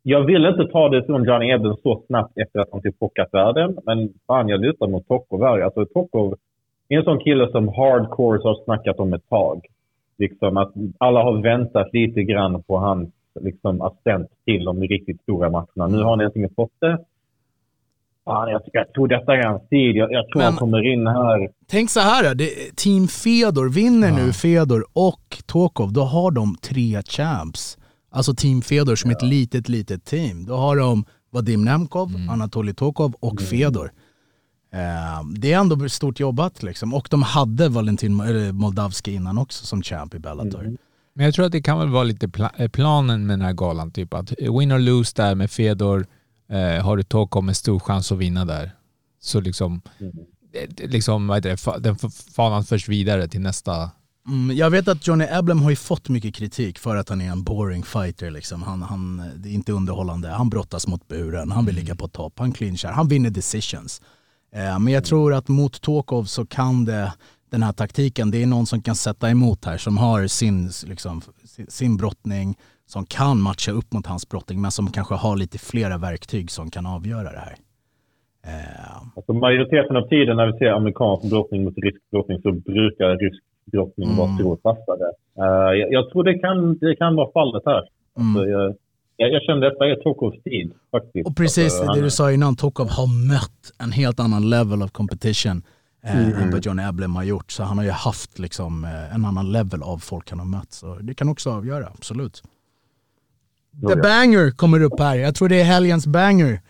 jag 0.04 0.24
vill 0.24 0.46
inte 0.46 0.66
ta 0.72 0.90
det 0.90 1.06
som 1.06 1.26
Johnny 1.26 1.52
Ebden 1.52 1.76
så 1.84 2.04
snabbt 2.08 2.38
efter 2.38 2.60
att 2.60 2.70
han 2.72 2.82
typ 2.82 2.96
chockat 3.00 3.30
världen. 3.32 3.78
Men 3.86 4.14
fan, 4.28 4.48
jag 4.50 4.62
lutar 4.62 4.88
mot 4.88 5.08
Tokov 5.08 5.44
här. 5.44 5.60
Alltså 5.62 5.86
Tokov 5.86 6.36
är 6.90 6.98
en 6.98 7.04
sån 7.04 7.20
kille 7.20 7.52
som 7.52 7.68
hardcores 7.68 8.44
har 8.44 8.64
snackat 8.64 9.00
om 9.00 9.14
ett 9.14 9.30
tag. 9.30 9.66
Liksom 10.18 10.58
att 10.58 10.72
alla 10.98 11.24
har 11.24 11.42
väntat 11.42 11.94
lite 11.94 12.24
grann 12.24 12.64
på 12.64 12.78
hans 12.78 13.10
liksom, 13.40 13.82
ascent 13.82 14.28
till 14.46 14.64
de 14.66 14.82
riktigt 14.82 15.22
stora 15.22 15.50
matcherna. 15.50 15.88
Nu 15.88 15.98
har 16.04 16.10
han 16.10 16.22
äntligen 16.22 16.50
fått 16.56 16.74
det. 16.80 16.98
Fan, 18.26 18.50
jag, 18.50 18.62
jag 18.74 18.94
tror 18.94 19.08
detta 19.08 19.36
är 19.36 19.44
hans 19.44 19.70
tid. 19.70 19.96
Jag, 19.96 20.12
jag 20.12 20.28
tror 20.28 20.40
Men- 20.40 20.46
han 20.46 20.56
kommer 20.56 20.92
in 20.94 21.08
här. 21.08 21.50
Tänk 21.68 21.90
så 21.90 22.00
här, 22.00 22.36
det, 22.36 22.50
Team 22.76 23.08
Fedor 23.08 23.70
vinner 23.74 24.12
nu 24.12 24.34
Fedor 24.34 24.84
och 24.94 25.38
Tokov, 25.46 25.94
då 25.94 26.02
har 26.02 26.32
de 26.32 26.56
tre 26.62 27.02
champs. 27.02 27.78
Alltså 28.10 28.36
Team 28.36 28.62
Fedor 28.62 28.96
som 28.96 29.12
ett 29.12 29.22
litet, 29.22 29.70
litet 29.70 30.06
team. 30.06 30.46
Då 30.46 30.56
har 30.58 30.76
de 30.78 31.06
Vadim 31.32 31.66
Nemkov, 31.66 32.12
Anatoly 32.30 32.74
Tokov 32.74 33.14
och 33.20 33.42
Fedor. 33.42 33.92
Eh, 34.74 35.24
det 35.36 35.54
är 35.54 35.60
ändå 35.60 35.90
stort 35.90 36.20
jobbat 36.20 36.64
liksom. 36.64 36.94
Och 36.94 37.08
de 37.12 37.24
hade 37.24 37.70
Valentin 37.70 38.14
Moldavski 38.56 39.14
innan 39.14 39.38
också 39.38 39.66
som 39.66 39.82
champ 39.84 40.14
i 40.14 40.20
Bellator. 40.20 40.78
Men 41.14 41.26
jag 41.26 41.34
tror 41.36 41.46
att 41.46 41.52
det 41.52 41.62
kan 41.62 41.80
väl 41.80 41.90
vara 41.90 42.04
lite 42.04 42.28
pla- 42.28 42.52
eh, 42.62 42.68
planen 42.70 43.28
med 43.28 43.34
den 43.40 43.46
här 43.46 43.54
galan. 43.54 43.92
Typ 43.92 44.14
att 44.14 44.32
win 44.40 44.72
or 44.72 44.80
lose 44.80 45.14
där 45.16 45.36
med 45.36 45.52
Fedor. 45.52 46.08
Eh, 46.52 46.84
har 46.86 46.98
du 46.98 47.04
Tokov 47.04 47.44
med 47.44 47.58
stor 47.58 47.80
chans 47.80 48.12
att 48.12 48.18
vinna 48.18 48.46
där. 48.46 48.72
Så 49.22 49.40
liksom, 49.42 49.82
det- 50.54 50.66
det- 50.78 50.88
liksom 50.88 51.28
vad 51.28 51.38
heter 51.46 51.50
det, 51.80 51.90
den 51.90 51.96
fanan 52.36 52.64
förs 52.64 52.90
vidare 52.90 53.28
till 53.28 53.42
nästa. 53.42 53.92
Mm, 54.30 54.58
jag 54.58 54.70
vet 54.70 54.88
att 54.88 55.08
Johnny 55.08 55.26
Eblem 55.32 55.62
har 55.62 55.70
ju 55.70 55.76
fått 55.76 56.10
mycket 56.10 56.36
kritik 56.36 56.80
för 56.80 56.96
att 56.96 57.10
han 57.10 57.22
är 57.22 57.32
en 57.32 57.44
boring 57.44 57.84
fighter. 57.84 58.32
Liksom. 58.32 58.64
Han, 58.64 58.82
han, 58.82 59.22
det 59.36 59.50
är 59.50 59.54
inte 59.54 59.72
underhållande. 59.72 60.28
Han 60.30 60.50
brottas 60.50 60.88
mot 60.88 61.08
buren, 61.08 61.52
han 61.52 61.66
vill 61.66 61.76
ligga 61.76 61.96
på 61.96 62.08
topp, 62.08 62.34
han 62.38 62.52
clinchar, 62.52 62.92
han 62.92 63.08
vinner 63.08 63.30
decisions. 63.30 64.02
Eh, 64.54 64.80
men 64.80 64.94
jag 64.94 65.04
tror 65.06 65.34
att 65.34 65.48
mot 65.48 65.82
Tokov 65.82 66.24
så 66.24 66.46
kan 66.46 66.86
det, 66.86 67.14
den 67.52 67.64
här 67.64 67.74
taktiken, 67.74 68.32
det 68.32 68.44
är 68.44 68.48
någon 68.48 68.66
som 68.66 68.82
kan 68.82 68.96
sätta 68.96 69.30
emot 69.30 69.66
här, 69.66 69.78
som 69.78 69.98
har 69.98 70.28
sin, 70.28 70.70
liksom, 70.88 71.22
sin 71.68 71.98
brottning, 71.98 72.58
som 72.86 73.06
kan 73.06 73.42
matcha 73.42 73.72
upp 73.72 73.94
mot 73.94 74.08
hans 74.08 74.30
brottning, 74.30 74.62
men 74.62 74.72
som 74.72 74.92
kanske 74.92 75.16
har 75.16 75.38
lite 75.38 75.58
flera 75.58 75.98
verktyg 75.98 76.52
som 76.52 76.72
kan 76.72 76.86
avgöra 76.86 77.32
det 77.32 77.40
här. 77.40 77.56
Eh, 78.48 79.02
Alltså 79.16 79.34
majoriteten 79.34 79.96
av 79.96 80.08
tiden 80.08 80.38
när 80.38 80.52
vi 80.52 80.58
ser 80.58 80.72
amerikansk 80.72 81.30
brottning 81.30 81.64
mot 81.64 81.78
rysk 81.78 82.02
brottning 82.12 82.42
så 82.42 82.52
brukar 82.52 83.18
rysk 83.18 83.44
brottning 83.72 84.16
vara 84.18 84.36
stort 84.38 84.62
fastare. 84.62 85.08
Eh, 85.38 85.80
jag, 85.80 85.94
jag 85.94 86.10
tror 86.12 86.24
det 86.24 86.40
kan, 86.40 86.78
det 86.78 86.96
kan 86.96 87.16
vara 87.16 87.32
fallet 87.32 87.64
här. 87.66 87.82
Alltså, 88.20 88.46
jag, 88.48 88.76
jag, 89.34 89.42
känner 89.42 89.62
detta 89.70 89.86
är 89.86 89.96
Tokovs 89.96 90.44
tid 90.44 90.72
faktiskt. 90.92 91.28
Och 91.28 91.36
precis 91.36 91.64
Alltså, 91.64 91.84
han 91.86 91.96
det 91.96 92.02
du 92.02 92.06
är- 92.06 92.10
sa 92.10 92.32
innan, 92.32 92.56
Tokov 92.56 92.90
har 92.90 93.28
mött 93.28 93.72
en 93.78 93.92
helt 93.92 94.20
annan 94.20 94.50
level 94.50 94.84
of 94.84 94.92
competition 94.92 95.62
eh, 96.04 96.42
än 96.44 96.52
vad 96.52 96.66
John 96.66 96.80
Eblem 96.80 97.16
har 97.16 97.24
gjort. 97.24 97.52
Så 97.52 97.64
han 97.64 97.78
har 97.78 97.86
ju 97.86 97.92
haft 97.92 98.40
liksom, 98.40 98.84
eh, 98.86 99.16
en 99.16 99.26
annan 99.26 99.52
level 99.52 99.84
av 99.84 99.98
folk 99.98 100.30
han 100.30 100.40
har 100.40 100.46
mött. 100.46 100.72
Så 100.72 100.96
det 101.02 101.14
kan 101.14 101.30
också 101.30 101.52
avgöra, 101.52 101.88
absolut. 101.98 102.44
The 103.90 103.96
banger 103.96 104.52
kommer 104.52 104.84
upp 104.84 105.00
här. 105.00 105.16
Jag 105.16 105.36
tror 105.36 105.50
det 105.50 105.62
är 105.62 105.64
helgens 105.66 106.08
banger. 106.08 106.62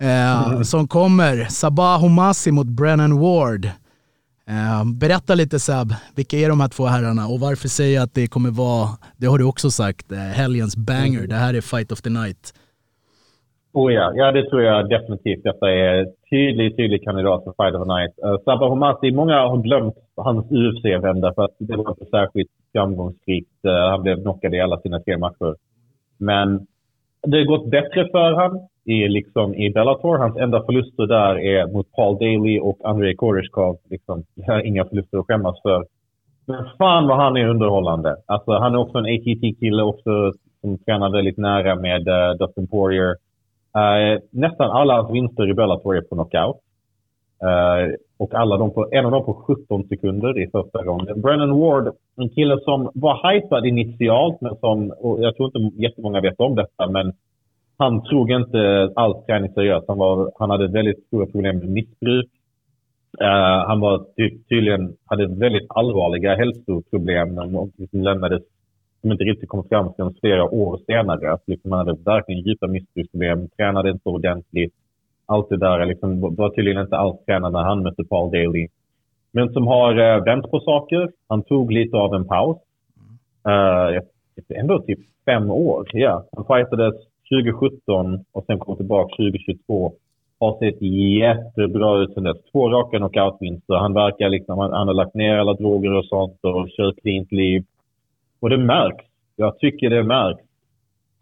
Eh, 0.00 0.62
Som 0.62 0.88
kommer. 0.88 1.44
Sabah 1.44 2.00
Homasi 2.00 2.50
mot 2.52 2.66
Brennan 2.66 3.18
Ward. 3.20 3.68
Eh, 4.52 4.84
berätta 5.00 5.34
lite 5.34 5.58
Sab, 5.58 5.88
vilka 6.16 6.36
är 6.36 6.48
de 6.48 6.60
här 6.60 6.68
två 6.68 6.84
herrarna 6.84 7.24
och 7.32 7.40
varför 7.40 7.68
säger 7.68 7.94
jag 7.94 8.04
att 8.04 8.14
det 8.14 8.26
kommer 8.34 8.50
vara, 8.50 8.88
det 9.20 9.26
har 9.26 9.38
du 9.38 9.44
också 9.44 9.70
sagt, 9.70 10.12
eh, 10.12 10.18
helgens 10.18 10.76
banger. 10.76 11.26
Det 11.26 11.40
här 11.44 11.54
är 11.54 11.60
fight 11.60 11.92
of 11.92 12.02
the 12.02 12.10
night. 12.10 12.44
Oh 13.72 13.92
ja. 13.92 14.12
ja, 14.14 14.32
det 14.32 14.50
tror 14.50 14.62
jag 14.62 14.88
definitivt. 14.88 15.42
Detta 15.44 15.70
är 15.70 16.06
tydlig, 16.30 16.76
tydlig 16.76 17.04
kandidat 17.04 17.44
för 17.44 17.52
Fight 17.58 17.74
of 17.74 17.82
the 17.86 17.92
Night. 17.94 18.12
Uh, 18.24 18.44
Sabah 18.44 18.68
Homasi, 18.68 19.10
många 19.10 19.36
har 19.40 19.62
glömt 19.62 19.94
hans 20.16 20.46
UFC-vända 20.50 21.34
för 21.34 21.44
att 21.44 21.56
det 21.58 21.76
var 21.76 21.90
inte 21.90 22.04
särskilt 22.04 22.50
framgångsrikt. 22.72 23.64
Uh, 23.66 23.90
han 23.90 24.02
blev 24.02 24.16
knockad 24.22 24.54
i 24.54 24.60
alla 24.60 24.80
sina 24.80 25.00
tre 25.00 25.18
matcher. 25.18 25.54
Men 26.18 26.66
det 27.22 27.38
har 27.38 27.44
gått 27.44 27.70
bättre 27.70 28.08
för 28.12 28.32
han 28.32 28.68
i, 28.84 29.08
liksom, 29.08 29.54
i 29.54 29.70
Bellator. 29.70 30.18
Hans 30.18 30.36
enda 30.36 30.62
förluster 30.62 31.06
där 31.06 31.38
är 31.38 31.66
mot 31.66 31.92
Paul 31.92 32.18
Daly 32.18 32.60
och 32.60 32.78
Andrei 32.84 33.14
Koreshkov. 33.14 33.76
Liksom, 33.90 34.24
inga 34.64 34.84
förluster 34.84 35.18
att 35.18 35.26
skämmas 35.26 35.62
för. 35.62 35.84
Men 36.46 36.64
fan 36.78 37.06
vad 37.06 37.16
han 37.16 37.36
är 37.36 37.48
underhållande. 37.48 38.16
Alltså, 38.26 38.52
han 38.52 38.74
är 38.74 38.78
också 38.78 38.98
en 38.98 39.04
ATT-kille 39.04 39.82
också 39.82 40.32
som 40.60 40.78
tränar 40.78 41.10
väldigt 41.10 41.36
nära 41.36 41.74
med 41.74 42.08
uh, 42.08 42.38
Dustin 42.38 42.66
Poirier. 42.66 43.10
Uh, 43.76 44.20
nästan 44.30 44.70
alla 44.70 44.94
hans 44.94 45.14
vinster 45.14 45.50
i 45.50 45.54
Bellator 45.54 45.96
är 45.96 46.00
på 46.00 46.14
knockout. 46.14 46.56
Uh, 47.44 47.94
och 48.18 48.34
alla 48.34 48.56
de 48.56 48.70
på, 48.70 48.88
en 48.92 49.04
av 49.04 49.10
dem 49.10 49.24
på 49.24 49.34
17 49.34 49.88
sekunder 49.88 50.38
i 50.38 50.50
första 50.50 50.82
ronden. 50.82 51.20
Brennan 51.20 51.60
Ward, 51.60 51.94
en 52.16 52.28
kille 52.28 52.60
som 52.60 52.90
var 52.94 53.32
hypad 53.32 53.66
initialt, 53.66 54.40
men 54.40 54.56
som, 54.56 54.90
och 54.90 55.22
jag 55.22 55.36
tror 55.36 55.46
inte 55.46 55.82
jättemånga 55.82 56.20
vet 56.20 56.40
om 56.40 56.54
detta, 56.54 56.88
men 56.88 57.12
han 57.80 58.02
tog 58.02 58.30
inte 58.30 58.92
alls 58.94 59.26
träning 59.26 59.52
seriöst. 59.52 59.84
Han, 59.88 59.98
var, 59.98 60.32
han 60.38 60.50
hade 60.50 60.68
väldigt 60.68 61.06
stora 61.06 61.26
problem 61.26 61.58
med 61.58 61.68
missbruk. 61.68 62.30
Uh, 63.22 63.66
han 63.68 63.80
var 63.80 64.04
ty- 64.16 64.38
tydligen, 64.48 64.96
hade 65.04 65.26
väldigt 65.26 65.66
allvarliga 65.68 66.34
hälsoproblem 66.34 67.38
och 67.56 67.68
liksom 67.76 68.00
lämnades, 68.00 68.42
som 69.00 69.12
inte 69.12 69.24
riktigt 69.24 69.48
kom 69.48 69.64
fram 69.68 69.92
förrän 69.94 70.14
flera 70.20 70.44
år 70.44 70.78
senare. 70.86 71.32
Att 71.32 71.42
liksom 71.46 71.72
han 71.72 71.86
hade 71.86 72.02
verkligen 72.04 72.42
djupa 72.42 72.66
missbruksproblem, 72.66 73.48
tränade 73.48 73.90
inte 73.90 74.08
ordentligt. 74.08 74.74
Allt 75.26 75.48
det 75.48 75.56
där 75.56 75.86
liksom, 75.86 76.20
var 76.20 76.50
tydligen 76.50 76.82
inte 76.82 76.96
alls 76.96 77.24
tränad 77.26 77.52
när 77.52 77.62
han 77.62 77.82
mötte 77.82 78.04
Paul 78.04 78.30
Daly. 78.30 78.68
Men 79.32 79.52
som 79.52 79.66
har 79.66 79.98
uh, 79.98 80.24
vänt 80.24 80.50
på 80.50 80.60
saker. 80.60 81.10
Han 81.28 81.42
tog 81.42 81.72
lite 81.72 81.96
av 81.96 82.14
en 82.14 82.24
paus. 82.24 82.58
Uh, 83.48 84.00
ändå 84.54 84.78
typ 84.82 84.98
fem 85.24 85.50
år. 85.50 85.88
Ja. 85.92 86.24
Han 86.36 86.44
fightades 86.44 87.09
2017 87.30 88.24
och 88.32 88.44
sen 88.46 88.58
kom 88.58 88.76
tillbaka 88.76 89.16
2022. 89.16 89.92
Har 90.40 90.58
sett 90.58 90.82
jättebra 90.82 91.98
ut 91.98 92.14
sen 92.14 92.24
dess. 92.24 92.36
Två 92.52 92.68
raka 92.68 92.98
knockoutvinster. 92.98 93.74
Han 93.74 93.94
verkar 93.94 94.28
liksom, 94.28 94.58
han, 94.58 94.72
han 94.72 94.86
har 94.86 94.94
lagt 94.94 95.14
ner 95.14 95.36
alla 95.36 95.54
droger 95.54 95.92
och 95.92 96.04
sånt 96.04 96.38
och 96.42 96.68
kör 96.70 96.92
cleant 96.92 97.32
liv. 97.32 97.64
Och 98.40 98.50
det 98.50 98.58
märks. 98.58 99.04
Jag 99.36 99.58
tycker 99.58 99.90
det 99.90 100.02
märks. 100.02 100.42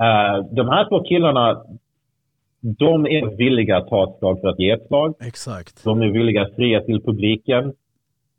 Uh, 0.03 0.55
de 0.55 0.69
här 0.69 0.89
två 0.89 1.03
killarna, 1.03 1.65
de 2.61 3.07
är 3.07 3.37
villiga 3.37 3.77
att 3.77 3.89
ta 3.89 4.05
ett 4.05 4.19
slag 4.19 4.41
för 4.41 4.49
att 4.49 4.59
ge 4.59 4.71
ett 4.71 4.87
slag. 4.87 5.15
Exakt. 5.21 5.85
De 5.85 6.03
är 6.03 6.09
villiga 6.09 6.43
att 6.43 6.55
fria 6.55 6.81
till 6.81 7.03
publiken. 7.03 7.73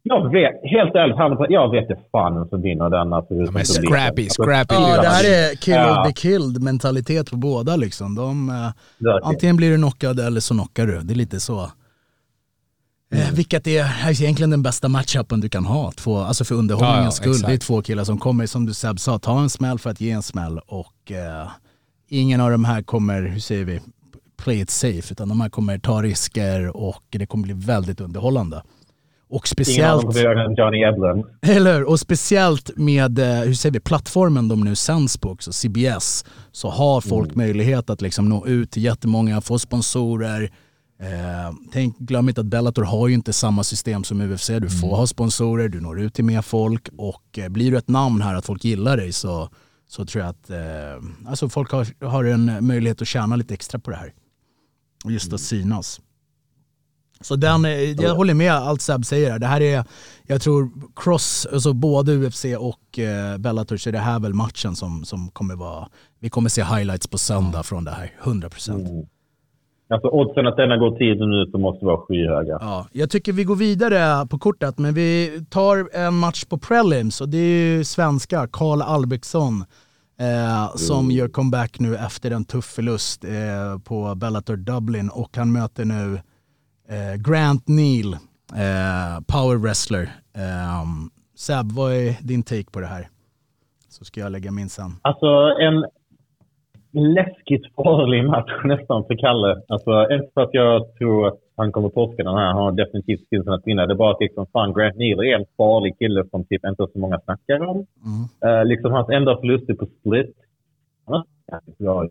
Jag 0.04 0.32
vet, 0.32 0.52
helt 0.64 0.96
ärligt, 0.96 1.52
jag 1.52 1.72
vet 1.72 1.90
inte 1.90 2.02
fan 2.12 2.36
vem 2.36 2.50
som 2.50 2.62
vinner 2.62 2.90
den. 2.90 3.14
Alltså, 3.14 3.34
Ja, 3.34 3.52
men 3.52 3.66
scrappy, 3.66 4.30
scrappy. 4.30 4.76
Ja, 4.76 5.02
det 5.02 5.08
här 5.08 5.24
är 5.24 5.56
kill 5.56 5.74
Ja. 5.74 6.02
or 6.02 6.06
be 6.08 6.12
killed 6.14 6.64
mentalitet 6.64 7.30
på 7.32 7.38
båda 7.38 7.76
liksom. 7.76 8.16
De, 8.16 8.50
eh, 8.50 8.56
Verkligen. 8.56 9.24
antingen 9.24 9.56
blir 9.58 9.70
du 9.72 9.78
knockad 9.78 10.20
eller 10.20 10.40
så 10.40 10.54
knockar 10.54 10.88
du. 10.88 11.00
Det 11.02 11.14
är 11.14 11.16
lite 11.16 11.40
så. 11.40 11.62
Eh, 13.14 13.32
vilket 13.34 13.68
är 13.68 13.84
är 14.08 14.22
egentligen 14.22 14.50
den 14.50 14.64
bästa 14.64 14.88
matchupen 14.88 15.40
du 15.40 15.50
kan 15.50 15.66
ha. 15.66 15.92
Två, 15.92 16.18
alltså 16.18 16.44
för 16.46 16.56
underhållningens 16.56 17.04
Ja, 17.04 17.06
ja, 17.06 17.12
skull. 17.12 17.32
exakt. 17.32 17.48
Det 17.48 17.54
är 17.54 17.58
två 17.58 17.82
killar 17.82 18.04
som 18.04 18.18
kommer, 18.18 18.46
som 18.46 18.66
du 18.66 18.74
Seb 18.74 19.00
sa, 19.00 19.20
ta 19.20 19.40
en 19.42 19.50
smäll 19.50 19.80
för 19.80 19.90
att 19.90 20.02
ge 20.02 20.12
en 20.12 20.24
smäll. 20.24 20.60
Och 20.68 21.12
eh, 21.12 21.48
ingen 22.08 22.42
av 22.42 22.52
de 22.52 22.66
här 22.66 22.82
kommer, 22.82 23.22
hur 23.22 23.40
säger 23.40 23.66
vi, 23.66 23.80
play 24.44 24.60
it 24.62 24.70
safe. 24.70 25.12
Utan 25.12 25.30
de 25.30 25.42
här 25.42 25.50
kommer 25.50 25.78
ta 25.80 26.02
risker 26.02 26.78
och 26.78 27.04
det 27.10 27.26
kommer 27.26 27.44
bli 27.44 27.54
väldigt 27.54 28.02
underhållande. 28.02 28.64
Och 29.30 29.48
speciellt... 29.48 30.16
Johnny 30.58 30.82
Edlin. 30.82 31.26
Eller? 31.42 31.84
Och 31.84 32.00
speciellt 32.00 32.78
med, 32.78 33.20
eh, 33.20 33.42
hur 33.42 33.54
säger 33.54 33.74
vi, 33.74 33.80
plattformen 33.80 34.48
de 34.48 34.62
nu 34.62 34.76
sänds 34.76 35.18
på 35.18 35.30
också, 35.30 35.52
CBS, 35.52 36.26
så 36.52 36.70
har 36.70 37.02
folk 37.02 37.36
möjlighet 37.36 37.90
att 37.90 38.02
liksom 38.02 38.30
nå 38.30 38.48
ut 38.48 38.72
till 38.72 38.84
jättemånga, 38.84 39.42
få 39.42 39.60
sponsorer. 39.60 40.52
Eh, 41.02 41.56
tänk, 41.72 41.98
glöm 41.98 42.30
inte 42.30 42.42
att 42.42 42.48
Bellator 42.48 42.84
har 42.84 43.08
ju 43.08 43.14
inte 43.14 43.34
samma 43.34 43.64
system 43.64 44.04
som 44.04 44.22
UFC. 44.22 44.48
Du 44.48 44.70
får 44.70 44.96
ha 44.96 45.08
sponsorer, 45.08 45.70
du 45.70 45.82
når 45.82 46.02
ut 46.02 46.14
till 46.14 46.26
mer 46.26 46.42
folk 46.42 46.90
och 46.98 47.40
eh, 47.40 47.50
blir 47.50 47.72
du 47.72 47.78
ett 47.78 47.88
namn 47.88 48.22
här 48.22 48.36
att 48.36 48.46
folk 48.46 48.64
gillar 48.64 48.98
dig 48.98 49.12
så, 49.12 49.50
så 49.88 50.06
tror 50.06 50.24
jag 50.24 50.30
att 50.30 50.50
eh, 50.50 51.30
alltså 51.30 51.50
folk 51.50 51.72
har, 51.72 52.06
har 52.06 52.24
en 52.24 52.68
möjlighet 52.68 53.02
att 53.02 53.08
tjäna 53.08 53.36
lite 53.36 53.54
extra 53.54 53.80
på 53.80 53.92
det 53.92 53.98
här. 53.98 54.14
Och 55.06 55.12
just 55.12 55.34
att 55.34 55.42
synas. 55.42 56.02
Så 57.22 57.36
den, 57.36 57.66
eh, 57.66 57.72
jag 57.72 58.16
håller 58.16 58.34
med 58.34 58.54
allt 58.54 58.82
Seb 58.82 59.06
säger. 59.06 59.40
Det 59.40 59.46
här 59.46 59.62
är, 59.62 59.84
jag 60.28 60.42
tror, 60.42 60.70
cross, 60.96 61.48
alltså 61.54 61.74
både 61.74 62.16
UFC 62.16 62.46
och 62.60 63.00
eh, 63.00 63.38
Bellator 63.38 63.78
så 63.78 63.90
är 63.90 63.94
det 63.94 64.00
här 64.00 64.20
väl 64.20 64.34
matchen 64.34 64.76
som, 64.76 65.06
som 65.06 65.30
kommer 65.30 65.56
vara, 65.56 65.88
vi 66.20 66.30
kommer 66.30 66.50
se 66.50 66.64
highlights 66.64 67.08
på 67.08 67.18
söndag 67.18 67.64
från 67.64 67.84
det 67.84 67.92
här, 67.92 68.12
100%. 68.24 69.06
Alltså 69.92 70.08
oddsen 70.08 70.48
att 70.48 70.58
denna 70.58 70.78
går 70.78 70.98
10 70.98 71.16
minuter 71.16 71.58
måste 71.58 71.86
vara 71.86 71.98
skyhöga. 71.98 72.58
Ja, 72.62 72.88
jag 72.92 73.10
tycker 73.10 73.34
vi 73.34 73.44
går 73.44 73.56
vidare 73.56 74.28
på 74.28 74.40
kortet, 74.40 74.78
men 74.78 74.94
vi 74.94 75.42
tar 75.50 75.96
en 75.96 76.14
match 76.16 76.46
på 76.46 76.58
prelims 76.58 77.22
och 77.22 77.30
det 77.30 77.38
är 77.38 77.78
ju 77.78 77.84
svenska, 77.84 78.48
Karl 78.52 78.82
Albrektsson, 78.82 79.66
eh, 80.20 80.76
som 80.76 81.12
gör 81.12 81.28
comeback 81.28 81.80
nu 81.80 81.96
efter 81.96 82.32
en 82.32 82.46
tuff 82.46 82.66
förlust 82.66 83.24
eh, 83.24 83.80
på 83.84 84.16
Bellator 84.16 84.56
Dublin 84.56 85.10
och 85.10 85.38
han 85.38 85.52
möter 85.52 85.86
nu 85.86 86.20
eh, 86.90 87.16
Grant 87.28 87.68
Neal, 87.68 88.14
eh, 88.64 89.16
power 89.28 89.58
wrestler. 89.58 90.02
Eh, 90.34 90.84
Seb, 91.36 91.72
vad 91.72 91.94
är 91.94 92.28
din 92.28 92.44
take 92.44 92.72
på 92.72 92.80
det 92.80 92.86
här? 92.86 93.08
Så 93.90 94.06
ska 94.06 94.20
jag 94.20 94.32
lägga 94.32 94.52
min 94.52 94.70
sen. 94.70 94.92
Alltså 95.02 95.28
en 95.60 95.86
läskigt 96.92 97.66
farlig 97.76 98.26
match 98.26 98.52
nästan 98.64 99.06
för 99.06 99.16
Kalle. 99.16 99.62
Alltså 99.68 99.92
inte 100.12 100.30
för 100.34 100.42
att 100.42 100.54
jag 100.54 100.96
tror 100.98 101.28
att 101.28 101.40
han 101.56 101.72
kommer 101.72 101.90
torska 101.90 102.24
den 102.24 102.36
här. 102.36 102.46
Han 102.46 102.64
har 102.64 102.72
definitivt 102.72 103.30
skillsen 103.30 103.54
att 103.54 103.68
vinna. 103.68 103.86
Det 103.86 103.94
är 103.94 103.96
bara 103.96 104.12
att 104.12 104.22
liksom, 104.22 104.46
fan 104.54 104.74
Grant 104.74 104.96
Neal 104.96 105.20
är 105.20 105.36
en 105.40 105.46
farlig 105.58 105.98
kille 106.00 106.24
som 106.32 106.44
typ 106.44 106.66
inte 106.66 106.88
så 106.94 107.00
många 107.00 107.20
snackar 107.20 107.66
om. 107.66 107.88
Eh, 108.46 108.66
liksom 108.66 108.92
hans 108.92 109.10
enda 109.10 109.38
förlust 109.38 109.70
är 109.70 109.74
på 109.74 109.86
split. 109.86 110.36
Han 111.06 111.24
har 111.86 112.10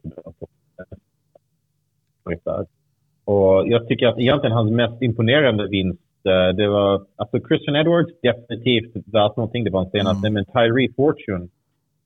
Och 3.34 3.68
jag 3.68 3.88
tycker 3.88 4.06
att 4.06 4.18
egentligen 4.18 4.56
hans 4.56 4.70
mest 4.70 5.02
imponerande 5.02 5.68
vinst, 5.68 6.00
eh, 6.24 6.56
det 6.56 6.68
var 6.68 7.02
alltså 7.16 7.40
Christian 7.48 7.76
Edwards, 7.76 8.12
definitivt 8.22 8.92
värt 9.06 9.36
någonting. 9.36 9.64
Det 9.64 9.70
var 9.70 9.84
en 9.84 9.90
senaste. 9.90 10.30
Men 10.30 10.44
Tyree 10.44 10.92
Fortune 10.96 11.48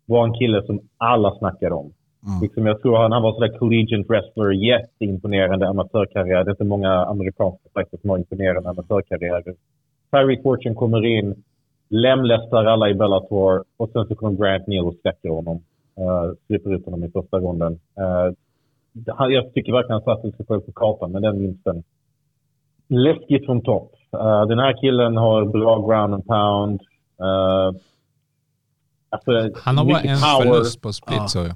var 0.06 0.24
en 0.24 0.34
kille 0.34 0.62
som 0.62 0.80
alla 0.96 1.38
snackade 1.38 1.74
om. 1.74 1.92
Liksom 2.42 2.66
jag 2.66 2.82
tror 2.82 2.96
han, 2.96 3.12
han 3.12 3.22
var 3.22 3.32
sådär 3.32 3.58
collegiate 3.58 4.08
wrestler, 4.08 4.50
jätteimponerande 4.50 5.68
amatörkarriär. 5.68 6.44
Det 6.44 6.48
är 6.48 6.56
inte 6.58 6.64
många 6.64 6.92
amerikanska 6.92 7.68
fighters 7.74 8.00
som 8.00 8.10
har 8.10 8.18
imponerande 8.18 8.70
amatörkarriärer. 8.70 9.54
Tyree 10.10 10.42
Fortune 10.42 10.74
kommer 10.74 11.06
in, 11.06 11.44
lemlästar 11.88 12.64
alla 12.64 12.90
i 12.90 12.94
Bellator 12.94 13.64
och 13.76 13.90
sen 13.90 14.06
så 14.06 14.14
kommer 14.14 14.36
Grant 14.38 14.66
Neal 14.66 14.86
och 14.86 14.94
släcker 15.02 15.28
honom. 15.28 15.56
Uh, 15.98 16.32
slipper 16.46 16.74
ut 16.74 16.84
honom 16.84 17.04
i 17.04 17.10
första 17.10 17.38
ronden. 17.38 17.72
Uh, 17.72 18.32
han- 19.16 19.32
jag 19.32 19.54
tycker 19.54 19.72
verkligen 19.72 19.92
han 20.04 20.16
satte 20.16 20.36
sig 20.36 20.46
själv 20.46 20.60
på 20.60 20.72
kartan 20.72 21.12
med 21.12 21.22
den 21.22 21.38
vinsten. 21.38 21.82
Läskigt 22.88 23.46
från 23.46 23.62
topp. 23.62 23.92
Uh, 24.16 24.46
den 24.48 24.58
här 24.58 24.80
killen 24.80 25.16
har 25.16 25.44
bra 25.44 25.86
ground 25.88 26.14
and 26.14 26.26
pound. 26.26 26.80
Uh, 27.20 27.80
alltså, 29.10 29.60
Han 29.62 29.78
har 29.78 29.84
bara 29.84 30.00
en 30.00 30.18
power. 30.20 30.52
förlust 30.52 30.80
på 30.80 30.92
split 30.92 31.18
Ja. 31.18 31.28
så. 31.28 31.46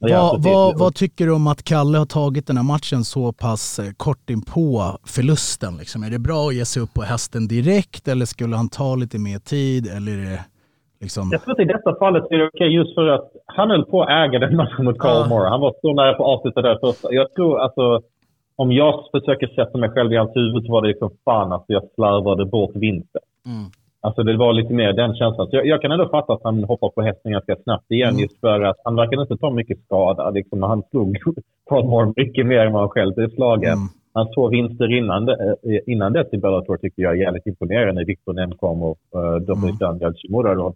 Ja, 0.00 0.32
vad, 0.38 0.42
vad, 0.52 0.78
vad 0.78 0.94
tycker 0.94 1.26
du 1.26 1.32
om 1.32 1.46
att 1.46 1.62
Kalle 1.62 1.98
har 1.98 2.06
tagit 2.06 2.46
den 2.46 2.56
här 2.56 2.64
matchen 2.64 3.04
så 3.04 3.32
pass 3.32 3.78
eh, 3.78 3.92
kort 3.96 4.30
in 4.30 4.42
på 4.42 4.98
förlusten? 5.04 5.76
Liksom? 5.76 6.02
Är 6.02 6.10
det 6.10 6.18
bra 6.18 6.48
att 6.48 6.54
ge 6.54 6.64
sig 6.64 6.82
upp 6.82 6.94
på 6.94 7.02
hästen 7.02 7.48
direkt 7.48 8.08
eller 8.08 8.26
skulle 8.26 8.56
han 8.56 8.68
ta 8.68 8.94
lite 8.94 9.18
mer 9.18 9.38
tid? 9.38 9.86
Eller 9.86 10.12
är 10.12 10.30
det 10.30 10.44
liksom... 11.00 11.28
Jag 11.32 11.42
tror 11.42 11.52
att 11.54 11.60
i 11.60 11.64
detta 11.64 11.94
fallet 11.98 12.24
är 12.30 12.38
det 12.38 12.46
okej 12.54 12.68
just 12.74 12.94
för 12.94 13.06
att 13.08 13.30
han 13.46 13.70
höll 13.70 13.84
på 13.84 14.02
att 14.02 14.08
äga 14.10 14.38
den 14.38 14.56
matchen 14.56 14.84
mot 14.84 14.98
Carl 14.98 15.16
Ja. 15.22 15.26
Moore. 15.28 15.48
Han 15.48 15.60
var 15.60 15.74
så 15.80 15.92
nära 15.92 16.14
på 16.14 16.24
att 16.24 16.38
avsluta 16.38 16.62
där 16.62 16.78
första. 16.80 17.12
Jag 17.12 17.34
tror 17.34 17.58
alltså, 17.60 18.00
om 18.56 18.72
jag 18.72 19.04
försöker 19.12 19.46
sätta 19.46 19.78
mig 19.78 19.90
själv 19.90 20.12
i 20.12 20.16
hans 20.16 20.36
huvud 20.36 20.64
så 20.66 20.72
var 20.72 20.82
det 20.82 20.88
liksom 20.88 21.10
fan 21.24 21.52
att 21.52 21.64
jag 21.66 21.82
slarvade 21.94 22.44
bort 22.44 22.70
vinsten. 22.74 23.22
Mm. 23.46 23.70
Alltså 24.00 24.22
det 24.22 24.36
var 24.36 24.52
lite 24.52 24.72
mer 24.74 24.92
den 24.92 25.14
känslan. 25.14 25.46
Så 25.50 25.56
jag, 25.56 25.66
jag 25.66 25.82
kan 25.82 25.92
ändå 25.92 26.08
fatta 26.08 26.32
att 26.32 26.42
han 26.44 26.64
hoppar 26.64 26.88
på 26.88 27.02
hästen 27.02 27.32
ganska 27.32 27.56
snabbt 27.56 27.90
igen 27.90 28.08
Mm. 28.10 28.22
just 28.22 28.40
för 28.40 28.60
att 28.60 28.76
han 28.84 28.96
verkar 28.96 29.20
inte 29.20 29.36
ta 29.36 29.50
mycket 29.50 29.78
skada. 29.84 30.30
Liksom, 30.30 30.62
han 30.62 30.82
slog 30.90 31.16
Carl 31.70 31.84
Moore 31.84 32.12
mycket 32.16 32.46
mer 32.46 32.58
än 32.66 32.72
vad 32.72 32.82
han 32.82 32.88
själv 32.90 33.14
blev 33.14 33.30
slagen. 33.30 33.72
Mm. 33.72 33.88
Hans 34.14 34.34
två 34.34 34.48
vinster 34.48 34.92
innan, 34.98 35.26
det, 35.26 35.56
eh, 35.62 35.92
innan 35.92 36.12
det 36.12 36.24
till 36.24 36.40
Bellator 36.40 36.76
tycker 36.76 37.02
jag 37.02 37.12
är 37.12 37.16
jävligt 37.22 37.46
imponerande. 37.46 38.04
Victor 38.04 38.32
Nemkom 38.32 38.82
och 38.82 38.98
uh, 39.16 39.36
Dominic 39.36 39.80
Mm. 39.80 39.96
mm. 40.02 40.14
Shimura. 40.14 40.72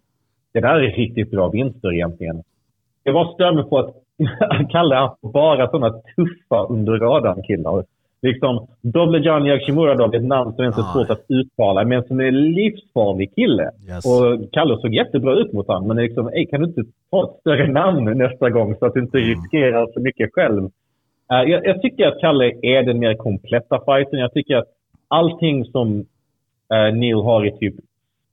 Det 0.53 0.59
där 0.59 0.75
är 0.75 0.91
riktigt 0.91 1.31
bra 1.31 1.47
vinster 1.49 1.93
egentligen. 1.93 2.43
Jag 3.03 3.13
var 3.13 3.33
stör 3.33 3.51
mig 3.51 3.63
på 3.63 3.79
att 3.79 3.95
Kalle 4.71 4.95
har 4.95 5.15
bara 5.33 5.67
sådana 5.69 5.89
tuffa 6.15 6.65
under 6.69 6.93
radarn 6.97 7.43
killar. 7.43 7.83
Liksom, 8.21 8.67
Doble 8.81 9.19
John 9.19 9.45
Yashimura 9.45 9.95
då, 9.95 10.11
ett 10.13 10.23
namn 10.23 10.53
som 10.53 10.63
är 10.63 10.67
inte 10.67 10.81
så 10.81 10.87
Ah. 10.87 10.93
svårt 10.93 11.09
att 11.09 11.25
uttala, 11.27 11.83
men 11.83 12.03
som 12.03 12.19
är 12.19 12.23
en 12.23 12.51
livsfarlig 12.51 13.35
kille. 13.35 13.71
Yes. 13.87 14.05
Och 14.05 14.51
Kalle 14.51 14.77
såg 14.77 14.93
jättebra 14.93 15.33
ut 15.33 15.53
mot 15.53 15.67
honom, 15.67 15.87
men 15.87 15.97
liksom, 15.97 16.27
ey, 16.29 16.45
kan 16.45 16.61
du 16.61 16.67
inte 16.67 16.81
ta 17.11 17.23
ett 17.23 17.39
större 17.39 17.67
namn 17.67 18.17
nästa 18.17 18.49
gång 18.49 18.75
så 18.75 18.85
att 18.85 18.93
du 18.93 18.99
inte 18.99 19.17
Mm. 19.17 19.29
riskerar 19.29 19.87
så 19.93 19.99
mycket 19.99 20.29
själv? 20.33 20.63
Eh, 21.31 21.49
jag, 21.51 21.65
jag 21.65 21.81
tycker 21.81 22.07
att 22.07 22.19
Kalle 22.19 22.45
är 22.61 22.83
den 22.83 22.99
mer 22.99 23.13
kompletta 23.15 23.79
fighten. 23.85 24.19
Jag 24.19 24.33
tycker 24.33 24.55
att 24.57 24.67
allting 25.07 25.65
som 25.65 25.99
uh, 26.73 26.95
Neil 26.95 27.15
har 27.15 27.45
i 27.45 27.51
typ 27.51 27.75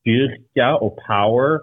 styrka 0.01 0.77
och 0.77 0.99
power. 1.09 1.61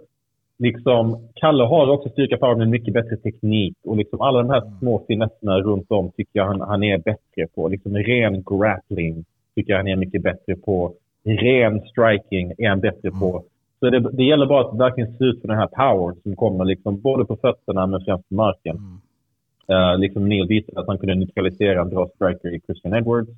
Liksom, 0.60 1.28
Kalle 1.36 1.64
har 1.64 1.90
också 1.90 2.10
styrka 2.10 2.38
power 2.38 2.56
med 2.56 2.70
mycket 2.70 2.94
bättre 2.94 3.18
teknik. 3.18 3.76
Och 3.84 3.98
liksom 3.98 4.22
alla 4.22 4.42
de 4.42 4.50
här 4.50 4.64
små 4.80 5.04
finesserna 5.08 5.60
runt 5.60 5.92
om 5.92 6.12
tycker 6.12 6.40
jag 6.40 6.46
han, 6.46 6.62
han 6.62 6.84
är 6.84 6.98
bättre 6.98 7.48
på. 7.56 7.68
Liksom 7.68 7.98
ren 7.98 8.44
grappling 8.44 9.26
tycker 9.56 9.74
jag 9.74 9.80
han 9.80 9.88
är 9.88 9.96
mycket 9.96 10.22
bättre 10.22 10.56
på. 10.56 10.94
Ren 11.24 11.82
striking 11.82 12.54
är 12.58 12.70
han 12.70 12.80
bättre 12.80 13.12
på. 13.12 13.44
Så 13.80 13.90
det, 13.90 14.00
det 14.00 14.24
gäller 14.24 14.46
bara 14.46 14.68
att 14.68 14.80
verkligen 14.80 15.18
se 15.18 15.24
ut 15.24 15.42
för 15.42 15.48
den 15.48 15.58
här 15.58 15.68
power 15.68 16.16
som 16.24 16.36
kommer 16.36 16.66
liksom 16.66 17.02
både 17.02 17.26
på 17.26 17.36
fötterna 17.36 17.88
men 17.88 18.02
främst 18.06 18.30
på 18.30 18.36
marken. 18.36 18.80
Eh, 19.68 20.00
liksom 20.00 20.30
Neil 20.30 20.48
visade 20.48 20.80
att 20.80 20.88
han 20.88 20.98
kunde 20.98 21.16
neutralisera 21.16 21.82
en 21.82 21.90
bra 21.90 22.08
striker 22.16 22.56
i 22.56 22.60
Christian 22.60 22.94
Edwards. 22.94 23.30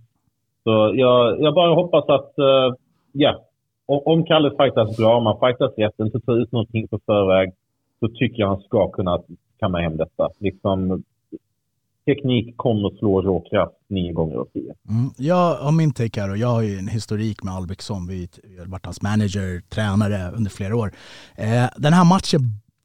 Så 0.64 0.92
jag, 0.96 1.42
jag 1.42 1.54
bara 1.54 1.76
hoppas 1.76 2.10
att, 2.10 2.40
eh, 2.40 2.76
ja, 3.12 3.36
om, 3.36 3.49
om 3.90 4.26
Kalle 4.26 4.50
fightas 4.50 4.98
bra, 4.98 5.18
om 5.18 5.26
han 5.26 5.40
fightas 5.40 5.74
rätt, 5.78 6.00
inte 6.00 6.20
tar 6.20 6.42
ut 6.42 6.52
någonting 6.52 6.88
på 6.88 7.00
förväg, 7.06 7.52
så 8.00 8.08
tycker 8.08 8.40
jag 8.40 8.48
han 8.48 8.62
ska 8.62 8.90
kunna 8.92 9.20
kamma 9.60 9.80
hem 9.80 9.98
detta. 9.98 10.30
Liksom, 10.40 11.04
teknik 12.06 12.58
kommer 12.58 12.98
slå 12.98 13.22
råkraft 13.22 13.76
nio 13.88 14.14
gånger 14.14 14.36
av 14.36 14.46
tio. 14.54 14.74
Mm. 14.90 15.10
Jag 15.18 15.56
har 15.56 15.72
min 15.72 15.94
take 15.94 16.22
här 16.22 16.30
och 16.30 16.38
jag 16.38 16.48
har 16.48 16.62
ju 16.62 16.78
en 16.78 16.88
historik 16.88 17.44
med 17.44 17.54
Albeksson. 17.54 18.08
Vi 18.08 18.28
har 18.60 18.66
varit 18.66 18.86
hans 18.86 19.02
manager, 19.02 19.62
tränare 19.70 20.32
under 20.38 20.52
flera 20.52 20.76
år. 20.76 20.92
Eh, 21.38 21.66
den 21.78 21.94
här 21.94 22.06
matchen, 22.06 22.42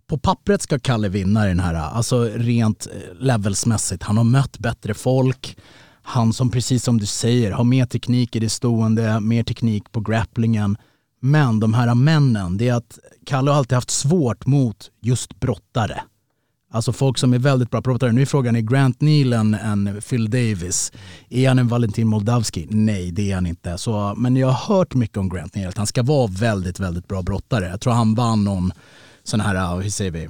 på 0.07 0.19
pappret 0.19 0.63
ska 0.63 0.79
Kalle 0.79 1.09
vinna 1.09 1.45
den 1.45 1.61
här, 1.61 1.75
alltså 1.75 2.25
rent 2.25 2.87
eh, 2.87 3.25
levelsmässigt. 3.25 4.03
Han 4.03 4.17
har 4.17 4.25
mött 4.25 4.59
bättre 4.59 4.95
folk. 4.95 5.57
Han 6.03 6.33
som 6.33 6.51
precis 6.51 6.85
som 6.85 6.99
du 6.99 7.07
säger 7.07 7.53
har 7.53 7.65
mer 7.65 7.87
teknik 7.87 8.37
i 8.37 8.39
det 8.39 8.49
stående, 8.49 9.21
mer 9.21 9.43
teknik 9.43 9.93
på 9.93 10.01
grapplingen. 10.01 10.77
Men 11.25 11.61
de 11.61 11.75
här 11.75 11.95
männen, 11.95 12.57
det 12.57 12.69
är 12.69 12.75
att 12.75 12.99
Kalle 13.27 13.51
har 13.51 13.59
alltid 13.59 13.75
haft 13.75 13.91
svårt 13.91 14.47
mot 14.47 14.91
just 15.01 15.41
brottare. 15.41 16.03
Alltså 16.73 16.93
folk 16.93 17.19
som 17.19 17.35
är 17.35 17.39
väldigt 17.39 17.71
bra 17.71 17.81
brottare. 17.81 18.13
Nu 18.13 18.23
är 18.23 18.27
frågan, 18.27 18.57
är 18.57 18.61
Grant 18.61 19.01
Neal 19.01 19.33
en, 19.33 19.55
en 19.55 20.03
Phil 20.09 20.31
Davis? 20.31 20.93
Är 21.29 21.49
han 21.49 21.59
en 21.59 21.69
Valentin 21.69 22.07
Moldavski? 22.07 22.67
Nej, 22.71 23.11
det 23.11 23.31
är 23.31 23.35
han 23.35 23.47
inte. 23.47 23.79
Så, 23.79 24.15
men 24.17 24.37
jag 24.37 24.49
har 24.49 24.77
hört 24.77 24.95
mycket 24.95 25.17
om 25.17 25.29
Grant 25.29 25.55
Neal, 25.55 25.69
att 25.69 25.77
han 25.77 25.87
ska 25.87 26.03
vara 26.03 26.27
väldigt, 26.27 26.81
väldigt 26.81 27.09
bra 27.09 27.23
brottare. 27.23 27.69
Jag 27.69 27.81
tror 27.81 27.93
han 27.93 28.15
vann 28.15 28.45
någon 28.45 28.73
sån 29.23 29.41
här, 29.41 29.81
hur 29.81 29.91
säger 29.91 30.11
vi, 30.11 30.29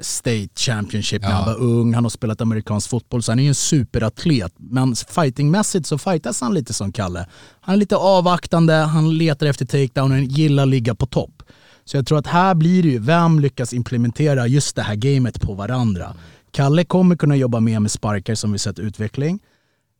State 0.00 0.48
Championship 0.56 1.22
när 1.22 1.28
Ja. 1.30 1.34
han 1.34 1.44
var 1.46 1.60
ung. 1.60 1.94
Han 1.94 2.04
har 2.04 2.10
spelat 2.10 2.40
amerikansk 2.40 2.90
fotboll, 2.90 3.22
så 3.22 3.32
han 3.32 3.38
är 3.38 3.42
ju 3.42 3.48
en 3.48 3.54
superatlet. 3.54 4.52
Men 4.56 4.94
fightingmässigt 4.96 5.86
så 5.86 5.98
fightas 5.98 6.40
han 6.40 6.54
lite 6.54 6.72
som 6.72 6.92
Kalle. 6.92 7.26
Han 7.60 7.72
är 7.74 7.76
lite 7.76 7.96
avvaktande, 7.96 8.74
han 8.74 9.18
letar 9.18 9.46
efter 9.46 9.66
takedownen, 9.66 10.24
gillar 10.24 10.62
att 10.62 10.68
ligga 10.68 10.94
på 10.94 11.06
topp. 11.06 11.42
Så 11.84 11.96
jag 11.96 12.06
tror 12.06 12.18
att 12.18 12.26
här 12.26 12.54
blir 12.54 12.82
det 12.82 12.88
ju, 12.88 12.98
vem 12.98 13.40
lyckas 13.40 13.72
implementera 13.72 14.46
just 14.46 14.76
det 14.76 14.82
här 14.82 14.94
gamet 14.94 15.40
på 15.40 15.54
varandra? 15.54 16.14
Kalle 16.50 16.84
kommer 16.84 17.16
kunna 17.16 17.36
jobba 17.36 17.60
mer 17.60 17.80
med 17.80 17.90
sparkar 17.90 18.34
som 18.34 18.52
vi 18.52 18.58
sett 18.58 18.78
utveckling. 18.78 19.38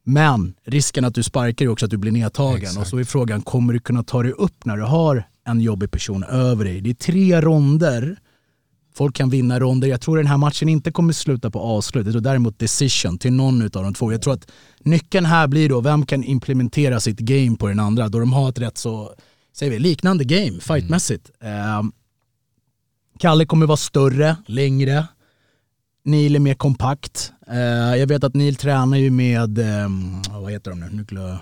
Men 0.06 0.54
risken 0.66 1.04
att 1.04 1.14
du 1.14 1.22
sparkar 1.22 1.64
är 1.64 1.68
också 1.68 1.84
att 1.86 1.90
du 1.90 1.96
blir 1.96 2.12
nedtagen. 2.12 2.56
Exakt. 2.62 2.78
Och 2.78 2.86
så 2.86 2.98
är 2.98 3.04
frågan, 3.04 3.42
kommer 3.42 3.72
du 3.72 3.78
kunna 3.78 4.02
ta 4.02 4.22
dig 4.22 4.32
upp 4.32 4.64
när 4.64 4.76
du 4.76 4.82
har 4.82 5.24
en 5.46 5.60
jobbig 5.60 5.90
person 5.90 6.24
över 6.24 6.64
dig? 6.64 6.80
Det 6.80 6.90
är 6.90 6.94
tre 6.94 7.40
ronder. 7.40 8.16
Folk 8.96 9.16
kan 9.16 9.30
vinna 9.30 9.60
ronder. 9.60 9.88
Jag 9.88 10.00
tror 10.00 10.16
den 10.16 10.26
här 10.26 10.36
matchen 10.36 10.68
inte 10.68 10.92
kommer 10.92 11.12
sluta 11.12 11.50
på 11.50 11.60
avslut. 11.60 12.06
Jag 12.06 12.12
tror 12.12 12.22
däremot 12.22 12.58
decision 12.58 13.18
till 13.18 13.32
någon 13.32 13.62
av 13.62 13.68
de 13.70 13.94
två. 13.94 14.12
Jag 14.12 14.22
tror 14.22 14.34
att 14.34 14.50
nyckeln 14.80 15.26
här 15.26 15.46
blir 15.46 15.68
då, 15.68 15.80
vem 15.80 16.06
kan 16.06 16.24
implementera 16.24 17.00
sitt 17.00 17.18
game 17.18 17.56
på 17.56 17.68
den 17.68 17.80
andra? 17.80 18.08
Då 18.08 18.18
de 18.18 18.32
har 18.32 18.48
ett 18.48 18.58
rätt 18.58 18.78
så, 18.78 19.14
säger 19.52 19.72
vi, 19.72 19.78
liknande 19.78 20.24
game 20.24 20.60
fightmässigt. 20.60 21.30
Ehm, 21.40 21.92
Kalle 23.18 23.46
kommer 23.46 23.66
vara 23.66 23.76
större, 23.76 24.36
längre. 24.46 25.06
Neil 26.04 26.36
är 26.36 26.40
mer 26.40 26.54
kompakt. 26.54 27.32
Eh, 27.48 27.96
jag 27.96 28.06
vet 28.06 28.24
att 28.24 28.34
Neil 28.34 28.56
tränar 28.56 28.96
ju 28.96 29.10
med, 29.10 29.58
ehm, 29.58 30.22
vad 30.30 30.52
heter 30.52 30.70
de 30.70 30.80
nu, 30.80 31.06
nu 31.10 31.38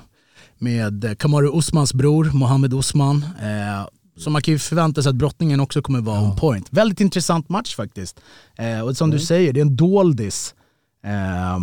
med 0.58 1.18
Kamaru 1.18 1.58
Usmans 1.58 1.94
bror, 1.94 2.30
Mohammed 2.34 2.74
Usman. 2.74 3.24
Eh, 3.42 3.86
så 4.16 4.30
man 4.30 4.42
kan 4.42 4.52
ju 4.52 4.58
förvänta 4.58 5.02
sig 5.02 5.10
att 5.10 5.16
brottningen 5.16 5.60
också 5.60 5.82
kommer 5.82 6.00
vara 6.00 6.20
on 6.20 6.36
point. 6.36 6.66
Väldigt 6.70 7.00
intressant 7.00 7.48
match 7.48 7.76
faktiskt. 7.76 8.20
Eh, 8.58 8.80
och 8.80 8.96
som 8.96 9.10
du 9.10 9.18
säger, 9.18 9.52
det 9.52 9.60
är 9.60 9.64
en 9.64 9.76
doldis. 9.76 10.54
Eh, 11.04 11.58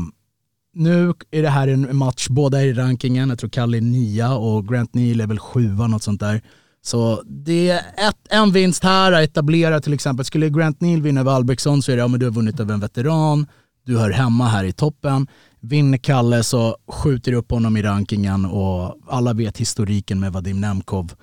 nu 0.73 1.13
är 1.31 1.41
det 1.41 1.49
här 1.49 1.67
en 1.67 1.97
match, 1.97 2.27
båda 2.29 2.61
är 2.61 2.65
i 2.65 2.73
rankingen. 2.73 3.29
Jag 3.29 3.39
tror 3.39 3.49
Kalle 3.49 3.77
är 3.77 3.81
nia 3.81 4.33
och 4.35 4.67
Grant 4.67 4.93
Neal 4.93 5.21
är 5.21 5.27
väl 5.27 5.39
sjua, 5.39 5.87
något 5.87 6.03
sånt 6.03 6.19
där. 6.19 6.41
Så 6.81 7.23
det 7.25 7.69
är 7.69 7.77
ett, 7.77 8.17
en 8.29 8.51
vinst 8.51 8.83
här 8.83 9.11
att 9.11 9.23
etablera 9.23 9.81
till 9.81 9.93
exempel. 9.93 10.25
Skulle 10.25 10.49
Grant 10.49 10.81
Neal 10.81 11.01
vinna 11.01 11.21
över 11.21 11.31
Albrektsson 11.31 11.81
så 11.81 11.91
är 11.91 11.95
det, 11.95 12.01
ja 12.01 12.07
men 12.07 12.19
du 12.19 12.25
har 12.25 12.33
vunnit 12.33 12.59
över 12.59 12.73
en 12.73 12.79
veteran, 12.79 13.47
du 13.85 13.97
hör 13.97 14.09
hemma 14.11 14.47
här 14.47 14.63
i 14.63 14.71
toppen. 14.71 15.27
Vinner 15.59 15.97
Kalle 15.97 16.43
så 16.43 16.77
skjuter 16.87 17.31
du 17.31 17.37
upp 17.37 17.51
honom 17.51 17.77
i 17.77 17.81
rankingen 17.81 18.45
och 18.45 18.97
alla 19.07 19.33
vet 19.33 19.57
historiken 19.57 20.19
med 20.19 20.33
Vadim 20.33 20.61
Nemkov. 20.61 21.13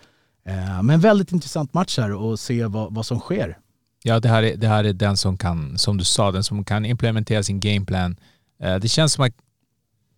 Eh, 0.47 0.83
men 0.83 1.01
väldigt 1.01 1.33
intressant 1.33 1.75
match 1.75 1.99
här 1.99 2.13
och 2.13 2.39
se 2.41 2.65
vad, 2.65 2.95
vad 2.95 3.07
som 3.07 3.21
sker. 3.21 3.59
Ja, 4.03 4.21
det 4.21 4.29
här, 4.29 4.43
är, 4.43 4.57
det 4.57 4.69
här 4.69 4.85
är 4.85 4.93
den 4.93 5.17
som 5.17 5.39
kan, 5.39 5.79
som 5.79 5.97
du 5.97 6.05
sa, 6.05 6.33
den 6.33 6.45
som 6.45 6.65
kan 6.65 6.85
implementera 6.85 7.43
sin 7.43 7.61
gameplan. 7.61 8.17
Eh, 8.61 8.77
det 8.77 8.89
känns 8.89 9.13
som 9.13 9.25
att 9.25 9.33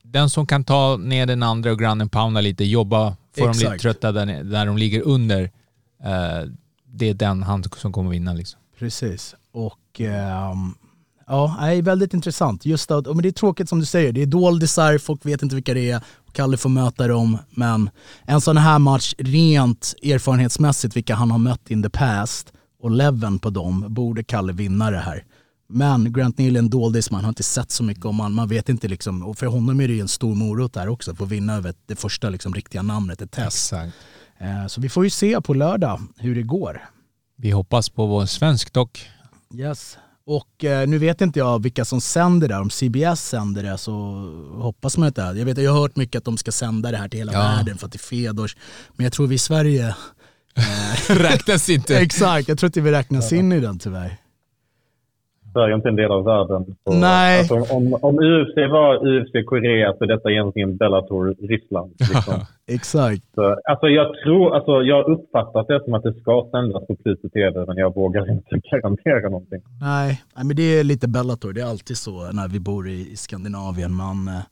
den 0.02 0.30
som 0.30 0.46
kan 0.46 0.64
ta 0.64 0.96
ner 0.96 1.26
den 1.26 1.42
andra 1.42 1.72
och 1.72 1.82
and 1.82 2.12
pounda 2.12 2.40
lite, 2.40 2.64
jobba, 2.64 3.16
få 3.36 3.46
dem 3.46 3.55
lite 3.59 3.78
trötta 3.78 4.12
där, 4.12 4.44
där 4.44 4.66
de 4.66 4.78
ligger 4.78 5.02
under. 5.02 5.42
Eh, 6.05 6.50
det 6.84 7.09
är 7.09 7.14
den 7.14 7.42
han 7.42 7.64
som 7.76 7.92
kommer 7.92 8.10
vinna 8.10 8.32
liksom. 8.32 8.60
Precis. 8.78 9.34
Och 9.52 10.00
ehm, 10.00 10.74
ja, 11.28 11.56
nej, 11.60 11.82
väldigt 11.82 12.14
intressant. 12.14 12.66
Just 12.66 12.90
att, 12.90 13.06
men 13.06 13.22
det 13.22 13.28
är 13.28 13.32
tråkigt 13.32 13.68
som 13.68 13.80
du 13.80 13.86
säger, 13.86 14.12
det 14.12 14.22
är 14.22 14.26
doldisar, 14.26 14.98
folk 14.98 15.26
vet 15.26 15.42
inte 15.42 15.55
vilka 15.55 15.74
det 15.74 15.90
är. 15.90 16.00
Kalle 16.32 16.56
får 16.56 16.68
möta 16.68 17.09
dem, 17.09 17.38
men 17.50 17.90
en 18.24 18.40
sån 18.40 18.56
här 18.56 18.78
match 18.78 19.14
rent 19.18 19.94
erfarenhetsmässigt, 20.02 20.96
vilka 20.96 21.14
han 21.14 21.30
har 21.30 21.38
mött 21.38 21.70
in 21.70 21.82
the 21.82 21.90
past 21.90 22.52
och 22.82 22.90
leveln 22.90 23.38
på 23.38 23.50
dem, 23.50 23.84
borde 23.88 24.24
Kalle 24.24 24.52
vinna 24.52 24.90
det 24.90 24.98
här. 24.98 25.24
Men 25.68 26.12
Grant 26.12 26.38
Neal 26.38 26.56
är 26.56 26.59
en 26.59 26.70
doldis, 26.70 27.10
man 27.10 27.24
har 27.24 27.28
inte 27.28 27.42
sett 27.42 27.70
så 27.70 27.84
mycket 27.84 28.05
om 28.05 28.16
man, 28.16 28.32
man 28.32 28.48
vet 28.48 28.68
inte 28.68 28.88
liksom, 28.88 29.22
och 29.22 29.38
för 29.38 29.46
honom 29.46 29.80
är 29.80 29.88
det 29.88 29.94
ju 29.94 30.00
en 30.00 30.09
stor 30.09 30.34
morot 30.34 30.72
där 30.72 30.88
också, 30.88 31.10
att 31.10 31.18
få 31.18 31.24
vinna 31.24 31.55
över 31.55 31.74
det 31.86 31.96
första 31.96 32.30
liksom, 32.30 32.55
riktiga 32.55 32.82
namnet, 32.82 33.22
ett 33.22 33.30
test. 33.30 33.72
Exakt. 33.72 33.96
Eh, 34.38 34.66
så 34.66 34.80
vi 34.80 34.88
får 34.88 35.05
ju 35.05 35.10
se 35.10 35.40
på 35.40 35.55
lördag 35.55 36.00
hur 36.16 36.34
det 36.34 36.42
går. 36.42 36.88
Vi 37.36 37.50
hoppas 37.50 37.88
på 37.88 38.06
vår 38.06 38.26
svensk 38.26 38.72
dock. 38.72 39.09
Yes. 39.55 39.98
Och 40.30 40.64
eh, 40.64 40.88
nu 40.88 40.98
vet 40.98 41.20
inte 41.20 41.38
jag 41.38 41.62
vilka 41.62 41.84
som 41.84 42.00
sänder 42.00 42.48
det. 42.48 42.56
Om 42.56 42.70
CBS 42.70 43.28
sänder 43.28 43.62
det 43.62 43.78
så 43.78 43.92
hoppas 44.60 44.96
man 44.96 45.06
inte. 45.09 45.20
Jag, 45.20 45.44
vet, 45.44 45.59
jag 45.59 45.72
har 45.72 45.80
hört 45.80 45.96
mycket 45.96 46.18
att 46.18 46.24
de 46.24 46.36
ska 46.36 46.52
sända 46.52 46.90
det 46.90 46.96
här 46.96 47.09
till 47.09 47.18
hela 47.18 47.32
Ja. 47.32 47.38
världen 47.38 47.78
för 47.78 47.86
att 47.86 47.92
det 47.92 47.96
är 47.96 47.98
Fedors. 47.98 48.56
Men 48.96 49.05
jag 49.05 49.12
tror 49.12 49.26
vi 49.26 49.34
i 49.34 49.38
Sverige, 49.38 49.94
Räknas 51.09 51.68
inte. 51.68 51.98
exakt, 52.00 52.48
jag 52.48 52.59
tror 52.59 52.68
inte 52.68 52.80
vi 52.80 52.90
räknas 52.92 53.32
in 53.32 53.52
i 53.52 53.60
den 53.60 53.78
tyvärr. 53.78 54.16
Sverige 55.52 55.74
är 55.74 55.76
inte 55.76 55.88
en 55.88 55.96
del 55.96 56.10
av 56.10 56.24
världen. 56.24 56.76
Så, 56.84 56.92
Nej. 56.92 57.38
Alltså, 57.38 57.74
om, 57.76 57.98
om 58.02 58.14
UFC 58.18 58.56
var 58.56 58.92
UFC 59.06 59.32
Korea 59.46 59.94
så 59.98 60.04
är 60.04 60.08
detta 60.08 60.30
egentligen 60.30 60.76
Bellator 60.76 61.34
Ryssland. 61.48 61.90
Liksom. 62.14 62.34
Exakt. 62.66 63.22
så, 63.34 63.56
alltså, 63.70 63.86
jag 63.86 64.16
tror, 64.24 64.54
alltså, 64.56 64.82
jag 64.82 64.96
har 64.96 65.10
uppfattat 65.10 65.66
det 65.68 65.84
som 65.84 65.94
att 65.94 66.02
det 66.02 66.14
ska 66.20 66.48
sändas 66.50 66.86
på 66.86 66.96
Pluto 66.96 67.28
TV, 67.28 67.64
men 67.66 67.76
jag 67.76 67.94
vågar 67.94 68.30
inte 68.30 68.60
garantera 68.70 69.28
någonting. 69.28 69.62
Nej, 69.80 70.22
men 70.36 70.56
det 70.56 70.62
är 70.62 70.84
lite 70.84 71.08
Bellator. 71.08 71.52
Det 71.52 71.60
är 71.60 71.66
alltid 71.66 71.96
så 71.96 72.32
när 72.32 72.48
vi 72.48 72.60
bor 72.60 72.88
i, 72.88 73.16
Skandinavien. 73.16 73.94
Man, 73.94 74.28
eh, 74.28 74.42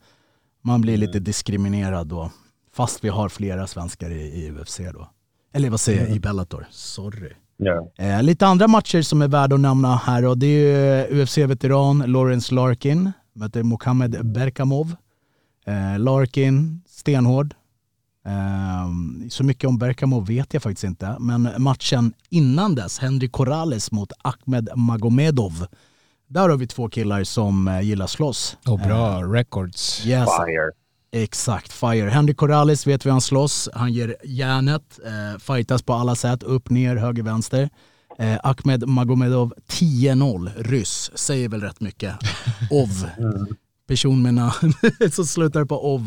man 0.63 0.81
blir 0.81 0.97
lite 0.97 1.19
diskriminerad 1.19 2.07
då. 2.07 2.31
Fast 2.77 3.05
vi 3.05 3.09
har 3.09 3.29
flera 3.29 3.67
svenskar 3.67 4.11
i, 4.11 4.21
i 4.21 4.51
UFC 4.51 4.81
då. 4.95 5.09
Eller 5.55 5.71
vad 5.71 5.81
säger 5.81 6.01
jag, 6.07 6.17
i 6.17 6.21
Bellator. 6.21 6.67
Sorry. 6.71 7.33
Eh, 7.99 8.23
lite 8.23 8.47
andra 8.47 8.69
matcher 8.69 9.03
som 9.03 9.23
är 9.23 9.29
värda 9.29 9.55
att 9.55 9.61
nämna 9.61 9.97
här 9.97 10.25
och 10.25 10.39
det 10.39 10.47
är 10.47 11.09
ju 11.11 11.23
UFC-veteran 11.23 12.07
Lawrence 12.07 12.55
Larkin 12.55 13.13
möter 13.33 13.63
Mohamed 13.63 14.27
Berkamov. 14.27 14.97
Eh, 15.67 15.99
Larkin, 15.99 16.83
stenhård. 16.89 17.55
Eh, 18.27 19.29
så 19.31 19.45
mycket 19.45 19.69
om 19.69 19.79
Berkamov 19.79 20.27
vet 20.27 20.55
jag 20.55 20.63
faktiskt 20.63 20.85
inte, 20.85 21.17
men 21.21 21.49
matchen 21.59 22.13
innan 22.31 22.75
dess, 22.75 22.99
Henry 22.99 23.29
Corrales 23.29 23.93
mot 23.93 24.13
Ahmed 24.23 24.69
Magomedov. 24.77 25.67
Där 26.29 26.49
har 26.49 26.57
vi 26.57 26.67
två 26.67 26.89
killar 26.89 27.25
som 27.25 27.69
eh, 27.69 27.81
gillar 27.81 28.07
slåss. 28.07 28.57
Och 28.67 28.79
bra 28.79 29.23
records. 29.23 30.07
Yes, 30.07 30.29
Fire. 30.47 30.86
Exakt, 31.23 31.73
fire. 31.73 32.09
Henry 32.09 32.35
Corrales 32.35 32.87
vet 32.87 33.07
vi 33.07 33.11
han 33.11 33.21
slåss. 33.21 33.69
Han 33.75 33.93
ger 33.93 34.17
järnet, 34.25 34.99
eh, 35.05 35.39
fightas 35.39 35.83
på 35.83 35.93
alla 35.93 36.15
sätt, 36.15 36.43
upp, 36.43 36.71
ner, 36.71 36.97
höger, 36.97 37.23
vänster. 37.23 37.69
Eh, 38.19 38.39
Ahmed 38.43 38.89
Magomedov 38.89 39.53
10-0, 39.69 40.49
ryss, 40.57 41.11
säger 41.15 41.49
väl 41.49 41.61
rätt 41.61 41.81
mycket. 41.81 42.15
Ov. 42.71 42.89
Person 43.89 44.23
med 44.23 44.35
namn 44.35 44.73
som 45.13 45.25
slutar 45.25 45.65
på 45.65 45.95
ov. 45.95 46.03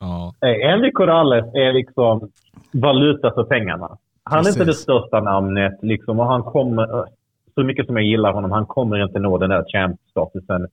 Ja. 0.00 0.34
Eh, 0.40 0.70
Henry 0.70 0.92
Corrales 0.92 1.44
är 1.54 1.72
liksom 1.72 2.30
valuta 2.72 3.30
för 3.34 3.44
pengarna. 3.44 3.98
Han 4.24 4.44
är 4.44 4.48
inte 4.48 4.58
det 4.60 4.64
Precis. 4.64 4.82
största 4.82 5.20
namnet 5.20 5.78
liksom, 5.82 6.20
och 6.20 6.26
han 6.26 6.42
kommer, 6.42 6.82
eh, 6.98 7.04
så 7.54 7.64
mycket 7.64 7.86
som 7.86 7.96
jag 7.96 8.04
gillar 8.04 8.32
honom, 8.32 8.50
han 8.50 8.66
kommer 8.66 9.04
inte 9.04 9.18
nå 9.18 9.38
den 9.38 9.50
där 9.50 9.64
champ-statusen. 9.72 10.66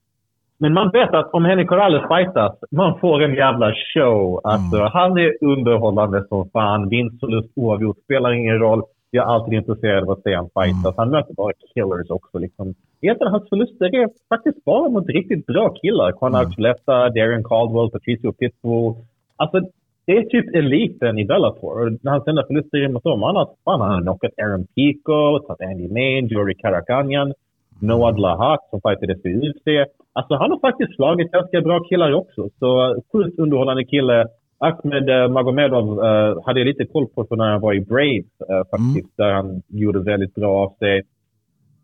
Men 0.61 0.73
man 0.73 0.89
vet 0.89 1.13
att 1.13 1.33
om 1.33 1.45
Henry 1.45 1.65
Corrales 1.65 2.07
fightas, 2.07 2.55
man 2.71 2.99
får 2.99 3.23
en 3.23 3.33
jävla 3.33 3.73
show. 3.93 4.41
Alltså, 4.43 4.77
Han 4.77 5.17
är 5.17 5.43
underhållande 5.43 6.27
som 6.27 6.49
fan. 6.49 6.89
Vinst, 6.89 7.19
förlust, 7.19 7.49
oavgjort 7.55 7.97
spelar 8.03 8.31
ingen 8.31 8.59
roll. 8.59 8.83
Jag 9.11 9.25
är 9.25 9.33
alltid 9.33 9.53
intresserad 9.53 10.03
av 10.03 10.11
att 10.11 10.23
se 10.23 10.35
honom 10.35 10.49
fightas. 10.59 10.93
Han 10.97 11.09
möter 11.09 11.33
bara 11.33 11.53
killers 11.73 12.09
också. 12.09 12.37
Liksom. 12.37 12.73
Egentligen 13.01 13.31
hans 13.31 13.49
förluster 13.49 13.95
är 13.95 14.09
faktiskt 14.29 14.65
bara 14.65 14.89
mot 14.89 15.07
riktigt 15.07 15.45
bra 15.45 15.69
killar. 15.69 16.11
Conor 16.11 16.39
Archuleta, 16.39 17.09
Darren 17.09 17.43
Caldwell, 17.43 17.91
Patricio 17.91 18.31
Pitbull. 18.31 18.93
Alltså, 19.35 19.59
det 20.05 20.17
är 20.17 20.23
typ 20.23 20.55
eliten 20.55 21.19
i 21.19 21.25
Bellator. 21.25 21.81
Och 21.81 21.91
Hans 22.03 22.27
enda 22.27 22.43
förluster 22.47 22.77
är 22.77 22.89
mot 22.89 23.03
dem. 23.03 23.23
Han 23.23 23.35
har, 23.35 23.49
fan, 23.65 23.81
han 23.81 23.91
har 23.91 24.01
knockat 24.01 24.31
Aaron 24.43 24.65
Pico, 24.75 25.39
tagit 25.39 25.61
Andy 25.61 25.87
Main, 25.89 26.27
Jory 26.27 26.55
Karakanyan, 26.55 27.33
Noad 27.81 28.19
Lahat 28.19 28.59
som 28.69 28.81
fightades 28.81 29.25
i 29.25 29.29
UFC. 29.29 29.91
Alltså 30.13 30.33
han 30.35 30.51
har 30.51 30.59
faktiskt 30.59 30.95
slagit 30.95 31.31
ganska 31.31 31.61
bra 31.61 31.79
killar 31.79 32.13
också. 32.13 32.49
Så 32.59 32.95
sjukt 33.11 33.39
underhållande 33.39 33.83
kille. 33.83 34.27
Ahmed 34.59 35.09
uh, 35.09 35.31
Magomedov 35.31 36.05
eh, 36.05 36.37
hade 36.45 36.59
jag 36.59 36.67
lite 36.67 36.85
koll 36.85 37.07
på 37.07 37.25
för 37.25 37.35
när 37.35 37.51
han 37.51 37.61
var 37.61 37.73
i 37.73 37.81
Braves 37.81 38.33
eh, 38.49 38.63
faktiskt. 38.71 39.17
Där 39.17 39.31
han 39.31 39.61
gjorde 39.67 39.99
väldigt 39.99 40.35
bra 40.35 40.63
av 40.63 40.69
sig. 40.79 41.01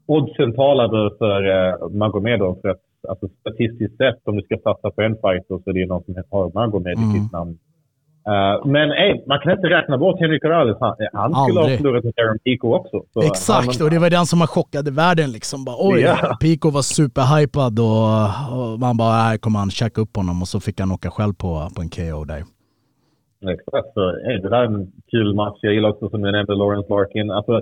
Oddsen 0.08 0.54
talade 0.54 1.16
för 1.18 1.42
uh, 1.48 1.90
Magomedov 1.90 2.58
för 2.62 2.70
att 2.70 2.82
alltså, 3.10 3.28
statistiskt 3.40 3.98
sett 3.98 4.28
om 4.28 4.36
du 4.36 4.42
ska 4.42 4.58
satsa 4.58 4.92
på 4.92 5.02
en 5.02 5.16
fighter 5.16 5.60
så 5.64 5.70
är 5.70 5.74
det 5.74 5.86
någon 5.86 6.04
som 6.04 6.16
har 6.32 6.52
Magomed 6.54 6.94
i 6.94 7.20
sitt 7.20 7.32
namn. 7.32 7.58
Eh, 8.28 8.66
men 8.66 8.92
ey, 8.92 9.22
man 9.28 9.40
kan 9.40 9.52
inte 9.52 9.68
räkna 9.70 9.98
bort 9.98 10.20
Henrik 10.20 10.42
Corrales. 10.42 10.78
Han, 10.80 10.96
han 11.14 11.34
skulle 11.34 11.60
ha 11.60 11.78
förlorat 11.78 12.04
mot 12.04 12.20
Aaron 12.20 12.40
Pico 12.40 12.74
också. 12.74 13.04
Så 13.14 13.22
Exakt, 13.22 13.78
han- 13.80 13.86
och 13.86 13.92
det 13.92 14.00
var 14.00 14.10
den 14.10 14.26
som 14.26 14.40
har 14.40 14.48
chockade 14.48 14.92
världen 14.92 15.32
liksom. 15.32 15.66
Bara, 15.66 15.76
oj, 15.80 16.02
Ja. 16.02 16.38
Pico 16.42 16.70
var 16.70 16.82
superhypad 16.82 17.80
och, 17.80 18.14
och 18.74 18.80
man 18.80 18.98
bara, 18.98 19.12
här 19.14 19.38
kommer 19.38 19.60
han 19.60 19.70
checka 19.72 20.02
upp 20.02 20.16
honom 20.16 20.42
och 20.42 20.48
så 20.48 20.60
fick 20.60 20.80
han 20.80 20.92
åka 20.92 21.10
själv 21.12 21.34
på, 21.34 21.70
på 21.76 21.82
en 21.82 21.90
KO 21.90 22.24
där. 22.26 22.44
Exakt. 23.56 23.94
Så, 23.94 24.10
ey, 24.30 24.38
det 24.42 24.50
där 24.50 24.58
är 24.62 24.66
en 24.66 24.92
kul 25.12 25.36
match. 25.36 25.58
Jag 25.62 25.74
gillar 25.74 25.90
också 25.90 26.10
som 26.10 26.24
jag 26.24 26.32
nämnde 26.32 26.56
Lawrence 26.56 26.90
Larkin. 26.90 27.32
Alltså, 27.32 27.62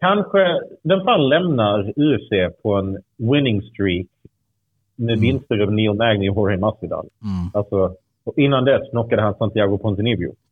kanske, 0.00 0.60
vem 0.82 1.00
fan 1.04 1.28
lämnar 1.28 1.80
UFC 1.96 2.30
på 2.62 2.74
en 2.74 2.98
winning 3.18 3.62
streak 3.62 4.06
med 4.96 5.18
vinster 5.18 5.54
över 5.58 5.72
Neil 5.72 5.92
Magny 5.94 6.28
och 6.30 6.36
Jorge 6.36 6.58
Masvidal? 6.58 7.06
Mm, 7.22 7.50
Alltså, 7.54 7.94
och 8.24 8.38
innan 8.38 8.64
dess 8.64 8.90
knockade 8.90 9.22
han 9.22 9.34
Santiago 9.34 9.78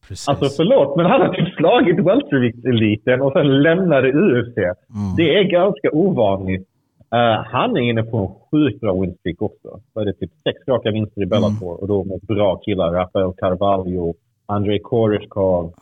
precis. 0.08 0.28
Alltså 0.28 0.44
förlåt, 0.56 0.96
men 0.96 1.06
han 1.06 1.20
har 1.20 1.28
typ 1.34 1.54
slagit 1.54 1.98
weltervikt-eliten 1.98 3.20
och 3.20 3.32
sen 3.32 3.62
lämnade 3.62 4.08
UFC. 4.12 4.56
Mm. 4.58 4.74
Det 5.16 5.38
är 5.38 5.42
ganska 5.42 5.90
ovanligt. 5.92 6.68
Eh, 7.14 7.42
han 7.44 7.76
är 7.76 7.80
inne 7.80 8.02
på 8.02 8.16
en 8.18 8.28
sjukt 8.50 8.80
bra 8.80 8.92
winstreak 9.00 9.42
också. 9.42 9.80
Så 9.92 10.00
är 10.00 10.04
det 10.04 10.12
typ 10.12 10.30
sex 10.44 10.68
raka 10.68 10.90
vinster 10.90 11.22
i 11.22 11.26
Bellator 11.26 11.68
Mm. 11.70 11.76
och 11.80 11.88
då 11.88 12.04
mot 12.04 12.22
bra 12.22 12.56
killar. 12.56 12.92
Rafael 12.92 13.32
Carvalho, 13.36 14.14
Andrei 14.46 14.78
Koreshkov. 14.78 15.72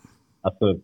Alltså, 0.40 0.74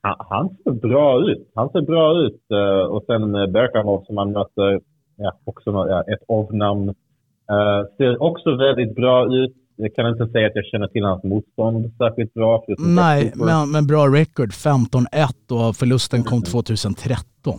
han, 0.00 0.16
han 0.18 0.48
ser 0.64 0.70
bra 0.70 1.30
ut. 1.30 1.50
Han 1.54 1.68
ser 1.70 1.80
bra 1.80 2.18
ut. 2.20 2.40
eh, 2.50 2.86
och 2.86 3.04
sen 3.06 3.34
uh, 3.36 3.46
Berkamov 3.46 4.04
som 4.06 4.16
han 4.16 4.32
möter, 4.32 4.80
ja, 5.16 5.32
också 5.44 5.70
ja, 5.70 6.02
ett 6.02 6.22
avnamn. 6.28 6.88
Uh, 6.88 7.86
ser 7.96 8.22
också 8.22 8.56
väldigt 8.56 8.94
bra 8.94 9.34
ut. 9.34 9.54
Jag 9.80 9.94
kan 9.94 10.08
inte 10.08 10.26
säga 10.26 10.46
att 10.46 10.54
jag 10.54 10.64
känner 10.64 10.86
till 10.86 11.04
hans 11.04 11.24
motstånd 11.24 11.92
särskilt 11.98 12.34
bra. 12.34 12.64
Nej, 12.78 13.32
men, 13.34 13.70
men 13.70 13.86
bra 13.86 14.06
record. 14.06 14.50
15-1 14.50 15.06
och 15.50 15.76
förlusten 15.76 16.22
kom 16.22 16.42
2013. 16.42 17.54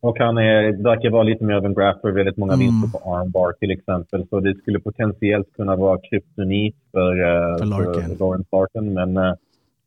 Och 0.00 0.18
han 0.18 0.38
är, 0.38 0.82
verkar 0.82 1.10
vara 1.10 1.22
lite 1.22 1.44
mer 1.44 1.54
av 1.54 1.64
en 1.64 1.74
grappler, 1.74 2.10
väldigt 2.12 2.36
många 2.36 2.52
Mm. 2.52 2.66
vinster 2.66 2.98
på 2.98 3.14
armbar 3.14 3.52
till 3.52 3.70
exempel. 3.70 4.26
Så 4.30 4.40
det 4.40 4.54
skulle 4.54 4.80
potentiellt 4.80 5.52
kunna 5.52 5.76
vara 5.76 5.98
kryptonit 6.10 6.76
för, 6.92 7.12
uh, 7.12 7.58
För 7.58 7.64
Larkin. 7.64 8.16
Lawrence 8.20 8.48
Larkin. 8.52 8.94
Men 8.94 9.16
uh, 9.16 9.34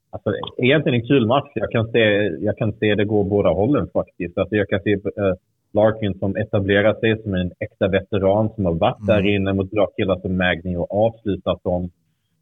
alltså, 0.10 0.30
egentligen 0.58 1.02
en 1.02 1.08
kul 1.08 1.28
match. 1.28 1.52
Jag 1.54 1.72
kan 1.72 1.92
se, 1.92 2.00
jag 2.40 2.58
kan 2.58 2.74
se 2.74 2.96
det 2.96 3.06
gå 3.06 3.24
båda 3.24 3.50
hållen 3.50 3.88
faktiskt. 3.94 4.38
Alltså, 4.38 4.56
jag 4.56 4.70
kan 4.70 4.80
se 4.80 4.96
uh, 4.96 5.34
Larkin 5.74 6.20
som 6.20 6.36
etablerar 6.36 6.94
sig 7.00 7.24
som 7.24 7.34
en 7.34 7.52
äkta 7.60 7.88
veteran 7.88 8.50
som 8.56 8.66
har 8.66 8.74
varit 8.74 9.08
där 9.08 9.20
Mm. 9.20 9.36
inne 9.36 9.54
mot 9.54 9.72
bra 9.72 9.88
killar 9.98 10.20
som 10.20 10.38
Magni 10.38 10.76
och 10.76 11.06
avslutat 11.06 11.64
dem. 11.64 11.90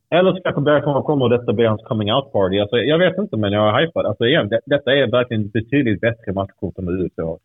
Eller 0.09 0.33
så 0.33 0.41
kanske 0.43 0.61
Bergkamp 0.61 1.05
kommer 1.05 1.23
och 1.25 1.29
detta 1.29 1.53
blir 1.53 1.67
hans 1.67 1.81
coming 1.83 2.13
out 2.13 2.31
party. 2.33 2.59
Alltså, 2.59 2.77
jag 2.77 2.99
vet 2.99 3.17
inte, 3.17 3.37
men 3.37 3.51
jag 3.51 3.63
är 3.69 3.81
hypad. 3.81 4.05
Alltså, 4.05 4.25
igen, 4.25 4.49
det, 4.49 4.59
detta 4.65 4.91
är 4.91 5.11
verkligen 5.11 5.49
betydligt 5.49 6.01
bättre 6.01 6.33
matchkort 6.33 6.77
än 6.77 6.85
vad 6.85 7.25
har. 7.27 7.37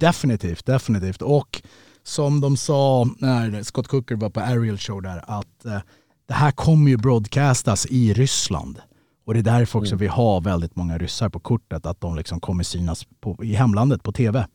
Definitivt, 0.00 0.66
definitivt. 0.66 1.22
Och 1.22 1.62
som 2.02 2.40
de 2.40 2.56
sa 2.56 3.04
när 3.18 3.62
Scott 3.62 3.88
Cooker 3.88 4.16
var 4.16 4.30
på 4.30 4.40
Ariel 4.40 4.78
Show 4.78 5.02
där, 5.02 5.18
att 5.26 5.64
eh, 5.64 5.80
det 6.28 6.34
här 6.34 6.50
kommer 6.50 6.90
ju 6.90 6.96
broadcastas 6.96 7.86
i 7.90 8.12
Ryssland. 8.12 8.78
Och 9.24 9.34
det 9.34 9.40
är 9.40 9.58
därför 9.58 9.78
också 9.78 9.96
vi 9.96 10.06
har 10.06 10.40
väldigt 10.40 10.76
många 10.76 10.98
ryssar 10.98 11.28
på 11.28 11.40
kortet, 11.40 11.86
att 11.86 12.00
de 12.00 12.16
liksom 12.16 12.40
kommer 12.40 12.62
synas 12.64 13.04
på, 13.20 13.36
i 13.42 13.54
hemlandet 13.54 14.02
på 14.02 14.12
tv. 14.12 14.46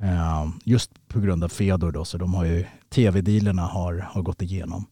Eh, 0.00 0.48
just 0.64 1.08
på 1.08 1.20
grund 1.20 1.44
av 1.44 1.48
Fedor 1.48 1.92
då, 1.92 2.04
så 2.04 2.18
de 2.18 2.34
har 2.34 2.44
ju 2.44 2.64
tv-dealerna 2.90 3.62
har, 3.62 3.94
har 4.10 4.22
gått 4.22 4.42
igenom. 4.42 4.86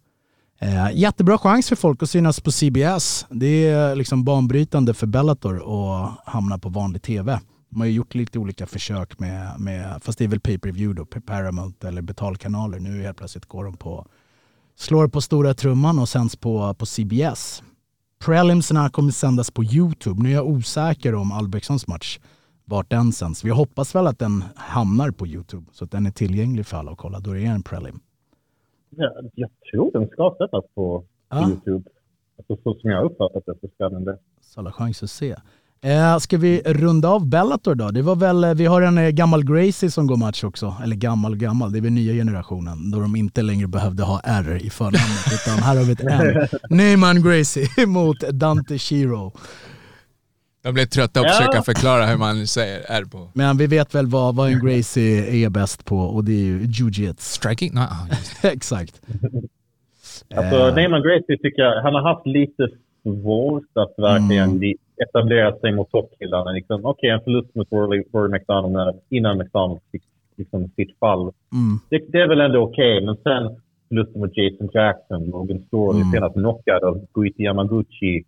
Eh, 0.58 0.90
jättebra 0.94 1.38
chans 1.38 1.68
för 1.68 1.76
folk 1.76 2.02
att 2.02 2.10
synas 2.10 2.40
på 2.40 2.52
CBS. 2.52 3.26
Det 3.30 3.66
är 3.66 3.94
liksom 3.94 4.24
banbrytande 4.24 4.94
för 4.94 5.06
Bellator 5.06 5.56
att 5.56 6.18
hamna 6.26 6.58
på 6.58 6.68
vanlig 6.68 7.02
tv. 7.02 7.40
De 7.70 7.80
har 7.80 7.86
ju 7.86 7.92
gjort 7.92 8.14
lite 8.14 8.38
olika 8.38 8.66
försök 8.66 9.18
med, 9.18 9.60
med 9.60 10.02
fast 10.02 10.18
det 10.18 10.24
är 10.24 10.28
väl 10.28 10.40
pay-per-view 10.40 10.94
då, 10.94 11.20
Paramount 11.20 11.88
eller 11.88 12.02
betalkanaler. 12.02 12.78
Nu 12.78 13.02
helt 13.02 13.16
plötsligt 13.16 13.46
går 13.46 13.64
de 13.64 13.76
på, 13.76 14.06
slår 14.76 15.08
på 15.08 15.20
stora 15.20 15.54
trumman 15.54 15.98
och 15.98 16.08
sänds 16.08 16.36
på, 16.36 16.74
på 16.74 16.86
CBS. 16.86 17.62
Prelimsarna 18.18 18.90
kommer 18.90 19.12
sändas 19.12 19.50
på 19.50 19.64
YouTube. 19.64 20.22
Nu 20.22 20.28
är 20.28 20.34
jag 20.34 20.46
osäker 20.46 21.14
om 21.14 21.32
Albrektssons 21.32 21.86
match, 21.86 22.18
vart 22.68 22.90
den 22.90 23.12
sänds. 23.12 23.44
Vi 23.44 23.50
hoppas 23.50 23.94
väl 23.94 24.06
att 24.06 24.18
den 24.18 24.44
hamnar 24.56 25.10
på 25.10 25.26
YouTube 25.26 25.66
så 25.72 25.84
att 25.84 25.90
den 25.90 26.06
är 26.06 26.10
tillgänglig 26.10 26.66
för 26.66 26.76
alla 26.76 26.90
att 26.92 26.98
kolla. 26.98 27.20
Då 27.20 27.30
är 27.30 27.34
det 27.34 27.44
en 27.46 27.62
prelim. 27.62 28.00
Ja, 28.96 29.12
jag 29.34 29.50
tror 29.72 29.92
den 29.92 30.08
ska 30.08 30.34
sättas 30.38 30.64
på 30.74 31.04
Ja. 31.30 31.48
YouTube. 31.48 31.90
Alltså, 32.38 32.62
så 32.62 32.80
som 32.80 32.90
jag 32.90 32.98
har 32.98 33.04
uppfattat 33.04 33.42
det 33.46 33.54
så 33.60 33.68
ska 33.74 33.88
den 33.88 34.04
det. 34.04 34.18
Så 34.40 34.60
alla 34.60 34.72
chans 34.72 35.02
att 35.02 35.10
se. 35.10 35.36
Eh, 35.80 36.18
ska 36.18 36.38
vi 36.38 36.62
runda 36.66 37.08
av 37.08 37.26
Bellator 37.26 37.74
då? 37.74 37.90
Det 37.90 38.02
var 38.02 38.16
väl, 38.16 38.44
eh, 38.44 38.54
vi 38.54 38.66
har 38.66 38.82
en 38.82 38.98
eh, 38.98 39.08
gammal 39.08 39.44
Gracie 39.44 39.90
som 39.90 40.06
går 40.06 40.16
match 40.16 40.44
också. 40.44 40.74
Eller 40.82 40.96
gammal 40.96 41.32
och 41.32 41.38
gammal, 41.38 41.72
det 41.72 41.78
är 41.78 41.82
väl 41.82 41.92
nya 41.92 42.12
generationen. 42.12 42.90
Då 42.90 43.00
de 43.00 43.16
inte 43.16 43.42
längre 43.42 43.66
behövde 43.68 44.02
ha 44.02 44.20
R 44.24 44.58
i 44.62 44.70
förnamnet. 44.70 45.26
utan 45.32 45.58
här 45.58 45.76
har 45.76 45.84
vi 45.84 45.92
ett 45.92 46.00
N. 46.00 46.48
Neyman 46.76 47.22
Gracie 47.22 47.68
mot 47.86 48.20
Dante 48.20 48.78
Shiro. 48.78 49.32
De 50.66 50.72
blev 50.74 50.84
trötta 50.86 51.20
på 51.20 51.26
att 51.26 51.32
Ja. 51.32 51.36
försöka 51.38 51.62
förklara 51.62 52.06
hur 52.06 52.16
man 52.18 52.46
säger 52.46 52.80
R 52.88 53.04
på 53.12 53.28
Men 53.34 53.56
vi 53.56 53.66
vet 53.66 53.94
väl 53.94 54.06
vad, 54.06 54.36
vad 54.36 54.48
en 54.52 54.60
Gracie 54.66 55.44
är 55.46 55.50
bäst 55.50 55.84
på 55.84 55.96
och 55.96 56.24
det 56.24 56.32
är 56.32 56.44
ju 56.44 56.58
jujits. 56.78 57.32
striking. 57.32 57.74
No, 57.74 57.80
ah. 57.80 58.06
Exakt. 58.48 59.00
Alltså, 60.36 60.68
Eh, 60.68 60.74
Neyman 60.74 61.02
Gracie 61.02 61.38
tycker 61.42 61.62
jag, 61.62 61.82
han 61.82 61.94
har 61.94 62.02
haft 62.02 62.26
lite 62.26 62.68
svårt 63.02 63.64
att 63.74 63.94
verkligen 63.96 64.50
Mm. 64.50 64.74
etablera 65.08 65.56
sig 65.58 65.72
mot 65.72 65.90
toppkillarna. 65.90 66.50
Liksom, 66.50 66.84
Okej, 66.84 67.10
en 67.10 67.20
förlust 67.20 67.54
mot 67.54 67.72
Rory, 67.72 68.02
Rory 68.12 68.30
McDonald 68.32 68.96
innan 69.10 69.38
McDonald 69.38 69.80
fick 69.92 70.02
liksom, 70.36 70.70
sitt 70.76 70.98
fall. 70.98 71.20
mm, 71.20 71.78
Det, 71.90 72.02
det 72.12 72.18
är 72.20 72.28
väl 72.28 72.40
ändå 72.40 72.58
okej, 72.62 73.00
men 73.06 73.16
sen 73.16 73.56
förlusten 73.88 74.20
mot 74.20 74.30
Jason 74.36 74.68
Jackson, 74.74 75.24
Logan 75.30 75.64
Storley, 75.66 76.00
Mm. 76.00 76.12
senast 76.12 76.34
knockad 76.34 76.84
av 76.84 77.06
Guiti 77.14 77.42
Yamaguchi. 77.42 78.24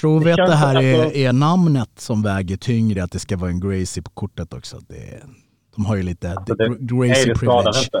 Tror 0.00 0.20
vi 0.24 0.30
att 0.32 0.36
det 0.36 0.54
här 0.54 0.82
är, 0.82 1.16
är 1.16 1.32
namnet 1.32 1.90
som 1.96 2.22
väger 2.22 2.56
tyngre, 2.56 3.04
att 3.04 3.12
det 3.12 3.18
ska 3.18 3.36
vara 3.36 3.50
en 3.50 3.60
Gracie 3.60 4.02
på 4.02 4.10
kortet 4.10 4.52
också. 4.52 4.76
Det, 4.88 5.22
de 5.76 5.86
har 5.86 5.96
ju 5.96 6.02
lite 6.02 6.30
Alltså, 6.30 6.54
det, 6.54 6.76
Gracie 6.80 7.34
privilege. 7.34 7.92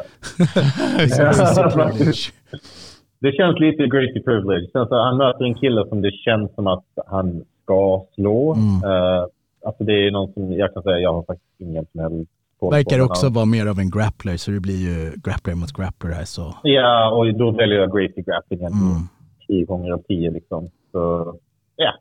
Det 3.20 3.32
känns 3.32 3.60
lite 3.60 3.86
Gracie 3.86 4.22
privilege. 4.22 4.68
Sen 4.72 4.86
så 4.88 5.02
han 5.02 5.16
möter 5.16 5.44
en 5.44 5.54
kille 5.54 5.88
som 5.88 6.02
det 6.02 6.10
känns 6.12 6.54
som 6.54 6.66
att 6.66 6.84
han 7.06 7.44
ska 7.62 8.04
slå. 8.14 8.54
Mm. 8.54 8.90
Uh, 8.90 9.26
alltså 9.66 9.84
det 9.84 10.06
är 10.06 10.10
någon 10.10 10.32
som 10.32 10.52
jag 10.52 10.74
kan 10.74 10.82
säga, 10.82 10.98
jag 10.98 11.12
har 11.12 11.22
faktiskt 11.22 11.60
ingen 11.60 11.86
som 11.92 12.00
helst 12.00 12.30
Verkar 12.60 13.00
också 13.00 13.28
vara 13.28 13.44
mer 13.44 13.66
av 13.66 13.78
en 13.78 13.90
grappler, 13.90 14.36
så 14.36 14.50
det 14.50 14.60
blir 14.60 14.76
ju 14.88 15.12
grappler 15.24 15.54
mot 15.54 15.72
grappler 15.72 16.10
här. 16.10 16.24
Så. 16.24 16.54
Ja, 16.62 17.10
och 17.10 17.34
då 17.34 17.50
väljer 17.50 17.78
jag 17.78 17.92
Gracie 17.92 18.22
grapplingen 18.22 18.72
Mm. 18.72 19.08
tio 19.46 19.64
gånger 19.64 19.92
av 19.92 20.02
tio 20.08 20.30
liksom. 20.30 20.70
Så 20.92 21.34
ja, 21.78 21.92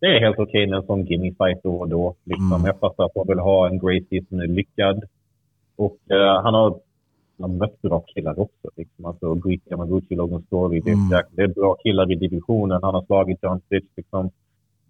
det- 0.00 0.06
är 0.06 0.20
helt 0.20 0.38
okej 0.38 0.66
med 0.66 0.76
en 0.78 0.86
sån 0.86 1.04
gimme 1.04 1.34
fight 1.38 1.62
då 1.62 1.74
och 1.76 1.88
då. 1.88 2.14
Liksom. 2.24 2.52
Mm. 2.52 2.66
Jag 2.66 2.78
fattar 2.78 3.04
att 3.04 3.14
man 3.16 3.26
vill 3.28 3.38
ha 3.38 3.68
en 3.68 3.78
Gracie 3.78 4.24
som 4.28 4.38
är 4.40 4.46
lyckad. 4.46 5.04
Och 5.76 5.96
eh, 6.10 6.42
han 6.42 6.54
har 6.54 6.80
han 7.40 7.56
mött 7.58 7.82
bra 7.82 8.00
killar 8.14 8.40
också. 8.40 8.68
Liksom. 8.76 9.04
Alltså 9.04 9.34
Guiti 9.34 9.70
Yamaguchi, 9.70 10.14
Logan 10.14 10.44
James 10.50 10.86
Mm. 10.86 11.10
Jackson. 11.12 11.32
Det 11.36 11.42
är 11.42 11.48
bra 11.48 11.74
killar 11.74 12.12
i 12.12 12.14
divisionen. 12.14 12.78
Han 12.82 12.94
har 12.94 13.02
slagit 13.02 13.38
John 13.42 13.60
Stitch. 13.60 13.88
Liksom. 13.96 14.30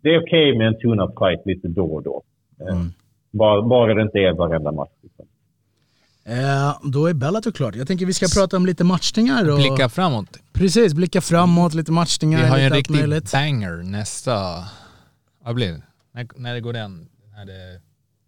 Det 0.03 0.15
är 0.15 0.23
okej 0.23 0.59
med 0.59 0.67
en 0.67 0.79
tune-up 0.81 1.11
fight 1.19 1.47
lite 1.47 1.69
då 1.69 1.85
och 1.87 2.03
då. 2.03 2.23
Eh, 2.61 2.67
Mm. 2.77 2.87
Bara, 3.31 3.63
bara 3.63 3.95
det 3.95 4.03
inte 4.03 4.19
är 4.19 4.33
varenda 4.33 4.73
match. 4.73 4.91
Liksom. 5.03 5.27
Eh, 6.29 6.79
då 6.83 7.07
är 7.07 7.15
Bellator 7.15 7.53
klart. 7.53 7.75
Jag 7.75 7.87
tänker 7.87 8.07
vi 8.07 8.13
ska 8.15 8.29
prata 8.29 8.57
om 8.57 8.67
lite 8.67 8.85
matchningar. 8.85 9.49
Och, 9.51 9.59
Blicka 9.59 9.89
framåt. 9.89 10.37
Precis, 10.53 10.95
blicka 10.95 11.21
framåt, 11.21 11.75
lite 11.75 11.93
matchningar, 11.93 12.43
Vi 12.43 12.49
har 12.49 12.59
ju 12.59 12.65
en 12.65 12.73
riktig 12.73 12.95
möjligt. 12.95 13.33
banger 13.33 13.83
nästa... 13.83 14.65
Vad 15.45 15.55
blir 15.55 15.73
det? 15.73 15.83
När, 16.15 16.29
när 16.37 16.61
går 16.61 16.73
den? 16.73 17.09
Är 17.37 17.47
det 17.47 17.81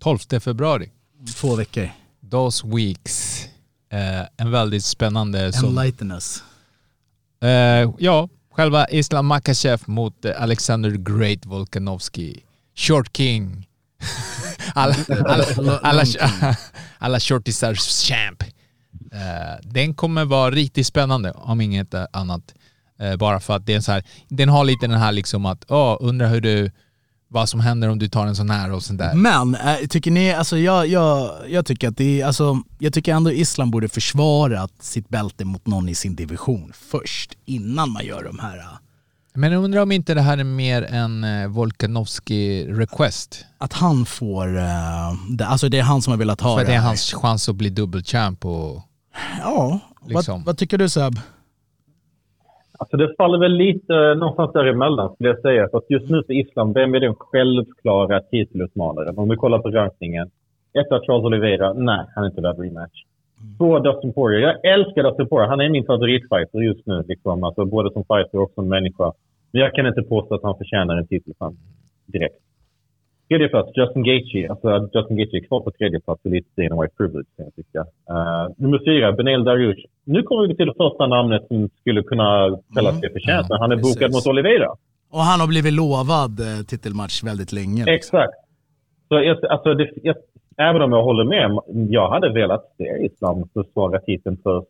12 0.03 0.19
februari. 0.41 0.91
Två 1.37 1.55
veckor. 1.57 1.89
Those 2.31 2.66
Weeks. 2.66 3.45
Eh, 3.93 4.23
en 4.37 4.51
väldigt 4.51 4.85
spännande... 4.85 5.53
Enlighten 5.65 6.11
us. 6.12 6.43
eh, 7.43 7.91
ja, 7.99 8.29
själva 8.53 8.89
Islam 8.89 9.27
Makachev 9.27 9.83
mot 9.87 10.27
Alexander 10.27 10.91
Great 10.91 11.47
Volkanovski. 11.47 12.41
Short 12.75 13.16
King. 13.16 13.69
alla, 14.75 14.95
alla, 15.09 15.45
alla, 15.57 15.79
alla 15.79 16.05
Alla 16.99 17.20
shortisars 17.20 18.09
champ. 18.09 18.43
Eh, 19.12 19.61
den 19.62 19.95
kommer 19.95 20.25
vara 20.25 20.51
riktigt 20.51 20.87
spännande 20.87 21.33
om 21.33 21.61
inget 21.61 21.95
annat. 22.12 22.55
Eh, 23.01 23.16
bara 23.16 23.41
för 23.41 23.57
att 23.57 23.66
det 23.66 23.75
är 23.75 23.81
så 23.81 23.93
här, 23.93 24.03
den 24.29 24.49
har 24.49 24.65
lite 24.65 24.87
den 24.87 24.99
här 24.99 25.12
liksom 25.12 25.47
att, 25.47 25.70
oh, 25.70 25.97
undrar 26.01 26.29
hur 26.29 26.41
du, 26.41 26.70
vad 27.29 27.49
som 27.49 27.61
händer 27.61 27.89
om 27.89 27.99
du 27.99 28.09
tar 28.09 28.27
en 28.27 28.37
sån 28.37 28.51
här 28.51 28.73
och 28.73 28.83
sånt 28.83 28.99
där. 28.99 29.15
Men, 29.15 29.55
eh, 29.55 29.87
tycker 29.87 30.11
ni, 30.11 30.33
alltså 30.33 30.59
jag, 30.59 30.87
jag, 30.87 31.31
jag 31.49 31.66
tycker 31.66 31.89
att 31.89 31.97
det 31.97 32.20
är, 32.20 32.27
alltså, 32.27 32.62
jag 32.79 32.93
tycker 32.93 33.15
ändå 33.15 33.33
Island 33.33 33.70
borde 33.70 33.89
försvara 33.89 34.69
sitt 34.81 35.09
bälte 35.09 35.45
mot 35.45 35.66
någon 35.66 35.89
i 35.89 35.95
sin 35.95 36.16
division 36.16 36.73
först, 36.75 37.33
innan 37.45 37.91
man 37.91 38.05
gör 38.07 38.25
de 38.25 38.39
här. 38.39 38.65
Men 39.40 39.52
jag 39.52 39.65
undrar 39.65 39.82
om 39.82 39.93
inte 39.93 40.15
det 40.15 40.20
här 40.20 40.39
är 40.39 40.44
mer 40.44 40.82
en 40.82 41.24
eh, 41.24 41.48
Volkanovski 41.48 42.66
request. 42.82 43.47
Att 43.59 43.73
han 43.73 44.05
får, 44.05 44.47
äh, 44.56 45.10
det, 45.39 45.44
alltså 45.47 45.69
det 45.69 45.78
är 45.78 45.82
han 45.82 46.02
som 46.02 46.10
har 46.10 46.19
velat 46.19 46.40
ha 46.40 46.59
För 46.59 46.65
det 46.65 46.74
är 46.74 46.81
hans 46.81 47.15
chans 47.15 47.48
att 47.48 47.56
bli 47.56 47.70
dubbelchamp 47.70 48.47
och 48.47 48.74
Ja, 49.40 49.81
liksom. 50.06 50.35
vad, 50.35 50.47
vad 50.47 50.59
tycker 50.59 50.78
du 50.78 50.89
Seb? 50.89 51.12
Alltså 52.78 52.97
det 52.97 53.15
faller 53.19 53.39
väl 53.39 53.52
lite 53.52 53.94
någonstans 54.15 54.52
däremellan 54.52 55.15
skulle 55.15 55.28
jag 55.28 55.40
säga. 55.40 55.69
För 55.70 55.78
att 55.78 55.90
just 55.90 56.10
nu 56.10 56.23
för 56.27 56.32
Island, 56.32 56.74
vem 56.74 56.94
är 56.94 57.01
den 57.01 57.15
självklara 57.15 58.20
titelutmanaren? 58.20 59.19
Om 59.19 59.28
vi 59.28 59.36
kollar 59.36 59.59
på 59.59 59.70
rankningen. 59.70 60.27
Ett 60.78 60.93
är 60.93 61.06
Charles 61.06 61.24
Oliveira. 61.24 61.73
Nej, 61.73 62.06
han 62.15 62.24
är 62.24 62.28
inte 62.28 62.40
värd 62.40 62.59
rematch. 62.59 62.98
Två 63.59 63.78
Dustin 63.78 64.12
Poirier. 64.12 64.40
Jag 64.40 64.73
älskar 64.74 65.02
Dustin 65.02 65.28
Poirier. 65.28 65.48
Han 65.48 65.60
är 65.60 65.69
min 65.69 65.86
favoritfighter 65.86 66.59
just 66.59 66.86
nu. 66.86 67.05
Liksom. 67.09 67.44
Alltså, 67.44 67.65
både 67.65 67.93
som 67.93 68.05
fighter 68.05 68.39
och 68.39 68.52
som 68.55 68.69
människa. 68.69 69.12
Men 69.51 69.62
jag 69.62 69.75
kan 69.75 69.87
inte 69.87 70.03
påstå 70.03 70.35
att 70.35 70.43
han 70.43 70.57
förtjänar 70.59 70.97
en 70.97 71.07
titelchans 71.07 71.57
direkt. 72.07 72.39
Tredje 73.29 73.49
plats, 73.49 73.70
Justin 73.77 74.03
Gaethje. 74.03 74.51
Alltså 74.51 74.69
Justin 74.95 75.16
Gaethje 75.16 75.39
är 75.41 75.47
kvar 75.47 75.61
på 75.61 75.70
tredje 75.70 76.01
plats 76.01 76.20
och 76.25 76.31
lite 76.31 76.49
Dana 76.57 76.83
White 76.83 76.95
privilege 76.97 77.31
kan 77.37 77.45
jag 77.45 77.55
tycka. 77.55 77.81
Uh, 77.81 78.45
nummer 78.57 78.81
fyra, 78.89 79.12
Benel 79.12 79.45
Dariush. 79.45 79.83
Nu 80.05 80.23
kommer 80.23 80.49
vi 80.49 80.57
till 80.57 80.66
det 80.66 80.75
första 80.85 81.07
namnet 81.07 81.43
som 81.49 81.69
skulle 81.81 82.03
kunna 82.03 82.59
ställa 82.73 82.93
sig 82.93 83.12
förtjänt. 83.12 83.47
Ja, 83.49 83.59
han 83.61 83.73
är 83.73 83.77
precis. 83.77 83.95
bokad 83.95 84.12
mot 84.12 84.27
Oliveira. 84.27 84.70
Och 85.11 85.20
han 85.31 85.41
har 85.41 85.49
blivit 85.49 85.73
lovad 85.73 86.41
eh, 86.41 86.65
titelmatch 86.66 87.25
väldigt 87.25 87.53
länge. 87.53 87.85
liksom. 87.85 87.95
Exakt. 87.95 88.39
Så 89.09 89.15
jag, 89.15 89.45
alltså, 89.45 89.75
det, 89.75 89.91
jag, 90.03 90.16
även 90.57 90.83
om 90.83 90.93
jag 90.93 91.03
håller 91.03 91.25
med, 91.25 91.59
jag 91.91 92.11
hade 92.11 92.33
velat 92.33 92.65
se 92.77 92.85
Islam 93.07 93.49
försvara 93.55 94.01
titeln 94.01 94.37
först. 94.43 94.69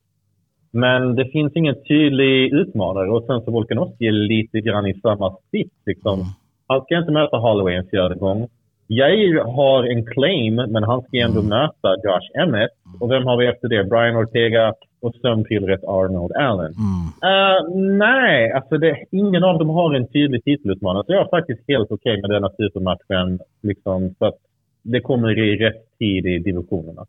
Men 0.71 1.15
det 1.15 1.25
finns 1.25 1.53
ingen 1.57 1.75
tydlig 1.89 2.53
utmanare 2.53 3.11
och 3.11 3.25
sen 3.25 3.41
så 3.41 3.51
Volkanovski 3.51 4.07
är 4.07 4.13
lite 4.13 4.61
grann 4.61 4.87
i 4.87 5.01
samma 5.01 5.37
sits. 5.51 5.75
Liksom. 5.87 6.25
Han 6.67 6.81
ska 6.83 6.99
inte 6.99 7.13
möta 7.13 7.37
Holloway 7.37 7.75
en 7.75 7.87
fjärde 7.87 8.15
gång. 8.15 8.49
Jair 8.87 9.45
har 9.45 9.85
en 9.85 10.07
claim, 10.07 10.55
men 10.55 10.83
han 10.83 11.03
ska 11.03 11.17
ändå 11.17 11.43
möta 11.43 11.89
Josh 12.05 12.43
Emmett. 12.43 12.71
Och 13.01 13.11
vem 13.11 13.27
har 13.27 13.37
vi 13.37 13.47
efter 13.47 13.69
det? 13.69 13.85
Brian 13.85 14.17
Ortega 14.17 14.75
och 15.01 15.15
sömnpillret 15.15 15.85
Arnold 15.85 16.33
Allen. 16.33 16.73
Eh, 17.23 17.77
nej, 17.99 18.53
alltså 18.53 18.79
det, 18.79 19.05
ingen 19.11 19.45
av 19.45 19.59
dem 19.59 19.69
har 19.69 19.95
en 19.95 20.07
tydlig 20.07 20.45
titelutmanare. 20.45 21.05
Så 21.07 21.13
jag 21.13 21.25
är 21.25 21.31
faktiskt 21.31 21.63
helt 21.69 21.91
okej 21.91 22.21
med 22.21 22.31
denna 22.31 22.51
supermatchen. 22.51 23.39
Liksom, 23.63 24.15
så 24.19 24.27
att 24.27 24.39
det 24.83 25.01
kommer 25.01 25.39
i 25.39 25.57
rätt 25.57 25.99
tid 25.99 26.27
i 26.27 26.39
divisionerna. 26.39 27.07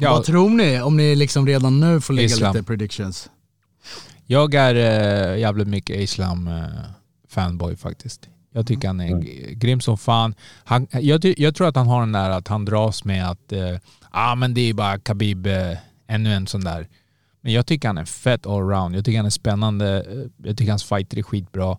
Ja, 0.00 0.10
Vad 0.12 0.24
tror 0.24 0.50
ni 0.50 0.80
om 0.80 0.96
ni 0.96 1.14
liksom 1.14 1.46
redan 1.46 1.80
nu 1.80 2.00
får 2.00 2.14
lägga 2.14 2.26
Islam. 2.26 2.54
lite 2.54 2.66
predictions? 2.66 3.30
jag 4.26 4.54
är 4.54 4.74
äh, 4.74 5.38
jävligt 5.40 5.68
mycket 5.68 5.96
Islam 5.96 6.48
eh, 6.48 6.64
fanboy 7.28 7.76
faktiskt. 7.76 8.28
Jag 8.52 8.66
tycker 8.66 8.88
han 8.88 9.00
är 9.00 9.20
g- 9.20 9.54
grym 9.54 9.80
som 9.80 9.98
fan. 9.98 10.34
Han, 10.64 10.86
jag, 10.92 11.24
jag 11.38 11.54
tror 11.54 11.68
att 11.68 11.76
han 11.76 11.86
har 11.86 12.00
den 12.00 12.12
där 12.12 12.30
att 12.30 12.48
han 12.48 12.64
dras 12.64 13.04
med 13.04 13.30
att 13.30 13.52
eh, 13.52 13.76
ah, 14.10 14.34
men 14.34 14.54
det 14.54 14.60
är 14.60 14.74
bara 14.74 14.98
Khabib, 14.98 15.46
eh, 15.46 15.78
ännu 16.06 16.32
en 16.34 16.46
sån 16.46 16.60
där. 16.60 16.88
Men 17.40 17.52
jag 17.52 17.66
tycker 17.66 17.88
han 17.88 17.98
är 17.98 18.04
fett 18.04 18.46
allround. 18.46 18.96
Jag 18.96 19.04
tycker 19.04 19.16
han 19.18 19.26
är 19.26 19.30
spännande. 19.30 20.06
Jag 20.36 20.56
tycker 20.56 20.72
hans 20.72 20.84
fighter 20.84 21.18
är 21.18 21.22
skitbra. 21.22 21.78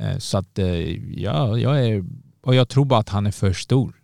Eh, 0.00 0.18
så 0.18 0.38
att 0.38 0.58
eh, 0.58 0.66
ja, 1.20 1.58
jag 1.58 1.86
är... 1.86 2.04
Och 2.42 2.54
jag 2.54 2.68
tror 2.68 2.84
bara 2.84 3.00
att 3.00 3.08
han 3.08 3.26
är 3.26 3.30
för 3.30 3.52
stor. 3.52 3.94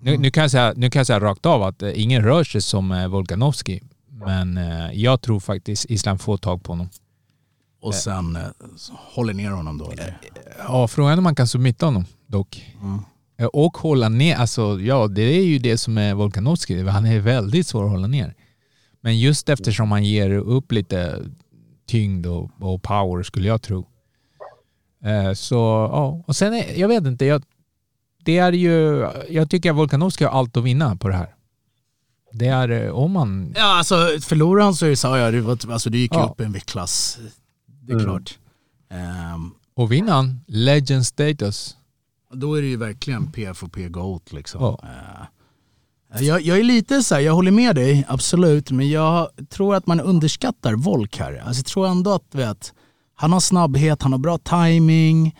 Nu, 0.00 0.16
nu, 0.18 0.30
kan 0.30 0.40
jag 0.42 0.50
säga, 0.50 0.72
nu 0.76 0.90
kan 0.90 1.00
jag 1.00 1.06
säga 1.06 1.20
rakt 1.20 1.46
av 1.46 1.62
att 1.62 1.82
eh, 1.82 2.02
ingen 2.02 2.22
rör 2.22 2.44
sig 2.44 2.62
som 2.62 2.92
eh, 2.92 3.08
Volkanovski. 3.08 3.82
Men 4.10 4.58
eh, 4.58 4.92
jag 4.92 5.20
tror 5.20 5.40
faktiskt 5.40 5.84
Islam 5.84 6.18
får 6.18 6.36
tag 6.36 6.62
på 6.62 6.72
honom. 6.72 6.88
Och 7.80 7.94
sen 7.94 8.38
håller 9.14 9.34
ner 9.34 9.50
honom 9.50 9.78
då 9.78 9.90
eller? 9.90 10.18
Ja, 10.58 10.88
frågan 10.88 11.12
är 11.12 11.18
om 11.18 11.24
man 11.24 11.34
kan 11.34 11.46
submitta 11.46 11.86
honom 11.86 12.04
dock. 12.26 12.74
Eh, 13.38 13.46
Och 13.46 13.78
hålla 13.78 14.08
ner, 14.08 14.36
alltså 14.36 14.80
ja 14.80 15.06
det 15.08 15.22
är 15.22 15.44
ju 15.44 15.58
det 15.58 15.78
som 15.78 15.98
är 15.98 16.14
Volkanovski, 16.14 16.82
han 16.82 17.06
är 17.06 17.20
väldigt 17.20 17.66
svår 17.66 17.84
att 17.84 17.90
hålla 17.90 18.06
ner. 18.06 18.34
Men 19.00 19.18
just 19.18 19.48
eftersom 19.48 19.92
han 19.92 20.04
ger 20.04 20.30
upp 20.30 20.72
lite 20.72 21.22
tyngd 21.86 22.26
och, 22.26 22.50
och 22.60 22.82
power 22.82 23.22
skulle 23.22 23.48
jag 23.48 23.62
tro. 23.62 23.86
Så 25.34 25.54
ja, 25.92 26.22
och 26.26 26.36
sen 26.36 26.54
är, 26.54 26.80
jag 26.80 26.88
vet 26.88 27.04
inte, 27.06 27.24
jag, 27.24 27.42
det 28.26 28.38
är 28.38 28.52
ju, 28.52 29.06
jag 29.28 29.50
tycker 29.50 29.70
att 29.70 29.76
Volkanovski 29.76 30.24
har 30.24 30.30
allt 30.30 30.56
att 30.56 30.64
vinna 30.64 30.96
på 30.96 31.08
det 31.08 31.14
här. 31.14 31.34
Det 32.32 32.46
är 32.46 32.68
eh, 32.68 32.90
om 32.90 33.12
man, 33.12 33.52
Ja 33.56 33.78
alltså 33.78 33.96
förlorar 34.20 34.64
han 34.64 34.74
så 34.74 34.86
är 34.86 34.90
det 34.90 34.96
så, 34.96 35.16
ja, 35.16 35.30
det, 35.30 35.40
var, 35.40 35.58
alltså, 35.72 35.90
det 35.90 35.98
gick 35.98 36.12
ju 36.14 36.18
Ja. 36.20 36.24
upp 36.26 36.40
en 36.40 36.52
viktklass. 36.52 37.18
Det 37.66 37.92
är 37.92 37.98
klart. 37.98 38.38
Ehm, 38.90 39.50
och 39.74 39.92
vinner 39.92 40.12
han, 40.12 40.40
legend 40.46 41.06
status. 41.06 41.76
då 42.32 42.54
är 42.54 42.62
det 42.62 42.68
ju 42.68 42.76
verkligen 42.76 43.32
PFOP 43.32 43.76
GOAT 43.76 44.32
liksom. 44.32 44.60
Ja. 44.62 44.80
Eh, 46.14 46.22
jag, 46.22 46.40
jag 46.42 46.58
är 46.58 46.62
lite 46.64 47.02
så 47.02 47.14
här, 47.14 47.22
jag 47.22 47.32
håller 47.34 47.50
med 47.50 47.74
dig, 47.76 48.04
absolut, 48.08 48.70
men 48.70 48.90
jag 48.90 49.28
tror 49.50 49.74
att 49.74 49.86
man 49.86 50.00
underskattar 50.00 50.74
Volk 50.74 51.18
här. 51.18 51.42
Alltså, 51.46 51.58
jag 51.60 51.66
tror 51.66 51.86
ändå 51.86 52.14
att 52.14 52.34
vet, 52.34 52.72
han 53.14 53.32
har 53.32 53.40
snabbhet, 53.40 54.02
han 54.02 54.12
har 54.12 54.18
bra 54.18 54.38
timing. 54.38 55.36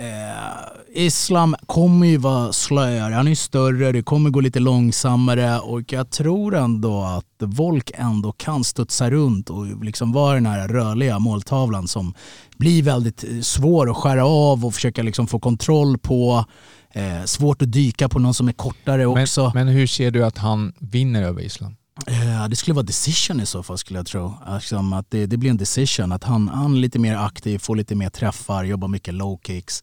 Eh, 0.00 1.06
Islam 1.06 1.56
kommer 1.66 2.06
ju 2.06 2.16
vara 2.16 2.52
slöare, 2.52 3.14
han 3.14 3.28
är 3.28 3.34
större, 3.34 3.92
det 3.92 4.02
kommer 4.02 4.30
gå 4.30 4.40
lite 4.40 4.60
långsammare 4.60 5.58
och 5.58 5.92
jag 5.92 6.10
tror 6.10 6.54
ändå 6.54 7.02
att 7.02 7.24
Volk 7.48 7.90
ändå 7.94 8.32
kan 8.32 8.64
studsa 8.64 9.10
runt 9.10 9.50
och 9.50 9.84
liksom 9.84 10.12
vara 10.12 10.34
den 10.34 10.46
här 10.46 10.68
rörliga 10.68 11.18
måltavlan 11.18 11.88
som 11.88 12.14
blir 12.56 12.82
väldigt 12.82 13.24
eh, 13.24 13.40
svår 13.40 13.90
att 13.90 13.96
skära 13.96 14.26
av 14.26 14.66
och 14.66 14.74
försöka 14.74 15.02
liksom 15.02 15.26
få 15.26 15.38
kontroll 15.38 15.98
på. 15.98 16.44
Eh, 16.92 17.24
svårt 17.24 17.62
att 17.62 17.72
dyka 17.72 18.08
på 18.08 18.18
någon 18.18 18.34
som 18.34 18.48
är 18.48 18.52
kortare 18.52 19.06
Men, 19.08 19.22
också. 19.22 19.52
men 19.54 19.68
hur 19.68 19.86
ser 19.86 20.10
du 20.10 20.24
att 20.24 20.38
han 20.38 20.72
vinner 20.78 21.22
över 21.22 21.42
Islam? 21.42 21.74
Eh, 22.06 22.48
det 22.48 22.56
skulle 22.56 22.74
vara 22.74 22.86
decision 22.86 23.40
i 23.40 23.46
så 23.46 23.62
fall 23.62 23.78
skulle 23.78 23.98
jag 23.98 24.06
tro. 24.06 24.34
Alltså, 24.46 24.76
att 24.94 25.06
det, 25.10 25.26
det 25.26 25.36
blir 25.36 25.50
en 25.50 25.56
decision, 25.56 26.12
att 26.12 26.24
han, 26.24 26.48
han 26.48 26.74
är 26.74 26.78
lite 26.78 26.98
mer 26.98 27.16
aktiv, 27.16 27.58
får 27.58 27.76
lite 27.76 27.94
mer 27.94 28.10
träffar, 28.10 28.64
jobbar 28.64 28.88
mycket 28.88 29.14
low 29.14 29.40
kicks. 29.46 29.82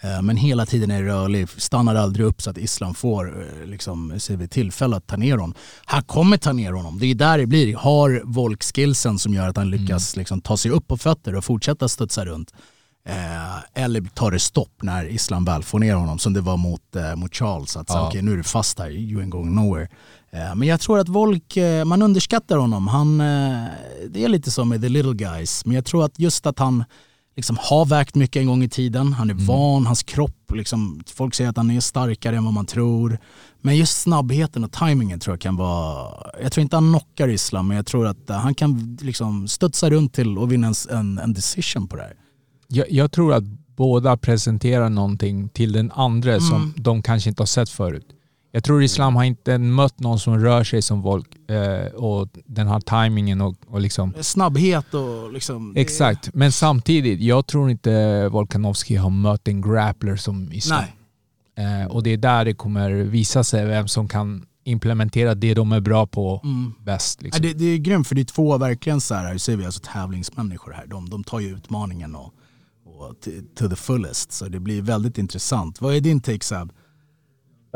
Eh, 0.00 0.22
men 0.22 0.36
hela 0.36 0.66
tiden 0.66 0.90
är 0.90 1.02
rörlig, 1.02 1.48
stannar 1.50 1.94
aldrig 1.94 2.26
upp 2.26 2.42
så 2.42 2.50
att 2.50 2.58
Islam 2.58 2.94
får 2.94 3.42
eh, 3.60 3.66
liksom, 3.66 4.18
tillfälle 4.50 4.96
att 4.96 5.06
ta 5.06 5.16
ner 5.16 5.32
honom. 5.32 5.54
Han 5.84 6.02
kommer 6.04 6.36
ta 6.36 6.52
ner 6.52 6.72
honom, 6.72 6.98
det 6.98 7.06
är 7.06 7.14
där 7.14 7.38
det 7.38 7.46
blir. 7.46 7.76
Har 7.76 8.22
Volk 8.24 8.62
skillsen 8.74 9.18
som 9.18 9.34
gör 9.34 9.48
att 9.48 9.56
han 9.56 9.70
lyckas 9.70 10.16
liksom, 10.16 10.40
ta 10.40 10.56
sig 10.56 10.70
upp 10.70 10.88
på 10.88 10.96
fötter 10.96 11.34
och 11.34 11.44
fortsätta 11.44 11.88
studsa 11.88 12.24
runt. 12.24 12.52
Eh, 13.08 13.82
eller 13.84 14.00
tar 14.00 14.30
det 14.30 14.38
stopp 14.38 14.82
när 14.82 15.04
Islam 15.04 15.44
väl 15.44 15.62
får 15.62 15.78
ner 15.78 15.94
honom 15.94 16.18
som 16.18 16.32
det 16.32 16.40
var 16.40 16.56
mot, 16.56 16.96
eh, 16.96 17.16
mot 17.16 17.34
Charles. 17.34 17.76
Att 17.76 17.88
Ja. 17.88 18.08
okej 18.08 18.22
nu 18.22 18.32
är 18.32 18.36
du 18.36 18.42
fast 18.42 18.78
här, 18.78 18.90
you 18.90 19.22
ain't 19.22 19.30
going 19.30 19.54
nowhere. 19.54 19.88
Eh, 20.30 20.54
men 20.54 20.68
jag 20.68 20.80
tror 20.80 20.98
att 20.98 21.08
Volk, 21.08 21.56
eh, 21.56 21.84
man 21.84 22.02
underskattar 22.02 22.56
honom. 22.56 22.88
Han, 22.88 23.20
eh, 23.20 23.64
det 24.08 24.24
är 24.24 24.28
lite 24.28 24.50
som 24.50 24.68
med 24.68 24.82
the 24.82 24.88
little 24.88 25.14
guys. 25.14 25.64
Men 25.64 25.74
jag 25.74 25.84
tror 25.84 26.04
att 26.04 26.18
just 26.18 26.46
att 26.46 26.58
han 26.58 26.84
liksom 27.36 27.56
har 27.60 27.86
vägt 27.86 28.14
mycket 28.14 28.40
en 28.40 28.46
gång 28.46 28.62
i 28.62 28.68
tiden. 28.68 29.12
Han 29.12 29.30
är 29.30 29.34
van, 29.34 29.86
hans 29.86 30.02
kropp, 30.02 30.52
liksom, 30.54 31.00
folk 31.14 31.34
säger 31.34 31.50
att 31.50 31.56
han 31.56 31.70
är 31.70 31.80
starkare 31.80 32.36
än 32.36 32.44
vad 32.44 32.52
man 32.52 32.66
tror. 32.66 33.18
Men 33.60 33.76
just 33.76 34.00
snabbheten 34.00 34.64
och 34.64 34.72
tajmingen 34.72 35.20
tror 35.20 35.32
jag 35.32 35.40
kan 35.40 35.56
vara, 35.56 36.14
jag 36.42 36.52
tror 36.52 36.62
inte 36.62 36.76
han 36.76 36.88
knockar 36.88 37.28
Islam 37.28 37.68
men 37.68 37.76
jag 37.76 37.86
tror 37.86 38.06
att 38.06 38.28
han 38.28 38.54
kan 38.54 38.98
liksom 39.00 39.48
studsa 39.48 39.90
runt 39.90 40.14
till 40.14 40.38
och 40.38 40.52
vinna 40.52 40.66
en, 40.66 40.74
en, 40.98 41.18
en 41.18 41.32
decision 41.32 41.88
på 41.88 41.96
det 41.96 42.02
här. 42.02 42.14
Jag, 42.68 42.90
jag 42.90 43.12
tror 43.12 43.34
att 43.34 43.44
båda 43.76 44.16
presenterar 44.16 44.88
någonting 44.88 45.48
till 45.48 45.72
den 45.72 45.92
andra 45.92 46.30
Mm. 46.30 46.40
som 46.40 46.74
de 46.76 47.02
kanske 47.02 47.30
inte 47.30 47.42
har 47.42 47.46
sett 47.46 47.70
förut. 47.70 48.06
Jag 48.50 48.64
tror 48.64 48.82
Islam 48.82 49.16
har 49.16 49.24
inte 49.24 49.58
mött 49.58 50.00
någon 50.00 50.18
som 50.18 50.38
rör 50.38 50.64
sig 50.64 50.82
som 50.82 51.02
Volk 51.02 51.50
eh, 51.50 51.94
och 51.94 52.28
den 52.46 52.66
har 52.66 52.80
tajmingen 52.80 53.40
och, 53.40 53.54
och 53.66 53.80
liksom... 53.80 54.14
Snabbhet 54.20 54.94
och 54.94 55.32
liksom... 55.32 55.76
Exakt, 55.76 56.34
men 56.34 56.52
samtidigt, 56.52 57.20
jag 57.20 57.46
tror 57.46 57.70
inte 57.70 58.28
Volkanovski 58.28 58.96
har 58.96 59.10
mött 59.10 59.48
en 59.48 59.60
grappler 59.60 60.16
som 60.16 60.52
Islam. 60.52 60.82
Nej. 61.56 61.82
Eh, 61.82 61.86
och 61.86 62.02
det 62.02 62.10
är 62.10 62.16
där 62.16 62.44
det 62.44 62.54
kommer 62.54 62.90
visa 62.90 63.44
sig 63.44 63.66
vem 63.66 63.88
som 63.88 64.08
kan 64.08 64.46
implementera 64.64 65.34
det 65.34 65.54
de 65.54 65.72
är 65.72 65.80
bra 65.80 66.06
på 66.06 66.42
bäst. 66.84 67.22
Liksom. 67.22 67.42
Det, 67.42 67.52
det 67.52 67.64
är 67.64 67.78
grymt 67.78 68.08
för 68.08 68.14
det 68.14 68.20
är 68.20 68.24
två 68.24 68.58
verkligen 68.58 69.00
så 69.00 69.14
här, 69.14 69.32
hur 69.32 69.38
säger 69.38 69.56
vi, 69.56 69.64
alltså 69.64 69.80
tävlingsmänniskor 69.92 70.72
här. 70.72 70.86
De, 70.86 71.10
de 71.10 71.24
tar 71.24 71.40
ju 71.40 71.48
utmaningen 71.48 72.14
och, 72.14 72.34
och 72.84 73.20
to, 73.20 73.30
to 73.54 73.68
the 73.68 73.76
fullest. 73.76 74.32
Så 74.32 74.48
det 74.48 74.60
blir 74.60 74.82
väldigt 74.82 75.18
intressant. 75.18 75.80
Vad 75.80 75.94
är 75.94 76.00
din 76.00 76.20
take 76.20 76.44
Sab? 76.44 76.72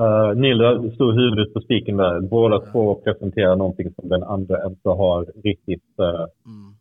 Uh, 0.03 0.35
Neil 0.35 0.93
stod 0.95 1.15
huvudet 1.15 1.55
på 1.55 1.61
spiken 1.61 1.97
där. 1.97 2.21
Båda 2.21 2.59
två 2.59 2.95
presenterar 2.95 3.57
någonting 3.57 3.91
som 3.95 4.09
den 4.09 4.23
andra 4.23 4.67
inte 4.67 4.89
har 4.89 5.27
riktigt 5.45 5.91
uh, 6.01 6.27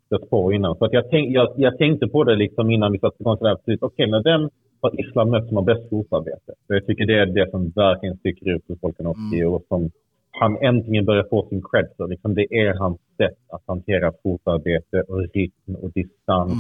stött 0.05 0.29
på 0.29 0.53
innan. 0.53 0.75
Så 0.75 0.85
att 0.85 0.93
jag, 0.93 1.09
tänk, 1.09 1.35
jag, 1.35 1.53
jag 1.55 1.77
tänkte 1.77 2.07
på 2.07 2.23
det 2.23 2.35
liksom 2.35 2.71
innan 2.71 2.91
vi 2.91 2.99
satte 2.99 3.23
igång 3.23 3.37
Okej, 3.81 4.07
men 4.11 4.23
vem 4.23 4.49
har 4.81 4.99
Islam 4.99 5.29
mött 5.29 5.47
som 5.47 5.57
har 5.57 5.63
bäst 5.63 5.89
fotarbete? 5.89 6.53
För 6.67 6.73
jag 6.73 6.85
tycker 6.85 7.05
det 7.05 7.19
är 7.19 7.25
det 7.25 7.51
som 7.51 7.69
verkligen 7.75 8.17
sticker 8.17 8.55
ut 8.55 8.67
hos 8.67 8.83
Volkanovski 8.83 9.43
och 9.43 9.63
som 9.67 9.91
han 10.31 10.57
äntligen 10.61 11.05
börjar 11.05 11.23
få 11.29 11.47
sin 11.49 11.61
cred 11.61 11.87
för. 11.97 12.07
Liksom 12.07 12.35
det 12.35 12.53
är 12.53 12.73
hans 12.73 12.99
sätt 13.17 13.37
att 13.49 13.63
hantera 13.67 14.13
fotarbete 14.23 15.01
och 15.07 15.19
rytm 15.33 15.75
och 15.81 15.91
distans. 15.91 16.53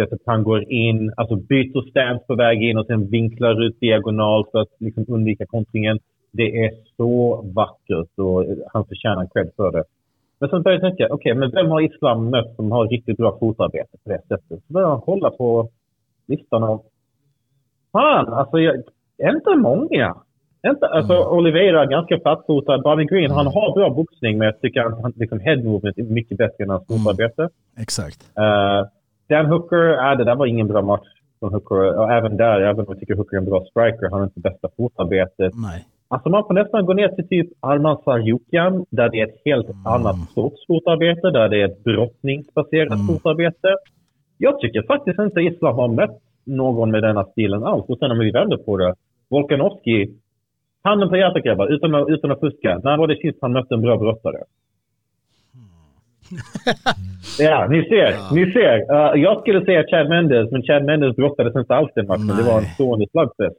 Sättet 0.00 0.20
han 0.26 0.42
går 0.42 0.72
in, 0.72 1.12
alltså 1.16 1.36
byter 1.36 1.90
stance 1.90 2.24
på 2.26 2.34
väg 2.34 2.62
in 2.62 2.78
och 2.78 2.86
sen 2.86 3.06
vinklar 3.06 3.62
ut 3.62 3.80
diagonalt 3.80 4.50
för 4.50 4.58
att 4.58 4.68
liksom 4.78 5.04
undvika 5.08 5.46
kontringen. 5.46 5.98
Det 6.32 6.64
är 6.64 6.70
så 6.96 7.42
vackert 7.54 8.18
och 8.18 8.44
han 8.72 8.84
förtjänar 8.84 9.28
cred 9.32 9.50
för 9.56 9.72
det. 9.72 9.84
Men 10.38 10.50
sen 10.50 10.62
började 10.62 10.86
jag 10.86 10.96
tänka, 10.96 11.14
okej, 11.14 11.34
men 11.34 11.50
vem 11.50 11.70
har 11.70 11.80
Islam 11.80 12.30
mött 12.30 12.56
som 12.56 12.72
har 12.72 12.88
riktigt 12.88 13.16
bra 13.16 13.38
fotarbete 13.38 13.96
på 14.04 14.10
det 14.10 14.20
sättet? 14.28 14.60
Så 14.66 14.72
började 14.72 14.92
jag 14.92 14.98
hålla 14.98 15.30
på 15.30 15.68
listan 16.26 16.62
av... 16.64 16.82
Fan, 17.92 18.28
alltså, 18.28 18.58
jag, 18.58 18.74
är 19.18 19.36
inte 19.36 19.56
många. 19.56 20.14
Inte, 20.66 20.86
alltså, 20.86 21.24
Oliveira, 21.24 21.86
ganska 21.86 22.18
plattfotad. 22.18 22.82
Bobby 22.82 23.04
Green, 23.04 23.30
han 23.30 23.46
har 23.46 23.74
bra 23.74 23.90
boxning, 23.90 24.38
men 24.38 24.46
jag 24.46 24.60
tycker 24.60 24.80
att 24.80 25.02
han, 25.02 25.12
liksom, 25.16 25.40
head 25.40 25.56
movement 25.56 25.98
är 25.98 26.02
mycket 26.02 26.38
bättre 26.38 26.64
än 26.64 26.70
hans 26.70 26.86
fotarbete. 26.86 27.48
Exakt. 27.78 28.20
Uh, 28.38 28.88
Dan 29.30 29.46
Hooker, 29.46 29.84
äh, 30.04 30.18
det 30.18 30.24
där 30.24 30.34
var 30.34 30.46
ingen 30.46 30.68
bra 30.68 30.82
match 30.82 31.08
från 31.38 31.52
Hooker. 31.54 31.98
Och 31.98 32.12
även 32.12 32.36
där, 32.36 32.60
även 32.60 32.80
om 32.80 32.86
jag 32.88 33.00
tycker 33.00 33.14
Hooker 33.14 33.36
är 33.36 33.40
en 33.40 33.50
bra 33.50 33.60
striker, 33.70 34.10
han 34.10 34.18
har 34.20 34.24
inte 34.24 34.40
bästa 34.40 34.68
fotarbetet. 34.76 35.52
Nej. 35.54 35.84
Alltså 36.08 36.28
man 36.28 36.44
får 36.46 36.54
nästan 36.54 36.86
gå 36.86 36.92
ner 36.92 37.08
till 37.08 37.28
typ 37.28 37.48
Arman 37.60 37.98
Sarjukian, 38.04 38.84
där 38.90 39.08
det 39.08 39.20
är 39.20 39.26
ett 39.26 39.40
helt 39.44 39.68
annat 39.84 40.16
sorts 40.34 40.66
fotarbete, 40.66 41.30
där 41.30 41.48
det 41.48 41.60
är 41.60 41.64
ett 41.64 41.84
brottningsbaserat 41.84 43.06
fotarbete. 43.08 43.76
Jag 44.38 44.60
tycker 44.60 44.82
faktiskt 44.82 45.18
inte 45.18 45.40
Islam 45.40 45.74
har 45.74 45.88
mött 45.88 46.18
någon 46.44 46.90
med 46.90 47.02
denna 47.02 47.24
stilen 47.24 47.64
alls. 47.64 47.84
Och 47.88 47.98
sen 47.98 48.10
om 48.10 48.18
vi 48.18 48.30
vänder 48.30 48.56
på 48.56 48.76
det, 48.76 48.94
Volkanovski, 49.30 50.10
handen 50.82 51.08
på 51.08 51.16
hjärtat 51.16 51.42
grabbar, 51.42 51.66
utan 51.66 51.94
att, 51.94 52.08
utan 52.08 52.30
att 52.30 52.40
fuska. 52.40 52.80
När 52.84 52.96
var 52.96 53.06
det 53.06 53.16
sist 53.16 53.38
han 53.40 53.52
mötte 53.52 53.74
en 53.74 53.82
bra 53.82 53.96
brottare? 53.96 54.38
Ja, 57.38 57.66
ni 57.70 57.82
ser. 57.84 58.34
Ni 58.34 58.52
ser. 58.52 58.76
Uh, 58.92 59.22
jag 59.22 59.40
skulle 59.40 59.64
säga 59.64 59.84
Chad 59.90 60.08
Mendes, 60.08 60.50
men 60.52 60.62
Chad 60.62 60.84
Mendes 60.84 61.16
brottades 61.16 61.56
inte 61.56 61.74
alls 61.74 61.90
den 61.94 62.06
matchen. 62.06 62.26
Det 62.26 62.42
var 62.42 62.56
en 62.56 62.62
Nej. 62.62 62.74
stående 62.74 63.06
slagfest. 63.10 63.56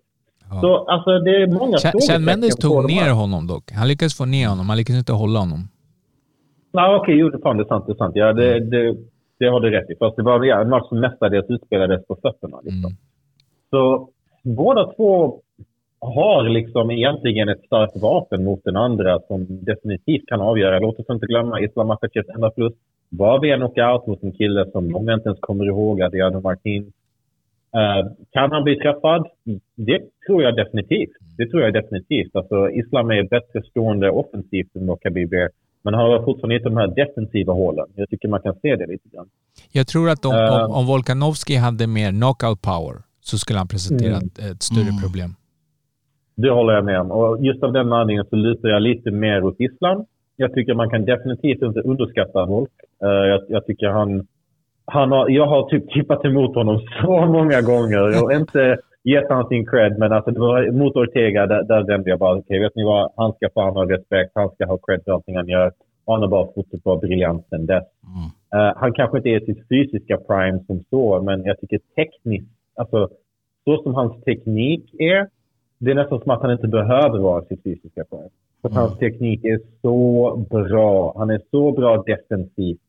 Så 0.61 0.77
alltså, 0.77 1.19
det 1.19 1.35
är 1.41 1.48
många 1.48 1.77
Chad- 1.77 2.02
Chad 2.07 2.22
Mendes 2.22 2.56
tog 2.56 2.88
ner 2.88 3.11
honom 3.14 3.48
dock. 3.48 3.72
Han 3.72 3.88
lyckades 3.88 4.18
få 4.18 4.26
ner 4.26 4.48
honom, 4.48 4.69
han 4.69 4.77
lyckades 4.77 4.99
inte 4.99 5.14
hålla 5.14 5.39
honom. 5.39 5.60
Nej, 6.73 6.95
okej, 6.95 7.15
jo, 7.15 7.31
fan, 7.43 7.57
det 7.57 7.64
är 7.64 7.68
sant. 7.68 7.85
Det 7.88 7.91
är 7.91 7.95
sant. 7.95 8.15
Ja, 8.15 8.34
det, 8.34 8.60
det, 8.60 8.95
det 9.39 9.45
har 9.45 9.60
du 9.60 9.69
rätt 9.69 9.89
i. 9.89 9.95
Fast 9.99 10.15
det 10.15 10.23
var 10.23 10.43
ja, 10.43 10.61
en 10.61 10.69
match 10.69 10.89
som 10.89 10.99
mestadels 10.99 11.49
utspelades 11.49 12.07
på 12.07 12.18
fötterna. 12.22 12.57
Liksom. 12.64 12.98
Så 13.69 14.10
båda 14.43 14.93
två 14.93 15.39
har 16.01 16.49
liksom 16.49 16.91
egentligen 16.91 17.49
ett 17.49 17.65
starkt 17.65 17.97
vapen 18.01 18.43
mot 18.43 18.63
den 18.63 18.75
andra 18.75 19.19
som 19.27 19.45
definitivt 19.49 20.27
kan 20.27 20.41
avgöra. 20.41 20.79
Låt 20.79 20.99
oss 20.99 21.05
inte 21.09 21.25
glömma 21.25 21.59
Islam 21.61 21.87
Makachevs 21.87 22.29
enda 22.35 22.51
förlust 22.51 22.77
var 23.09 23.39
via 23.41 23.57
knockout 23.57 24.07
mot 24.07 24.23
en 24.23 24.31
kille 24.31 24.71
som 24.71 24.91
många 24.91 25.13
inte 25.13 25.29
ens 25.29 25.39
kommer 25.39 25.65
ihåg, 25.65 26.01
Adriano 26.01 26.41
Martin. 26.41 26.91
Eh, 27.75 28.11
kan 28.31 28.51
han 28.51 28.63
bli 28.63 28.75
träffad? 28.75 29.27
Det 29.75 30.01
tror 30.27 30.43
jag 30.43 30.55
definitivt. 30.55 31.09
Det 31.37 31.47
tror 31.49 31.61
jag 31.61 31.73
definitivt. 31.73 32.35
Alltså, 32.35 32.69
Islam 32.69 33.11
är 33.11 33.23
bättre 33.23 33.61
stående 33.63 34.09
offensivt 34.11 34.75
än 34.75 34.87
vad 34.87 35.01
Khabib 35.01 35.33
är. 35.33 35.49
Men 35.83 35.93
han 35.93 36.11
har 36.11 36.23
fortfarande 36.23 36.55
inte 36.55 36.69
de 36.69 36.77
här 36.77 36.87
defensiva 36.87 37.53
hålen. 37.53 37.85
Jag 37.95 38.09
tycker 38.09 38.27
man 38.27 38.41
kan 38.41 38.55
se 38.61 38.75
det 38.75 38.87
lite 38.87 39.09
grann. 39.09 39.27
Jag 39.71 39.87
tror 39.87 40.09
att 40.09 40.25
om, 40.25 40.31
Eh. 40.35 40.65
om, 40.65 40.71
om 40.71 40.85
Volkanovski 40.85 41.55
hade 41.55 41.87
mer 41.87 42.11
knockout 42.11 42.61
power 42.61 42.95
så 43.21 43.37
skulle 43.37 43.59
han 43.59 43.67
presentera 43.67 44.15
Mm. 44.15 44.25
ett, 44.27 44.39
ett 44.51 44.63
större 44.63 44.93
problem. 45.03 45.35
Det 46.35 46.49
håller 46.49 46.73
jag 46.73 46.85
med 46.85 46.99
om. 46.99 47.11
Och 47.11 47.45
just 47.45 47.63
av 47.63 47.73
den 47.73 47.93
anledningen 47.93 48.25
så 48.29 48.35
lutar 48.35 48.69
jag 48.69 48.81
lite 48.81 49.11
mer 49.11 49.43
åt 49.43 49.59
Islam. 49.59 50.05
Jag 50.35 50.53
tycker 50.53 50.73
man 50.73 50.89
kan 50.89 51.05
definitivt 51.05 51.61
inte 51.61 51.79
underskatta 51.79 52.45
Volk. 52.45 52.71
Eh, 53.03 53.09
jag, 53.09 53.41
jag 53.47 53.65
tycker 53.65 53.87
han... 53.87 54.27
han 54.85 55.11
har, 55.11 55.29
jag 55.29 55.45
har 55.45 55.69
typ 55.69 55.91
tippat 55.93 56.25
emot 56.25 56.55
honom 56.55 56.79
så 57.01 57.25
många 57.25 57.61
gånger. 57.61 57.97
Jag 57.97 58.21
har 58.21 58.35
inte 58.35 58.77
gett 59.03 59.29
honom 59.29 59.47
sin 59.47 59.65
cred, 59.65 59.99
men 59.99 60.11
alltså 60.11 60.31
det 60.31 60.39
var 60.39 60.71
mot 60.71 60.95
Ortega, 60.95 61.45
där, 61.47 61.63
där 61.63 61.83
vände 61.83 62.09
jag 62.09 62.19
bara, 62.19 62.37
okej 62.37 62.59
vet 62.59 62.75
ni 62.75 62.83
vad, 62.83 63.11
han 63.15 63.33
ska 63.33 63.49
fan 63.53 63.73
ha 63.73 63.89
respekt, 63.89 64.31
han 64.35 64.49
ska 64.49 64.65
ha 64.65 64.77
cred 64.77 65.01
för 65.05 65.11
allting 65.11 65.35
han 65.35 65.47
gör. 65.47 65.71
Och 66.05 66.13
han 66.13 66.21
har 66.21 66.29
bara 66.29 66.53
fortsatt 66.53 66.85
vara 66.85 66.99
briljant 66.99 67.45
sen 67.49 67.65
dess. 67.65 67.83
Eh, 68.55 68.73
han 68.75 68.93
kanske 68.93 69.17
inte 69.17 69.29
är 69.29 69.39
sitt 69.39 69.67
fysiska 69.69 70.17
prime 70.17 70.59
som 70.67 70.83
så, 70.89 71.21
men 71.21 71.43
jag 71.43 71.59
tycker 71.59 71.79
tekniskt, 71.95 72.51
alltså 72.75 73.09
så 73.65 73.83
som 73.83 73.93
hans 73.95 74.23
teknik 74.23 74.93
är, 74.99 75.27
det 75.83 75.91
är 75.91 75.95
nästan 75.95 76.19
som 76.19 76.31
att 76.31 76.41
han 76.41 76.51
inte 76.51 76.67
behöver 76.67 77.19
vara 77.19 77.41
sitt 77.45 77.63
fysiska 77.63 78.03
prime. 78.09 78.29
För 78.61 78.69
att 78.69 78.75
hans 78.75 78.97
teknik 78.99 79.43
är 79.43 79.59
så 79.81 79.95
bra. 80.49 81.13
Han 81.17 81.29
är 81.29 81.41
så 81.51 81.71
bra 81.71 82.03
defensivt. 82.03 82.79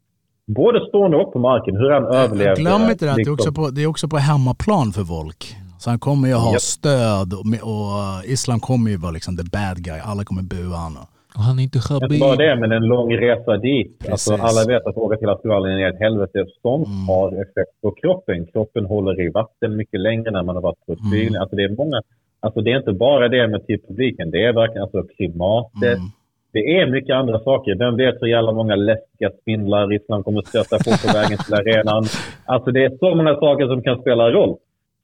Både 0.46 0.80
stående 0.88 1.16
och 1.16 1.32
på 1.32 1.38
marken. 1.38 1.76
Hur 1.76 1.90
han 1.90 2.04
överlever. 2.04 2.56
Glöm 2.56 2.82
inte 2.90 3.04
det, 3.04 3.10
att 3.10 3.16
det, 3.16 3.22
är 3.22 3.32
liksom. 3.32 3.32
också 3.34 3.52
på, 3.52 3.70
det 3.70 3.82
är 3.82 3.86
också 3.86 4.08
på 4.08 4.16
hemmaplan 4.16 4.92
för 4.92 5.02
Volk. 5.02 5.42
Så 5.78 5.90
han 5.90 5.98
kommer 5.98 6.28
ju 6.28 6.34
ha 6.34 6.52
Japp. 6.52 6.60
stöd 6.60 7.32
och, 7.32 7.44
och 7.72 7.86
uh, 8.24 8.32
Islam 8.32 8.60
kommer 8.60 8.90
ju 8.90 8.96
vara 8.96 9.12
liksom 9.12 9.36
the 9.36 9.44
bad 9.58 9.76
guy. 9.84 10.00
Alla 10.04 10.24
kommer 10.24 10.42
bua 10.42 10.76
honom. 10.76 11.04
Och 11.36 11.42
han 11.42 11.58
är 11.58 11.62
inte 11.62 11.78
Inte 11.78 11.88
Khabib. 11.88 12.20
bara 12.20 12.36
det, 12.36 12.56
men 12.60 12.72
en 12.72 12.82
lång 12.94 13.16
resa 13.16 13.56
dit. 13.56 14.10
Alltså, 14.10 14.34
alla 14.34 14.62
vet 14.72 14.86
att 14.86 14.96
åka 14.96 15.16
till 15.16 15.28
Australien 15.28 15.78
är 15.78 15.88
ett 15.94 16.00
helvete. 16.00 16.46
Sånt 16.62 16.86
Mm. 16.88 17.08
har 17.08 17.28
effekt 17.42 17.74
på 17.82 17.90
kroppen. 17.90 18.46
Kroppen 18.52 18.84
håller 18.84 19.20
i 19.26 19.28
vatten 19.28 19.76
mycket 19.76 20.00
längre 20.00 20.30
när 20.30 20.42
man 20.42 20.54
har 20.56 20.62
varit 20.62 20.86
på 20.86 20.92
Mm. 20.92 21.40
Alltså, 21.40 21.56
det, 21.56 21.62
är 21.64 21.76
många, 21.76 22.02
alltså, 22.42 22.60
det 22.60 22.72
är 22.72 22.76
inte 22.76 22.92
bara 22.92 23.28
det 23.28 23.48
med 23.48 23.66
till 23.66 23.80
publiken. 23.88 24.30
Det 24.30 24.44
är 24.44 24.52
verkligen 24.52 24.82
alltså, 24.82 25.02
klimatet. 25.02 25.98
Mm. 25.98 26.10
Det 26.52 26.78
är 26.78 26.86
mycket 26.86 27.14
andra 27.16 27.38
saker. 27.38 27.74
Vem 27.74 27.96
vet 27.96 28.22
hur 28.22 28.26
jävla 28.26 28.52
många 28.52 28.76
läskiga 28.76 29.30
spindlar 29.40 29.92
Island 29.92 30.24
kommer 30.24 30.42
stöta 30.42 30.76
på 30.78 30.90
på 31.02 31.18
vägen 31.18 31.38
till 31.38 31.54
arenan. 31.54 32.04
Alltså 32.44 32.70
det 32.70 32.84
är 32.84 32.98
så 32.98 33.14
många 33.14 33.34
saker 33.34 33.66
som 33.66 33.82
kan 33.82 34.00
spela 34.00 34.30
roll. 34.30 34.56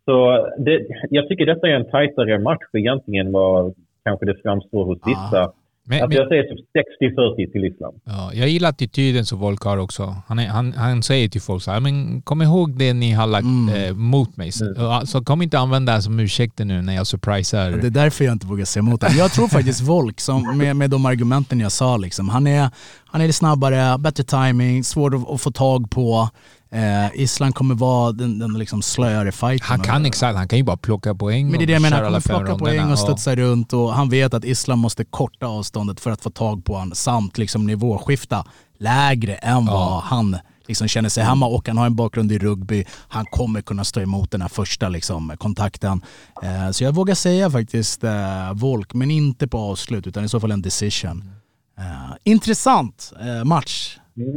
Så 0.05 0.49
det, 0.59 0.87
jag 1.11 1.29
tycker 1.29 1.47
detta 1.47 1.69
är 1.69 1.73
en 1.73 1.91
tajtare 1.91 2.39
match 2.39 2.69
egentligen 2.73 3.27
än 3.27 3.33
vad 3.33 3.75
kanske 4.05 4.27
det 4.27 4.43
framstår 4.43 4.85
hos 4.85 4.99
vissa. 5.07 5.53
Men, 5.91 6.03
Alltså 6.03 6.19
jag 6.19 6.29
säger 6.29 6.43
typ 6.43 6.67
60-40 7.49 7.53
till 7.53 7.65
Islam. 7.65 7.95
ja, 8.05 8.31
jag 8.35 8.49
gillar 8.49 8.69
attityden 8.69 9.25
som 9.27 9.39
Volk 9.39 9.63
har 9.63 9.79
också. 9.79 10.17
Han, 10.27 10.39
är, 10.39 10.47
han, 10.49 10.73
han 10.73 11.03
säger 11.03 11.29
till 11.29 11.41
folk 11.41 11.63
så 11.63 11.71
här, 11.71 11.81
men 11.81 12.23
kom 12.23 12.43
ihåg 12.43 12.79
det 12.79 12.93
ni 12.93 13.13
har 13.13 13.27
lagt 13.27 13.45
Mm. 13.45 13.85
eh, 13.85 13.95
mot 13.95 14.37
mig. 14.37 14.53
Så, 14.53 14.89
alltså, 14.91 15.21
kom 15.21 15.43
inte 15.43 15.59
använda 15.59 15.95
det 15.97 16.03
som 16.03 16.21
ursäkter 16.21 16.65
nu 16.65 16.83
när 16.83 16.95
jag 16.95 17.07
surprisar. 17.07 17.71
Det 17.71 17.87
är 17.87 17.91
därför 17.91 18.25
jag 18.25 18.33
inte 18.33 18.47
vågar 18.47 18.65
säga 18.65 18.81
emot 18.81 19.03
honom. 19.03 19.19
Jag 19.19 19.33
tror 19.33 19.49
faktiskt 19.49 19.81
Volk, 19.81 20.21
som 20.21 20.59
med, 20.59 20.77
med 20.77 20.91
de 20.91 21.07
argumenten 21.07 21.61
jag 21.61 21.73
sa, 21.73 21.97
liksom, 21.97 22.29
han, 22.29 22.47
är, 22.47 22.71
han 23.07 23.21
är 23.21 23.33
snabbare, 23.33 23.99
bättre 23.99 24.25
timing, 24.25 24.85
svår 24.85 25.17
att, 25.17 25.31
att 25.31 25.41
få 25.41 25.51
tag 25.51 25.91
på. 25.91 26.29
Eh, 26.71 27.21
Island 27.21 27.55
kommer 27.55 27.75
vara 27.75 28.13
den, 28.13 28.39
den 28.39 28.59
liksom 28.59 28.83
slöare 28.83 29.33
fighten. 29.33 29.67
Han 29.69 29.81
kan 29.81 30.07
exakt, 30.07 30.37
han 30.39 30.49
kan 30.49 30.59
ju 30.59 30.65
bara 30.65 30.77
plocka 30.77 31.15
poäng 31.15 31.49
Men 31.51 31.59
det 31.59 31.65
är 31.65 31.67
det 31.67 31.73
jag 31.73 31.83
menar, 31.83 31.97
han 31.97 32.07
kommer 32.07 32.21
plocka 32.21 32.39
ronderna. 32.53 32.59
poäng 32.59 32.85
och 32.85 32.93
Ja. 32.93 32.97
studsa 32.97 33.37
runt 33.37 33.73
och 33.73 33.95
han 33.95 34.09
vet 34.09 34.35
att 34.35 34.45
Islam 34.45 34.79
måste 34.79 35.05
korta 35.05 35.47
avståndet 35.47 36.01
för 36.01 36.11
att 36.11 36.23
få 36.23 36.31
tag 36.31 36.65
på 36.65 36.75
honom 36.75 36.95
samt 36.95 37.39
liksom 37.39 37.67
nivåskifta 37.67 38.45
lägre 38.79 39.35
än 39.35 39.67
vad 39.67 40.03
han 40.03 40.37
liksom 40.67 40.89
känner 40.89 41.09
sig 41.09 41.25
hemma 41.25 41.47
och 41.47 41.69
han 41.69 41.79
har 41.79 41.87
en 41.87 41.97
bakgrund 41.97 42.33
i 42.33 42.39
rugby. 42.39 42.85
Han 43.09 43.25
kommer 43.27 43.61
kunna 43.61 43.85
stå 43.85 44.01
emot 44.01 44.31
den 44.31 44.41
här 44.43 44.49
första 44.49 44.89
liksom, 44.89 45.33
kontakten. 45.39 46.01
Eh, 46.43 46.71
så 46.71 46.85
jag 46.85 46.93
vågar 46.95 47.15
säga 47.15 47.51
faktiskt 47.51 48.05
eh, 48.05 48.53
Volk, 48.55 48.95
men 48.95 49.11
inte 49.11 49.49
på 49.49 49.59
avslut 49.59 50.07
utan 50.07 50.25
i 50.25 50.29
så 50.29 50.41
fall 50.41 50.51
en 50.51 50.63
decision. 50.63 51.33
Eh, 51.79 51.85
intressant 52.25 53.13
eh, 53.21 53.45
match 53.45 53.97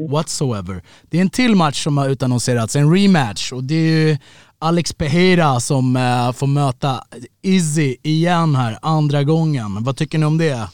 whatsoever. 0.09 0.83
Det 1.09 1.17
är 1.17 1.21
en 1.21 1.29
till 1.29 1.55
match 1.55 1.83
som 1.83 1.97
har 1.97 2.09
utannonserats, 2.09 2.75
en 2.75 2.93
rematch 2.95 3.51
och 3.53 3.63
det 3.63 3.75
är 3.75 4.07
ju 4.09 4.17
Alex 4.59 4.93
Pereira 4.93 5.59
som 5.59 5.95
eh, 5.95 6.31
får 6.31 6.47
möta 6.47 7.03
Izzy 7.41 7.95
igen 8.03 8.55
här 8.55 8.77
andra 8.81 9.23
gången. 9.23 9.83
Vad 9.83 9.97
tycker 9.97 10.17
ni 10.17 10.25
om 10.25 10.37
det? 10.37 10.67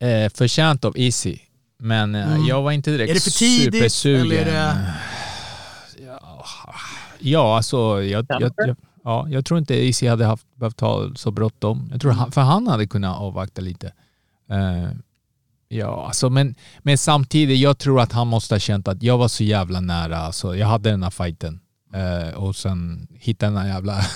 Eh, 0.00 0.30
förtjänt 0.34 0.84
av 0.84 0.98
Easy. 0.98 1.38
Men 1.78 2.14
eh, 2.14 2.36
jag 2.48 2.62
var 2.62 2.72
inte 2.72 2.90
direkt 2.90 3.10
Är 3.10 3.14
det 3.14 3.20
för 3.20 3.30
tidigt, 3.30 3.74
supersugen. 3.74 4.20
eller 4.26 4.36
är 4.36 4.44
det- 4.44 4.94
Ja, 6.06 6.44
ja, 7.18 7.56
alltså 7.56 8.02
jag, 8.02 8.26
jag, 8.28 8.52
jag, 8.56 8.76
ja, 9.04 9.26
jag 9.30 9.44
tror 9.44 9.58
inte 9.58 9.74
Easy 9.86 10.08
hade 10.08 10.24
haft, 10.24 10.46
behövt 10.56 10.80
ha 10.80 11.14
så 11.14 11.30
bråttom. 11.30 11.88
Jag 11.92 12.00
tror 12.00 12.12
han, 12.12 12.32
för 12.32 12.40
han 12.40 12.66
hade 12.68 12.86
kunnat 12.86 13.18
avvakta 13.18 13.60
lite. 13.62 13.86
Eh, 14.50 14.90
ja, 15.68 16.06
alltså, 16.06 16.30
men, 16.30 16.54
men 16.78 16.98
samtidigt, 16.98 17.58
jag 17.60 17.78
tror 17.78 18.00
att 18.00 18.12
han 18.12 18.26
måste 18.26 18.54
ha 18.54 18.58
känt 18.60 18.88
att 18.88 19.02
jag 19.02 19.18
var 19.18 19.28
så 19.28 19.44
jävla 19.44 19.80
nära. 19.80 20.18
Alltså, 20.18 20.56
jag 20.56 20.66
hade 20.66 20.90
den 20.90 21.02
här 21.02 21.10
fighten. 21.10 21.60
Eh, 21.94 22.34
och 22.34 22.56
sen 22.56 23.06
hittade 23.14 23.52
den 23.52 23.62
här 23.62 23.68
jävla... 23.68 24.00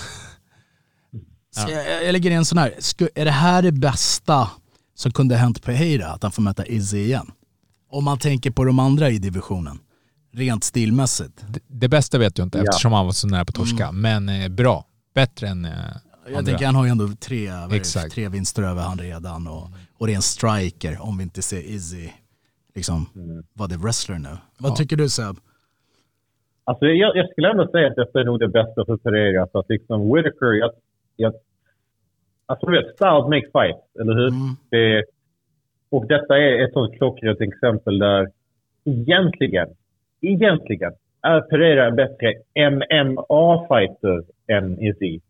Så 1.54 1.70
jag, 1.70 2.04
jag 2.04 2.12
lägger 2.12 2.30
in 2.30 2.44
sån 2.44 2.58
här, 2.58 2.74
är 3.14 3.24
det 3.24 3.30
här 3.30 3.62
det 3.62 3.72
bästa 3.72 4.50
som 4.94 5.12
kunde 5.12 5.36
hänt 5.36 5.62
Pereira, 5.62 6.06
att 6.06 6.22
han 6.22 6.32
får 6.32 6.42
möta 6.42 6.66
Izzy 6.66 6.98
igen? 6.98 7.30
Om 7.90 8.04
man 8.04 8.18
tänker 8.18 8.50
på 8.50 8.64
de 8.64 8.78
andra 8.78 9.10
i 9.10 9.18
divisionen, 9.18 9.78
rent 10.34 10.64
stilmässigt. 10.64 11.44
det, 11.48 11.60
det 11.68 11.88
bästa 11.88 12.18
vet 12.18 12.38
jag 12.38 12.46
inte 12.46 12.58
Ja. 12.58 12.64
eftersom 12.64 12.92
han 12.92 13.04
var 13.06 13.12
så 13.12 13.26
nära 13.26 13.44
på 13.44 13.52
torska. 13.52 13.92
Men 13.92 14.28
eh, 14.28 14.48
bra. 14.48 14.84
Bättre 15.14 15.48
än 15.48 15.64
eh, 15.64 15.72
Jag 16.32 16.46
tänker 16.46 16.66
han 16.66 16.74
har 16.74 16.84
ju 16.84 16.90
ändå 16.90 17.06
tre, 17.20 17.50
vad 17.68 17.76
Exakt. 17.76 18.14
tre 18.14 18.28
vinster 18.28 18.62
över 18.62 18.82
han 18.82 18.98
redan 18.98 19.46
och, 19.46 19.64
och 19.98 20.06
det 20.06 20.12
är 20.12 20.16
en 20.16 20.22
striker 20.22 20.96
om 21.00 21.18
vi 21.18 21.22
inte 21.22 21.42
ser 21.42 21.56
Izzy 21.56 22.08
liksom, 22.74 23.06
vad 23.52 23.68
det 23.68 23.74
är 23.74 23.78
wrestler 23.78 24.18
nu. 24.18 24.34
Vad 24.58 24.76
tycker 24.76 24.96
du 24.96 25.08
Seb? 25.08 25.36
Alltså 26.64 26.86
jag, 26.86 27.16
jag 27.16 27.30
skulle 27.30 27.50
ändå 27.50 27.68
säga 27.68 27.86
att 27.86 27.96
detta 27.96 28.20
är 28.20 28.24
nog 28.24 28.38
det 28.40 28.48
bästa 28.48 28.84
för 28.84 28.96
Pereira. 28.96 29.46
Så 29.52 29.58
att 29.58 29.68
liksom 29.68 30.14
Whitaker, 30.14 30.52
jag, 30.52 30.70
jag, 31.16 31.34
alltså 32.46 32.66
du 32.66 32.72
vet, 32.72 32.94
styles 32.94 33.24
make 33.24 33.48
fight, 33.52 34.00
eller 34.00 34.14
hur? 34.14 34.30
Det, 34.70 35.04
och 35.90 36.06
detta 36.06 36.38
är 36.38 36.64
ett 36.64 36.72
sånt 36.72 36.94
klockrent 36.94 37.40
exempel 37.40 37.98
där 37.98 38.30
egentligen, 38.84 39.68
egentligen 40.20 40.92
är 41.22 41.40
Pereira 41.40 41.86
en 41.86 41.96
bättre 41.96 42.34
MMA-fighter 42.54 44.24
än 44.46 44.82
Izzy. 44.82 45.20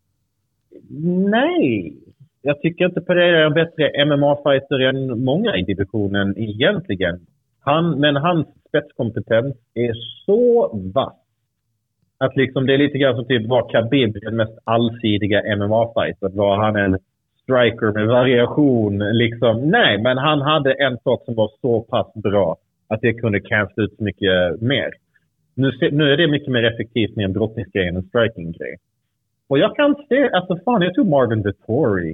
Nej, 1.29 1.93
jag 2.41 2.61
tycker 2.61 2.85
inte 2.85 3.01
Pereira 3.01 3.39
är 3.39 3.45
en 3.45 3.53
bättre 3.53 4.05
MMA-fighter 4.05 4.79
än 4.79 5.23
många 5.23 5.57
i 5.57 5.61
divisionen 5.61 6.37
egentligen. 6.37 7.19
Han, 7.59 7.99
men 7.99 8.15
hans 8.15 8.47
spetskompetens 8.67 9.55
är 9.73 9.93
så 10.25 10.71
vass. 10.93 11.13
Att 12.17 12.35
liksom 12.35 12.65
det 12.65 12.73
är 12.73 12.77
lite 12.77 12.97
grann 12.97 13.15
som 13.15 13.25
typ 13.25 13.47
var 13.47 13.69
Khabib 13.69 14.13
den 14.21 14.35
mest 14.35 14.57
allsidiga 14.63 15.41
MMA-fightern? 15.55 16.35
Var 16.35 16.57
han 16.57 16.75
en 16.75 16.97
striker 17.43 17.93
med 17.93 18.07
variation? 18.07 18.99
Liksom, 18.99 19.69
nej, 19.69 20.01
men 20.01 20.17
han 20.17 20.41
hade 20.41 20.73
en 20.73 20.97
sak 20.97 21.25
som 21.25 21.35
var 21.35 21.49
så 21.61 21.81
pass 21.81 22.13
bra 22.13 22.57
att 22.87 23.01
det 23.01 23.13
kunde 23.13 23.39
cancella 23.39 23.85
ut 23.85 23.97
så 23.97 24.03
mycket 24.03 24.61
mer. 24.61 24.89
Nu, 25.55 25.71
nu 25.91 26.13
är 26.13 26.17
det 26.17 26.27
mycket 26.27 26.51
mer 26.51 26.63
effektivt 26.63 27.15
med 27.15 27.25
en 27.25 27.33
brottningsgrej 27.33 27.87
än 27.87 27.95
en 27.95 28.03
striking-grej. 28.03 28.75
Och 29.51 29.57
jag 29.59 29.75
kan 29.75 29.95
se, 30.09 30.29
alltså 30.37 30.53
fan 30.65 30.81
jag 30.81 30.93
tror 30.95 31.05
Marvin 31.15 31.41
Vettori, 31.47 32.11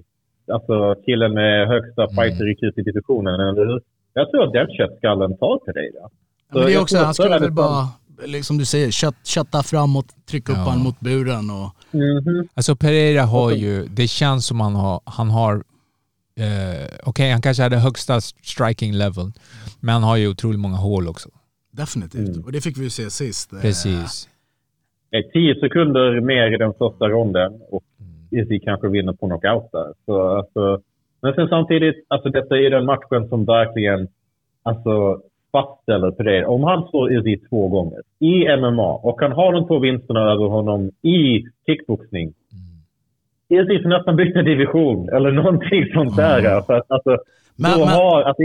alltså 0.56 0.76
killen 1.06 1.34
med 1.34 1.68
högsta 1.68 2.04
fighter-IQ 2.16 2.62
i 2.80 2.82
divisionen, 2.82 3.34
eller 3.50 3.66
hur? 3.66 3.82
Jag 4.14 4.32
tror 4.32 4.44
att 4.48 4.54
den 4.54 4.68
köttskallen 4.78 5.38
tar 5.38 5.56
Pereira. 5.66 6.00
Ja, 6.02 6.10
men 6.58 6.66
det 6.66 6.74
är 6.74 6.82
också, 6.82 6.98
han 6.98 7.14
skulle 7.14 7.30
väl 7.30 7.40
liksom- 7.42 7.56
bara, 7.56 7.88
liksom 8.26 8.58
du 8.58 8.66
säger, 8.66 8.92
kött, 8.92 9.16
kötta 9.36 9.64
framåt, 9.64 10.06
trycka 10.30 10.52
upp 10.52 10.58
Ja. 10.58 10.70
han 10.72 10.80
mot 10.84 11.00
buren 11.00 11.50
och 11.50 11.70
Mhm. 11.92 12.48
Alltså 12.54 12.76
Pereira 12.76 13.22
har 13.24 13.52
ju, 13.52 13.88
det 13.88 14.08
känns 14.08 14.46
som 14.46 14.60
han 14.60 14.76
har, 14.76 15.02
han 15.06 15.30
har 15.30 15.56
eh, 16.40 16.88
okej 17.04 17.32
han 17.32 17.42
kanske 17.42 17.64
hade 17.64 17.78
högsta 17.78 18.22
striking 18.22 18.94
level, 18.94 19.32
men 19.80 19.94
han 19.94 20.04
har 20.04 20.18
ju 20.18 20.28
otroligt 20.28 20.60
många 20.60 20.76
hål 20.78 21.08
också. 21.08 21.30
definitivt. 21.72 22.46
Och 22.46 22.52
det 22.52 22.62
fick 22.62 22.78
vi 22.78 22.84
ju 22.84 22.90
se 22.90 23.10
sist. 23.10 23.54
Eh, 23.54 23.60
Precis. 23.62 24.30
Eh, 25.12 25.22
10 25.34 25.56
sekunder 25.60 26.22
mer 26.22 26.54
i 26.54 26.58
den 26.58 26.74
första 26.74 27.08
ronden 27.08 27.62
och 27.70 27.84
Izzy 28.32 28.60
kanske 28.60 28.88
vinner 28.88 29.14
på 29.14 29.28
knockout 29.28 29.72
där. 29.72 29.94
Så, 30.06 30.28
alltså, 30.38 30.82
men 31.22 31.34
sen 31.34 31.48
samtidigt, 31.48 32.06
alltså 32.08 32.30
detta 32.30 32.58
är 32.58 32.70
den 32.70 32.86
matchen 32.86 33.28
som 33.30 33.46
verkligen 33.46 34.08
alltså, 34.64 35.22
fastställer 35.52 36.12
Pereira. 36.12 36.48
Om 36.48 36.64
han 36.64 36.88
slår 36.90 37.14
Izzy 37.14 37.38
två 37.50 37.68
gånger 37.68 38.00
i 38.20 38.58
MMA 38.58 38.94
och 38.94 39.20
kan 39.20 39.32
ha 39.32 39.52
de 39.52 39.68
två 39.68 39.80
vinsterna 39.80 40.20
över 40.32 40.46
honom 40.46 40.92
i 41.02 41.44
kickboxning. 41.66 42.34
Izzy 43.50 43.82
får 43.84 43.90
nästan 43.90 44.16
byta 44.16 44.42
division 44.42 45.10
eller 45.10 45.32
någonting 45.32 45.86
sånt 45.94 46.16
där. 46.18 46.62
För 46.62 46.74
att, 46.74 46.92
alltså, 46.92 47.10
Men- 47.56 47.80
men- 47.80 47.88
har, 47.88 48.22
alltså, 48.22 48.44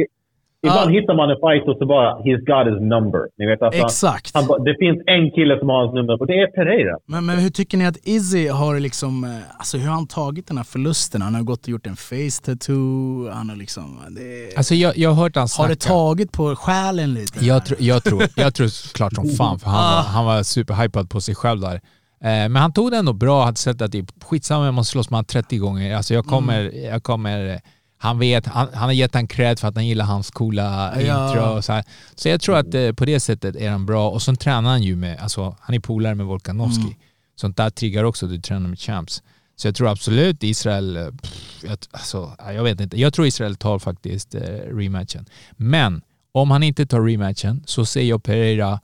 ibland 0.66 0.90
Ja. 0.90 1.00
hittar 1.00 1.14
man 1.20 1.30
en 1.30 1.36
fight 1.44 1.68
och 1.70 1.76
så 1.80 1.86
bara 1.86 2.08
“He's 2.24 2.42
got 2.52 2.64
his 2.70 2.80
number”. 2.94 3.20
Ni 3.38 3.46
vet, 3.46 3.62
alltså, 3.62 3.82
Exakt. 3.84 4.30
han, 4.34 4.46
bara- 4.46 4.58
det 4.68 4.74
finns 4.82 4.98
en 5.06 5.30
kille 5.36 5.58
som 5.58 5.68
har 5.68 5.78
hans 5.82 5.94
nummer 5.94 6.20
och 6.20 6.26
det 6.26 6.32
är 6.44 6.46
Pereira. 6.46 6.96
Men, 7.12 7.26
men 7.26 7.38
hur 7.38 7.50
tycker 7.50 7.78
ni 7.78 7.86
att 7.86 7.96
Izzy 8.02 8.48
har 8.48 8.80
liksom, 8.80 9.24
eh, 9.24 9.30
alltså 9.58 9.78
hur 9.78 9.86
har 9.88 9.94
han 9.94 10.06
tagit 10.06 10.46
den 10.48 10.56
här 10.56 10.64
förlusten? 10.64 11.22
Han 11.22 11.34
har 11.34 11.42
gått 11.42 11.62
och 11.62 11.68
gjort 11.68 11.86
en 11.86 11.96
face 11.96 12.38
tattoo, 12.44 13.28
han 13.32 13.48
har 13.50 13.56
liksom, 13.56 14.00
det, 14.16 14.56
Alltså 14.56 14.74
jag, 14.74 14.96
jag 14.98 15.10
har 15.10 15.22
hört 15.22 15.36
han 15.36 15.48
har 15.58 15.68
det 15.68 15.80
snacka. 15.82 15.94
tagit 15.94 16.32
på 16.32 16.56
själen 16.56 17.14
lite? 17.14 17.44
Jag, 17.44 17.66
tro, 17.66 17.76
jag, 17.80 18.04
tror, 18.04 18.22
jag 18.36 18.54
tror 18.54 18.94
klart 18.94 19.12
som 19.14 19.28
fan, 19.28 19.58
för 19.58 19.66
han, 19.70 19.94
var, 19.96 20.02
han 20.02 20.24
var 20.24 20.42
superhypad 20.42 21.10
på 21.10 21.20
sig 21.20 21.34
själv 21.34 21.60
där. 21.60 21.74
Eh, 21.74 22.48
men 22.48 22.56
han 22.56 22.72
tog 22.72 22.90
det 22.90 22.96
ändå 22.96 23.12
bra, 23.12 23.44
hade 23.44 23.56
sett 23.56 23.82
att 23.82 23.92
det 23.92 23.98
är 23.98 24.04
skitsamma 24.24 24.58
om 24.60 24.64
jag 24.64 24.74
måste 24.74 24.90
slåss 24.92 25.10
med 25.10 25.16
honom 25.16 25.24
30 25.24 25.58
gånger. 25.58 25.96
Alltså 25.96 26.14
jag 26.14 26.24
kommer, 26.24 26.70
jag 26.92 27.02
kommer 27.02 27.60
han 28.02 28.18
vet, 28.18 28.46
han, 28.46 28.68
han 28.74 28.82
har 28.82 28.92
gett 28.92 29.14
han 29.14 29.26
cred 29.26 29.58
för 29.58 29.68
att 29.68 29.74
han 29.74 29.86
gillar 29.86 30.04
hans 30.04 30.30
coola 30.30 30.94
Ja. 31.00 31.28
intro 31.28 31.42
och 31.56 31.64
så 31.64 31.72
här. 31.72 31.84
Så 32.14 32.28
jag 32.28 32.40
tror 32.40 32.56
att 32.56 32.74
eh, 32.74 32.92
på 32.92 33.04
det 33.04 33.20
sättet 33.20 33.56
är 33.56 33.70
han 33.70 33.86
bra. 33.86 34.10
Och 34.10 34.22
så 34.22 34.36
tränar 34.36 34.70
han 34.70 34.82
ju 34.82 34.96
med, 34.96 35.18
alltså 35.20 35.56
han 35.60 35.74
är 35.74 35.80
polare 35.80 36.14
med 36.14 36.26
Volkanovski. 36.26 36.96
Sånt 37.36 37.56
där 37.56 37.70
triggar 37.70 38.04
också, 38.04 38.26
du 38.26 38.38
tränar 38.40 38.68
med 38.68 38.78
champs. 38.78 39.22
Så 39.56 39.68
jag 39.68 39.74
tror 39.74 39.88
absolut 39.88 40.42
Israel, 40.42 40.96
eh, 40.96 41.06
pff, 41.22 41.62
jag, 41.64 41.78
alltså, 41.90 42.36
ja, 42.38 42.52
jag 42.52 42.62
vet 42.64 42.80
inte. 42.80 43.00
Jag 43.00 43.14
tror 43.14 43.26
Israel 43.26 43.56
tar 43.56 43.78
faktiskt 43.78 44.34
eh, 44.34 44.40
rematchen. 44.76 45.26
Men 45.56 46.02
om 46.32 46.50
han 46.50 46.62
inte 46.62 46.86
tar 46.86 47.00
rematchen 47.00 47.62
så 47.66 47.84
ser 47.84 48.02
jag 48.02 48.22
Pereira 48.22 48.80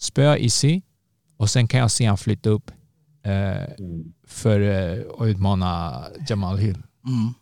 spöa 0.00 0.38
Issy 0.38 0.80
och 1.36 1.50
sen 1.50 1.68
kan 1.68 1.80
jag 1.80 1.90
se 1.90 2.04
han 2.06 2.18
flytta 2.18 2.50
upp 2.50 2.70
eh, 3.22 3.86
för 4.26 4.60
eh, 4.60 4.98
att 5.18 5.26
utmana 5.26 6.02
Jamal 6.28 6.58
Hill. 6.58 6.78
Mm. 7.06 7.34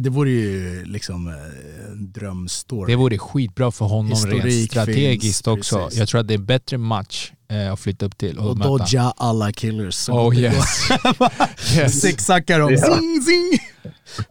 Det 0.00 0.10
vore 0.10 0.30
ju 0.30 0.84
liksom 0.84 1.28
eh, 1.28 1.34
en 1.90 2.12
drömstory. 2.12 2.92
Det 2.92 2.96
vore 2.96 3.18
skitbra 3.18 3.70
för 3.70 3.84
honom 3.84 4.10
Historik 4.10 4.44
rent 4.44 4.70
strategiskt 4.70 5.44
finns, 5.44 5.58
också. 5.58 5.78
precis. 5.78 5.98
Jag 5.98 6.08
tror 6.08 6.20
att 6.20 6.28
det 6.28 6.34
är 6.34 6.38
en 6.38 6.44
bättre 6.46 6.78
match 6.78 7.32
eh, 7.50 7.72
att 7.72 7.80
flytta 7.80 8.06
upp 8.06 8.18
till 8.18 8.38
och, 8.38 8.50
och 8.50 8.56
möta. 8.58 8.68
dodga 8.68 9.12
alla 9.16 9.52
killers. 9.52 10.08
Oh 10.08 10.38
yes. 10.38 10.90
yes. 11.76 12.00
Zigzacka 12.00 12.58
dem. 12.58 12.68
Zing, 12.68 13.22
zing. 13.22 13.58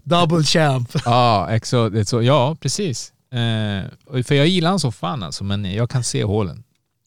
Double 0.03 0.44
champ. 0.44 0.90
Ja, 1.06 1.49
exo, 1.49 2.06
så, 2.06 2.22
ja 2.22 2.57
precis. 2.60 3.14
Eh, 3.34 4.23
för 4.23 4.35
jag 4.35 4.48
gillar 4.48 4.69
han 4.69 4.80
så 4.80 4.91
fan 4.91 5.23
alltså, 5.23 5.44
men 5.44 5.73
jag 5.73 5.90
kan 5.90 6.03
se 6.03 6.23
hålen. 6.23 6.64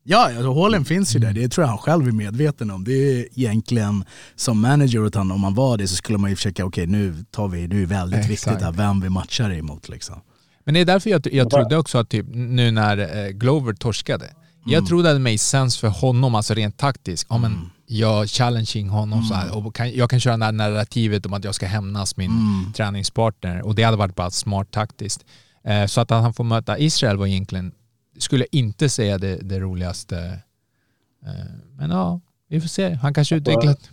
Ja, 0.09 0.27
alltså, 0.27 0.53
hålen 0.53 0.85
finns 0.85 1.17
ju 1.17 1.21
där. 1.21 1.33
Det 1.33 1.49
tror 1.49 1.63
jag 1.63 1.69
han 1.69 1.79
själv 1.79 2.09
är 2.09 2.13
medveten 2.13 2.71
om. 2.71 2.85
Det 2.85 2.93
är 2.93 3.29
egentligen 3.35 4.05
som 4.37 4.61
manager 4.61 5.05
åt 5.05 5.15
han, 5.15 5.31
om 5.31 5.41
man 5.41 5.55
var 5.55 5.79
det 5.79 5.89
så 5.89 5.97
skulle 5.97 6.19
man 6.19 6.31
ju 6.31 6.37
försöka, 6.37 6.65
okej 6.65 6.87
nu 6.87 7.25
tar 7.31 7.49
vi, 7.49 7.69
nu 7.69 7.83
är 7.83 7.87
väldigt 7.87 8.19
Exakt. 8.21 8.31
viktigt 8.31 8.65
här, 8.65 8.73
vem 8.73 9.01
vi 9.01 9.09
matchar 9.09 9.51
emot 9.51 9.89
liksom. 9.89 10.21
Men 10.65 10.75
det 10.75 10.81
är 10.81 10.85
därför 10.85 11.11
jag, 11.11 11.29
jag 11.33 11.51
trodde 11.51 11.77
också 11.77 11.99
att 11.99 12.09
typ, 12.09 12.27
nu 12.29 12.71
när 12.71 12.99
eh, 12.99 13.31
Glover 13.31 13.73
torskade, 13.73 14.31
jag 14.67 14.87
trodde 14.87 15.11
att 15.11 15.15
det 15.15 15.21
made 15.21 15.39
sense 15.39 15.81
för 15.81 15.89
honom, 15.89 16.35
alltså 16.35 16.55
rent 16.55 16.79
taktiskt. 16.79 17.27
Ja, 17.31 17.39
men 17.39 17.71
jag 17.87 18.29
challenging 18.29 18.89
honom 18.89 19.23
så 19.23 19.35
här, 19.35 19.57
och 19.57 19.75
kan, 19.75 19.93
jag 19.93 20.11
kan 20.11 20.21
köra 20.21 20.37
det 20.37 20.45
här 20.45 20.53
narrativet 20.53 21.27
om 21.27 21.33
att 21.33 21.45
jag 21.45 21.55
ska 21.55 21.67
hämnas 21.67 22.17
min 22.17 22.31
träningspartner 22.77 23.67
och 23.67 23.75
det 23.75 23.83
hade 23.83 23.97
varit 23.97 24.15
bara 24.15 24.31
smart 24.31 24.71
taktiskt. 24.71 25.25
Eh, 25.65 25.87
så 25.87 26.01
att 26.01 26.11
han 26.11 26.35
får 26.35 26.45
möta 26.45 26.79
Israel 26.79 27.17
var 27.17 27.27
egentligen, 27.27 27.73
skulle 28.19 28.45
jag 28.51 28.61
inte 28.61 28.89
säga 28.89 29.19
det, 29.19 29.37
det 29.43 29.61
roligaste. 29.61 30.17
Eh, 31.27 31.53
men 31.79 31.91
ja, 31.91 32.21
vi 32.49 32.61
får 32.61 32.69
se. 32.69 32.89
Han 32.95 33.15
kanske 33.15 33.37
utvecklat... 33.37 33.91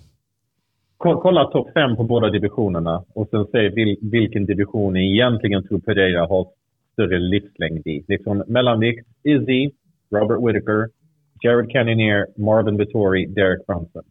Ko- 0.97 1.21
Kolla 1.21 1.45
topp 1.45 1.67
fem 1.73 1.95
på 1.95 2.03
båda 2.03 2.29
divisionerna 2.29 3.03
och 3.13 3.27
sen 3.31 3.45
se 3.51 3.69
vil, 3.69 3.97
vilken 4.01 4.45
division 4.45 4.93
ni 4.93 5.13
egentligen 5.13 5.67
tror 5.67 5.79
Pereira 5.79 6.27
har 6.27 6.47
större 6.93 7.19
livslängd 7.19 7.87
i. 7.87 8.05
Liksom 8.07 8.43
mellanvikt, 8.47 9.07
Izzy, 9.23 9.71
Robert 10.11 10.37
Whittaker, 10.47 10.89
Jared 11.43 11.69
Cannonier, 11.71 12.25
Marvin 12.37 12.77
Vittori, 12.77 13.25
Derek 13.25 13.65
Brunson. 13.67 14.03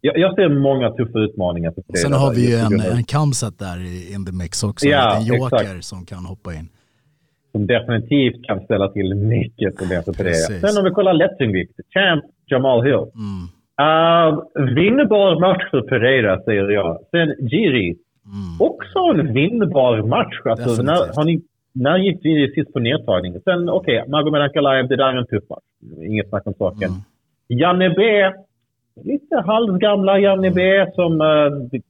Jag, 0.00 0.18
jag 0.18 0.34
ser 0.34 0.48
många 0.48 0.90
tuffa 0.90 1.18
utmaningar 1.18 1.70
för 1.72 1.82
Pereira. 1.82 2.08
Sen 2.08 2.12
har 2.12 2.34
vi 2.34 2.50
ju 2.50 2.56
en, 2.56 2.80
en 2.96 3.04
Kamsat 3.04 3.58
där 3.58 3.78
i 3.80 4.12
in 4.12 4.26
the 4.26 4.32
mix 4.32 4.62
också, 4.62 4.86
Ja, 4.86 5.16
en 5.16 5.24
joker 5.24 5.56
exakt. 5.56 5.84
som 5.84 6.06
kan 6.06 6.24
hoppa 6.24 6.54
in. 6.54 6.68
Som 7.52 7.66
definitivt 7.66 8.46
kan 8.46 8.60
ställa 8.60 8.88
till 8.88 9.14
mycket 9.14 9.78
problem 9.78 10.02
för 10.02 10.12
Pereira. 10.12 10.60
Sen 10.60 10.78
om 10.78 10.84
vi 10.84 10.90
kollar 10.90 11.12
lättungvikt, 11.12 11.74
champ 11.94 12.24
Jamal 12.46 12.84
Hill. 12.84 13.04
Mm. 13.22 13.44
Uh, 13.80 14.30
vinnbar 14.74 15.40
match 15.40 15.70
för 15.70 15.82
Pereira, 15.82 16.40
säger 16.40 16.70
jag. 16.70 16.98
Sen 17.10 17.48
Giri. 17.50 17.88
Mm. 17.88 18.56
Också 18.60 18.98
en 18.98 19.32
vinnbar 19.32 20.02
match. 20.02 20.40
Alltså, 20.44 20.82
när, 20.82 21.24
ni, 21.24 21.42
när 21.72 21.98
gick 21.98 22.18
vi 22.24 22.52
sist 22.54 22.72
på 22.72 22.78
nedtagning? 22.78 23.40
Sen, 23.44 23.68
okej, 23.68 24.04
Magomed 24.08 24.42
Ankalaev, 24.42 24.88
det 24.88 24.96
där 24.96 25.12
är 25.12 25.16
en 25.16 25.26
tuff 25.26 25.48
match. 25.50 25.68
Inget 26.06 26.28
snack 26.28 26.46
om 26.46 26.54
saken. 26.54 26.88
Mm. 26.88 27.60
Janne 27.60 27.90
B. 27.90 28.02
Lite 29.04 29.36
halvgamla 29.46 30.18
Janne 30.18 30.50
B 30.50 30.86
som 30.94 31.20
eh, 31.20 31.80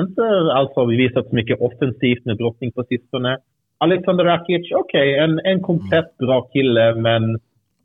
inte 0.00 0.22
alls 0.52 0.70
har 0.76 0.86
visat 0.86 1.28
så 1.28 1.34
mycket 1.34 1.60
offensivt 1.60 2.24
med 2.24 2.36
brottning 2.36 2.72
på 2.72 2.84
sistone. 2.84 3.38
Alexander 3.78 4.24
Rakic, 4.24 4.72
okej, 4.74 5.18
en, 5.18 5.38
en 5.44 5.60
komplett 5.62 6.16
bra 6.18 6.42
kille, 6.42 6.94
men 6.94 7.38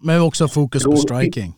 Men 0.04 0.22
också 0.22 0.48
fokus 0.48 0.84
på 0.84 0.96
striking. 0.96 1.54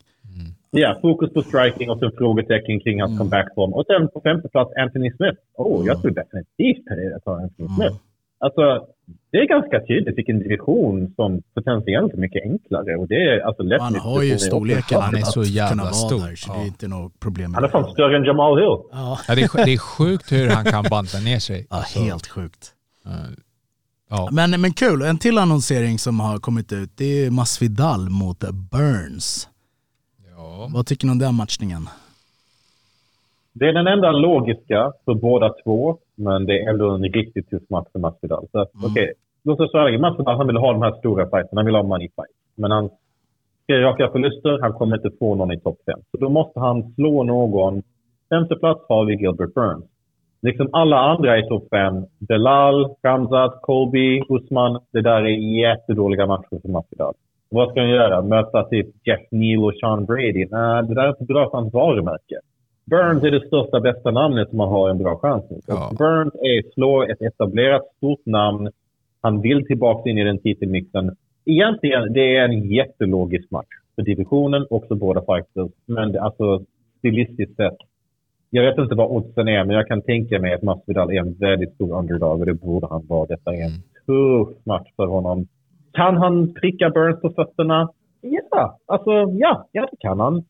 ja, 0.72 0.98
fokus 1.02 1.34
på 1.34 1.42
striking 1.42 1.90
och 1.90 2.00
sen 2.00 2.12
frågetecken 2.18 2.80
kring 2.80 3.02
hans 3.02 3.18
comebackform. 3.18 3.74
Och 3.74 3.86
sen 3.86 4.08
på 4.08 4.22
femte 4.22 4.48
plats 4.50 4.72
Anthony 4.78 5.12
Smith. 5.12 5.38
Oh, 5.58 5.88
jag 5.88 6.02
tror 6.02 6.12
definitivt 6.12 6.92
att 6.92 6.98
jag 7.12 7.24
tar 7.24 7.34
Anthony 7.44 7.68
Smith. 7.76 7.96
Alltså, 8.40 8.86
det 9.32 9.38
är 9.38 9.48
ganska 9.48 9.80
tydligt 9.80 10.18
vilken 10.18 10.40
division 10.40 11.14
som 11.16 11.42
potentiellt 11.54 12.14
är 12.14 12.18
mycket 12.18 12.44
enklare. 12.44 12.96
Och 12.96 13.08
det 13.08 13.16
är 13.16 13.40
alltså 13.40 13.64
lätt 13.64 13.82
Han 13.82 13.96
har 13.96 14.24
ju 14.24 14.38
storleken 14.38 15.02
Han 15.02 15.16
är 15.16 15.22
så 15.22 15.44
jävla 15.44 15.84
stor. 15.86 16.20
där, 16.28 16.36
så 16.36 16.54
det 16.54 16.60
är 16.60 16.66
inte 16.66 16.88
något 16.88 17.20
problem 17.20 17.52
med 17.52 17.56
Han 17.56 17.64
är 17.64 17.68
fan 17.68 17.92
större 17.92 18.18
än 18.18 18.24
Jamal 18.24 18.58
Hill. 18.58 18.78
Ja, 18.92 19.20
Ja, 19.28 19.36
det, 19.36 19.42
är, 19.42 19.66
det 19.66 19.74
är 19.74 19.78
sjukt 19.78 20.32
hur 20.32 20.50
han 20.50 20.66
kan 20.66 20.86
banta 20.90 21.20
ner 21.20 21.40
sig. 21.40 21.68
ja, 21.70 21.84
helt 21.96 22.28
sjukt. 22.28 22.72
Ja. 24.10 24.30
Men, 24.32 24.62
men 24.62 24.74
kul, 24.74 25.02
en 25.02 25.18
till 25.18 25.38
annonsering 25.38 25.98
som 25.98 26.20
har 26.20 26.38
kommit 26.38 26.72
ut, 26.74 26.90
det 26.98 27.26
är 27.26 27.32
Masvidal 27.32 28.10
mot 28.10 28.40
Burns. 28.40 29.50
Ja. 30.38 30.70
Vad 30.74 30.86
tycker 30.86 31.06
ni 31.06 31.12
om 31.12 31.20
den 31.20 31.36
matchningen? 31.36 31.90
Det 33.54 33.66
är 33.66 33.74
den 33.74 33.88
enda 33.88 34.12
logiska 34.12 34.94
för 35.06 35.14
båda 35.14 35.54
två, 35.64 35.98
men 36.16 36.46
det 36.46 36.62
är 36.62 36.70
ändå 36.70 36.92
en 36.92 37.04
riktigt 37.04 37.50
tuff 37.50 37.70
match 37.70 37.88
för 37.92 38.00
Masvidal. 38.00 38.48
Så 38.52 38.68
okej, 38.84 39.14
låt 39.44 39.60
oss 39.60 39.74
vara 39.74 39.84
ärliga. 39.88 40.02
Masvidal 40.02 40.38
han 40.38 40.48
vill 40.48 40.58
ha 40.58 40.74
de 40.74 40.82
här 40.82 40.96
stora 41.00 41.24
fighterna, 41.24 41.60
han 41.62 41.66
vill 41.66 41.76
ha 41.76 41.84
money 41.84 42.10
fight. 42.16 42.36
Men 42.56 42.72
han 42.72 42.90
ska 43.64 43.74
raka 43.74 44.12
förluster, 44.12 44.60
han 44.62 44.74
kommer 44.74 44.96
inte 44.96 45.18
få 45.20 45.36
någon 45.36 45.52
i 45.52 45.60
topp 45.60 45.78
5. 45.86 46.00
Så 46.12 46.18
då 46.18 46.30
måste 46.30 46.60
han 46.60 46.94
slå 46.94 47.24
någon. 47.24 47.84
Femte 48.30 48.56
plats 48.56 48.82
har 48.90 49.06
vi 49.06 49.16
Gilbert 49.16 49.54
Burns. 49.54 49.86
Liksom 50.46 50.70
alla 50.72 50.98
andra 50.98 51.40
i 51.40 51.48
topp 51.48 51.68
5, 51.70 52.06
Belal, 52.20 52.96
Khamzat, 53.02 53.62
Colby, 53.62 54.22
Usman. 54.30 54.80
Det 54.92 55.02
där 55.02 55.22
är 55.22 55.60
jättedåliga 55.62 56.26
matcher 56.26 56.60
för 56.62 56.70
Masvidal. 56.70 57.14
Vad 57.50 57.70
ska 57.70 57.80
han 57.80 57.90
göra? 57.90 58.22
Möta 58.22 58.64
typ 58.64 58.88
Jeff 59.08 59.22
Neal 59.32 59.64
och 59.64 59.74
Sean 59.80 60.06
Brady? 60.06 60.46
Nej, 60.52 60.84
det 60.84 60.94
där 60.94 61.04
är 61.04 61.10
inte 61.10 61.24
bra 61.24 61.50
för 61.50 61.58
hans 61.58 61.74
varumärke. 61.74 62.36
Burns 62.86 63.24
är 63.24 63.32
det 63.32 63.48
största, 63.48 63.80
bästa 63.80 64.12
namnet 64.12 64.50
som 64.50 64.58
man 64.58 64.70
har 64.70 64.90
en 64.90 64.98
bra 64.98 65.18
chans 65.18 65.50
mot. 65.50 65.64
Ja. 65.68 65.92
Burns 65.98 66.34
är 66.34 66.74
slå 66.74 67.04
ett 67.04 67.22
etablerat 67.22 67.84
stort 67.98 68.26
namn. 68.26 68.70
Han 69.22 69.42
vill 69.42 69.68
tillbaka 69.68 70.10
in 70.10 70.18
i 70.18 70.24
den 70.24 70.40
titelmixen. 70.40 71.16
Egentligen, 71.46 72.14
det 72.14 72.36
är 72.36 72.44
en 72.44 72.70
jättelogisk 72.70 73.52
match 73.52 73.76
för 73.96 74.02
divisionen 74.02 74.66
och 74.70 74.88
för 74.88 74.96
båda 74.96 75.22
fighters. 75.22 75.72
Men 75.86 76.12
det, 76.12 76.22
alltså, 76.22 76.62
stilistiskt 77.00 77.56
sett. 77.56 77.78
Jag 78.56 78.64
vet 78.64 78.78
inte 78.78 78.96
vad 78.96 79.12
oddsen 79.12 79.48
är, 79.48 79.66
men 79.66 79.76
jag 79.76 79.88
kan 79.88 80.02
tänka 80.02 80.40
mig 80.40 80.54
att 80.54 80.62
Masvidal 80.64 81.10
är 81.12 81.20
en 81.20 81.34
väldigt 81.34 81.74
stor 81.74 81.98
underdog 82.00 82.40
och 82.40 82.46
det 82.46 82.54
borde 82.54 82.88
han 82.88 83.06
vara. 83.08 83.26
Detta 83.26 83.54
är 83.54 83.62
en 83.62 83.82
tuff 84.06 84.66
match 84.66 84.90
för 84.96 85.08
honom. 85.08 85.48
Kan 85.94 86.18
han 86.18 86.54
pricka 86.54 86.90
Burns 86.90 87.22
på 87.22 87.30
fötterna? 87.30 87.90
Ja, 88.22 88.80
alltså 88.86 89.12
ja, 89.12 89.68
ja 89.72 89.88
det 89.92 89.98
kan 90.00 90.20
han. 90.20 90.44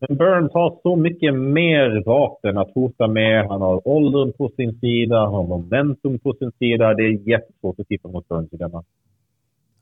Men 0.00 0.16
Burns 0.16 0.52
har 0.52 0.78
så 0.82 0.96
mycket 0.96 1.34
mer 1.34 2.02
vapen 2.06 2.58
att 2.58 2.74
hota 2.74 3.06
med. 3.08 3.46
Han 3.48 3.60
har 3.60 3.88
åldern 3.88 4.32
på 4.32 4.50
sin 4.56 4.78
sida, 4.80 5.20
han 5.20 5.34
har 5.34 5.46
momentum 5.46 6.18
på 6.18 6.34
sin 6.38 6.52
sida. 6.58 6.94
Det 6.94 7.02
är 7.02 7.28
jättesvårt 7.28 7.80
att 7.80 7.88
tippa 7.88 8.08
mot 8.08 8.28
Burns 8.28 8.52
i 8.52 8.56
denna. 8.56 8.82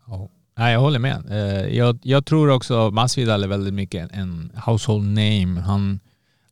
Ja. 0.07 0.29
Nej, 0.59 0.73
jag 0.73 0.81
håller 0.81 0.99
med. 0.99 1.19
Eh, 1.31 1.77
Jag, 1.77 1.99
jag 2.03 2.27
tror 2.27 2.55
också 2.57 2.91
Masvidal 2.93 3.45
är 3.45 3.49
väldigt 3.49 3.75
mycket 3.75 4.13
en 4.13 4.51
household 4.67 5.05
name. 5.09 5.61
Han, 5.67 6.01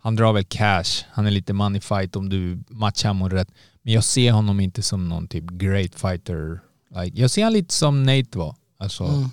han 0.07 0.17
drar 0.17 0.33
väl 0.33 0.45
cash. 0.45 1.05
Han 1.13 1.27
är 1.27 1.31
lite 1.31 1.53
money 1.53 1.81
fight 1.81 2.17
om 2.17 2.29
du 2.29 2.59
matchar 2.69 3.09
honom 3.09 3.31
rätt. 3.31 3.49
Men 3.83 3.93
jag 3.95 4.05
ser 4.05 4.33
honom 4.33 4.61
inte 4.61 4.83
som 4.83 5.09
någon 5.09 5.29
typ 5.29 5.45
great 5.51 5.95
fighter. 5.95 6.61
Like, 7.03 7.21
jag 7.21 7.31
ser 7.31 7.43
honom 7.45 7.55
lite 7.55 7.75
som 7.75 8.03
Nate 8.03 8.39
var. 8.39 8.55
Alltså, 8.79 9.31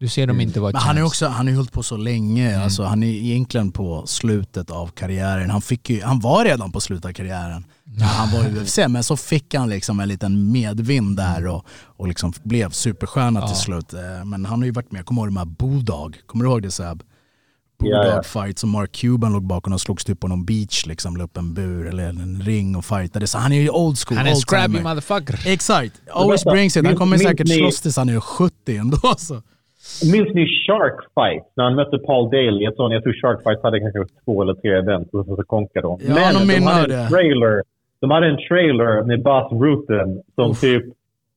Du 0.00 0.08
ser 0.08 0.26
dem 0.26 0.40
inte 0.40 0.60
vara 0.60 0.70
Mm. 0.70 0.78
Men 0.78 0.86
han 0.86 0.98
är 0.98 1.02
också, 1.02 1.26
han 1.26 1.46
har 1.46 1.50
ju 1.50 1.56
hållit 1.56 1.72
på 1.72 1.82
så 1.82 1.96
länge, 1.96 2.48
Mm. 2.50 2.62
alltså, 2.62 2.82
han 2.84 3.02
är 3.02 3.06
egentligen 3.06 3.72
på 3.72 4.06
slutet 4.06 4.70
av 4.70 4.86
karriären. 4.86 5.50
Han, 5.50 5.62
fick 5.62 5.90
ju, 5.90 6.02
han 6.02 6.20
var 6.20 6.44
redan 6.44 6.72
på 6.72 6.80
slutet 6.80 7.04
av 7.04 7.12
karriären 7.12 7.64
när 7.84 8.06
han 8.06 8.30
var 8.32 8.48
i 8.48 8.60
UFC, 8.62 8.78
men 8.88 9.04
så 9.04 9.16
fick 9.16 9.54
han 9.54 9.68
liksom 9.70 10.00
en 10.00 10.08
liten 10.08 10.52
medvind 10.52 11.16
där 11.16 11.46
och, 11.46 11.64
och 11.98 12.08
liksom 12.08 12.32
blev 12.42 12.70
superstjärna 12.70 13.46
till 13.48 13.56
slut. 13.56 13.94
Eh, 13.94 14.24
Men 14.24 14.44
han 14.44 14.58
har 14.58 14.66
ju 14.66 14.72
varit 14.72 14.92
med, 14.92 14.98
jag 14.98 15.06
kommer 15.06 15.22
ihåg 15.22 15.28
de 15.28 15.36
här 15.36 15.44
Bodog, 15.44 16.16
kommer 16.26 16.44
du 16.44 16.50
ihåg 16.50 16.62
det 16.62 16.70
Seb? 16.70 17.02
Bodog 17.80 18.24
fight 18.26 18.58
som 18.58 18.70
Mark 18.70 18.92
Cuban 18.92 19.32
låg 19.32 19.42
bakom 19.42 19.72
och 19.72 19.80
slogs 19.80 20.04
typ 20.04 20.20
på 20.20 20.28
någon 20.28 20.44
beach, 20.44 20.86
liksom, 20.86 21.16
la 21.16 21.24
upp 21.24 21.36
en 21.36 21.54
bur 21.54 21.88
eller 21.88 22.02
en 22.08 22.42
ring 22.44 22.76
och 22.76 22.84
fightade. 22.84 23.26
Så 23.26 23.38
han 23.38 23.52
är 23.52 23.60
ju 23.60 23.70
old 23.70 23.96
school, 23.98 24.18
Han 24.18 24.26
är 24.26 24.30
en 24.30 24.36
scrabby 24.36 24.80
motherfucker. 24.80 25.52
Exakt, 25.52 26.02
always 26.12 26.44
brings 26.44 26.76
it. 26.76 26.86
Han 26.86 26.96
kommer 26.96 27.16
säkert 27.16 27.46
ni- 27.48 27.54
slåss 27.54 27.80
tills 27.80 27.96
han 27.96 28.08
är 28.08 28.20
70 28.20 28.76
ändå. 28.76 28.96
Så. 29.18 29.34
Minns 30.12 30.34
ni 30.34 30.46
Shark 30.66 30.98
Fight? 31.14 31.44
När 31.56 31.64
han 31.64 31.74
mötte 31.74 31.98
Paul 31.98 32.30
Daly. 32.30 32.64
Jag 32.64 32.76
tror, 32.76 32.92
jag 32.92 33.02
tror 33.02 33.12
Shark 33.22 33.42
Fight 33.42 33.62
hade 33.62 33.80
kanske 33.80 33.98
två 34.24 34.42
eller 34.42 34.54
tre 34.54 34.70
event 34.78 35.08
och 35.12 35.24
så 35.26 35.42
konkade 35.46 35.86
de. 35.86 35.98
Ja, 36.08 36.14
Men 36.14 36.34
de 36.48 36.54
de 36.54 36.62
hade 36.66 36.86
det. 36.86 36.96
en 37.02 37.08
trailer. 37.08 37.62
De 38.00 38.10
hade 38.10 38.26
en 38.26 38.36
trailer 38.48 39.02
med 39.02 39.22
Bas 39.22 39.52
Rutten 39.52 40.22
som 40.34 40.54
typ... 40.54 40.84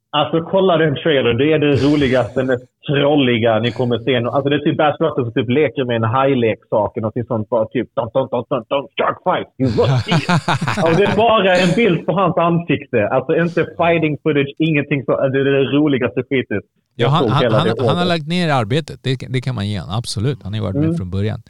Alltså 0.10 0.42
kolla 0.42 0.78
den 0.78 0.96
trailer. 0.96 1.34
Det 1.34 1.54
är 1.54 1.60
det 1.60 1.76
roligaste, 1.76 2.44
mest 2.44 2.64
trolliga 2.88 3.60
ni 3.60 3.72
kommer 3.72 3.98
se. 4.00 4.16
Alltså 4.16 4.50
det 4.50 4.56
är 4.56 4.60
typ 4.60 4.78
Bas 4.78 4.96
Rutten 5.00 5.24
som 5.26 5.34
typ 5.34 5.50
leker 5.50 5.84
med 5.86 5.96
en 5.96 6.04
hajleksak. 6.04 6.96
Någonting 6.96 7.24
sånt. 7.32 7.50
Bara 7.50 7.66
typ... 7.66 7.88
Dun, 7.96 8.10
dun, 8.14 8.28
dun, 8.32 8.44
dun, 8.50 8.64
dun, 8.70 8.84
shark 8.98 9.18
Fight! 9.28 9.48
You 9.62 9.70
must 9.78 10.06
see! 10.06 10.84
Och 10.86 10.94
det 10.98 11.04
är 11.04 11.16
bara 11.18 11.56
en 11.58 11.72
bild 11.76 12.06
på 12.06 12.12
hans 12.22 12.38
ansikte. 12.38 13.08
Alltså 13.16 13.32
inte 13.36 13.62
fighting 13.82 14.18
footage, 14.24 14.54
ingenting 14.58 15.04
så. 15.06 15.12
Det 15.34 15.40
är 15.40 15.46
det 15.46 15.64
roligaste 15.78 16.24
skitet. 16.30 16.64
Ja, 16.96 17.08
han, 17.08 17.30
han, 17.30 17.52
han, 17.54 17.68
han 17.88 17.98
har 17.98 18.06
lagt 18.06 18.28
ner 18.28 18.50
arbetet, 18.54 19.00
det, 19.04 19.16
det 19.30 19.42
kan 19.42 19.56
man 19.56 19.68
ge 19.68 19.80
honom. 19.80 19.96
Absolut, 19.98 20.44
han 20.44 20.54
har 20.54 20.58
ju 20.60 20.64
varit 20.64 20.76
med 20.76 20.84
Mm. 20.84 20.98
från 20.98 21.10
början. 21.12 21.42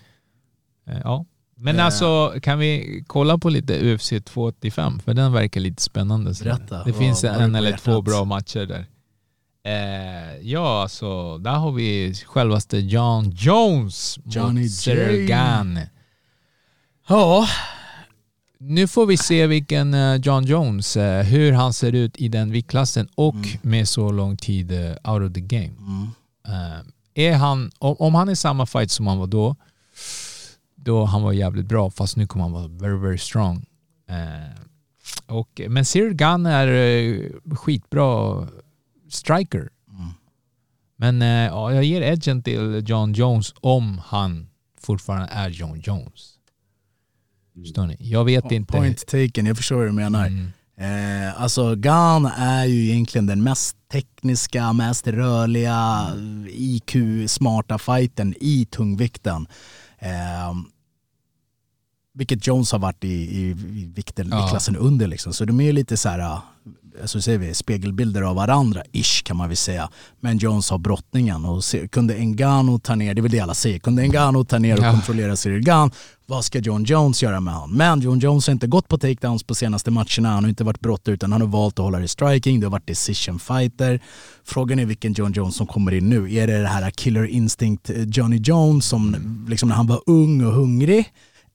Eh, 0.89 0.93
Ja. 1.03 1.25
Men 1.57 1.79
alltså, 1.79 2.33
kan 2.41 2.59
vi 2.59 3.03
kolla 3.07 3.37
på 3.37 3.49
lite 3.49 3.73
UFC 3.93 4.09
285? 4.09 4.99
För 5.05 5.13
den 5.13 5.33
verkar 5.33 5.61
lite 5.61 5.81
spännande. 5.81 6.33
så 6.33 6.43
Berätta, 6.43 6.75
Det 6.75 6.91
vad- 6.91 6.95
finns 6.95 7.23
en 7.23 7.55
eller 7.55 7.71
två 7.71 8.01
bra 8.01 8.23
matcher 8.25 8.65
där. 8.65 8.85
Eh, 9.65 10.37
ja, 10.41 10.81
alltså, 10.81 11.37
där 11.37 11.51
har 11.51 11.71
vi 11.71 12.13
självaste 12.25 12.77
John 12.77 13.29
Jones 13.31 14.19
Johnny 14.25 14.61
mot 14.61 14.71
Sergan. 14.71 15.79
Ja, 17.07 17.47
Nu 18.59 18.87
får 18.87 19.05
vi 19.05 19.17
se 19.17 19.47
vilken 19.47 19.93
eh, 19.93 20.15
John 20.15 20.43
Jones, 20.45 20.97
eh, 20.97 21.23
hur 21.23 21.51
han 21.53 21.73
ser 21.73 21.91
ut 21.95 22.17
i 22.17 22.27
den 22.27 22.51
viktklassen 22.51 23.07
och 23.15 23.35
Mm. 23.35 23.47
med 23.61 23.87
så 23.87 24.11
lång 24.11 24.37
tid 24.37 24.71
eh, 24.71 25.11
out 25.13 25.29
of 25.29 25.33
the 25.33 25.41
game. 25.41 25.71
Eh, 26.47 26.79
är 27.25 27.33
han, 27.33 27.71
om, 27.79 27.95
om 27.99 28.15
han 28.15 28.29
är 28.29 28.35
samma 28.35 28.65
fight 28.65 28.91
som 28.91 29.07
han 29.07 29.17
var 29.17 29.27
då, 29.27 29.55
då 30.75 31.05
han 31.05 31.21
var 31.21 31.31
jävligt 31.33 31.65
bra, 31.65 31.89
fast 31.91 32.17
nu 32.17 32.27
kommer 32.27 32.43
han 32.43 32.51
vara 32.51 32.67
very, 32.67 32.97
very 32.97 33.17
strong. 33.17 33.65
Eh, 34.09 34.59
och, 35.25 35.61
men 35.69 35.83
Gunn 35.93 36.45
är 36.45 37.55
skitbra 37.55 38.47
striker. 39.13 39.69
Men 40.95 41.21
eh, 41.21 41.27
ja, 41.27 41.73
jag 41.73 41.83
ger 41.83 42.01
edgen 42.01 42.43
till 42.43 42.83
John 42.87 43.13
Jones 43.13 43.53
om 43.61 44.01
han 44.05 44.47
fortfarande 44.79 45.27
är 45.31 45.49
John 45.49 45.79
Jones. 45.83 46.29
Förstår 47.55 47.87
ni? 47.87 47.95
Jag 47.99 48.25
vet 48.25 48.51
inte. 48.51 48.73
point 48.73 49.05
taken, 49.07 49.45
jag 49.45 49.57
förstår 49.57 49.75
vad 49.75 49.85
du 49.85 49.91
menar. 49.91 50.27
Mm. 50.27 50.51
Eh, 50.77 51.41
alltså 51.41 51.75
Gan 51.75 52.25
är 52.25 52.65
ju 52.65 52.89
egentligen 52.89 53.25
den 53.25 53.43
mest 53.43 53.77
tekniska, 53.91 54.73
mest 54.73 55.07
rörliga, 55.07 56.07
IQ-smarta 56.49 57.77
fighten 57.77 58.35
i 58.39 58.65
tungvikten. 58.65 59.47
Eh, 59.99 60.53
vilket 62.13 62.47
Jones 62.47 62.71
har 62.71 62.79
varit 62.79 63.03
i, 63.03 63.07
i, 63.13 63.49
i 63.49 63.91
vikten, 63.95 64.27
Ja. 64.31 64.47
i 64.47 64.49
klassen 64.49 64.75
under 64.75 65.07
liksom. 65.07 65.33
Så 65.33 65.45
de 65.45 65.59
är 65.59 65.63
ju 65.63 65.71
lite 65.71 65.97
så 65.97 66.09
här, 66.09 66.39
alltså 67.01 67.21
säger 67.21 67.37
vi, 67.39 67.53
spegelbilder 67.53 68.21
av 68.21 68.35
varandra, 68.35 68.81
ish 68.91 69.23
kan 69.23 69.37
man 69.37 69.47
väl 69.47 69.57
säga. 69.57 69.89
Men 70.19 70.37
Jones 70.37 70.69
har 70.69 70.77
brottningen 70.77 71.45
och 71.45 71.63
se, 71.63 71.87
kunde 71.87 72.25
Ngannou 72.25 72.79
ta 72.79 72.95
ner, 72.95 73.13
det 73.13 73.19
är 73.19 73.21
väl 73.21 73.31
det 73.31 73.39
alla 73.39 73.53
säger, 73.53 73.79
kunde 73.79 74.07
Ngannou 74.07 74.43
ta 74.45 74.59
ner 74.59 74.77
och 74.77 74.83
Ja. 74.85 74.91
kontrollera 74.91 75.35
Cyril 75.35 75.63
Gunn, 75.63 75.91
vad 76.25 76.45
ska 76.45 76.59
John 76.59 76.83
Jones 76.83 77.23
göra 77.23 77.39
med 77.39 77.53
honom? 77.53 77.77
Men 77.77 78.01
John 78.01 78.19
Jones 78.19 78.47
har 78.47 78.51
inte 78.51 78.67
gått 78.67 78.87
på 78.87 78.97
takedowns 78.97 79.43
på 79.43 79.55
senaste 79.55 79.91
matcherna, 79.91 80.29
han 80.29 80.43
har 80.43 80.49
inte 80.49 80.63
varit 80.63 80.79
brottare 80.79 81.15
utan 81.15 81.31
han 81.31 81.41
har 81.41 81.47
valt 81.47 81.79
att 81.79 81.83
hålla 81.85 81.99
det 81.99 82.07
striking, 82.07 82.59
det 82.59 82.65
har 82.65 82.71
varit 82.71 82.87
decision 82.87 83.39
fighter. 83.39 83.99
Frågan 84.45 84.79
är 84.79 84.85
vilken 84.85 85.13
John 85.13 85.31
Jones 85.33 85.55
som 85.55 85.67
kommer 85.67 85.93
in 85.93 86.09
nu. 86.09 86.33
Är 86.33 86.47
det 86.47 86.61
det 86.61 86.67
här 86.67 86.89
killer 86.91 87.25
instinct 87.25 87.89
eh, 87.89 88.03
Johnny 88.03 88.37
Jones 88.43 88.85
som 88.85 89.15
liksom 89.49 89.69
när 89.69 89.75
han 89.75 89.87
var 89.87 90.01
ung 90.05 90.45
och 90.45 90.53
hungrig? 90.53 91.05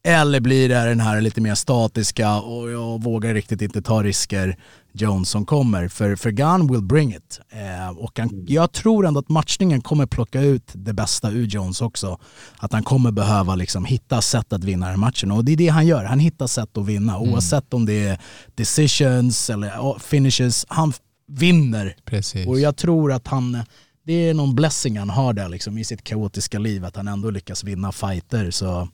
Eller 0.04 0.40
blir 0.40 0.68
det 0.68 0.84
den 0.84 1.00
här 1.00 1.20
lite 1.20 1.40
mer 1.40 1.54
statiska 1.54 2.40
och 2.40 2.70
jag 2.70 3.02
vågar 3.02 3.34
riktigt 3.34 3.62
inte 3.62 3.82
ta 3.82 4.02
risker 4.02 4.56
Jones 4.92 5.28
som 5.28 5.46
kommer. 5.46 5.88
För, 5.88 6.16
för 6.16 6.30
Gunn 6.30 6.72
will 6.72 6.82
bring 6.82 7.14
it. 7.14 7.40
Eh, 7.50 7.98
och 7.98 8.18
han, 8.18 8.44
jag 8.48 8.72
tror 8.72 9.06
ändå 9.06 9.20
att 9.20 9.28
matchningen 9.28 9.80
kommer 9.80 10.06
plocka 10.06 10.40
ut 10.40 10.70
det 10.72 10.92
bästa 10.92 11.30
ur 11.30 11.46
Jones 11.46 11.80
också. 11.80 12.18
Att 12.58 12.72
han 12.72 12.82
kommer 12.82 13.10
behöva 13.10 13.54
liksom 13.54 13.84
hitta 13.84 14.22
sätt 14.22 14.52
att 14.52 14.64
vinna 14.64 14.86
den 14.86 14.92
här 14.92 14.96
matchen. 14.96 15.30
Och 15.30 15.44
det 15.44 15.52
är 15.52 15.56
det 15.56 15.68
han 15.68 15.86
gör. 15.86 16.04
Han 16.04 16.18
hittar 16.18 16.46
sätt 16.46 16.76
att 16.76 16.86
vinna. 16.86 17.18
Oavsett 17.18 17.74
om 17.74 17.86
det 17.86 18.08
är 18.08 18.18
decisions 18.54 19.50
eller 19.50 19.98
finishes. 19.98 20.66
Han 20.68 20.92
vinner. 21.28 21.96
Precis. 22.04 22.46
Och 22.46 22.60
jag 22.60 22.76
tror 22.76 23.12
att 23.12 23.26
han, 23.28 23.58
det 24.06 24.12
är 24.12 24.34
någon 24.34 24.54
blessing 24.54 24.98
han 24.98 25.10
har 25.10 25.32
där 25.32 25.48
liksom 25.48 25.78
i 25.78 25.84
sitt 25.84 26.04
kaotiska 26.04 26.58
liv, 26.58 26.84
att 26.84 26.96
han 26.96 27.08
ändå 27.08 27.30
lyckas 27.30 27.64
vinna 27.64 27.92
fighter. 27.92 28.50
Så 28.50 28.88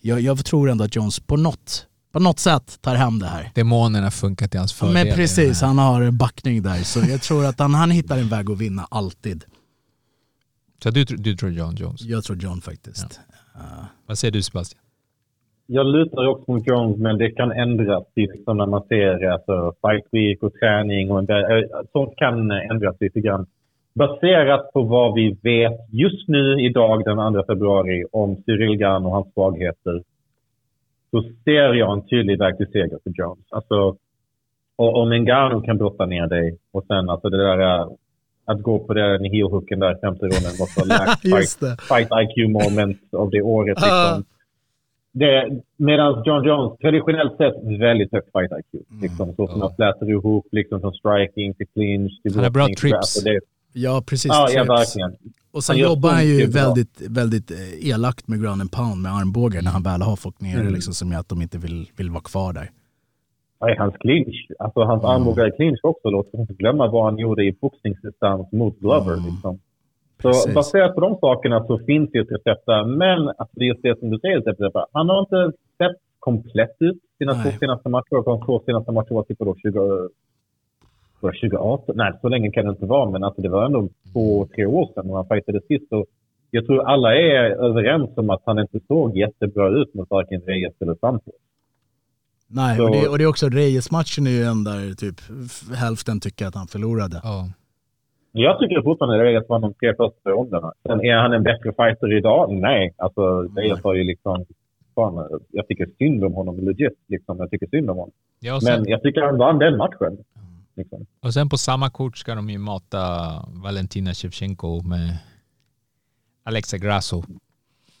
jag, 0.00 0.20
jag 0.20 0.44
tror 0.44 0.70
ändå 0.70 0.84
att 0.84 0.96
Jones 0.96 1.20
på 1.20 1.36
något, 1.36 1.86
på 2.12 2.18
något 2.20 2.38
sätt 2.38 2.78
tar 2.80 2.94
hem 2.94 3.18
det 3.18 3.26
här. 3.26 3.50
Demonerna 3.54 4.10
funkar 4.10 4.46
till 4.46 4.58
hans 4.58 4.72
fördel. 4.72 4.94
Men 4.94 5.16
precis, 5.16 5.62
han 5.62 5.78
har 5.78 6.10
backning 6.10 6.62
där. 6.62 6.76
Så 6.76 7.00
jag 7.10 7.22
tror 7.22 7.46
att 7.46 7.58
han, 7.58 7.74
han 7.74 7.90
hittar 7.90 8.18
en 8.18 8.28
väg 8.28 8.50
att 8.50 8.60
vinna 8.60 8.86
alltid. 8.90 9.44
Så 10.82 10.90
du, 10.90 11.04
du 11.04 11.36
tror 11.36 11.50
John 11.50 11.74
Jones? 11.74 12.02
Jag 12.02 12.24
tror 12.24 12.36
John 12.36 12.60
faktiskt. 12.60 13.20
Vad 14.06 14.18
säger 14.18 14.32
du 14.32 14.42
Sebastian? 14.42 14.82
Jag 15.66 15.86
lutar 15.86 16.26
också 16.26 16.52
mot 16.52 16.66
Jones, 16.66 16.98
men 16.98 17.18
det 17.18 17.30
kan 17.30 17.52
ändras 17.52 18.04
liksom 18.16 18.56
när 18.56 18.66
man 18.66 18.82
ser 18.88 19.30
alltså, 19.30 19.72
fight 19.82 20.04
week 20.10 20.42
och 20.42 20.52
träning. 20.54 21.10
Och 21.10 21.24
del, 21.24 21.44
eh, 21.44 21.68
sånt 21.92 22.16
kan 22.16 22.50
ändras 22.50 22.96
lite 23.00 23.20
grann. 23.20 23.46
Baserat 23.94 24.72
på 24.72 24.82
vad 24.82 25.14
vi 25.14 25.38
vet 25.42 25.80
just 25.90 26.28
nu, 26.28 26.60
idag 26.60 27.04
den 27.04 27.34
2 27.34 27.44
februari, 27.46 28.04
om 28.12 28.36
Cyril 28.46 28.76
Gann 28.76 29.04
och 29.04 29.12
hans 29.12 29.32
svagheter, 29.34 30.02
så 31.10 31.22
ser 31.44 31.74
jag 31.74 31.92
en 31.92 32.06
tydlig 32.06 32.38
väg 32.38 32.56
till 32.56 32.66
seger 32.66 32.98
för 33.04 33.12
Jones. 33.14 33.44
Alltså, 33.50 33.96
och 34.76 34.96
om 35.02 35.08
Ngannou 35.10 35.62
kan 35.62 35.78
brotta 35.78 36.06
ner 36.06 36.26
dig 36.26 36.58
och 36.72 36.84
sen 36.86 37.10
alltså 37.10 37.28
det 37.28 37.36
där 37.36 37.86
att 38.44 38.62
gå 38.62 38.78
på 38.78 38.94
den 38.94 39.24
heel-hooken 39.24 39.80
där 39.80 39.96
i 39.96 40.00
femte 40.00 40.24
ronden 40.24 40.52
var 40.58 40.66
så 40.66 40.84
lack 40.88 41.24
Just 41.24 41.58
fight, 41.58 41.80
fight 41.80 42.08
IQ 42.22 42.50
moment 42.50 43.14
av 43.14 43.30
det 43.30 43.42
året. 43.42 43.78
Ah. 43.78 44.14
Liksom. 44.14 44.24
Det, 45.12 45.60
medan 45.76 46.22
John 46.26 46.44
Jones 46.44 46.78
traditionellt 46.78 47.36
sett 47.36 47.54
väldigt 47.80 48.12
högt 48.12 48.28
fight 48.32 48.52
IQ. 48.60 48.82
Liksom, 49.02 49.34
så 49.34 49.48
som 49.48 49.60
han 49.60 49.74
slätar 49.74 50.10
ihop 50.10 50.46
liksom, 50.52 50.80
från 50.80 50.92
striking 50.92 51.54
till 51.54 51.66
clinch 51.66 52.22
till 52.22 52.34
Han 52.34 52.44
har 52.44 52.50
bra 52.50 52.66
trips. 52.66 52.94
alltså, 52.94 53.24
det, 53.24 53.40
Ja, 53.72 54.02
precis. 54.06 54.28
Ja, 54.34 54.48
ja, 54.50 54.64
verkligen. 54.64 55.16
Och 55.52 55.64
sen 55.64 55.74
Han 55.76 55.80
jobbar 55.90 56.10
han 56.10 56.26
ju 56.26 56.46
väldigt, 56.46 57.00
väldigt 57.08 57.50
eh, 57.50 57.88
elakt 57.90 58.28
med 58.28 58.40
ground 58.42 58.60
and 58.60 58.72
pound 58.72 59.02
med 59.02 59.12
armbågar 59.12 59.62
när 59.62 59.70
han 59.70 59.82
väl 59.82 60.02
har 60.02 60.16
fått 60.16 60.40
ner 60.40 60.54
det 60.54 60.60
Mm. 60.60 60.74
liksom, 60.74 60.94
som 60.94 61.12
gör 61.12 61.18
att 61.20 61.28
de 61.28 61.42
inte 61.42 61.58
vill, 61.58 61.90
vill 61.96 62.10
vara 62.10 62.20
kvar 62.22 62.52
där. 62.52 62.70
Ja, 63.60 63.74
hans 63.78 63.94
clinch, 63.96 64.46
alltså 64.58 64.80
hans 64.80 65.02
Mm. 65.04 65.14
armbågar 65.16 65.48
i 65.48 65.50
clinch 65.56 65.78
också. 65.82 66.10
Låt 66.10 66.26
oss 66.34 66.40
inte 66.40 66.54
glömma 66.54 66.86
vad 66.90 67.04
han 67.04 67.18
gjorde 67.18 67.44
i 67.44 67.52
boxningsdistans 67.60 68.52
mot 68.52 68.78
Glover. 68.80 69.16
Liksom. 69.16 69.40
Så 69.42 69.48
Mm. 69.48 69.58
Precis. 70.34 70.54
baserat 70.54 70.94
på 70.94 71.00
de 71.00 71.16
sakerna 71.20 71.64
så 71.66 71.78
finns 71.78 72.10
det 72.12 72.18
recept 72.18 72.66
där. 72.66 72.84
Men 72.84 73.28
alltså, 73.28 73.52
det 73.58 73.64
är 73.64 73.68
just 73.68 73.82
det 73.82 73.98
som 73.98 74.10
du 74.10 74.18
säger, 74.18 74.40
Sepp, 74.42 74.74
han 74.92 75.08
har 75.08 75.20
inte 75.20 75.58
sett 75.78 75.96
komplett 76.18 76.76
ut 76.78 76.98
sina 77.18 77.32
Nej. 77.32 77.42
två 77.52 77.58
senaste 77.58 77.88
matcher. 77.88 78.14
Och 78.18 78.24
de 78.24 78.46
två 78.46 78.62
senaste 78.66 78.92
matcherna 78.92 79.14
var 79.14 79.22
typ 79.22 79.38
då 79.38 79.56
20, 79.62 80.08
var 81.22 81.32
det 81.32 81.38
2018? 81.40 81.96
Nej, 81.96 82.12
så 82.20 82.28
länge 82.28 82.50
kan 82.50 82.64
det 82.64 82.70
inte 82.70 82.86
vara. 82.86 83.10
Men 83.10 83.24
alltså, 83.24 83.42
det 83.42 83.48
var 83.48 83.64
ändå 83.64 83.88
två, 84.12 84.46
tre 84.54 84.66
år 84.66 84.88
sedan 84.94 85.06
när 85.06 85.14
han 85.14 85.26
fightade 85.28 85.60
sist. 85.68 85.92
Och 85.92 86.06
jag 86.50 86.66
tror 86.66 86.82
alla 86.82 87.14
är 87.14 87.44
överens 87.50 88.10
om 88.16 88.30
att 88.30 88.42
han 88.44 88.58
inte 88.58 88.80
såg 88.88 89.16
jättebra 89.16 89.68
ut 89.68 89.94
mot 89.94 90.10
varken 90.10 90.40
Reyes 90.40 90.74
eller 90.80 90.94
Santos. 91.00 91.34
Nej, 92.48 92.76
Så- 92.76 92.84
och, 92.84 92.90
det, 92.90 93.08
och 93.08 93.18
det 93.18 93.24
är 93.24 93.28
också 93.28 93.48
Reyes-matchen 93.48 94.26
är 94.26 94.30
ju 94.30 94.42
en 94.42 94.64
där 94.64 94.94
typ 94.94 95.16
hälften 95.76 96.20
tycker 96.20 96.46
att 96.46 96.54
han 96.54 96.66
förlorade. 96.66 97.20
Ja. 97.22 97.48
Jag 98.32 98.58
tycker 98.58 98.82
fortfarande 98.82 99.24
Reyes 99.24 99.48
vann 99.48 99.60
de 99.60 99.74
tre 99.74 99.94
första 99.94 100.30
ronderna. 100.30 100.72
Sen 100.86 101.00
är 101.00 101.16
han 101.16 101.32
en 101.32 101.42
bättre 101.42 101.72
fighter 101.72 102.16
idag? 102.16 102.52
Nej. 102.52 102.94
Alltså, 102.96 103.42
Reyes 103.56 103.84
har 103.84 103.94
ju 103.94 104.04
liksom... 104.04 104.44
Fan, 104.94 105.28
jag 105.50 105.68
tycker 105.68 105.88
synd 105.98 106.24
om 106.24 106.34
honom 106.34 106.58
legit. 106.58 106.98
Liksom. 107.08 107.38
Jag 107.38 107.50
tycker 107.50 107.66
synd 107.66 107.90
om 107.90 107.96
honom. 107.96 108.12
Ja, 108.40 108.54
och, 108.54 108.62
sen, 108.62 108.80
Men 108.80 108.90
jag 108.90 109.02
tycker 109.02 109.20
han 109.20 109.38
vann 109.38 109.58
den 109.58 109.76
matchen. 109.76 110.18
Liksom. 110.80 111.06
och 111.20 111.34
sen 111.34 111.48
på 111.48 111.56
samma 111.56 111.90
kort 111.90 112.16
ska 112.18 112.34
de 112.34 112.50
ju 112.50 112.58
mata 112.58 112.98
Valentina 113.48 114.14
Shevchenko 114.14 114.82
med 114.82 115.18
Alexa 116.42 116.78
Grasso. 116.78 117.22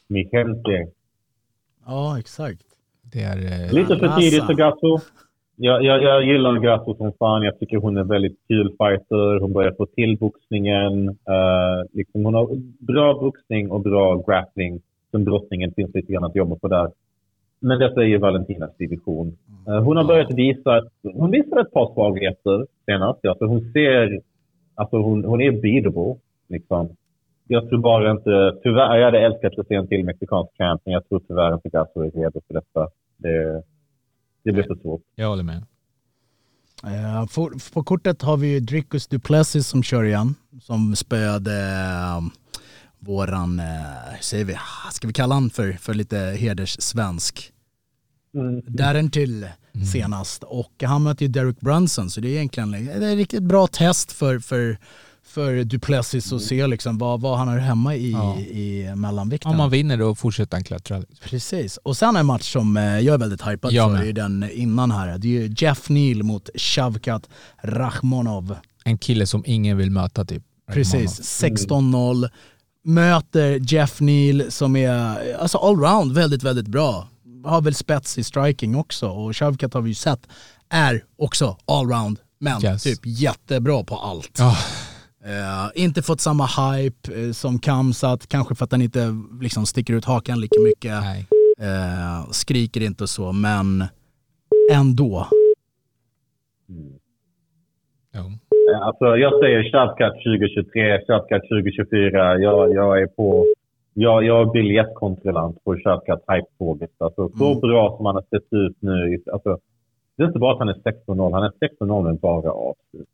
Mi 0.08 0.28
gente. 0.32 0.86
Ja, 1.86 2.18
exakt. 2.18 2.66
Det 3.12 3.22
är... 3.22 3.38
eh, 3.66 3.72
Lite 3.72 3.96
för 3.96 4.08
tidigt 4.20 4.46
för 4.46 4.54
Grasso. 4.54 4.98
Jag, 5.56 5.84
jag, 5.84 6.02
jag 6.02 6.24
gillar 6.24 6.58
Grasso 6.58 6.96
som 6.96 7.12
fan. 7.18 7.42
Jag 7.42 7.58
tycker 7.58 7.76
hon 7.76 7.96
är 7.96 8.04
väldigt 8.04 8.38
kul 8.48 8.68
fighter. 8.78 9.40
Hon 9.40 9.52
börjar 9.52 9.72
få 9.72 9.86
till 9.86 10.18
boxningen. 10.18 11.08
Uh, 11.08 11.84
liksom 11.92 12.24
hon 12.24 12.34
har 12.34 12.48
bra 12.78 13.14
boxning 13.14 13.70
och 13.70 13.80
bra 13.80 14.22
grappling. 14.26 14.80
Sen 15.10 15.24
brottningen 15.24 15.72
finns 15.76 15.94
lite 15.94 16.12
grann 16.12 16.24
att 16.24 16.36
jobba 16.36 16.56
på 16.56 16.68
där. 16.68 16.90
Men 17.60 17.78
detta 17.78 18.00
är 18.02 18.06
ju 18.06 18.18
Valentinas 18.18 18.76
division. 18.76 19.38
Eh, 19.68 19.82
hon 19.82 19.96
har 19.96 20.04
börjat 20.04 20.30
visa... 20.34 20.76
att- 20.76 20.92
Hon 21.14 21.30
visar 21.30 21.60
ett 21.60 21.72
par 21.72 21.94
svagheter 21.94 22.66
senast. 22.86 23.24
Alltså 23.24 23.44
hon 23.46 23.72
ser... 23.72 24.20
Alltså 24.74 24.96
hon, 24.96 25.24
hon 25.24 25.40
är 25.40 25.50
beatable. 25.52 26.20
Liksom. 26.48 26.96
Jag 27.48 27.68
tror 27.68 27.78
bara 27.78 28.10
inte... 28.10 28.58
Tyvärr, 28.62 28.96
jag 28.96 29.04
hade 29.04 29.20
älskat 29.20 29.58
att 29.58 29.66
se 29.66 29.74
en 29.74 29.88
till 29.88 30.04
mexikansk 30.04 30.56
camp, 30.56 30.82
men 30.84 30.92
jag 30.94 31.08
tror 31.08 31.20
tyvärr 31.28 31.54
inte 31.54 31.68
Grasso 31.68 32.00
är 32.00 32.10
redo 32.10 32.40
för 32.46 32.54
detta. 32.54 32.88
Det, 33.16 33.62
det 34.44 34.52
blir 34.52 34.62
för 34.62 34.74
svårt. 34.82 35.02
Jag 35.14 35.28
håller 35.28 35.42
med. 35.42 35.62
Eh, 36.84 37.26
för, 37.26 37.72
på 37.74 37.82
kortet 37.82 38.22
har 38.22 38.36
vi 38.36 38.52
ju 38.52 38.60
Dricus 38.60 39.06
Duplessis 39.06 39.66
som 39.66 39.82
kör 39.82 40.04
igen. 40.04 40.34
Som 40.60 40.96
spöade 40.96 41.52
eh, 41.52 42.20
våran, 42.98 43.58
hur 44.14 44.22
säger 44.22 44.44
vi, 44.44 44.54
ska 44.92 45.06
vi 45.06 45.12
kalla 45.12 45.34
han 45.34 45.50
för, 45.50 45.72
för 45.72 45.94
lite 45.94 46.16
hederssvensk? 46.16 47.52
Mm. 48.34 48.62
Darren 48.66 49.10
till 49.10 49.46
senast 49.92 50.42
och 50.44 50.82
han 50.82 51.02
möter 51.02 51.22
ju 51.24 51.28
Derek 51.28 51.60
Brunson 51.60 52.10
så 52.10 52.20
det 52.20 52.28
är 52.28 52.32
egentligen 52.32 52.70
det 52.70 52.78
är 52.78 53.12
ett 53.12 53.16
riktigt 53.16 53.42
bra 53.42 53.66
test 53.66 54.12
för, 54.12 54.38
för, 54.38 54.78
för 55.22 55.64
Duplessis 55.64 56.32
att 56.32 56.42
se 56.42 56.66
liksom 56.66 56.98
vad, 56.98 57.20
vad 57.20 57.38
han 57.38 57.48
har 57.48 57.58
hemma 57.58 57.94
i, 57.96 58.12
Ja. 58.12 58.38
i 58.38 58.92
mellanvikten. 58.96 59.50
Om 59.50 59.56
man 59.56 59.70
vinner 59.70 59.96
då 59.96 60.14
fortsätter 60.14 60.56
han 60.56 60.64
klättra. 60.64 61.02
Precis. 61.24 61.76
Och 61.76 61.96
sen 61.96 62.16
en 62.16 62.26
match 62.26 62.52
som 62.52 62.76
eh, 62.76 62.82
jag 62.98 63.14
är 63.14 63.18
väldigt 63.18 63.46
hypad 63.46 63.70
för, 63.72 64.02
det 64.02 64.08
är 64.08 64.12
den 64.12 64.50
innan 64.52 64.90
här. 64.90 65.18
Det 65.18 65.28
är 65.28 65.42
ju 65.42 65.54
Jeff 65.58 65.88
Neal 65.88 66.22
mot 66.22 66.50
Shavkat 66.54 67.28
Rachmonov. 67.62 68.56
En 68.84 68.98
kille 68.98 69.26
som 69.26 69.42
ingen 69.46 69.76
vill 69.76 69.90
möta 69.90 70.24
typ. 70.24 70.42
Precis, 70.72 71.20
16-0. 71.44 72.28
Möter 72.84 73.58
Jeff 73.72 74.00
Neal 74.00 74.44
som 74.48 74.76
är 74.76 75.34
alltså 75.34 75.58
allround 75.58 76.12
väldigt, 76.12 76.42
väldigt 76.42 76.66
bra. 76.68 77.08
Har 77.44 77.60
väl 77.62 77.74
spets 77.74 78.18
i 78.18 78.24
striking 78.24 78.76
också 78.76 79.08
och 79.08 79.36
Shavkat 79.36 79.74
har 79.74 79.80
vi 79.80 79.88
ju 79.90 79.94
sett 79.94 80.28
är 80.68 81.04
också 81.18 81.56
allround 81.66 82.18
men 82.38 82.64
Yes. 82.64 82.82
typ 82.82 82.98
jättebra 83.04 83.84
på 83.84 83.94
allt. 83.96 84.30
Ja, 84.38 84.56
Eh, 85.24 85.82
inte 85.84 86.02
fått 86.02 86.20
samma 86.20 86.46
hype 86.46 87.20
eh, 87.26 87.32
som 87.32 87.58
Kamsat, 87.58 88.26
kanske 88.28 88.54
för 88.54 88.64
att 88.64 88.72
han 88.72 88.82
inte 88.82 89.14
liksom 89.40 89.66
sticker 89.66 89.94
ut 89.94 90.04
hakan 90.04 90.40
lika 90.40 90.60
mycket. 90.60 90.92
nej. 91.02 91.26
Eh, 91.60 92.30
skriker 92.30 92.80
inte 92.82 93.04
och 93.04 93.08
så, 93.08 93.32
men 93.32 93.84
ändå. 94.72 95.26
Jo. 98.14 98.20
Eh, 98.20 98.80
Alltså, 98.86 99.04
jag 99.16 99.40
säger 99.40 99.72
Shavkat 99.72 100.12
2023, 100.12 101.00
Shavkat 101.06 101.42
2024. 101.48 102.38
Jag, 102.38 102.74
jag 102.74 103.02
är 103.02 103.06
på... 103.06 103.46
Jag, 104.02 104.24
jag 104.24 104.40
är 104.40 104.52
biljettkontrollant 104.52 105.64
på 105.64 105.76
Shavkat 105.76 106.22
hype-tåget. 106.28 106.90
Alltså, 106.98 107.28
så 107.38 107.46
Mm. 107.46 107.60
bra 107.60 107.96
som 107.96 108.06
han 108.06 108.14
har 108.14 108.22
sett 108.22 108.52
ut 108.52 108.76
nu. 108.80 109.18
Alltså, 109.32 109.58
det 110.16 110.22
är 110.22 110.26
inte 110.26 110.38
bara 110.38 110.52
att 110.52 110.58
han 110.58 110.68
är 110.68 110.74
16-0, 110.74 111.32
han 111.32 111.42
är 111.42 111.52
16-0 111.60 112.02
med 112.04 112.20
bara 112.20 112.50
avslut. 112.52 113.08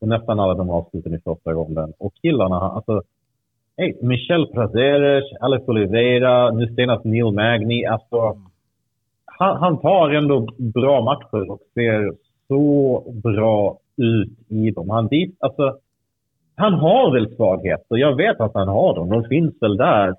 Och 0.00 0.08
nästan 0.08 0.40
alla 0.40 0.54
de 0.54 0.70
avsluten 0.70 1.14
i 1.14 1.18
första 1.18 1.50
ronden. 1.52 1.92
Och 1.98 2.14
killarna, 2.22 2.56
alltså... 2.56 3.02
Hey, 3.76 3.94
Michel 4.02 4.46
Prazeres, 4.46 5.24
Alex 5.40 5.68
Oliveira, 5.68 6.50
nu 6.50 6.74
senast 6.74 7.04
Neil 7.04 7.32
Magny. 7.32 7.84
Alltså, 7.84 8.38
han, 9.24 9.56
han 9.56 9.78
tar 9.80 10.10
ändå 10.10 10.48
bra 10.58 11.00
matcher 11.04 11.50
och 11.50 11.60
ser 11.74 12.12
så 12.48 13.02
bra 13.22 13.78
ut 13.96 14.38
i 14.48 14.70
dem. 14.70 14.90
Han, 14.90 15.08
vis, 15.08 15.34
alltså, 15.40 15.76
han 16.56 16.74
har 16.74 17.12
väl 17.12 17.36
svagheter. 17.36 17.96
Jag 17.96 18.16
vet 18.16 18.40
att 18.40 18.54
han 18.54 18.68
har 18.68 18.94
dem. 18.94 19.08
De 19.10 19.24
finns 19.24 19.54
väl 19.60 19.76
där. 19.76 20.14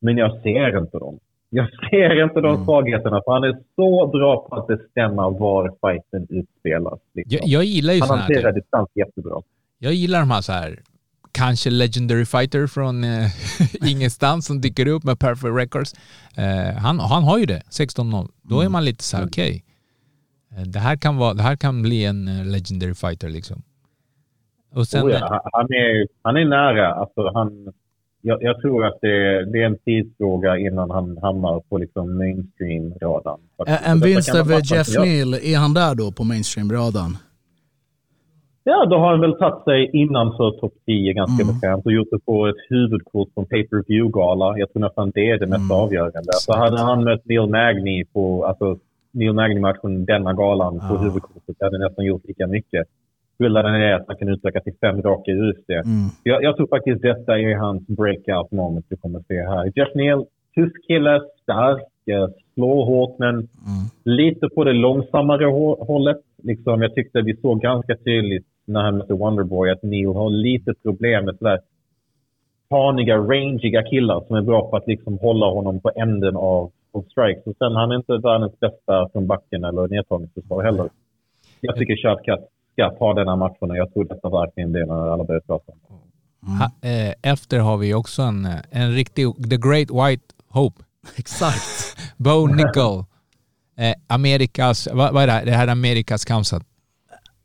Men 0.00 0.16
jag 0.16 0.42
ser 0.42 0.78
inte 0.78 0.98
dem. 0.98 1.18
Jag 1.50 1.68
ser 1.90 2.22
inte 2.24 2.40
de 2.40 2.64
svagheterna. 2.64 3.22
För 3.24 3.32
han 3.32 3.44
är 3.44 3.58
så 3.76 4.06
bra 4.06 4.48
på 4.48 4.56
att 4.56 4.66
bestämma 4.66 5.30
var 5.30 5.74
fighten 5.80 6.26
utspelas. 6.30 7.00
Liksom. 7.14 7.38
Jag, 7.40 7.46
jag 7.48 7.64
gillar 7.64 7.92
ju 7.94 8.00
han 8.00 8.08
såna 8.08 8.20
här, 8.20 8.34
hanterar 8.34 8.52
typ, 8.52 8.62
distans 8.64 8.88
jättebra. 8.94 9.42
jag 9.78 9.92
gillar 9.92 10.20
de 10.20 10.30
här 10.30 10.40
så 10.40 10.52
här 10.52 10.80
kanske 11.32 11.70
legendary 11.70 12.24
fighter 12.24 12.66
från 12.66 13.04
eh, 13.04 13.26
ingenstans 13.90 14.46
som 14.46 14.60
dyker 14.60 14.86
upp 14.88 15.04
med 15.04 15.18
perfect 15.18 15.56
records. 15.56 15.94
Eh, 16.36 16.76
han, 16.78 17.00
han 17.00 17.24
har 17.24 17.38
ju 17.38 17.46
det, 17.46 17.62
16-0. 17.70 18.28
Då 18.42 18.60
är 18.60 18.68
man 18.68 18.84
lite 18.84 19.04
så 19.04 19.16
här, 19.16 19.26
okej. 19.26 19.64
Eh, 20.56 20.62
det, 20.62 20.78
här 20.78 20.96
kan 20.96 21.16
vara- 21.16 21.34
det 21.34 21.42
här 21.42 21.56
kan 21.56 21.82
bli 21.82 22.04
en 22.04 22.28
eh, 22.28 22.46
legendary 22.46 22.94
fighter 22.94 23.28
liksom. 23.28 23.62
Och 24.74 24.88
sen, 24.88 25.06
Oh 25.06 25.10
ja, 25.12 25.50
han, 25.52 25.64
är, 25.72 26.06
han 26.22 26.36
är 26.36 26.44
nära. 26.44 26.94
Alltså, 26.94 27.30
han, 27.34 27.72
jag, 28.22 28.42
jag 28.42 28.60
tror 28.60 28.86
att 28.86 28.98
det, 29.00 29.44
det 29.52 29.62
är 29.62 29.66
en 29.66 29.78
tidsfråga 29.78 30.58
innan 30.58 30.90
han 30.90 31.18
hamnar 31.22 31.60
på 31.68 31.78
liksom 31.78 32.18
mainstream-radarn. 32.22 33.40
En- 33.86 34.00
vinst 34.00 34.34
över 34.34 34.60
Jeff 34.74 34.88
Neal, 34.98 35.34
är 35.34 35.56
han 35.58 35.74
där 35.74 35.94
då 35.94 36.12
på 36.12 36.22
mainstream-radarn? 36.24 37.16
Ja, 38.64 38.86
då 38.86 38.96
har 38.98 39.10
han 39.10 39.20
väl 39.20 39.38
tagit 39.38 39.64
sig 39.64 39.90
innanför 39.92 40.50
topp 40.60 40.74
10 40.86 41.12
ganska 41.12 41.42
Mm. 41.42 41.54
bekvämt 41.54 41.86
och 41.86 41.92
gjort 41.92 42.08
det 42.10 42.18
på 42.18 42.46
ett 42.46 42.56
huvudkort 42.68 43.34
på 43.34 43.40
en 43.40 43.46
pay-per-view-gala. 43.46 44.58
Jag 44.58 44.72
tror 44.72 44.80
nästan 44.82 45.10
det 45.14 45.30
är 45.30 45.38
det 45.38 45.46
mest 45.46 45.70
Mm. 45.70 45.76
avgörande. 45.76 46.32
Så 46.32 46.56
hade 46.56 46.80
han 46.80 47.04
mött 47.04 47.24
Neil 47.24 47.46
Magny 47.48 48.04
på 48.04 48.44
alltså, 48.46 48.78
Neil 49.12 49.32
Magny-matchen 49.32 50.04
denna 50.04 50.32
galan 50.32 50.78
på 50.78 50.94
Ja. 50.94 50.96
huvudkortet 50.96 51.56
hade 51.60 51.78
nästan 51.78 52.04
gjort 52.04 52.24
lika 52.24 52.46
mycket. 52.46 52.86
Skillnaden 53.40 53.74
är 53.74 53.92
att 53.94 54.04
han 54.06 54.16
kan 54.16 54.28
utöka 54.28 54.60
till 54.60 54.74
fem 54.80 55.02
raka 55.02 55.30
i 55.30 55.34
UFC. 55.34 55.68
Mm. 55.68 55.84
Jag, 56.22 56.42
jag 56.42 56.56
tror 56.56 56.66
faktiskt 56.66 57.02
detta 57.02 57.38
är 57.38 57.56
hans 57.56 57.86
breakout 57.86 58.50
moment 58.52 58.86
vi 58.88 58.96
kommer 58.96 59.20
se 59.28 59.34
här. 59.42 59.72
Jeff 59.74 59.88
Neal, 59.94 60.24
tuff 60.54 60.72
kille, 60.88 61.20
stark, 61.42 61.82
eh, 62.10 62.28
slår 62.54 62.84
hårt 62.84 63.18
men 63.18 63.34
Mm. 63.34 63.48
lite 64.04 64.48
på 64.48 64.64
det 64.64 64.72
långsammare 64.72 65.44
hå- 65.44 65.84
hållet. 65.86 66.20
Liksom, 66.42 66.82
jag 66.82 66.94
tyckte 66.94 67.20
vi 67.22 67.36
såg 67.36 67.60
ganska 67.60 67.96
tydligt 67.96 68.46
när 68.66 68.80
han 68.82 68.96
mötte 68.98 69.14
Wonderboy 69.14 69.70
att 69.70 69.82
Neil 69.82 70.06
har 70.06 70.30
lite 70.30 70.74
problem 70.82 71.24
med 71.24 71.36
sådär 71.38 71.60
taniga, 72.70 73.16
rangiga 73.16 73.82
killar 73.82 74.20
som 74.26 74.36
är 74.36 74.42
bra 74.42 74.70
på 74.70 74.76
att 74.76 74.86
liksom 74.86 75.18
hålla 75.18 75.46
honom 75.46 75.80
på 75.80 75.90
änden 75.96 76.36
av, 76.36 76.70
av 76.92 77.02
strikes. 77.02 77.46
Och 77.46 77.56
sen 77.58 77.72
han 77.72 77.90
är 77.90 77.96
inte 77.96 78.16
världens 78.16 78.60
bästa 78.60 79.08
från 79.12 79.26
backen 79.26 79.64
eller 79.64 79.88
nedtagningsförsvar 79.88 80.62
heller. 80.64 80.88
Jag 81.60 81.76
tycker 81.76 81.96
Shotcut 81.96 82.48
ska 82.72 82.90
ta 82.98 83.14
denna 83.14 83.36
matchen 83.36 83.70
och 83.70 83.76
jag 83.76 83.92
tror 83.92 84.04
detta 84.04 84.28
verkligen 84.28 84.72
blir 84.72 84.86
när 84.86 85.12
alla 85.12 85.24
börjar 85.24 85.40
prata. 85.40 85.72
ha, 86.58 86.88
eh, 86.90 87.14
efter 87.22 87.58
har 87.58 87.76
vi 87.76 87.94
också 87.94 88.22
en, 88.22 88.44
eh, 88.46 88.56
en 88.70 88.92
riktig, 88.94 89.50
the 89.50 89.56
great 89.56 89.90
white 89.90 90.24
hope. 90.48 90.82
Exakt. 91.16 91.96
Bo 92.16 92.46
Nickel. 92.46 93.04
Eh, 93.78 93.94
Amerikas, 94.06 94.88
vad, 94.92 95.14
vad 95.14 95.22
är 95.22 95.26
det 95.26 95.32
här? 95.32 95.44
Det 95.44 95.52
här 95.52 95.66
är 95.68 95.72
Amerikas 95.72 96.24
Kamsat. 96.24 96.62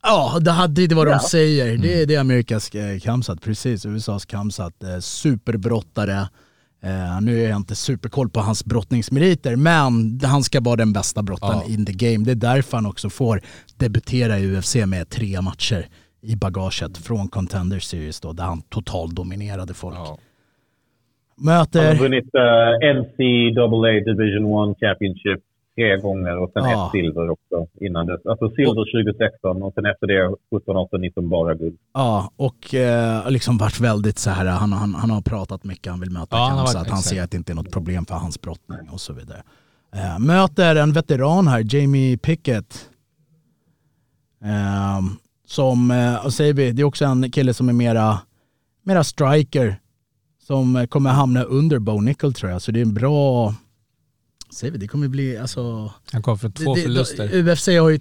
Ja, 0.03 0.37
det, 0.41 0.51
hade, 0.51 0.87
det 0.87 0.93
är 0.93 0.95
vad 0.95 1.07
de 1.07 1.19
säger. 1.19 1.65
Det 1.65 1.71
Mm. 1.87 2.01
är 2.01 2.05
det 2.05 2.17
Amerikas 2.17 2.69
eh, 2.75 2.99
Kamsat, 2.99 3.41
precis. 3.41 3.85
USAs 3.85 4.25
Kamsat. 4.25 4.83
Eh, 4.83 4.99
superbrottare. 4.99 6.29
Eh, 6.85 7.21
nu 7.21 7.43
är 7.43 7.49
jag 7.49 7.57
inte 7.57 7.75
superkoll 7.75 8.29
på 8.29 8.39
hans 8.39 8.65
brottningsmeriter, 8.65 9.55
men 9.55 10.19
han 10.23 10.43
ska 10.43 10.61
vara 10.61 10.75
den 10.75 10.93
bästa 10.93 11.23
brottaren 11.23 11.61
Ja. 11.67 11.73
in 11.73 11.85
the 11.85 11.93
game. 11.93 12.25
Det 12.25 12.31
är 12.31 12.35
därför 12.55 12.77
han 12.77 12.85
också 12.85 13.09
får 13.09 13.41
debutera 13.77 14.39
i 14.39 14.57
UFC 14.57 14.75
med 14.75 15.09
tre 15.09 15.41
matcher 15.41 15.87
i 16.21 16.35
bagaget 16.35 16.97
från 16.97 17.27
Contender 17.27 17.79
Series 17.79 18.19
då, 18.21 18.33
där 18.33 18.43
han 18.43 18.61
totaldominerade 18.61 19.73
folk. 19.73 19.95
Ja. 19.95 20.17
Han 21.37 21.47
har 21.47 21.59
Möter... 21.59 21.95
vunnit 21.95 22.25
uh, 22.35 23.01
NCAA 23.01 24.13
Division 24.13 24.71
1 24.71 24.77
Championship 24.79 25.43
tre 25.75 25.97
gånger 25.97 26.37
och 26.37 26.51
sen 26.53 26.63
Ja. 26.63 26.85
ett 26.85 26.91
silver 26.91 27.29
också 27.29 27.67
innan 27.81 28.05
dess. 28.05 28.25
Alltså 28.25 28.49
silver 28.49 29.03
2016 29.03 29.63
och 29.63 29.73
sen 29.73 29.85
efter 29.85 30.07
det 30.07 30.35
17, 30.55 30.77
18, 30.77 31.01
19 31.01 31.29
bara 31.29 31.55
guld. 31.55 31.77
Ja, 31.93 32.31
och 32.35 32.73
eh, 32.75 33.29
liksom 33.31 33.57
varit 33.57 33.79
väldigt 33.79 34.19
så 34.19 34.29
här, 34.29 34.45
han, 34.45 34.73
han, 34.73 34.95
han 34.95 35.09
har 35.09 35.21
pratat 35.21 35.63
mycket, 35.63 35.91
han 35.91 35.99
vill 35.99 36.11
möta 36.11 36.35
Ja, 36.37 36.47
Kamsat, 36.49 36.75
varit- 36.75 36.89
han 36.89 37.01
ser 37.01 37.23
att 37.23 37.31
det 37.31 37.37
inte 37.37 37.51
är 37.51 37.55
något 37.55 37.71
problem 37.71 38.05
för 38.05 38.15
hans 38.15 38.41
brottning 38.41 38.89
och 38.89 39.01
så 39.01 39.13
vidare. 39.13 39.43
Eh, 39.95 40.19
möter 40.19 40.75
en 40.75 40.91
veteran 40.93 41.47
här, 41.47 41.75
Jamie 41.75 42.17
Pickett. 42.17 42.89
Eh, 44.43 45.01
som, 45.47 45.91
eh, 45.91 46.23
vad 46.23 46.33
säger 46.33 46.53
vi, 46.53 46.71
det 46.71 46.81
är 46.81 46.83
också 46.83 47.05
en 47.05 47.31
kille 47.31 47.53
som 47.53 47.69
är 47.69 47.73
mera, 47.73 48.19
mera 48.83 49.03
striker. 49.03 49.75
Som 50.43 50.75
eh, 50.75 50.85
kommer 50.85 51.09
hamna 51.09 51.43
under 51.43 51.79
Bo 51.79 52.01
Nickel 52.01 52.33
tror 52.33 52.51
jag, 52.51 52.61
så 52.61 52.71
det 52.71 52.79
är 52.79 52.85
en 52.85 52.93
bra, 52.93 53.53
säger 54.55 54.71
vi, 54.71 54.77
det 54.77 54.87
kommer 54.87 55.07
bli, 55.07 55.37
alltså 55.37 55.93
Han 56.11 56.21
kom 56.21 56.39
från 56.39 56.51
två 56.51 56.75
det- 56.75 56.81
det- 56.81 56.83
förluster. 56.85 57.29
UFC 57.49 57.67
har 57.67 57.89
ju 57.89 57.99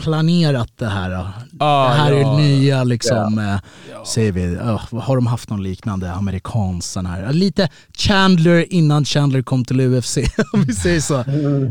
planerat 0.00 0.72
det 0.78 0.86
här. 0.86 1.10
Ah, 1.58 1.88
det 1.88 1.94
här 1.94 2.12
ja. 2.12 2.32
är 2.34 2.38
nya 2.38 2.84
liksom, 2.84 3.38
eh, 3.38 3.60
säger 4.06 4.32
vi, 4.32 4.56
oh, 4.56 5.00
har 5.00 5.16
de 5.16 5.26
haft 5.26 5.50
någon 5.50 5.62
liknande 5.62 6.12
amerikansk 6.12 6.88
sån 6.92 7.06
här, 7.06 7.32
lite 7.32 7.68
Chandler 7.98 8.72
innan 8.72 9.04
Chandler 9.04 9.42
kom 9.42 9.64
till 9.64 9.80
UFC 9.80 10.16
om 10.52 10.62
vi 10.64 10.74
säger 10.74 11.00
så. 11.00 11.18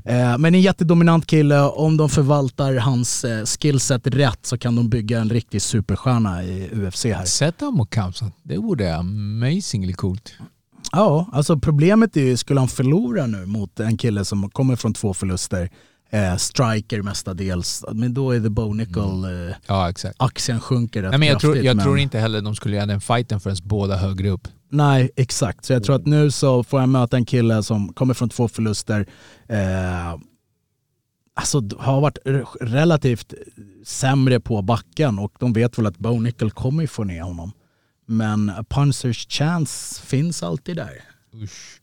Eh, 0.09 0.37
men 0.37 0.55
en 0.55 0.61
jättedominant 0.61 1.27
kille, 1.27 1.61
om 1.61 1.97
de 1.97 2.09
förvaltar 2.09 2.75
hans 2.75 3.23
eh, 3.23 3.45
skillset 3.45 4.07
rätt 4.07 4.45
så 4.45 4.57
kan 4.57 4.75
de 4.75 4.89
bygga 4.89 5.19
en 5.19 5.29
riktig 5.29 5.61
superstjärna 5.61 6.43
i 6.43 6.69
UFC 6.73 7.05
här. 7.05 7.25
Sätt 7.25 7.59
honom 7.59 7.75
mot 7.77 7.89
Kamsat. 7.89 8.33
Det 8.43 8.57
vore 8.57 8.95
amazingly 8.95 9.93
coolt. 9.93 10.33
Ja, 10.91 11.27
alltså 11.33 11.57
problemet 11.59 12.17
är 12.17 12.21
ju, 12.21 12.37
skulle 12.37 12.59
han 12.59 12.67
förlora 12.69 13.25
nu 13.27 13.45
mot 13.45 13.79
en 13.79 13.97
kille 13.97 14.25
som 14.25 14.49
kommer 14.49 14.75
från 14.75 14.93
två 14.93 15.13
förluster, 15.13 15.69
eh, 16.09 16.35
striker 16.37 17.01
mestadels, 17.01 17.85
men 17.93 18.13
då 18.13 18.31
är 18.31 18.39
det 18.39 18.49
Bo 18.49 18.73
Nickel, 18.73 19.23
eh, 19.49 19.55
Ja, 19.67 19.89
exakt. 19.89 20.15
aktien 20.19 20.59
sjunker 20.59 21.01
rätt 21.01 21.09
Nej, 21.11 21.19
men 21.19 21.27
jag 21.27 21.39
tror, 21.39 21.51
kraftigt, 21.51 21.65
jag 21.65 21.75
men- 21.75 21.83
tror 21.85 21.99
inte 21.99 22.19
heller 22.19 22.41
de 22.41 22.55
skulle 22.55 22.75
göra 22.75 22.85
den 22.85 23.01
fighten 23.01 23.39
förrän 23.39 23.55
båda 23.63 23.95
högre 23.97 24.29
upp. 24.29 24.47
Nej, 24.69 25.09
exakt. 25.15 25.65
Så 25.65 25.73
jag 25.73 25.83
tror 25.83 25.95
att 25.95 26.05
nu 26.05 26.31
så 26.31 26.63
får 26.63 26.79
jag 26.79 26.89
möta 26.89 27.17
en 27.17 27.25
kille 27.25 27.63
som 27.63 27.93
kommer 27.93 28.13
från 28.13 28.29
två 28.29 28.47
förluster. 28.47 29.05
Eh, 29.49 30.15
alltså 31.33 31.61
har 31.79 32.01
varit 32.01 32.17
relativt 32.61 33.33
sämre 33.85 34.39
på 34.39 34.61
backen 34.61 35.19
och 35.19 35.33
de 35.39 35.53
vet 35.53 35.77
väl 35.79 35.85
att 35.87 35.97
Bo 35.97 36.19
Nickel 36.19 36.51
kommer 36.51 36.81
ju 36.81 36.87
få 36.87 37.03
ner 37.03 37.21
honom. 37.21 37.51
Men 38.19 38.49
a 38.49 38.63
punchers 38.69 39.27
chance 39.27 40.05
finns 40.11 40.43
alltid 40.43 40.75
där. 40.75 40.95
Usch. 41.43 41.77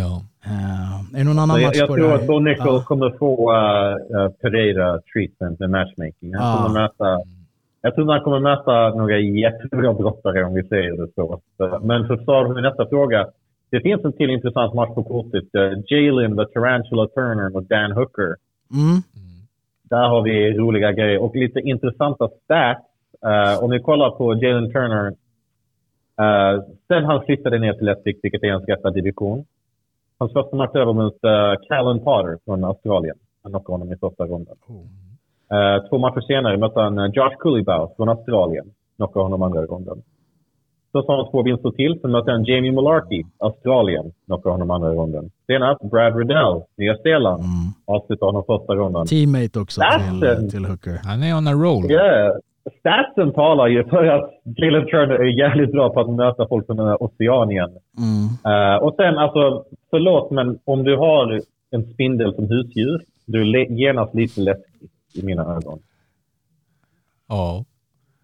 Ja. 0.00 0.22
Eh, 0.46 0.98
är 1.14 1.18
det 1.18 1.24
någon 1.24 1.38
annan 1.38 1.56
Så 1.56 1.62
jag, 1.62 1.68
match 1.68 1.76
jag 1.76 1.88
på 1.88 1.94
tror 1.94 2.08
det 2.08 2.14
att 2.14 2.26
Bo 2.26 2.38
Nickel 2.40 2.66
Ja. 2.66 2.82
kommer 2.86 3.10
få 3.18 3.52
uh, 3.52 4.20
uh, 4.20 4.28
Pereira 4.40 5.00
treatment 5.12 5.60
med 5.60 5.70
matchmaking. 5.70 6.34
Han 6.34 6.46
Ja. 6.46 6.56
kommer 6.66 6.80
möta, 6.80 7.08
jag 7.82 7.94
tror 7.94 8.12
han 8.12 8.20
kommer 8.20 8.40
möta 8.40 8.74
några 9.00 9.18
jättebra 9.18 9.92
brottare 9.94 10.44
om 10.44 10.54
vi 10.54 10.62
säger 10.68 10.92
det 10.96 11.08
så. 11.14 11.40
Men 11.82 12.06
för 12.06 12.14
att 12.14 12.24
svara 12.24 12.44
på 12.48 12.60
nästa 12.60 12.88
fråga. 12.88 13.26
Det 13.70 13.80
finns 13.80 14.04
en 14.04 14.12
till 14.12 14.30
intressant 14.30 14.74
match 14.74 14.94
på 14.94 15.02
kortet. 15.04 15.44
Uh, 15.58 15.72
Jalen, 15.86 16.36
the 16.36 16.44
Tarantula 16.54 17.06
Turner 17.06 17.48
mot 17.50 17.68
Dan 17.68 17.92
Hooker. 17.92 18.34
Mm. 18.72 19.02
Där 19.90 20.08
har 20.08 20.22
vi 20.22 20.52
roliga 20.58 20.92
grejer 20.92 21.18
och 21.22 21.36
lite 21.36 21.60
intressanta 21.60 22.28
stats. 22.44 22.84
Om 23.60 23.70
vi 23.70 23.80
kollar 23.80 24.10
på 24.10 24.34
Jalen 24.34 24.72
Turner. 24.72 25.12
Uh, 26.20 26.62
sen 26.88 27.04
han 27.04 27.24
flyttade 27.24 27.58
ner 27.58 27.72
till 27.72 27.86
lättvikt, 27.86 28.20
vilket 28.22 28.42
är 28.42 28.48
en 28.48 28.62
skattad 28.62 28.94
division. 28.94 29.44
Hans 30.18 30.32
första 30.32 30.56
match 30.56 30.74
över 30.74 30.92
mot 30.92 31.14
uh, 31.24 31.66
Callan 31.68 32.00
Potter 32.00 32.38
från 32.44 32.64
Australien. 32.64 33.16
Han 33.42 33.52
knockade 33.52 33.74
honom 33.74 33.92
i 33.92 33.96
första 33.96 34.24
ronden. 34.24 34.56
Eh, 35.52 35.88
två 35.88 35.98
matcher 35.98 36.20
senare 36.20 36.56
mötte 36.56 36.80
han 36.80 36.98
eh, 36.98 37.10
Josh 37.14 37.36
Culibau 37.38 37.88
från 37.96 38.08
Australien. 38.08 38.66
Knockade 38.96 39.24
honom 39.24 39.42
andra 39.42 39.62
ronden. 39.66 40.02
Så 40.92 41.02
sa 41.02 41.16
han 41.16 41.30
två 41.30 41.42
vinster 41.42 41.70
till. 41.70 41.98
Sen 42.00 42.10
mötte 42.10 42.30
han 42.30 42.44
Jamie 42.44 42.72
Mularkey, 42.72 43.24
Australien. 43.38 44.12
Knockade 44.26 44.52
honom 44.52 44.70
andra 44.70 44.92
ronden. 44.92 45.30
Senast 45.46 45.82
Brad 45.82 46.16
Riddell, 46.16 46.62
Nya 46.76 46.96
Zeeland. 46.96 47.42
Mm. 47.42 47.72
Avslutade 47.84 48.28
honom 48.28 48.44
första 48.46 48.74
ronden. 48.74 49.06
Teammate 49.06 49.60
också 49.60 49.80
till, 49.80 50.50
till 50.50 50.64
Hooker. 50.64 51.00
Han 51.04 51.22
är 51.22 51.36
on 51.36 51.48
a 51.48 51.52
roll. 51.52 51.90
Yeah. 51.90 52.36
Statsen 52.78 53.32
talar 53.32 53.66
ju 53.66 53.84
för 53.84 54.04
att 54.04 54.30
Jalen 54.44 54.86
Turner 54.86 55.14
är 55.14 55.38
jävligt 55.38 55.72
bra 55.72 55.90
på 55.90 56.00
att 56.00 56.10
möta 56.10 56.48
folk 56.48 56.66
från 56.66 56.78
eh, 56.78 56.96
Oceanien. 57.00 57.70
Mm. 57.98 58.26
Eh, 58.54 58.76
och 58.76 58.94
sen 58.96 59.18
alltså, 59.18 59.64
förlåt 59.90 60.30
men 60.30 60.58
om 60.64 60.84
du 60.84 60.96
har 60.96 61.40
en 61.70 61.84
spindel 61.84 62.34
som 62.34 62.48
husdjur, 62.48 63.02
du 63.26 63.40
är 63.40 63.70
genast 63.70 64.14
lite 64.14 64.40
läskig 64.40 64.88
i 65.14 65.22
mina 65.22 65.42
ögon. 65.42 65.78
Ja. 67.28 67.64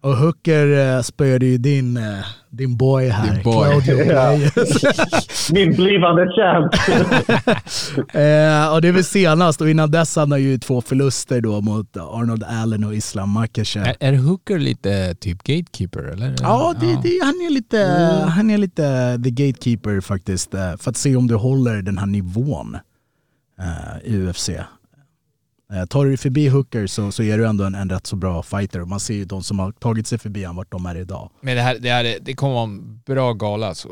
Och 0.01 0.15
Hooker 0.15 0.95
eh, 0.95 1.01
spöade 1.01 1.45
ju 1.45 1.57
din, 1.57 1.97
eh, 1.97 2.25
din 2.57 2.77
boy 2.77 3.07
här, 3.09 3.33
Din 3.33 3.43
boy. 3.43 3.65
Claudio 3.83 4.05
Ja. 4.13 4.29
Reyes. 4.31 5.51
Min 5.51 5.71
blivande 5.75 6.25
champ! 6.35 6.73
Eh, 7.97 8.73
och 8.73 8.81
det 8.81 8.87
är 8.87 8.91
väl 8.91 9.03
senast 9.03 9.61
och 9.61 9.69
innan 9.69 9.91
dess 9.91 10.15
hade 10.15 10.31
han 10.33 10.41
ju 10.43 10.57
två 10.57 10.81
förluster 10.81 11.41
då 11.41 11.61
mot 11.61 11.97
Arnold 11.97 12.43
Allen 12.43 12.83
och 12.83 12.95
Islam 12.95 13.29
Makhachev. 13.29 13.83
Är, 13.85 13.95
är 13.99 14.13
Hooker 14.13 14.59
lite 14.59 15.15
typ 15.15 15.43
gatekeeper 15.43 16.03
eller? 16.03 16.35
Ja, 16.41 16.73
det, 16.79 16.85
Det, 16.85 17.19
han, 17.23 17.33
är 17.35 17.49
lite, 17.53 17.77
han 18.29 18.49
är 18.49 18.57
lite 18.57 19.19
the 19.23 19.29
gatekeeper 19.31 20.01
faktiskt. 20.01 20.53
eh, 20.53 20.77
För 20.77 20.89
att 20.91 20.97
se 20.97 21.15
om 21.15 21.27
du 21.27 21.35
håller 21.35 21.81
den 21.81 21.97
här 21.97 22.05
nivån 22.05 22.77
eh, 23.59 24.11
i 24.11 24.17
UFC. 24.27 24.49
Eh, 25.73 25.85
tar 25.85 26.03
du 26.03 26.09
dig 26.09 26.17
förbi 26.17 26.47
Hooker 26.47 26.87
så, 26.87 27.11
så 27.11 27.23
är 27.23 27.37
du 27.37 27.47
ändå 27.47 27.63
en, 27.63 27.75
en 27.75 27.89
rätt 27.89 28.07
så 28.07 28.15
bra 28.15 28.43
fighter. 28.43 28.79
Man 28.85 28.99
ser 28.99 29.13
ju 29.13 29.25
de 29.25 29.43
som 29.43 29.59
har 29.59 29.71
tagit 29.71 30.07
sig 30.07 30.17
förbi 30.17 30.43
han 30.43 30.55
vart 30.55 30.71
de 30.71 30.85
är 30.85 30.95
idag. 30.97 31.31
Men 31.41 31.55
det 31.55 31.61
här, 31.61 31.77
det 31.79 31.89
här 31.89 32.17
det 32.21 32.33
kommer 32.33 32.53
vara 32.53 32.63
en 32.63 32.97
bra 33.05 33.33
gala 33.33 33.67
alltså. 33.67 33.89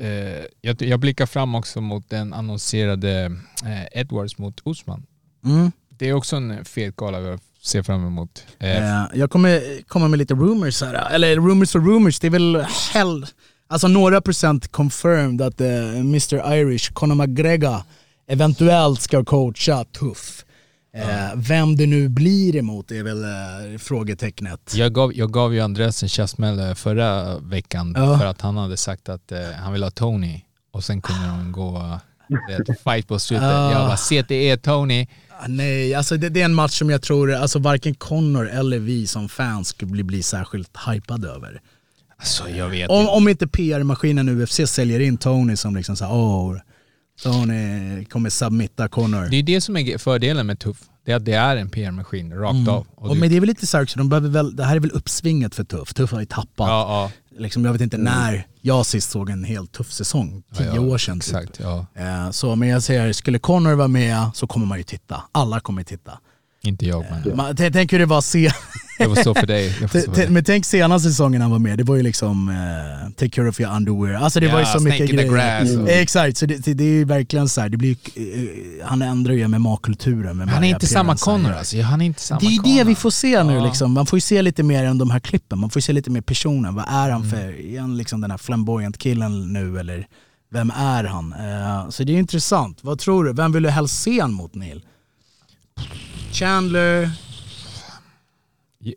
Eh, 0.00 0.08
jag, 0.60 0.82
jag 0.82 1.00
blickar 1.00 1.26
fram 1.26 1.54
också 1.54 1.80
mot 1.80 2.10
den 2.10 2.32
annonserade 2.32 3.24
eh, 3.64 4.00
Edwards 4.00 4.38
mot 4.38 4.60
Usman. 4.64 5.06
Mm. 5.44 5.72
Det 5.88 6.08
är 6.08 6.12
också 6.12 6.36
en 6.36 6.64
fet 6.64 6.96
gala 6.96 7.20
vi 7.20 7.38
ser 7.62 7.82
fram 7.82 8.06
emot. 8.06 8.44
Eh, 8.58 9.00
Eh, 9.00 9.04
jag 9.14 9.30
kommer 9.30 9.82
komma 9.88 10.08
med 10.08 10.18
lite 10.18 10.34
rumors 10.34 10.82
här. 10.82 11.10
Eller 11.14 11.36
rumors 11.36 11.74
och 11.74 11.86
rumors, 11.86 12.18
det 12.20 12.26
är 12.26 12.30
väl 12.30 12.56
hell... 12.92 13.26
Alltså 13.68 13.88
några 13.88 14.20
procent 14.20 14.68
confirmed 14.72 15.42
att 15.42 15.60
eh, 15.60 15.88
Mr 15.96 16.54
Irish, 16.54 16.92
Conor 16.92 17.14
McGregor, 17.14 17.76
eventuellt 18.26 19.00
ska 19.00 19.24
coacha 19.24 19.84
tuff. 19.84 20.44
Eh, 20.96 21.30
Vem 21.36 21.76
det 21.76 21.86
nu 21.86 22.08
blir 22.08 22.56
emot 22.56 22.90
är 22.90 23.02
väl 23.02 23.24
eh, 23.24 23.78
frågetecknet. 23.78 24.72
jag, 24.74 24.94
gav, 24.94 25.12
jag 25.14 25.32
gav 25.32 25.54
ju 25.54 25.60
Andreas 25.60 26.02
en 26.02 26.08
käftsmäll 26.08 26.58
eh, 26.58 26.74
förra 26.74 27.38
veckan 27.38 27.94
Ja. 27.96 28.18
för 28.18 28.26
att 28.26 28.40
han 28.40 28.56
hade 28.56 28.76
sagt 28.76 29.08
att 29.08 29.32
eh, 29.32 29.38
han 29.62 29.72
vill 29.72 29.82
ha 29.82 29.90
Tony 29.90 30.40
och 30.72 30.84
sen 30.84 31.02
kunde 31.02 31.26
de 31.26 31.52
gå 31.52 31.98
ett 32.50 32.80
fight 32.84 33.08
på 33.08 33.18
slutet. 33.18 33.44
Ja. 33.48 33.72
Jag 33.72 33.86
bara, 33.88 33.96
CTE 33.96 34.56
Tony. 34.56 35.06
Ah, 35.30 35.44
Nej, 35.48 35.94
alltså 35.94 36.16
det, 36.16 36.28
det 36.28 36.40
är 36.40 36.44
en 36.44 36.54
match 36.54 36.78
som 36.78 36.90
jag 36.90 37.02
tror 37.02 37.32
alltså 37.34 37.58
varken 37.58 37.94
Conor 37.94 38.48
eller 38.48 38.78
vi 38.78 39.06
som 39.06 39.28
fans 39.28 39.68
skulle 39.68 39.90
bli, 39.90 40.02
bli 40.02 40.22
särskilt 40.22 40.70
hypade 40.88 41.28
över. 41.28 41.60
Alltså 42.16 42.48
jag 42.48 42.68
vet 42.68 42.90
Om, 42.90 43.00
inte. 43.00 43.12
om 43.12 43.28
inte 43.28 43.46
PR-maskinen 43.46 44.28
UFC 44.42 44.60
säljer 44.66 45.00
in 45.00 45.16
Tony 45.18 45.56
som 45.56 45.76
liksom 45.76 45.96
såhär, 45.96 46.14
åh, 46.14 46.56
Tony 47.22 48.04
kommer 48.04 48.30
submitta 48.30 48.88
Conor. 48.88 49.28
Det 49.30 49.36
är 49.36 49.42
det 49.42 49.60
som 49.60 49.76
är 49.76 49.98
fördelen 49.98 50.46
med 50.46 50.58
Tuff. 50.58 50.76
Det 51.04 51.12
är 51.12 51.16
att 51.16 51.24
det 51.24 51.32
är 51.32 51.56
en 51.56 51.68
PR-maskin 51.70 52.32
rakt 52.34 52.68
av. 52.68 52.86
Och 52.94 53.02
Mm. 53.02 53.10
Och 53.10 53.16
men 53.16 53.30
det 53.30 53.36
är 53.36 53.40
väl 53.40 53.48
lite 53.48 53.66
så 53.66 53.76
här 53.76 53.84
också, 53.84 53.98
de 53.98 54.08
behöver 54.08 54.28
väl, 54.28 54.56
det 54.56 54.64
här 54.64 54.76
är 54.76 54.80
väl 54.80 54.90
uppsvinget 54.90 55.54
för 55.54 55.64
Tuff. 55.64 55.94
Tuff 55.94 56.12
har 56.12 56.20
ju 56.20 56.26
tappat. 56.26 56.68
ja, 56.68 56.86
ja. 56.88 57.10
Liksom, 57.38 57.64
jag 57.64 57.72
vet 57.72 57.82
inte 57.82 57.98
när 57.98 58.46
jag 58.60 58.86
sist 58.86 59.10
såg 59.10 59.30
en 59.30 59.44
helt 59.44 59.72
tuff 59.72 59.92
säsong. 59.92 60.42
Tio 60.56 60.74
Ja, 60.74 60.80
år 60.80 60.98
sedan 60.98 61.20
typ. 61.20 61.34
Exakt. 61.34 61.60
Eh, 61.94 62.30
Så, 62.30 62.56
men 62.56 62.68
jag 62.68 62.82
säger, 62.82 63.12
skulle 63.12 63.38
Conor 63.38 63.74
vara 63.74 63.88
med 63.88 64.30
så 64.34 64.46
kommer 64.46 64.66
man 64.66 64.78
ju 64.78 64.84
titta. 64.84 65.22
Alla 65.32 65.60
kommer 65.60 65.82
titta. 65.84 66.18
Inte 66.64 66.86
jag 66.86 67.04
men 67.26 67.36
Man, 67.36 67.56
tänk 67.56 67.92
hur 67.92 67.98
det 67.98 68.06
var 68.06 68.20
se, 68.20 68.50
det 68.98 69.04
får 69.04 69.14
stå 69.14 69.34
för 69.34 69.46
dig. 69.46 69.74
Men 70.30 70.44
tänk 70.44 70.64
senaste 70.64 71.08
säsongen 71.08 71.40
han 71.42 71.50
var 71.50 71.58
med, 71.58 71.78
det 71.78 71.84
var 71.84 71.96
ju 71.96 72.02
liksom 72.02 72.48
eh, 72.48 73.10
take 73.16 73.28
care 73.28 73.48
of 73.48 73.60
your 73.60 73.76
underwear. 73.76 74.14
Alltså 74.14 74.40
det 74.40 74.48
var 74.52 74.60
ju 74.60 74.66
så 74.66 74.80
mycket 74.80 75.10
grejer. 75.10 75.82
och- 75.82 75.88
Exakt, 75.90 76.36
så 76.36 76.46
det, 76.46 76.74
det, 76.74 76.84
är 76.84 76.88
ju 76.88 77.04
verkligen 77.04 77.48
så 77.48 77.60
här, 77.60 77.68
det 77.68 77.76
blir, 77.76 77.96
ju, 78.14 78.78
eh, 78.80 78.86
han 78.86 79.02
ändrar 79.02 79.34
ju 79.34 79.48
MMA-kulturen 79.48 80.36
med 80.36 80.48
Han 80.48 80.64
är 80.64 80.68
inte 80.68 80.86
samma 80.86 81.08
han 81.12 81.16
Connor 81.18 81.52
alltså. 81.52 81.80
Han 81.82 82.00
är 82.02 82.06
inte 82.06 82.20
samma 82.20 82.40
Det 82.40 82.46
är 82.46 82.50
ju 82.50 82.58
Conor. 82.58 82.76
det 82.76 82.84
vi 82.84 82.94
får 82.94 83.10
se 83.10 83.42
nu 83.44 83.52
Ja. 83.54 83.64
liksom. 83.64 83.92
Man 83.92 84.06
får 84.06 84.16
ju 84.16 84.20
se 84.20 84.42
lite 84.42 84.62
mer 84.62 84.84
än 84.84 84.98
de 84.98 85.10
här 85.10 85.20
klippen. 85.20 85.58
Man 85.58 85.70
får 85.70 85.80
ju 85.80 85.82
se 85.82 85.92
lite 85.92 86.10
mer 86.10 86.20
personen. 86.20 86.74
Vad 86.74 86.84
är 86.88 87.08
Mm. 87.08 87.12
han 87.12 87.30
för, 87.30 87.66
är 87.74 87.80
han 87.80 87.96
liksom 87.96 88.20
den 88.20 88.30
här 88.30 88.38
flamboyant 88.38 88.98
killen 88.98 89.52
nu 89.52 89.78
eller 89.80 90.06
vem 90.52 90.70
är 90.76 91.04
han? 91.04 91.32
Eh, 91.32 91.88
så 91.90 92.04
det 92.04 92.12
är 92.12 92.18
intressant. 92.18 92.78
Vad 92.82 92.98
tror 92.98 93.24
du? 93.24 93.32
Vem 93.32 93.52
vill 93.52 93.62
du 93.62 93.70
helst 93.70 94.02
se 94.02 94.20
han 94.20 94.32
mot 94.32 94.54
Neil? 94.54 94.82
Chandler? 96.32 97.10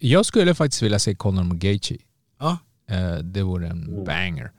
Jag 0.02 0.26
skulle 0.26 0.56
faktiskt 0.56 0.82
vilja 0.84 1.00
se 1.00 1.16
Conor 1.16 1.44
mot 1.44 1.58
Gaethje. 1.58 1.98
Ja. 2.40 2.58
Eh, 2.90 3.16
Det 3.24 3.44
vore 3.44 3.68
en 3.68 4.04
banger. 4.06 4.52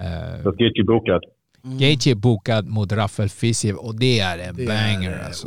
Uh, 0.00 0.44
Då 0.44 0.52
ska 0.52 0.64
ju 0.64 0.84
bokad. 0.84 1.22
Gaethje 1.62 2.12
är 2.12 2.14
bokad 2.16 2.66
mot 2.66 2.92
Rafael 2.92 3.28
Fiziev 3.28 3.76
och 3.76 3.94
det 3.98 4.20
är 4.20 4.38
en 4.38 4.56
Det 4.56 4.62
är- 4.62 4.66
banger 4.66 5.22
alltså. 5.26 5.46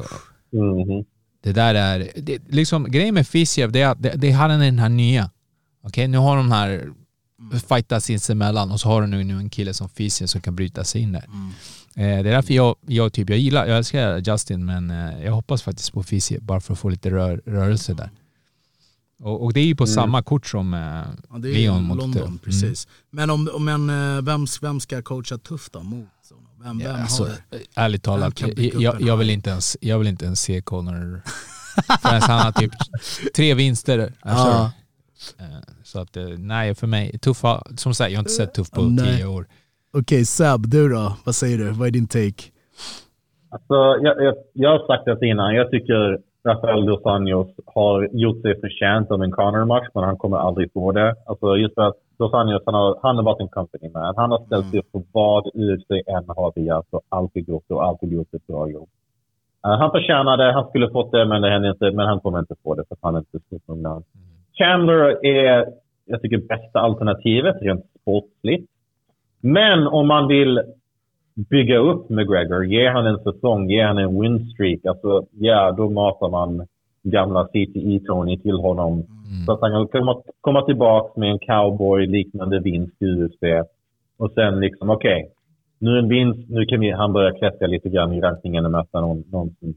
Mhm. 0.51 1.05
Det 1.43 1.51
där 1.53 1.75
är, 1.75 2.09
det, 2.15 2.39
liksom 2.49 2.91
grejen 2.91 3.13
med 3.13 3.27
Fiziev 3.27 3.71
det 3.71 3.81
är 3.81 3.87
att 3.87 4.01
det, 4.03 4.13
det 4.15 4.31
har 4.31 4.49
den 4.49 4.59
den 4.59 4.79
här 4.79 4.89
nya. 4.89 5.29
Okej, 5.83 6.07
nu 6.07 6.17
har 6.17 6.37
de 6.37 6.51
här 6.51 6.89
fightat 7.69 8.03
sinsemellan 8.03 8.71
och 8.71 8.79
så 8.79 8.89
har 8.89 9.01
du 9.01 9.07
nu, 9.07 9.37
en 9.37 9.49
kille 9.49 9.73
som 9.73 9.89
Fiziev 9.89 10.27
som 10.27 10.41
kan 10.41 10.55
bryta 10.55 10.83
sig 10.83 11.01
in 11.01 11.11
där. 11.11 11.19
Eh, 11.23 11.49
det 11.95 12.03
är 12.03 12.23
därför 12.23 12.53
jag, 12.53 12.75
jag, 12.87 13.13
typ, 13.13 13.29
jag 13.29 13.39
gillar, 13.39 13.65
jag 13.65 13.77
älskar 13.77 14.31
Justin 14.31 14.65
men 14.65 14.91
eh, 14.91 15.25
jag 15.25 15.31
hoppas 15.31 15.61
faktiskt 15.61 15.93
på 15.93 16.03
Fiziev 16.03 16.43
bara 16.43 16.61
för 16.61 16.73
att 16.73 16.79
få 16.79 16.89
lite 16.89 17.09
rör, 17.11 17.41
rörelse 17.45 17.93
där. 17.93 18.09
Och, 19.19 19.43
och 19.43 19.53
det 19.53 19.59
är 19.59 19.65
ju 19.65 19.75
på 19.75 19.87
samma 19.87 20.23
kort 20.23 20.47
som 20.47 20.73
eh, 20.73 20.79
Ja, 20.79 21.37
det 21.37 21.49
är 21.49 21.53
Leon 21.53 21.83
mot 21.83 21.97
London, 21.97 22.23
mm. 22.23 22.37
precis. 22.37 22.87
Men, 23.09 23.29
om, 23.29 23.49
men 23.59 23.89
eh, 23.89 24.21
vem, 24.21 24.45
vem 24.61 24.79
ska 24.79 25.01
coacha 25.01 25.37
Tuff 25.37 25.69
då 25.69 25.83
mot 25.83 26.07
honom? 26.29 26.47
Vem, 26.63 26.79
Ja, 26.79 26.93
vem 26.93 27.01
alltså, 27.01 27.23
har 27.23 27.31
det? 27.49 27.59
ärligt 27.75 28.03
talat, 28.03 28.41
jag, 28.57 29.01
jag, 29.01 29.17
vill 29.17 29.29
inte 29.29 29.49
ens, 29.49 29.77
jag 29.81 29.99
vill 29.99 30.07
inte 30.07 30.25
ens 30.25 30.41
se 30.41 30.61
Conor 30.61 31.21
förrän 32.01 32.21
han 32.21 32.39
har 32.39 32.51
typ 32.51 32.71
tre 33.35 33.53
vinster. 33.53 34.13
Ja. 34.23 34.71
eh, 35.39 35.45
Så 35.83 35.99
att 35.99 36.17
eh, 36.17 36.27
nej, 36.27 36.75
för 36.75 36.87
mig, 36.87 37.19
tuffa, 37.19 37.63
som 37.77 37.95
sagt 37.95 38.11
jag 38.11 38.17
har 38.17 38.21
inte 38.21 38.31
sett 38.31 38.53
Tuff 38.53 38.71
på 38.71 38.97
tio 38.99 39.25
år. 39.25 39.47
Okej 39.99 40.25
Seb, 40.25 40.61
du 40.67 40.89
då? 40.89 41.05
Vad 41.25 41.35
säger 41.35 41.57
du? 41.57 41.67
Vad 41.79 41.87
är 41.87 41.91
din 41.91 42.07
take? 42.07 42.43
Alltså, 43.55 43.77
jag, 44.05 44.23
jag, 44.25 44.35
jag 44.53 44.69
har 44.69 44.87
sagt 44.87 45.05
det 45.05 45.27
innan. 45.27 45.55
Jag 45.55 45.71
tycker 45.71 46.19
Rafael 46.47 46.85
dos 46.85 47.05
Anjos 47.05 47.47
har 47.65 48.09
gjort 48.11 48.41
sig 48.41 48.61
förtjänt 48.61 49.11
av 49.11 49.23
en 49.23 49.31
Conor-match, 49.31 49.87
men 49.93 50.03
han 50.03 50.17
kommer 50.17 50.37
aldrig 50.37 50.73
få 50.73 50.91
det. 50.91 51.15
Alltså, 51.25 51.57
just 51.57 51.75
för 51.75 51.81
att 51.81 51.95
dos 52.17 52.33
Anjos, 52.33 52.61
han 52.65 52.75
har, 52.75 52.99
han 53.01 53.15
har 53.15 53.23
varit 53.23 53.41
en 53.41 53.47
company 53.47 53.89
man. 53.93 54.13
Han 54.17 54.31
har 54.31 54.45
ställt 54.45 54.69
sig 54.69 54.79
upp 54.79 54.91
på 54.91 55.03
vad 55.11 55.45
UFC 55.45 55.89
än 55.89 56.25
har 56.27 56.51
begärt 56.51 56.87
och 56.89 57.01
alltid 57.09 57.49
gjort 57.49 57.63
det 57.67 57.73
och 57.73 57.85
alltid 57.85 58.11
gjort 58.11 58.33
ett 58.33 58.47
bra 58.47 58.69
jobb. 58.69 58.89
Eh, 59.65 59.77
han 59.79 59.91
förtjänade, 59.91 60.51
han 60.53 60.69
skulle 60.69 60.89
fått 60.89 61.11
det, 61.11 61.25
men 61.25 61.41
det 61.41 61.49
hände 61.49 61.69
inte. 61.69 61.91
Men 61.91 62.05
han 62.07 62.19
kommer 62.19 62.39
inte 62.39 62.55
få 62.63 62.75
det 62.75 62.83
för 62.87 62.97
han 63.01 63.15
är 63.15 63.19
inte 63.19 63.59
nog 63.65 63.77
namn. 63.77 64.03
Chandler 64.57 65.25
är, 65.25 65.65
jag 66.05 66.21
tycker, 66.21 66.37
bästa 66.37 66.79
alternativet 66.79 67.55
rent 67.61 67.85
sportsligt. 68.01 68.72
Men 69.43 69.87
om 69.87 70.07
man 70.07 70.27
vill 70.27 70.61
bygga 71.49 71.77
upp 71.77 72.09
McGregor, 72.09 72.65
ge 72.65 72.89
han 72.89 73.05
en 73.05 73.19
säsong, 73.19 73.69
ge 73.69 73.83
han 73.83 73.97
en 73.97 74.21
win 74.21 74.49
streak, 74.49 74.85
alltså 74.85 75.25
ja, 75.31 75.71
då 75.71 75.89
matar 75.89 76.29
man 76.29 76.67
gamla 77.03 77.45
CTE 77.45 77.99
Tony 78.07 78.39
till 78.39 78.55
honom. 78.55 79.03
Så 79.45 79.51
att 79.51 79.61
han 79.61 79.71
kan 79.71 79.87
komma, 79.87 80.21
komma 80.41 80.65
tillbaka 80.65 81.19
med 81.19 81.31
en 81.31 81.39
cowboy-liknande 81.39 82.59
vinst 82.59 83.01
i 83.01 83.05
UFC. 83.05 83.67
Och 84.17 84.31
sen 84.31 84.59
liksom, 84.59 84.89
okej, 84.89 85.31
nu 85.79 85.99
en 85.99 86.09
vinst, 86.09 86.49
nu 86.49 86.65
kan 86.65 86.79
vi, 86.79 86.91
han 86.91 87.13
börja 87.13 87.37
klättra 87.37 87.67
lite 87.67 87.89
grann 87.89 88.13
i 88.13 88.21
rankingen 88.21 88.65
och 88.65 88.71
möta 88.71 89.01
någon, 89.01 89.23
någon 89.31 89.55
som 89.59 89.73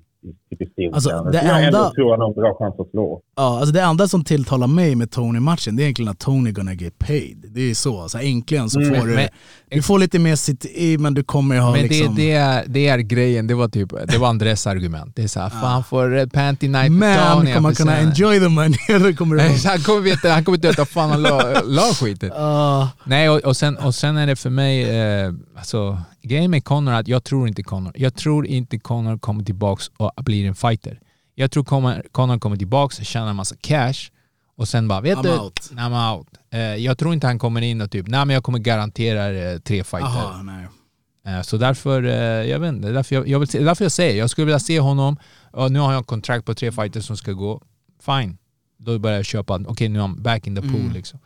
Alltså, 0.94 1.10
Så 1.10 1.24
det 1.30 1.42
jag 1.44 1.64
enda- 1.64 1.90
tror 1.90 2.10
han 2.10 2.20
har 2.20 2.28
en 2.28 2.34
bra 2.34 2.56
chans 2.58 2.74
att 2.80 2.90
slå. 2.90 3.20
Ja, 3.36 3.58
alltså 3.58 3.72
det 3.72 3.80
enda 3.82 4.08
som 4.08 4.24
tilltalar 4.24 4.66
mig 4.66 4.94
med 4.94 5.10
Tony-matchen 5.10 5.76
det 5.76 5.82
är 5.82 5.84
egentligen 5.84 6.10
att 6.10 6.18
Tony 6.18 6.52
gonna 6.52 6.72
get 6.74 6.98
paid. 6.98 7.44
Det 7.54 7.70
är 7.70 7.74
så, 7.74 8.00
alltså 8.02 8.18
äntligen 8.18 8.70
så 8.70 8.80
får 8.80 9.06
du, 9.06 9.14
men- 9.14 9.28
du 9.70 9.82
får 9.82 9.98
lite 9.98 10.18
mer 10.18 10.36
sitt 10.36 10.64
i 10.64 10.98
men 10.98 11.14
du 11.14 11.22
kommer 11.24 11.58
ha 11.58 11.72
Men 11.72 11.82
liksom... 11.82 12.14
det, 12.14 12.22
det, 12.22 12.32
är, 12.32 12.64
det 12.66 12.88
är 12.88 12.98
grejen, 12.98 13.46
det 13.46 13.54
var 13.54 13.68
typ, 13.68 13.92
det 14.08 14.18
var 14.18 14.28
Andres 14.28 14.66
argument. 14.66 15.12
Det 15.16 15.22
är 15.22 15.28
såhär, 15.28 15.48
fan 15.50 15.84
får 15.84 16.26
Panty 16.26 16.68
Night 16.68 16.92
men 16.92 17.32
Tony, 17.36 17.54
kommer 17.54 17.68
får 17.70 17.76
kunna 17.76 17.98
enjoy 17.98 18.38
the 18.40 18.48
money 18.48 18.78
eller 18.88 19.12
kommer 19.12 19.36
det 19.36 19.68
Han 19.68 19.78
kommer 19.78 20.00
veta, 20.00 20.28
han 20.30 20.44
kommer 20.44 20.58
inte 20.58 20.68
veta 20.68 20.84
fan 20.84 21.10
han 21.10 21.22
la, 21.22 21.60
la 21.64 21.82
skiten. 22.00 22.32
Ah, 22.32 22.88
Nej, 23.04 23.30
och, 23.30 23.38
och, 23.38 23.56
sen, 23.56 23.76
och 23.76 23.94
sen 23.94 24.16
är 24.16 24.26
det 24.26 24.36
för 24.36 24.50
mig, 24.50 24.82
eh, 25.00 25.32
alltså, 25.56 25.98
grejen 26.28 26.50
med 26.50 26.64
Conor 26.64 26.92
är 26.92 27.00
att 27.00 27.08
jag 27.08 27.24
tror 27.24 27.48
inte 27.48 27.62
Conor, 27.62 27.92
jag 27.96 28.14
tror 28.14 28.46
inte 28.46 28.78
Conor 28.78 29.18
kommer 29.18 29.44
tillbaks 29.44 29.90
och 29.96 30.12
blir 30.24 30.46
en 30.48 30.54
fighter. 30.54 31.00
Jag 31.34 31.50
tror 31.50 31.64
Conor 32.12 32.38
kommer 32.38 32.56
tillbaks, 32.56 32.96
tjänar 32.96 33.30
en 33.30 33.36
massa 33.36 33.56
cash 33.60 34.10
och 34.56 34.68
sen 34.68 34.88
bara, 34.88 35.00
vet 35.00 35.18
I'm 35.18 35.22
du, 35.22 35.38
out. 35.38 35.60
I'm 35.72 36.14
out. 36.16 36.28
Eh, 36.52 36.60
jag 36.60 36.98
tror 36.98 37.14
inte 37.14 37.26
han 37.26 37.38
kommer 37.38 37.60
in 37.62 37.80
och 37.80 37.90
typ, 37.90 38.06
nej 38.08 38.24
men 38.24 38.34
jag 38.34 38.44
kommer 38.44 38.58
garantera 38.58 39.30
eh, 39.52 39.58
tre 39.58 39.84
fighter. 39.84 40.06
aha, 40.06 40.42
nej. 40.42 40.66
Eh, 41.36 41.42
Så 41.42 41.56
därför, 41.56 42.02
jag 42.42 42.58
vet 42.58 42.68
inte, 42.74 42.88
därför 42.88 43.14
jag, 43.14 43.28
jag 43.28 43.38
vill 43.38 43.48
se, 43.48 43.58
därför 43.58 43.84
jag 43.84 43.92
säger, 43.92 44.18
jag 44.18 44.30
skulle 44.30 44.44
vilja 44.44 44.58
se 44.58 44.80
honom, 44.80 45.16
och 45.52 45.72
nu 45.72 45.78
har 45.78 45.92
jag 45.92 45.98
en 45.98 46.04
kontrakt 46.04 46.44
på 46.46 46.54
tre 46.54 46.72
fighters 46.72 47.04
som 47.04 47.16
ska 47.16 47.32
gå, 47.32 47.62
fine. 48.06 48.38
Då 48.78 48.98
börjar 48.98 49.16
jag 49.16 49.24
köpa, 49.26 49.60
okej 49.66 49.88
nu 49.88 49.98
är 49.98 50.02
han 50.02 50.22
back 50.22 50.46
in 50.46 50.56
the 50.56 50.62
pool 50.62 50.90
liksom. 50.92 51.18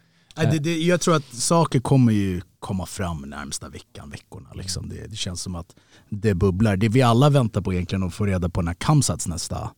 Nej, 0.45 0.53
det, 0.53 0.59
det, 0.59 0.79
jag 0.83 1.01
tror 1.01 1.17
att 1.17 1.35
saker 1.35 1.81
kommer 1.81 2.13
ju 2.13 2.41
komma 2.59 2.87
fram 2.87 3.21
närmsta 3.23 3.69
veckan, 3.69 4.11
veckorna. 4.11 4.49
Liksom. 4.55 4.89
Det, 4.89 5.07
det 5.07 5.17
känns 5.17 5.43
som 5.43 5.55
att 5.55 5.67
det 6.11 6.35
bubblar. 6.35 6.77
Det 6.77 6.89
vi 6.89 7.03
alla 7.03 7.31
väntar 7.31 7.61
på 7.61 7.73
egentligen 7.73 8.03
att 8.03 8.15
få 8.15 8.27
reda 8.27 8.49
på 8.49 8.63
när 8.63 8.75
Kamsats 8.75 9.27
nästa, 9.29 9.71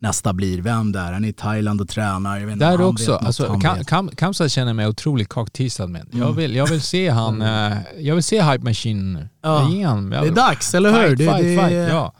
nästa 0.00 0.32
blir. 0.32 0.62
Vem 0.62 0.92
det 0.92 0.98
är. 0.98 1.12
Han 1.12 1.24
är 1.24 1.28
i 1.28 1.32
Thailand 1.32 1.80
och 1.80 1.88
tränar. 1.88 2.38
Jag 2.38 2.46
vet 2.46 2.58
Där 2.58 2.80
också, 2.80 3.12
vet 3.12 3.22
alltså, 3.26 3.60
Kam. 3.60 3.84
Kam, 3.84 4.08
Kamsa 4.08 4.48
känner 4.48 4.72
mig 4.74 4.86
otroligt 4.86 5.28
cockteasad 5.28 5.90
med. 5.90 6.06
Mm. 6.12 6.18
Jag, 6.26 6.32
vill, 6.32 6.54
jag 6.56 6.66
vill 6.66 6.80
se 6.82 7.08
han, 7.20 7.42
eh, 7.42 7.76
jag 7.98 8.14
vill 8.14 8.24
se 8.24 8.42
Hype 8.42 8.64
Machine 8.64 9.12
nu. 9.12 9.28
Ja. 9.42 9.58
Han- 9.58 9.78
jag- 9.80 10.10
Det 10.22 10.28
är 10.28 10.32
dags, 10.34 10.74
eller 10.74 10.92
hur? 10.92 11.16
Fight, 11.16 11.18
Det- 11.18 11.24
fight, 11.24 11.42
det- 11.42 11.56
fight, 11.56 11.90
ja. 11.90 12.12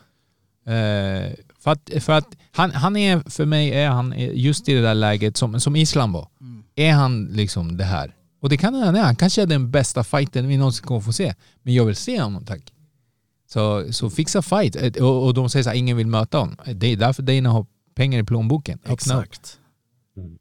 Eh, 0.67 1.33
för 1.61 1.71
att, 1.71 1.91
för 2.05 2.13
att 2.13 2.27
han, 2.53 2.71
han 2.71 2.97
är, 2.97 3.31
för 3.31 3.45
mig 3.47 3.71
är 3.73 3.89
han 3.89 4.15
just 4.35 4.69
i 4.69 4.75
det 4.75 4.81
där 4.81 4.95
läget 4.95 5.37
som, 5.37 5.61
som 5.61 5.77
Islam 5.77 6.13
var. 6.13 6.29
Mm. 6.41 6.50
Är 6.81 6.93
han 6.93 7.25
liksom 7.27 7.77
det 7.77 7.85
här? 7.85 8.15
Och 8.41 8.49
det 8.49 8.57
kan 8.57 8.75
han 8.75 8.97
är. 8.97 9.03
Han 9.03 9.17
kanske 9.17 9.43
är 9.43 9.47
den 9.47 9.71
bästa 9.71 10.05
fighten 10.05 10.49
vi 10.49 10.57
någonsin 10.57 10.87
kommer 10.87 11.01
få 11.01 11.13
se. 11.13 11.35
Men 11.63 11.75
jag 11.75 11.85
vill 11.85 11.97
se 11.97 12.21
honom 12.21 12.45
tack. 12.45 12.73
Så, 13.47 13.93
så 13.93 14.11
fixa 14.11 14.43
fight. 14.43 14.77
Eh, 14.77 15.05
Och, 15.05 15.27
och 15.27 15.35
de 15.35 15.51
säger 15.51 15.63
så 15.63 15.71
här, 15.71 15.77
ingen 15.77 15.97
vill 15.97 16.07
möta 16.07 16.39
honom. 16.39 16.57
Det 16.75 16.87
är 16.87 16.97
därför 16.97 17.23
Dana 17.23 17.51
har 17.51 17.67
pengar 17.95 18.19
i 18.21 18.25
plånboken. 18.25 18.79
Öppna. 18.79 18.93
Exakt. 18.95 19.59
Mm. 20.17 20.39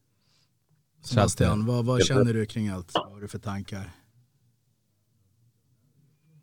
Sebastian, 1.03 1.65
vad, 1.65 1.85
vad 1.85 2.05
känner 2.05 2.33
du 2.33 2.45
kring 2.45 2.67
allt? 2.69 2.91
Vad 2.93 3.11
har 3.13 3.21
du 3.21 3.27
för 3.27 3.39
tankar? 3.39 3.91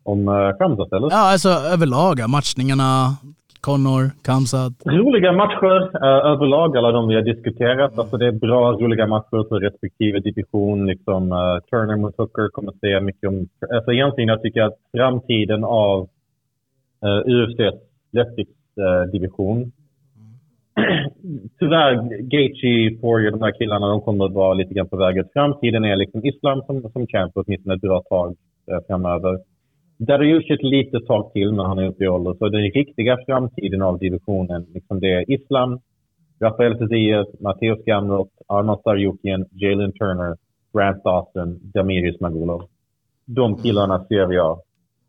Om 0.03 0.27
uh, 0.27 0.57
Kamsat 0.57 0.93
eller? 0.93 1.11
Ja, 1.11 1.31
alltså 1.31 1.49
överlag, 1.49 2.29
matchningarna, 2.29 3.17
Connor, 3.61 4.11
Kamsat. 4.23 4.73
Roliga 4.85 5.31
matcher 5.31 5.81
eh, 6.03 6.31
överlag, 6.31 6.77
alla 6.77 6.91
de 6.91 7.07
vi 7.07 7.15
har 7.15 7.21
diskuterat. 7.21 7.99
Alltså 7.99 8.17
det 8.17 8.27
är 8.27 8.31
bra, 8.31 8.71
roliga 8.71 9.07
matcher 9.07 9.49
för 9.49 9.59
respektive 9.59 10.19
division. 10.19 10.85
Liksom, 10.85 11.31
eh, 11.31 11.59
Turner 11.69 11.95
mot 11.95 12.17
Hooker 12.17 12.49
kommer 12.49 12.71
att 12.71 12.79
säga 12.79 13.01
mycket 13.01 13.27
om... 13.27 13.47
Alltså 13.75 13.91
egentligen 13.91 14.27
jag 14.27 14.41
tycker 14.41 14.61
att 14.61 14.77
framtiden 14.97 15.63
av 15.63 16.07
eh, 17.03 17.33
UFCs 17.33 17.79
lättviktsdivision 18.11 19.61
eh, 19.61 19.67
Tyvärr, 21.59 21.93
Gaethje, 22.21 22.97
Poirier, 23.01 23.31
de 23.31 23.41
här 23.41 23.51
killarna, 23.51 23.87
de 23.87 24.01
kommer 24.01 24.25
att 24.25 24.33
vara 24.33 24.53
lite 24.53 24.73
grann 24.73 24.89
på 24.89 24.97
väg 24.97 25.17
ut. 25.17 25.33
Framtiden 25.33 25.85
är 25.85 25.95
liksom 25.95 26.25
Islam 26.25 26.61
som, 26.61 26.91
som 26.91 27.07
champ 27.07 27.31
åtminstone 27.35 27.75
ett 27.75 27.81
bra 27.81 28.01
tag 28.09 28.35
eh, 28.71 28.79
framöver. 28.87 29.39
Dariush 29.97 30.51
ett 30.51 30.63
litet 30.63 31.05
tag 31.05 31.33
till, 31.33 31.51
men 31.51 31.65
han 31.65 31.79
är 31.79 31.87
uppe 31.87 32.03
i 32.03 32.07
ålder. 32.07 32.33
Så 32.33 32.49
den 32.49 32.61
riktiga 32.61 33.17
framtiden 33.25 33.81
av 33.81 33.99
divisionen, 33.99 34.65
liksom 34.73 34.99
det 34.99 35.13
är 35.13 35.31
Islam, 35.31 35.79
Rafael 36.39 36.77
Fiziev, 36.77 37.25
Matteus 37.39 37.85
Gamrot, 37.85 38.29
Arnold 38.47 38.79
Sarjukian, 38.83 39.45
Jalen 39.51 39.91
Turner, 39.91 40.35
Grant 40.73 41.03
Dawson, 41.03 41.59
Damiris 41.61 42.19
Magulov. 42.19 42.63
De 43.25 43.55
killarna 43.55 44.05
ser 44.05 44.31
jag 44.33 44.61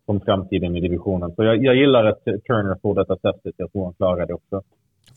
som 0.07 0.21
framtiden 0.21 0.77
i 0.77 0.81
divisionen. 0.81 1.35
Så 1.35 1.45
jag, 1.45 1.65
jag 1.65 1.77
gillar 1.77 2.05
att 2.05 2.25
Turner 2.25 2.77
får 2.83 2.95
detta 2.95 3.17
testet. 3.17 3.55
Jag 3.57 3.73
tror 3.73 3.85
han 3.85 3.95
klarar 3.95 4.27
det 4.27 4.35
också. 4.35 4.57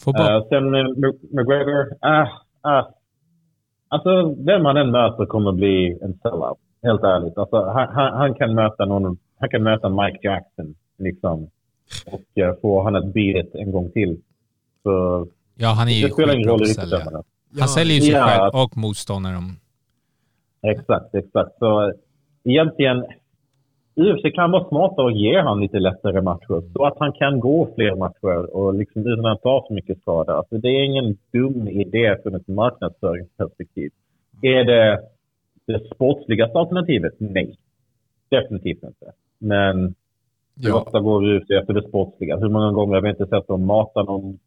Uh, 0.08 0.48
sen 0.50 0.76
uh, 0.76 0.88
McGregor, 1.32 1.86
ah, 2.02 2.28
ah. 2.62 2.84
Alltså 3.88 4.36
vem 4.38 4.66
han 4.66 4.78
än 4.78 4.92
möter 4.92 5.26
kommer 5.26 5.52
bli 5.52 6.00
en 6.02 6.14
sellout. 6.14 6.58
Helt 6.84 7.04
ärligt. 7.04 7.38
Alltså, 7.38 7.58
han, 7.58 7.88
han, 7.88 8.14
han 8.18 8.34
kan 8.34 8.56
möta 8.56 8.86
någon, 8.86 9.18
han 9.42 9.50
kan 9.50 9.64
möta 9.64 9.90
Mike 9.90 10.20
Jackson 10.22 10.76
liksom. 10.98 11.50
Och 12.06 12.44
uh, 12.44 12.54
få 12.62 12.84
han 12.84 12.96
ett 12.96 13.14
beat 13.14 13.56
en 13.56 13.72
gång 13.72 13.92
till. 13.92 14.22
Så 14.84 15.28
ja, 15.56 15.68
han 15.68 15.88
är 15.88 15.92
ju 15.92 16.08
det 16.08 16.14
spelar 16.14 16.36
ingen 16.36 16.50
roll 16.50 16.62
att 16.62 16.68
riktigt. 16.68 16.94
Han 17.60 17.68
säljer 17.68 17.96
ju 17.96 18.02
sig 18.02 18.12
Ja. 18.12 18.28
själv 18.28 18.64
och 18.64 18.78
motståndaren. 18.78 19.44
Exakt, 20.62 21.16
exakt. 21.16 21.58
Så 21.60 21.88
eh, 21.88 21.94
egentligen, 22.44 23.06
UFC 23.96 24.36
kan 24.36 24.52
vara 24.52 24.70
smarta 24.70 25.02
och 25.02 25.12
ge 25.12 25.40
han 25.42 25.60
lite 25.62 25.80
lättare 25.80 26.22
matcher 26.22 26.74
så 26.74 26.86
att 26.86 26.98
han 27.00 27.14
kan 27.14 27.40
gå 27.40 27.68
fler 27.76 27.96
matcher 27.96 28.56
och 28.56 28.74
liksom 28.74 29.08
utan 29.08 29.26
att 29.26 29.42
ta 29.42 29.66
så 29.68 29.74
mycket 29.74 30.02
skada. 30.02 30.34
Alltså, 30.34 30.58
det 30.58 30.68
är 30.68 30.84
ingen 30.84 31.18
dum 31.34 31.68
idé 31.68 32.18
från 32.24 32.36
ett 32.36 32.48
marknadsföringsperspektiv. 32.48 33.92
Är 34.42 34.64
det 34.64 35.02
det 35.68 35.80
sportsligaste 35.96 36.58
alternativet? 36.60 37.14
Nej. 37.18 37.58
Definitivt 38.30 38.84
inte. 38.84 39.12
Men 39.42 39.96
hur 40.56 40.70
Ja. 40.70 40.82
ofta 40.82 41.00
går 41.00 41.24
UFC 41.36 41.50
efter 41.52 41.74
det 41.74 41.88
sportsliga? 41.88 42.38
Hur 42.38 42.50
många 42.50 42.72
gånger 42.72 42.96
har 42.96 43.02
vi 43.02 43.10
inte 43.10 43.28
sett 43.28 43.48
dem 43.48 43.66
mata 43.66 44.04
någon 44.04 44.40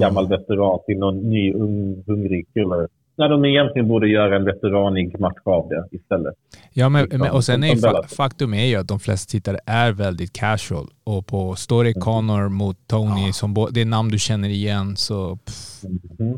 gammal 0.00 0.28
veteran 0.28 0.78
till 0.86 0.98
någon 0.98 1.16
ny 1.30 1.52
ung, 1.52 2.04
hungrig 2.06 2.46
kille? 2.54 2.88
När 3.18 3.28
de 3.28 3.44
egentligen 3.44 3.88
borde 3.88 4.08
göra 4.08 4.36
en 4.36 4.44
veteranig 4.44 5.20
match 5.20 5.38
av 5.44 5.68
det 5.68 5.96
istället. 5.96 6.34
Ja, 6.72 6.88
men, 6.88 7.02
Liksom, 7.02 7.20
men, 7.20 7.30
och 7.30 7.44
sen 7.44 7.64
är 7.64 7.68
ju 7.74 7.78
som 7.78 7.90
fa- 7.94 8.14
faktum 8.16 8.54
är 8.54 8.64
ju 8.64 8.76
att 8.76 8.88
de 8.88 9.00
flesta 9.00 9.30
tittare 9.30 9.58
är 9.66 9.92
väldigt 9.92 10.32
casual. 10.32 10.86
Och 11.04 11.26
på 11.26 11.54
står 11.56 11.80
Mm. 11.84 11.92
det 11.94 12.00
Connor 12.00 12.48
mot 12.48 12.76
Tony, 12.86 13.32
som 13.32 13.54
bo, 13.54 13.68
det 13.70 13.80
är 13.80 13.84
namn 13.84 14.10
du 14.10 14.18
känner 14.18 14.48
igen, 14.48 14.96
så 14.96 15.36
pff, 15.36 15.82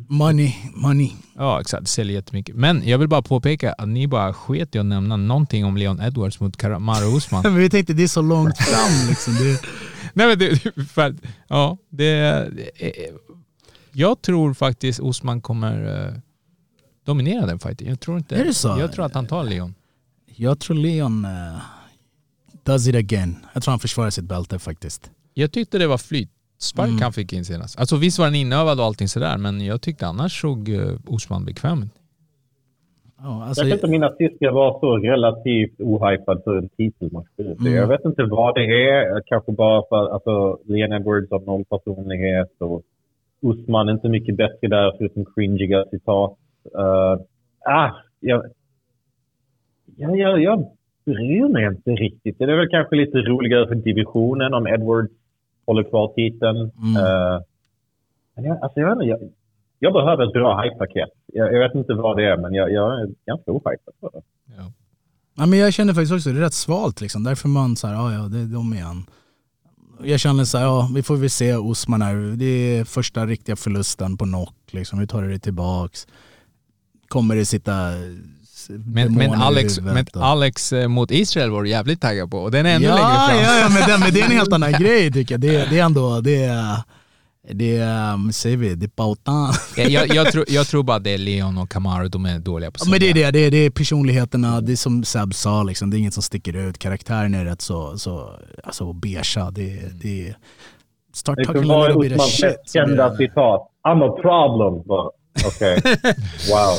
Money, 0.09 0.53
money. 0.75 1.11
ja 1.37 1.61
exakt, 1.61 1.83
det 1.83 1.89
säljer 1.89 2.15
jättemycket. 2.15 2.55
Men 2.57 2.83
jag 2.89 2.99
vill 2.99 3.09
bara 3.09 3.23
påpeka 3.23 3.73
att 3.73 3.89
ni 3.89 4.07
bara 4.09 4.33
sket 4.33 4.75
i 4.75 4.79
att 4.79 4.87
nämna 4.87 5.17
någonting 5.17 5.65
om 5.65 5.77
Leon 5.77 6.01
Edwards 6.01 6.41
mot 6.41 6.57
Kamaru 6.57 7.17
Usman. 7.17 7.43
Men 7.45 7.55
vi 7.57 7.71
tänkte 7.71 7.93
det 7.93 8.03
är 8.03 8.07
så 8.09 8.23
långt 8.23 8.59
fram 8.59 9.09
liksom. 9.09 9.35
Det, 9.35 9.61
Nej 10.13 10.27
men 10.29 10.39
det, 10.39 10.59
för, 10.89 11.03
att- 11.07 11.15
ja, 11.49 11.77
det, 11.91 12.21
det, 12.57 12.73
jag 13.93 14.23
tror 14.23 14.55
faktiskt 14.55 15.01
Usman 15.03 15.41
kommer 15.41 16.07
eh, 16.07 16.13
dominera 17.09 17.47
den 17.47 17.59
fighten. 17.59 17.89
Jag 17.89 18.01
tror 18.01 18.16
inte, 18.16 18.36
Är 18.36 18.44
det 18.44 18.55
så? 18.55 18.68
Jag 18.68 18.93
tror 18.93 19.05
att 19.05 19.14
han 19.14 19.26
tar 19.26 19.44
Leon. 19.44 19.74
jag 20.36 20.59
tror 20.60 20.76
Leon 20.76 21.24
uh, 21.24 21.60
does 22.62 22.89
it 22.89 22.94
again. 22.94 23.36
Jag 23.55 23.62
tror 23.62 23.72
han 23.72 23.78
försvarar 23.78 24.10
sitt 24.10 24.24
bälte 24.24 24.59
faktiskt. 24.59 25.10
Jag 25.35 25.52
tyckte 25.52 25.78
det 25.78 25.86
var 25.86 25.98
flytspark 25.98 26.89
Mm. 26.89 27.02
han 27.02 27.12
fick 27.12 27.32
in 27.32 27.44
senast. 27.44 27.78
Alltså 27.80 27.97
visst 27.97 28.18
var 28.18 28.26
den 28.26 28.35
inövad 28.35 28.80
och 28.80 28.86
allting 28.86 29.09
sådär, 29.09 29.39
men 29.39 29.60
jag 29.60 29.80
tyckte 29.82 30.06
annars 30.06 30.40
såg 30.40 30.68
uh, 30.68 30.98
Osman 31.06 31.44
bekväm 31.44 31.82
ut. 31.82 31.89
Ja, 33.22 33.44
alltså, 33.44 33.62
Jag 33.62 33.70
kan 33.70 33.76
inte 33.76 33.90
minnas 33.90 34.16
sist 34.16 34.36
jag 34.40 34.52
var 34.52 34.80
så 34.80 34.97
relativt 34.97 35.80
ohypad 35.80 36.40
för 36.44 36.56
en 36.59 36.68
titelmatch. 36.68 37.28
Mm. 37.39 37.74
Jag 37.74 37.86
vet 37.86 38.05
inte 38.05 38.22
vad 38.24 38.55
det 38.55 38.64
är. 38.90 39.22
Kanske 39.26 39.52
bara 39.52 39.82
för 39.89 40.14
alltså, 40.14 40.59
Leon 40.64 40.93
Edwards 40.93 41.30
har 41.30 41.40
noll 41.40 41.64
personlighet 41.64 42.52
och 42.60 42.82
Usman 43.43 43.89
är 43.89 43.93
inte 43.93 44.09
mycket 44.09 44.36
bättre 44.36 44.68
där 44.68 44.94
förutom 44.98 45.24
cringiga 45.35 45.85
citat. 45.90 46.36
Uh, 46.74 47.20
ah, 47.65 47.90
jag, 48.20 48.43
jag, 49.97 50.19
jag, 50.19 50.43
jag 50.43 50.70
bryr 51.05 51.49
mig 51.49 51.66
inte 51.66 51.90
riktigt. 51.90 52.39
Det 52.39 52.45
är 52.45 52.57
väl 52.57 52.69
kanske 52.69 52.97
lite 52.97 53.19
roligare 53.19 53.69
för 53.69 53.74
divisionen 53.74 54.55
om 54.55 54.66
Edwards 54.66 55.12
håller 55.66 55.82
kvar 55.82 56.12
titeln. 56.15 56.57
Mm. 56.57 56.97
Eh, 56.97 57.40
men 58.35 58.45
jag, 58.45 58.62
alltså, 58.62 58.81
jag, 58.81 59.05
jag, 59.05 59.19
jag 59.78 59.93
behöver 59.93 60.27
ett 60.27 60.32
bra 60.32 60.62
hype-paket. 60.62 61.11
Jag, 61.27 61.53
jag 61.55 61.59
vet 61.59 61.74
inte 61.74 61.95
vad 61.95 62.16
det 62.16 62.24
är, 62.24 62.36
men 62.36 62.55
jag, 62.55 62.73
jag 62.73 63.01
är 63.01 63.07
ganska 63.27 63.53
ohypad 63.53 63.95
för 64.01 64.11
det. 64.12 64.23
Ja. 64.57 64.73
Ja, 65.36 65.47
men 65.47 65.59
jag 65.59 65.73
känner 65.73 65.93
faktiskt 65.93 66.12
också, 66.12 66.31
det 66.31 66.39
är 66.39 66.45
rätt 66.45 66.53
svalt 66.53 67.01
liksom. 67.01 67.24
Därför 67.24 67.49
man 67.49 67.77
såhär, 67.77 67.95
ja 67.95 68.12
ja 68.12 68.28
det 68.28 68.39
är 68.39 68.55
de 68.55 68.74
igen. 68.74 69.07
Jag 70.03 70.20
känner 70.20 70.45
såhär, 70.45 70.65
ja 70.65 70.89
vi 70.95 71.03
får 71.03 71.16
väl 71.16 71.31
se 71.31 71.55
Osman 71.57 72.03
här. 72.03 72.36
Det 72.36 72.45
är 72.45 72.85
första 72.85 73.27
riktiga 73.27 73.57
förlusten 73.57 74.16
på 74.16 74.24
knock 74.24 74.55
liksom. 74.70 74.99
Hur 74.99 75.07
tar 75.07 75.23
det 75.23 75.39
tillbaks? 75.39 76.07
Kommer 77.09 77.36
det 77.36 77.47
sitta 77.47 77.72
Men, 78.68 79.14
men, 79.14 79.32
Alex, 79.32 79.80
men 79.80 80.06
Alex 80.14 80.72
eh, 80.72 80.89
mot 80.89 81.10
Israel 81.10 81.51
var 81.51 81.62
du 81.62 81.68
jävligt 81.68 82.01
taggad 82.01 82.30
på 82.30 82.39
och 82.39 82.51
den 82.51 82.66
är 82.66 82.76
ännu 82.76 82.85
ja, 82.85 82.94
längre 82.94 83.09
fram. 83.09 83.55
Ja, 83.55 83.60
ja 83.60 83.68
men, 83.68 83.89
det, 83.89 84.05
men 84.05 84.14
det 84.14 84.20
är 84.20 84.24
en 84.24 84.36
helt 84.36 84.52
annan 84.52 84.72
grej 84.82 85.12
tycker 85.12 85.35
jag. 85.35 85.40
Det, 85.40 85.70
det 85.70 85.78
är 85.78 85.85
ändå, 85.85 86.20
det 86.20 86.44
är, 86.44 86.82
det 87.51 87.76
är, 87.76 88.14
um, 88.14 88.32
säger 88.32 88.56
vi, 88.56 88.74
det 88.74 88.86
är 88.86 88.89
pautan. 88.89 89.52
Jag, 89.76 89.90
jag, 89.90 90.14
jag, 90.14 90.32
tror, 90.32 90.44
jag 90.48 90.66
tror 90.66 90.82
bara 90.82 90.98
det 90.98 91.10
är 91.10 91.18
Leon 91.18 91.59
och 91.59 91.70
Kamaru, 91.70 92.09
de 92.09 92.26
är 92.26 92.39
dåliga 92.39 92.70
på 92.70 92.76
Ja, 92.80 92.90
men 92.90 93.01
det 93.01 93.10
är 93.10 93.14
det, 93.14 93.30
det 93.30 93.39
är, 93.39 93.51
det 93.51 93.56
är 93.56 93.70
personligheterna, 93.70 94.60
det 94.60 94.72
är 94.72 94.76
som 94.76 95.05
Seb 95.05 95.35
sa, 95.35 95.62
liksom, 95.62 95.90
det 95.90 95.97
är 95.97 95.98
inget 95.98 96.14
som 96.14 96.22
sticker 96.22 96.56
ut. 96.56 96.78
Karaktären 96.78 97.35
är 97.35 97.44
rätt 97.44 97.60
så, 97.60 97.98
så 97.98 98.30
alltså, 98.64 98.93
beigea. 98.93 99.51
Det, 99.51 100.01
det 100.02 100.28
är... 100.28 100.36
Start 101.12 101.39
Det 101.39 101.44
talking 101.44 101.70
a 101.70 101.86
little 101.86 102.09
bit 102.09 102.20
of 102.20 102.26
shit. 102.26 102.44
mest 102.44 102.72
kända 102.72 103.16
citat. 103.16 103.70
I'm 103.89 104.05
a 104.05 104.18
problem. 104.22 104.82
Bara, 104.86 105.10
Okej. 105.47 105.81
Wow. 106.52 106.74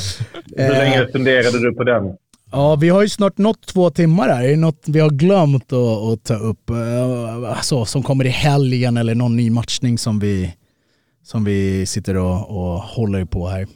Hur 0.56 0.68
länge 0.74 1.06
funderade 1.12 1.60
du 1.60 1.74
på 1.74 1.84
den? 1.84 2.16
Ja, 2.52 2.76
vi 2.80 2.88
har 2.88 3.02
ju 3.02 3.08
snart 3.08 3.38
nått 3.38 3.66
två 3.66 3.90
timmar 3.90 4.28
här. 4.28 4.44
Är 4.44 4.48
det 4.50 4.56
något 4.56 4.84
vi 4.88 5.00
har 5.00 5.10
glömt 5.10 5.72
att, 5.72 6.12
att 6.12 6.24
ta 6.24 6.34
upp? 6.34 6.70
eh, 6.70 7.50
Alltså, 7.50 7.84
som 7.84 8.02
kommer 8.02 8.24
i 8.24 8.28
helgen 8.28 8.96
eller 8.96 9.14
någon 9.14 9.36
ny 9.36 9.50
matchning 9.50 9.98
som 9.98 10.18
vi, 10.18 10.54
som 11.22 11.44
vi 11.44 11.86
sitter 11.86 12.16
och, 12.16 12.50
och 12.50 12.78
håller 12.80 13.24
på 13.24 13.46
här. 13.46 13.66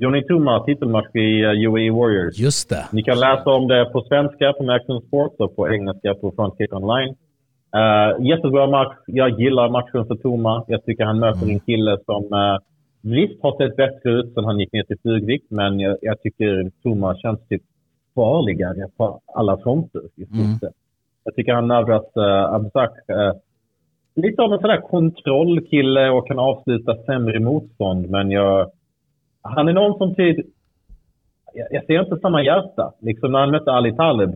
Johnny 0.00 0.22
Tuma, 0.22 0.64
titelmatch 0.64 1.14
i 1.14 1.44
uh, 1.44 1.70
UAE 1.70 1.90
Warriors. 1.90 2.38
Just 2.38 2.68
det. 2.68 2.84
Ni 2.92 3.02
kan 3.02 3.20
läsa 3.20 3.50
om 3.50 3.68
det 3.68 3.84
på 3.84 4.04
svenska 4.08 4.52
på 4.52 4.62
Maximum 4.64 5.00
Sports 5.00 5.34
och 5.38 5.56
på 5.56 5.72
engelska 5.72 6.14
på 6.14 6.32
Frontier 6.36 6.74
Online. 6.74 7.14
Uh, 7.76 8.26
jättebra 8.30 8.66
match. 8.66 8.96
Jag 9.06 9.40
gillar 9.40 9.68
matchen 9.68 10.06
för 10.06 10.14
Toma. 10.16 10.64
Jag 10.68 10.84
tycker 10.84 11.04
han 11.04 11.18
möter 11.18 11.46
en 11.50 11.60
kille 11.60 11.98
som 12.04 12.24
uh, 12.24 12.58
visst 13.06 13.42
har 13.42 13.56
sett 13.56 13.76
bättre 13.76 14.10
ut 14.10 14.34
sen 14.34 14.44
han 14.44 14.60
gick 14.60 14.72
ner 14.72 14.82
till 14.82 14.98
flugvikt, 15.02 15.50
men 15.50 15.80
jag, 15.80 15.96
jag 16.02 16.22
tycker 16.22 16.70
Toma 16.82 17.16
känns 17.16 17.48
typ 17.48 17.62
farligare 18.14 18.88
på 18.96 19.20
alla 19.34 19.58
fronter 19.58 20.00
i 20.16 20.24
stort 20.24 20.60
sett. 20.60 20.74
Jag 21.24 21.34
tycker 21.34 21.52
han 21.52 21.70
uh, 21.70 22.54
Abzak 22.54 22.90
uh, 23.10 23.32
lite 24.14 24.42
av 24.42 24.52
en 24.52 24.58
sån 24.58 24.68
där 24.68 24.80
kontrollkille 24.80 26.10
och 26.10 26.26
kan 26.26 26.38
avsluta 26.38 26.96
sämre 26.96 27.40
motstånd, 27.40 28.10
men 28.10 28.30
jag, 28.30 28.70
han 29.42 29.68
är 29.68 29.72
någon 29.72 29.98
som 29.98 30.14
typ 30.14 30.46
jag, 31.56 31.66
jag 31.70 31.86
ser 31.86 32.00
inte 32.00 32.20
samma 32.20 32.42
hjärta. 32.42 32.92
Liksom 33.00 33.32
när 33.32 33.38
han 33.38 33.50
mötte 33.50 33.72
Ali 33.72 33.96
Talib, 33.96 34.30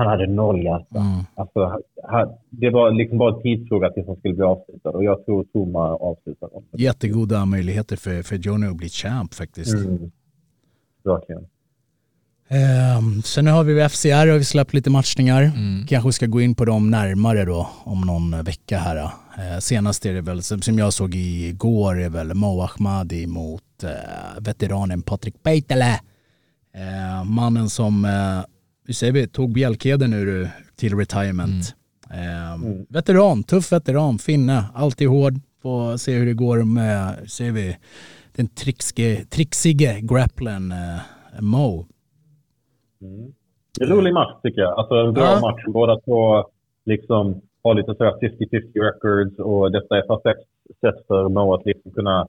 han 0.00 0.08
hade 0.08 0.26
noll 0.26 0.64
hjärta. 0.64 0.98
Mm. 0.98 1.24
Alltså, 1.34 1.82
han, 2.02 2.28
det 2.50 2.70
var 2.70 2.90
liksom 2.90 3.18
bara 3.18 3.36
en 3.36 3.42
tidsfråga 3.42 3.90
tills 3.90 4.06
han 4.06 4.16
skulle 4.16 4.34
bli 4.34 4.44
avslutad 4.44 4.90
och 4.90 5.04
jag 5.04 5.24
tror 5.26 5.44
Toma 5.44 5.80
avslutar 5.80 6.46
honom. 6.46 6.68
Jättegoda 6.72 7.44
möjligheter 7.44 7.96
för, 7.96 8.22
för 8.22 8.36
Johnny 8.36 8.66
att 8.66 8.76
bli 8.76 8.88
champ 8.88 9.34
faktiskt. 9.34 9.74
Mm. 9.74 10.10
Verkligen. 11.04 11.46
Ehm, 12.52 13.22
sen 13.22 13.46
har 13.46 13.64
vi 13.64 13.88
FCR 13.88 14.26
har 14.26 14.38
vi 14.38 14.44
släppt 14.44 14.74
lite 14.74 14.90
matchningar. 14.90 15.42
Mm. 15.42 15.86
Kanske 15.86 16.12
ska 16.12 16.26
gå 16.26 16.40
in 16.40 16.54
på 16.54 16.64
dem 16.64 16.90
närmare 16.90 17.44
då 17.44 17.68
om 17.84 18.00
någon 18.00 18.44
vecka 18.44 18.78
här. 18.78 18.96
Eh, 18.96 19.58
senast 19.60 20.06
är 20.06 20.14
det 20.14 20.20
väl, 20.20 20.42
som 20.42 20.78
jag 20.78 20.92
såg 20.92 21.14
igår, 21.14 22.00
är 22.00 22.08
väl 22.08 22.34
Mo 22.34 22.60
Ahmadi 22.60 23.26
mot 23.26 23.82
eh, 23.82 23.90
veteranen 24.40 25.02
Patrik 25.02 25.42
Beitele. 25.42 26.00
Eh, 26.74 27.24
mannen 27.24 27.68
som, 27.68 28.04
hur 28.90 28.94
säger 28.94 29.12
vi, 29.12 29.28
tog 29.28 29.52
bjälkeden 29.52 30.12
ur 30.14 30.48
till 30.76 30.96
retirement. 30.96 31.74
Eh, 32.10 32.82
Veteran, 32.88 33.42
tuff 33.42 33.72
veteran, 33.72 34.18
finne, 34.18 34.64
alltid 34.74 35.08
hård. 35.08 35.32
Får 35.62 35.96
se 35.96 36.12
hur 36.14 36.26
det 36.26 36.32
går 36.34 36.64
med, 36.64 37.30
ser 37.30 37.50
vi, 37.52 37.76
den 38.36 38.48
trixige, 38.48 39.24
trixige 39.24 40.00
grapplern 40.02 40.72
eh, 40.72 41.40
Mo. 41.40 41.86
Det 43.78 43.84
är 43.84 43.90
en 43.90 43.96
rolig 43.96 44.12
match 44.14 44.34
tycker 44.42 44.60
jag. 44.60 44.78
Alltså 44.78 44.94
en 44.94 45.12
bra 45.14 45.24
Ja. 45.24 45.40
match. 45.40 45.64
Båda 45.66 46.00
två 46.00 46.44
liksom 46.84 47.40
har 47.64 47.74
lite 47.74 47.94
sådär 47.94 48.12
50-50 48.20 48.80
records 48.88 49.38
och 49.38 49.72
detta 49.72 49.96
är 49.98 50.02
perfekt 50.02 50.48
sätt 50.80 51.06
för 51.08 51.28
Mo 51.28 51.54
att 51.54 51.66
liksom 51.66 51.90
kunna 51.92 52.26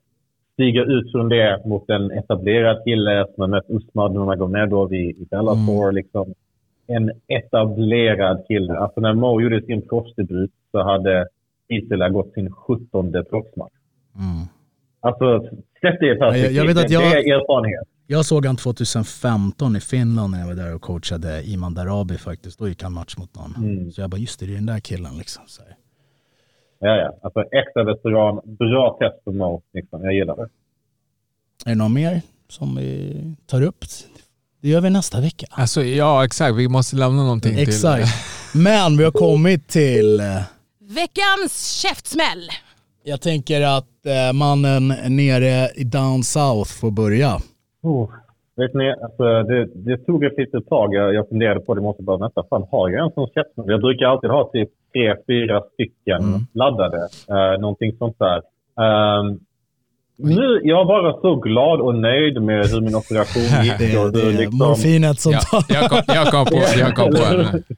stiga 0.53 0.81
ut 0.83 1.11
från 1.11 1.29
det 1.29 1.61
mot 1.65 1.89
en 1.89 2.11
etablerad 2.11 2.83
kille 2.85 3.25
som 3.35 3.41
har 3.41 3.47
mött 3.47 3.69
Usman 3.69 4.13
Nurmagomedov 4.13 4.93
i, 4.93 4.97
i 4.97 5.27
Bellator. 5.31 5.91
Liksom 5.91 6.33
en 6.95 7.11
etablerad 7.27 8.45
kille. 8.47 8.73
Alltså 8.77 9.01
när 9.01 9.13
Mo 9.13 9.41
gjorde 9.41 9.61
sin 9.61 9.81
proffsdebut 9.87 10.51
så 10.71 10.83
hade 10.83 11.27
Isela 11.67 12.09
gått 12.09 12.33
sin 12.33 12.51
17 12.51 13.11
proffsmatch. 13.29 13.71
Alltså, 14.99 15.41
sätt 15.81 15.97
det 15.99 16.11
i 16.15 16.15
perspektiv. 16.19 16.51
jag 16.57 16.65
vet 16.67 16.77
att 16.77 16.87
Det 16.87 16.93
jag- 16.93 17.03
är 17.27 17.33
erfarenhet. 17.35 17.87
Jag 18.07 18.25
såg 18.25 18.45
han 18.45 18.55
2015 18.55 19.75
i 19.75 19.79
Finland 19.79 20.31
när 20.31 20.39
jag 20.39 20.47
var 20.47 20.53
där 20.53 20.75
och 20.75 20.81
coachade 20.81 21.43
Iman 21.43 21.73
Darabi 21.73 22.17
faktiskt. 22.17 22.59
Då 22.59 22.67
gick 22.67 22.83
han 22.83 22.93
match 22.93 23.17
mot 23.17 23.35
någon. 23.35 23.91
Så 23.91 24.01
jag 24.01 24.09
bara, 24.09 24.17
just 24.17 24.39
det, 24.39 24.45
det 24.45 24.51
är 24.51 24.55
den 24.55 24.65
där 24.65 24.79
killen 24.79 25.17
liksom. 25.17 25.43
Så 25.47 25.61
här. 25.63 25.75
Ja, 26.79 26.95
ja. 26.97 27.13
Alltså 27.21 27.41
äkta 27.41 27.83
veteran. 27.83 28.41
Bra 28.43 28.97
test 28.99 29.23
på 29.25 29.31
Mo. 29.31 29.61
Liksom. 29.73 30.03
Jag 30.03 30.13
gillar 30.13 30.35
det. 30.35 30.41
Är 31.65 31.69
det 31.69 31.75
någon 31.75 31.93
mer 31.93 32.21
som 32.47 32.75
vi 32.75 33.15
tar 33.45 33.61
upp? 33.61 33.83
Det 34.61 34.69
gör 34.69 34.81
vi 34.81 34.89
nästa 34.89 35.21
vecka. 35.21 35.45
Alltså 35.49 35.83
ja, 35.83 36.25
exakt. 36.25 36.55
Vi 36.55 36.67
måste 36.67 36.95
lämna 36.95 37.23
någonting 37.23 37.55
till... 37.55 37.69
Exakt. 37.69 38.07
Men 38.55 38.97
vi 38.97 39.03
har 39.03 39.11
kommit 39.11 39.67
till, 39.67 40.19
eh, 40.19 40.25
Veckans 40.79 41.81
käftsmäll. 41.81 42.49
jag 43.03 43.21
tänker 43.21 43.61
att 43.61 44.05
eh, 44.05 44.33
mannen 44.33 44.87
nere 45.07 45.69
i 45.75 45.83
down 45.83 46.23
south 46.23 46.71
får 46.79 46.91
börja. 46.91 47.37
Oh. 47.81 48.09
Vet 48.55 48.73
ni, 48.73 48.91
alltså, 48.91 49.23
det, 49.43 49.65
det 49.75 49.97
tog 49.97 50.23
ett 50.23 50.37
litet 50.37 50.69
tag. 50.69 50.93
Jag, 50.93 51.13
jag 51.13 51.29
funderade 51.29 51.59
på 51.59 51.73
det. 51.73 51.81
Måste 51.81 52.03
bara, 52.03 52.17
nästa 52.17 52.43
fan 52.49 52.67
har 52.71 52.89
jag 52.89 53.05
en 53.05 53.11
sån 53.11 53.27
käftsmäll? 53.27 53.65
Jag 53.67 53.81
brukar 53.81 54.05
alltid 54.05 54.29
ha 54.29 54.49
typ 54.53 54.69
tre, 54.93 55.15
fyra 55.27 55.63
stycken 55.73 56.47
laddade. 56.53 56.97
Uh, 57.31 57.61
någonting 57.61 57.97
sånt 57.97 58.19
där. 58.19 58.41
Ehm, 58.83 59.39
nu, 60.23 60.61
jag 60.63 60.85
var 60.85 61.01
bara 61.03 61.21
så 61.21 61.35
glad 61.35 61.81
och 61.81 61.95
nöjd 61.95 62.41
med 62.41 62.65
hur 62.65 62.81
min 62.81 62.95
operation 62.95 63.43
gick. 63.63 63.77
Det, 63.79 63.97
och 63.97 64.11
det 64.11 64.21
är 64.21 64.31
liksom, 64.37 64.57
morfinet 64.57 65.19
som 65.19 65.31
Ja, 65.31 65.39
tar... 65.39 65.75
jag, 65.75 65.89
kom, 65.89 66.01
jag 66.07 66.27
kom 66.27 66.45
på, 66.45 66.57
jag 66.79 66.95
kom 66.95 67.09
på. 67.11 67.59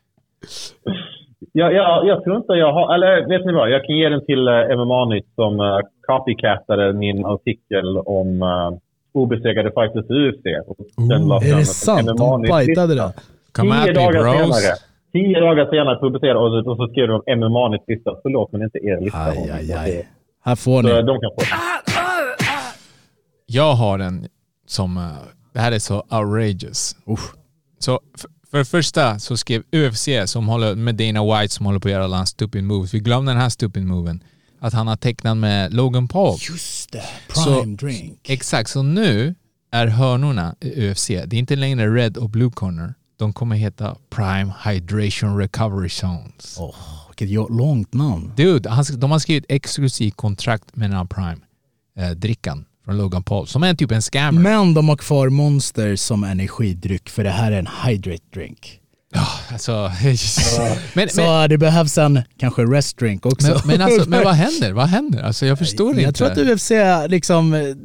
Ja, 1.56 1.72
ja, 1.72 2.04
jag 2.06 2.24
tror 2.24 2.36
inte 2.38 2.54
jag 2.54 2.74
har... 2.74 2.96
Eller 2.96 3.30
vet 3.30 3.46
ni 3.46 3.54
vad? 3.54 3.70
Jag 3.72 3.86
kan 3.86 3.96
ge 3.98 4.10
den 4.10 4.26
till 4.26 4.48
uh, 4.48 4.78
MMA-nytt 4.78 5.28
som 5.36 5.60
uh, 5.60 5.80
copycatade 6.08 6.94
min 6.94 7.26
artikel 7.26 7.98
om 7.98 8.42
uh, 8.42 8.78
obesegrade 9.14 9.72
fighters 9.78 10.06
i 10.10 10.14
UFC. 10.14 10.46
Och 10.68 10.78
la 11.30 11.36
Är 11.38 11.56
det 11.58 11.66
sant? 11.66 12.08
De 12.18 12.44
lista. 12.44 12.88
det? 12.88 13.14
Come 13.52 13.84
Tio 13.84 13.94
dagar 13.94 14.24
bros. 14.24 14.36
senare. 14.36 14.76
Tio 15.14 15.40
dagar 15.40 15.66
senare 15.72 16.00
publicerade 16.00 16.40
och, 16.40 16.64
så- 16.64 16.72
och 16.72 16.78
så 16.78 16.88
skrev 16.92 17.08
de 17.08 17.22
MMA-nytt 17.36 17.84
lista. 17.88 18.12
Förlåt, 18.24 18.52
men 18.52 18.62
inte 18.64 18.78
er 18.78 19.02
lista. 19.02 19.20
Aj, 19.20 19.52
aj, 19.58 19.74
aj. 19.74 20.08
Här 20.46 20.56
får 20.56 20.82
Så 20.82 20.88
ni. 20.88 21.02
de 21.02 21.20
kan 21.22 21.32
få. 21.38 21.42
Jag 23.54 23.76
har 23.76 24.00
en 24.00 24.28
som, 24.68 24.98
eh, 24.98 25.10
det 25.54 25.60
här 25.60 25.72
är 25.72 25.80
så 25.80 26.04
outrageous. 26.10 26.96
Så 27.80 28.00
f- 28.16 28.26
för 28.52 28.58
det 28.58 28.66
första 28.66 29.20
så 29.20 29.38
skrev 29.38 29.64
UFC 29.72 30.08
som 30.26 30.48
håller 30.48 30.76
med 30.76 30.96
Dana 30.96 31.24
White 31.42 31.54
som 31.54 31.66
håller 31.66 31.80
på 31.80 31.88
att 31.88 31.92
göra 31.92 32.04
alla 32.04 32.18
hans 32.18 32.30
stupid 32.30 32.64
moves. 32.64 32.94
Vi 32.94 33.00
glömde 33.00 33.32
den 33.32 33.42
här 33.42 33.50
stupid 33.50 33.86
moven. 33.86 34.24
Att 34.60 34.74
han 34.74 34.88
har 34.88 34.96
tecknat 34.96 35.38
med 35.38 35.74
Logan 35.74 36.08
Paul. 36.08 36.38
Just 36.50 36.92
det, 36.92 37.04
Så- 37.34 37.44
prime 37.62 37.76
drink. 37.76 38.20
Exakt, 38.30 38.70
så 38.70 38.84
nu 38.84 39.36
är 39.72 39.88
hörnorna 39.88 40.56
i 40.60 40.90
UFC, 40.92 41.08
det 41.08 41.36
är 41.36 41.40
inte 41.40 41.56
längre 41.56 41.96
red 41.96 42.18
och 42.18 42.30
blue 42.30 42.52
corner. 42.52 42.94
De 43.18 43.34
kommer 43.34 43.56
heta 43.56 43.98
Prime 44.10 44.54
Hydration 44.66 45.38
Recovery 45.38 45.90
Zones. 45.90 46.56
Åh, 46.60 46.76
vilket 47.10 47.50
långt 47.52 47.94
namn. 47.94 48.32
Dude, 48.36 48.70
han, 48.70 48.86
de 48.98 49.12
har 49.12 49.20
skrivit 49.20 49.46
exklusivt 49.50 50.16
kontrakt 50.18 50.76
med 50.76 50.90
den 50.90 50.98
här 50.98 51.06
Prime-drickan 51.06 52.66
från 52.86 52.98
Logan 52.98 53.24
Paul, 53.24 53.48
som 53.48 53.64
är 53.64 53.74
typ 53.74 53.92
en 53.92 54.02
scammer. 54.02 54.42
Men 54.42 54.74
de 54.74 54.90
har 54.90 54.98
kvar 54.98 55.30
Monster 55.30 55.96
som 55.96 56.24
energidryck 56.24 57.10
för 57.10 57.24
det 57.24 57.30
här 57.30 57.52
är 57.52 57.60
en 57.60 57.70
hydrate 57.86 58.24
drink. 58.34 58.80
Alltså, 59.52 59.92
men, 60.94 61.10
Så 61.10 61.22
men, 61.22 61.50
det 61.50 61.58
behövs 61.58 61.98
en 61.98 62.22
kanske 62.40 62.62
rest 62.62 62.98
drink 62.98 63.26
också. 63.26 63.48
men, 63.48 63.62
men, 63.66 63.82
alltså, 63.82 64.10
men 64.10 64.24
vad 64.24 64.34
händer? 64.36 64.72
Vad 64.72 64.88
händer? 64.88 65.24
Alltså 65.24 65.46
jag 65.46 65.58
förstår 65.58 65.90
inte. 65.90 66.02
Jag 66.02 66.16
tror 66.16 66.32
att 66.32 66.38
UFC 66.38 66.72
liksom, 67.08 67.76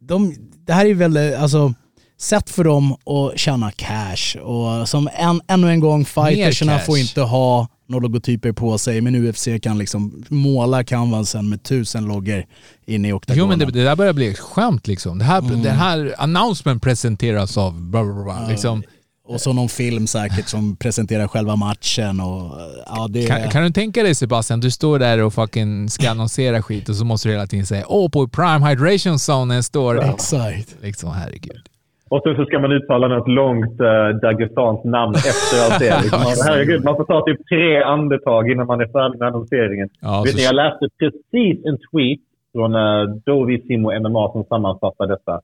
de, 0.00 0.34
det 0.66 0.72
här 0.72 0.86
är 0.86 0.94
väl 0.94 1.34
alltså 1.34 1.74
sätt 2.20 2.50
för 2.50 2.64
dem 2.64 2.92
att 2.92 3.38
tjäna 3.38 3.70
cash 3.70 4.38
och 4.42 4.88
som 4.88 5.08
en, 5.14 5.40
ännu 5.48 5.70
en 5.70 5.80
gång 5.80 6.04
fightersarna 6.04 6.78
får 6.78 6.98
inte 6.98 7.20
ha 7.20 7.68
några 7.86 8.02
logotyper 8.02 8.52
på 8.52 8.78
sig 8.78 9.00
men 9.00 9.14
UFC 9.28 9.48
kan 9.62 9.78
liksom 9.78 10.24
måla 10.28 10.84
canvasen 10.84 11.48
med 11.48 11.62
tusen 11.62 12.04
loggor 12.04 12.44
inne 12.86 13.08
i 13.08 13.10
Jo 13.10 13.16
oktagonen. 13.16 13.48
men 13.48 13.58
det, 13.58 13.64
det 13.78 13.84
där 13.84 13.96
börjar 13.96 14.12
bli 14.12 14.28
ett 14.28 14.38
skämt 14.38 14.86
liksom. 14.86 15.18
Det 15.18 15.24
här, 15.24 15.38
Mm. 15.38 15.62
Den 15.62 15.76
här 15.76 16.14
announcement 16.18 16.82
presenteras 16.82 17.56
av 17.58 17.80
bla 17.82 18.04
bla 18.04 18.24
bla. 18.24 18.48
Liksom. 18.48 18.82
Och 19.26 19.40
så 19.40 19.52
någon 19.52 19.68
film 19.68 20.06
säkert 20.06 20.48
som 20.48 20.76
presenterar 20.76 21.28
själva 21.28 21.56
matchen 21.56 22.20
och 22.20 22.58
ja 22.86 23.08
det 23.10 23.26
Kan, 23.26 23.50
kan 23.50 23.62
du 23.62 23.70
tänka 23.70 24.02
dig 24.02 24.14
Sebastian, 24.14 24.60
du 24.60 24.70
står 24.70 24.98
där 24.98 25.18
och 25.18 25.34
fucking 25.34 25.90
ska 25.90 26.10
annonsera 26.10 26.62
skit 26.62 26.88
och 26.88 26.96
så 26.96 27.04
måste 27.04 27.28
du 27.28 27.32
hela 27.32 27.46
tiden 27.46 27.66
säga 27.66 27.84
åh 27.88 28.10
på 28.10 28.28
Prime 28.28 28.68
Hydration 28.68 29.18
Zone 29.30 29.62
står 29.62 30.04
Exakt. 30.14 30.76
Liksom 30.82 31.10
herregud. 31.12 31.68
Och 32.14 32.20
så, 32.24 32.34
så 32.34 32.44
ska 32.44 32.58
man 32.58 32.72
uttala 32.72 33.08
något 33.08 33.28
långt 33.28 33.80
uh, 33.80 34.08
dagestanskt 34.22 34.84
namn 34.84 35.14
efter 35.14 35.56
allt 35.64 35.78
det. 35.78 35.94
Liksom. 36.02 36.20
Herregud, 36.48 36.84
man 36.84 36.96
får 36.96 37.04
ta 37.04 37.18
typ 37.26 37.40
tre 37.48 37.82
andetag 37.82 38.50
innan 38.50 38.66
man 38.66 38.80
är 38.80 38.86
färdig 38.86 39.18
med 39.18 39.28
annonseringen. 39.28 39.88
Ja, 40.00 40.22
Vet 40.24 40.32
så- 40.32 40.36
ni, 40.38 40.44
jag 40.44 40.54
läste 40.54 40.84
precis 40.98 41.56
en 41.68 41.78
tweet 41.90 42.20
från 42.52 42.74
uh, 42.74 43.04
Dovi 43.26 43.62
Simo 43.66 43.88
MMA 44.00 44.32
som 44.32 44.44
sammanfattar 44.44 45.06
detta. 45.06 45.40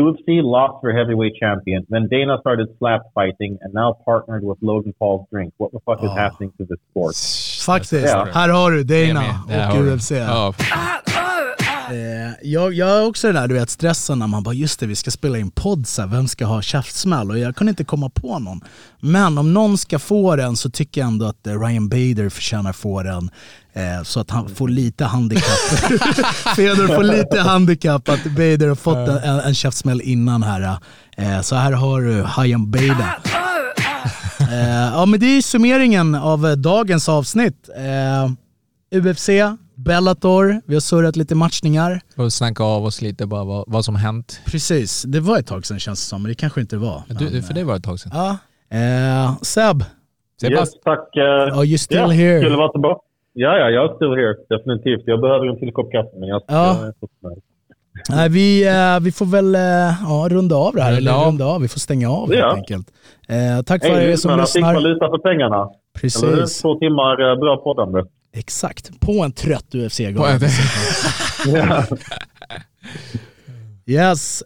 UFC 0.00 0.26
lost 0.54 0.76
their 0.82 0.92
heavyweight 0.98 1.34
champion, 1.44 1.80
then 1.92 2.08
Dana 2.08 2.38
started 2.38 2.66
slap 2.78 3.02
fighting 3.18 3.52
and 3.62 3.70
now 3.74 3.88
partnered 4.04 4.42
with 4.48 4.58
Logan 4.68 4.92
Paul's 5.00 5.24
drink. 5.32 5.54
What 5.58 5.70
the 5.74 5.80
fuck 5.86 6.00
is 6.06 6.10
happening 6.24 6.50
to 6.58 6.64
this 6.70 6.80
sport? 6.90 7.14
Faktiskt. 7.66 8.14
Här 8.32 8.48
har 8.48 8.70
du 8.70 8.80
är 8.80 9.14
Dana 9.14 9.70
och. 9.72 9.94
UFC. 9.94 10.10
Ja. 10.10 10.54
Eh, 11.90 12.32
jag, 12.42 12.74
jag 12.74 12.86
har 12.86 13.06
också 13.06 13.26
den 13.26 13.36
där 13.36 13.48
du 13.48 13.54
vet, 13.54 13.70
stressen 13.70 14.18
när 14.18 14.26
man 14.26 14.42
bara 14.42 14.54
just 14.54 14.80
det 14.80 14.86
vi 14.86 14.96
ska 14.96 15.10
spela 15.10 15.38
in 15.38 15.50
podd, 15.50 15.86
så 15.86 16.02
här, 16.02 16.08
vem 16.08 16.28
ska 16.28 16.46
ha 16.46 16.62
käftsmäll? 16.62 17.30
Och 17.30 17.38
jag 17.38 17.56
kunde 17.56 17.70
inte 17.70 17.84
komma 17.84 18.10
på 18.10 18.38
någon. 18.38 18.60
Men 19.00 19.38
om 19.38 19.54
någon 19.54 19.78
ska 19.78 19.98
få 19.98 20.36
den 20.36 20.56
så 20.56 20.70
tycker 20.70 21.00
jag 21.00 21.08
ändå 21.08 21.26
att 21.26 21.46
eh, 21.46 21.60
Ryan 21.60 21.88
Bader 21.88 22.28
förtjänar 22.28 22.72
få 22.72 23.02
den. 23.02 23.30
Eh, 23.72 24.02
så 24.02 24.20
att 24.20 24.30
han 24.30 24.48
får 24.48 24.68
lite 24.68 25.04
handikapp. 25.04 25.44
Fedor 26.56 26.96
får 26.96 27.04
lite 27.04 27.40
handikapp 27.40 28.08
att 28.08 28.24
Bader 28.24 28.68
har 28.68 28.74
fått 28.74 29.08
en, 29.08 29.16
en, 29.18 29.40
en 29.40 29.54
käftsmäll 29.54 30.00
innan 30.00 30.42
här. 30.42 30.78
Eh, 31.16 31.40
så 31.40 31.56
här 31.56 31.72
har 31.72 32.00
du 32.00 32.22
Ryan 32.22 32.70
Bader. 32.70 33.45
Eh, 34.52 34.94
ja 34.94 35.06
men 35.06 35.20
det 35.20 35.26
är 35.26 35.42
summeringen 35.42 36.14
av 36.14 36.46
eh, 36.46 36.52
dagens 36.52 37.08
avsnitt. 37.08 37.68
Eh, 37.76 39.00
UFC, 39.00 39.28
Bellator, 39.74 40.60
vi 40.66 40.74
har 40.74 40.80
surrat 40.80 41.16
lite 41.16 41.34
matchningar. 41.34 42.00
Och 42.16 42.32
snacka 42.32 42.64
av 42.64 42.84
oss 42.84 43.02
lite 43.02 43.26
bara 43.26 43.44
vad, 43.44 43.64
vad 43.66 43.84
som 43.84 43.96
hänt. 43.96 44.40
Precis, 44.46 45.02
det 45.02 45.20
var 45.20 45.38
ett 45.38 45.46
tag 45.46 45.66
sedan 45.66 45.78
känns 45.78 46.00
det 46.00 46.08
som, 46.08 46.22
men 46.22 46.28
det 46.28 46.34
kanske 46.34 46.60
inte 46.60 46.76
var. 46.76 47.02
Du, 47.08 47.42
för 47.42 47.54
det 47.54 47.64
var 47.64 47.76
ett 47.76 47.84
tag 47.84 48.00
sedan. 48.00 48.12
Ja. 48.14 48.38
Eh, 48.78 49.36
Seb, 49.42 49.84
Yes, 50.44 50.80
tack. 50.84 51.08
Uh, 51.16 51.58
are 51.58 51.64
you 51.64 51.78
still 51.78 51.98
ja, 51.98 52.08
here? 52.08 52.40
Skulle 52.40 52.56
vara 52.56 52.72
tillbaka. 52.72 53.00
Ja, 53.32 53.58
ja, 53.58 53.70
jag 53.70 53.90
är 53.90 53.94
still 53.94 54.08
here. 54.08 54.34
Definitivt. 54.48 55.02
Jag 55.06 55.20
behöver 55.20 55.46
en 55.46 55.58
till 55.58 55.72
kopp 55.72 55.92
kaffe, 55.92 56.10
men 56.18 56.28
jag. 56.28 56.42
Ja. 56.48 56.76
jag 56.80 56.88
är 56.88 56.94
snäll. 57.20 57.40
Nej, 58.10 58.28
vi, 58.28 58.66
eh, 58.68 59.00
vi 59.00 59.12
får 59.12 59.26
väl 59.26 59.54
eh, 59.54 59.60
ja, 59.60 60.26
runda 60.30 60.56
av 60.56 60.74
det 60.74 60.82
här, 60.82 60.90
Runda 60.92 61.10
eller 61.10 61.12
av. 61.20 61.26
runda 61.26 61.44
av. 61.44 61.60
Vi 61.60 61.68
får 61.68 61.80
stänga 61.80 62.10
av 62.10 62.34
Ja. 62.34 62.46
helt 62.46 62.58
enkelt. 62.58 62.86
Eh, 63.28 63.62
tack 63.62 63.82
för 63.82 63.88
Hej, 63.90 63.98
er 63.98 64.02
som 64.02 64.10
lyssnarna. 64.10 64.46
Fick 64.46 64.54
lyssnar. 64.54 64.74
valuta 64.74 65.06
för 65.08 65.18
pengarna. 65.18 65.56
Eller? 65.56 66.00
Precis, 66.00 66.60
Två 66.62 66.74
timmar 66.78 67.30
eh, 67.32 67.38
bra 67.40 67.56
poddande. 67.56 68.02
exakt. 68.36 69.00
På 69.00 69.22
en 69.24 69.32
trött 69.32 69.74
UFC-gala. 69.74 70.38
Yes, 73.86 74.42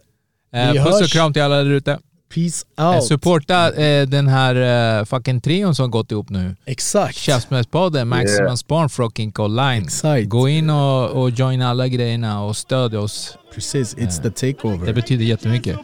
eh, 0.53 0.71
Vi 0.71 0.79
puss 0.79 1.01
och 1.01 1.07
kram 1.07 1.33
till 1.33 1.41
alla 1.41 1.55
där 1.55 1.71
ute. 1.71 1.99
Peace 2.35 2.65
Eh, 2.79 2.89
out. 2.95 3.03
Supporta 3.03 3.73
eh, 3.73 4.07
den 4.07 4.27
här 4.27 4.99
eh, 4.99 5.05
fucking 5.05 5.41
trion 5.41 5.75
som 5.75 5.91
gått 5.91 6.11
ihop 6.11 6.29
nu. 6.29 6.55
Exakt. 6.65 7.15
Käftsmällspodden, 7.15 8.07
Maximum 8.07 8.45
Yeah. 8.45 8.55
Spawn, 8.55 8.89
fucking 8.89 9.33
online. 9.39 9.83
Exakt. 9.83 10.29
Gå 10.29 10.49
in 10.49 10.69
och, 10.69 11.09
och 11.09 11.29
join 11.29 11.61
alla 11.61 11.87
grejerna 11.87 12.43
och 12.43 12.57
stöd 12.57 12.95
oss. 12.95 13.37
Precis, 13.53 13.93
it's 13.93 14.17
the 14.21 14.29
Det 14.29 14.35
takeover. 14.53 14.93
betyder 14.93 15.25
jättemycket. 15.25 15.77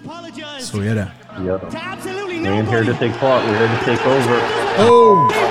Så 0.62 0.82
är 0.82 0.96
det. 0.96 1.08
Yeah. 1.46 1.62
We 2.44 2.50
ain't 2.50 2.70
here 2.70 2.86
to 2.86 2.94
take 2.94 3.14
part. 3.20 3.44
We're 3.44 3.58
here 3.58 3.78
to 3.80 3.86
take 3.86 4.10
over. 4.10 4.40
Oh! 4.80 5.47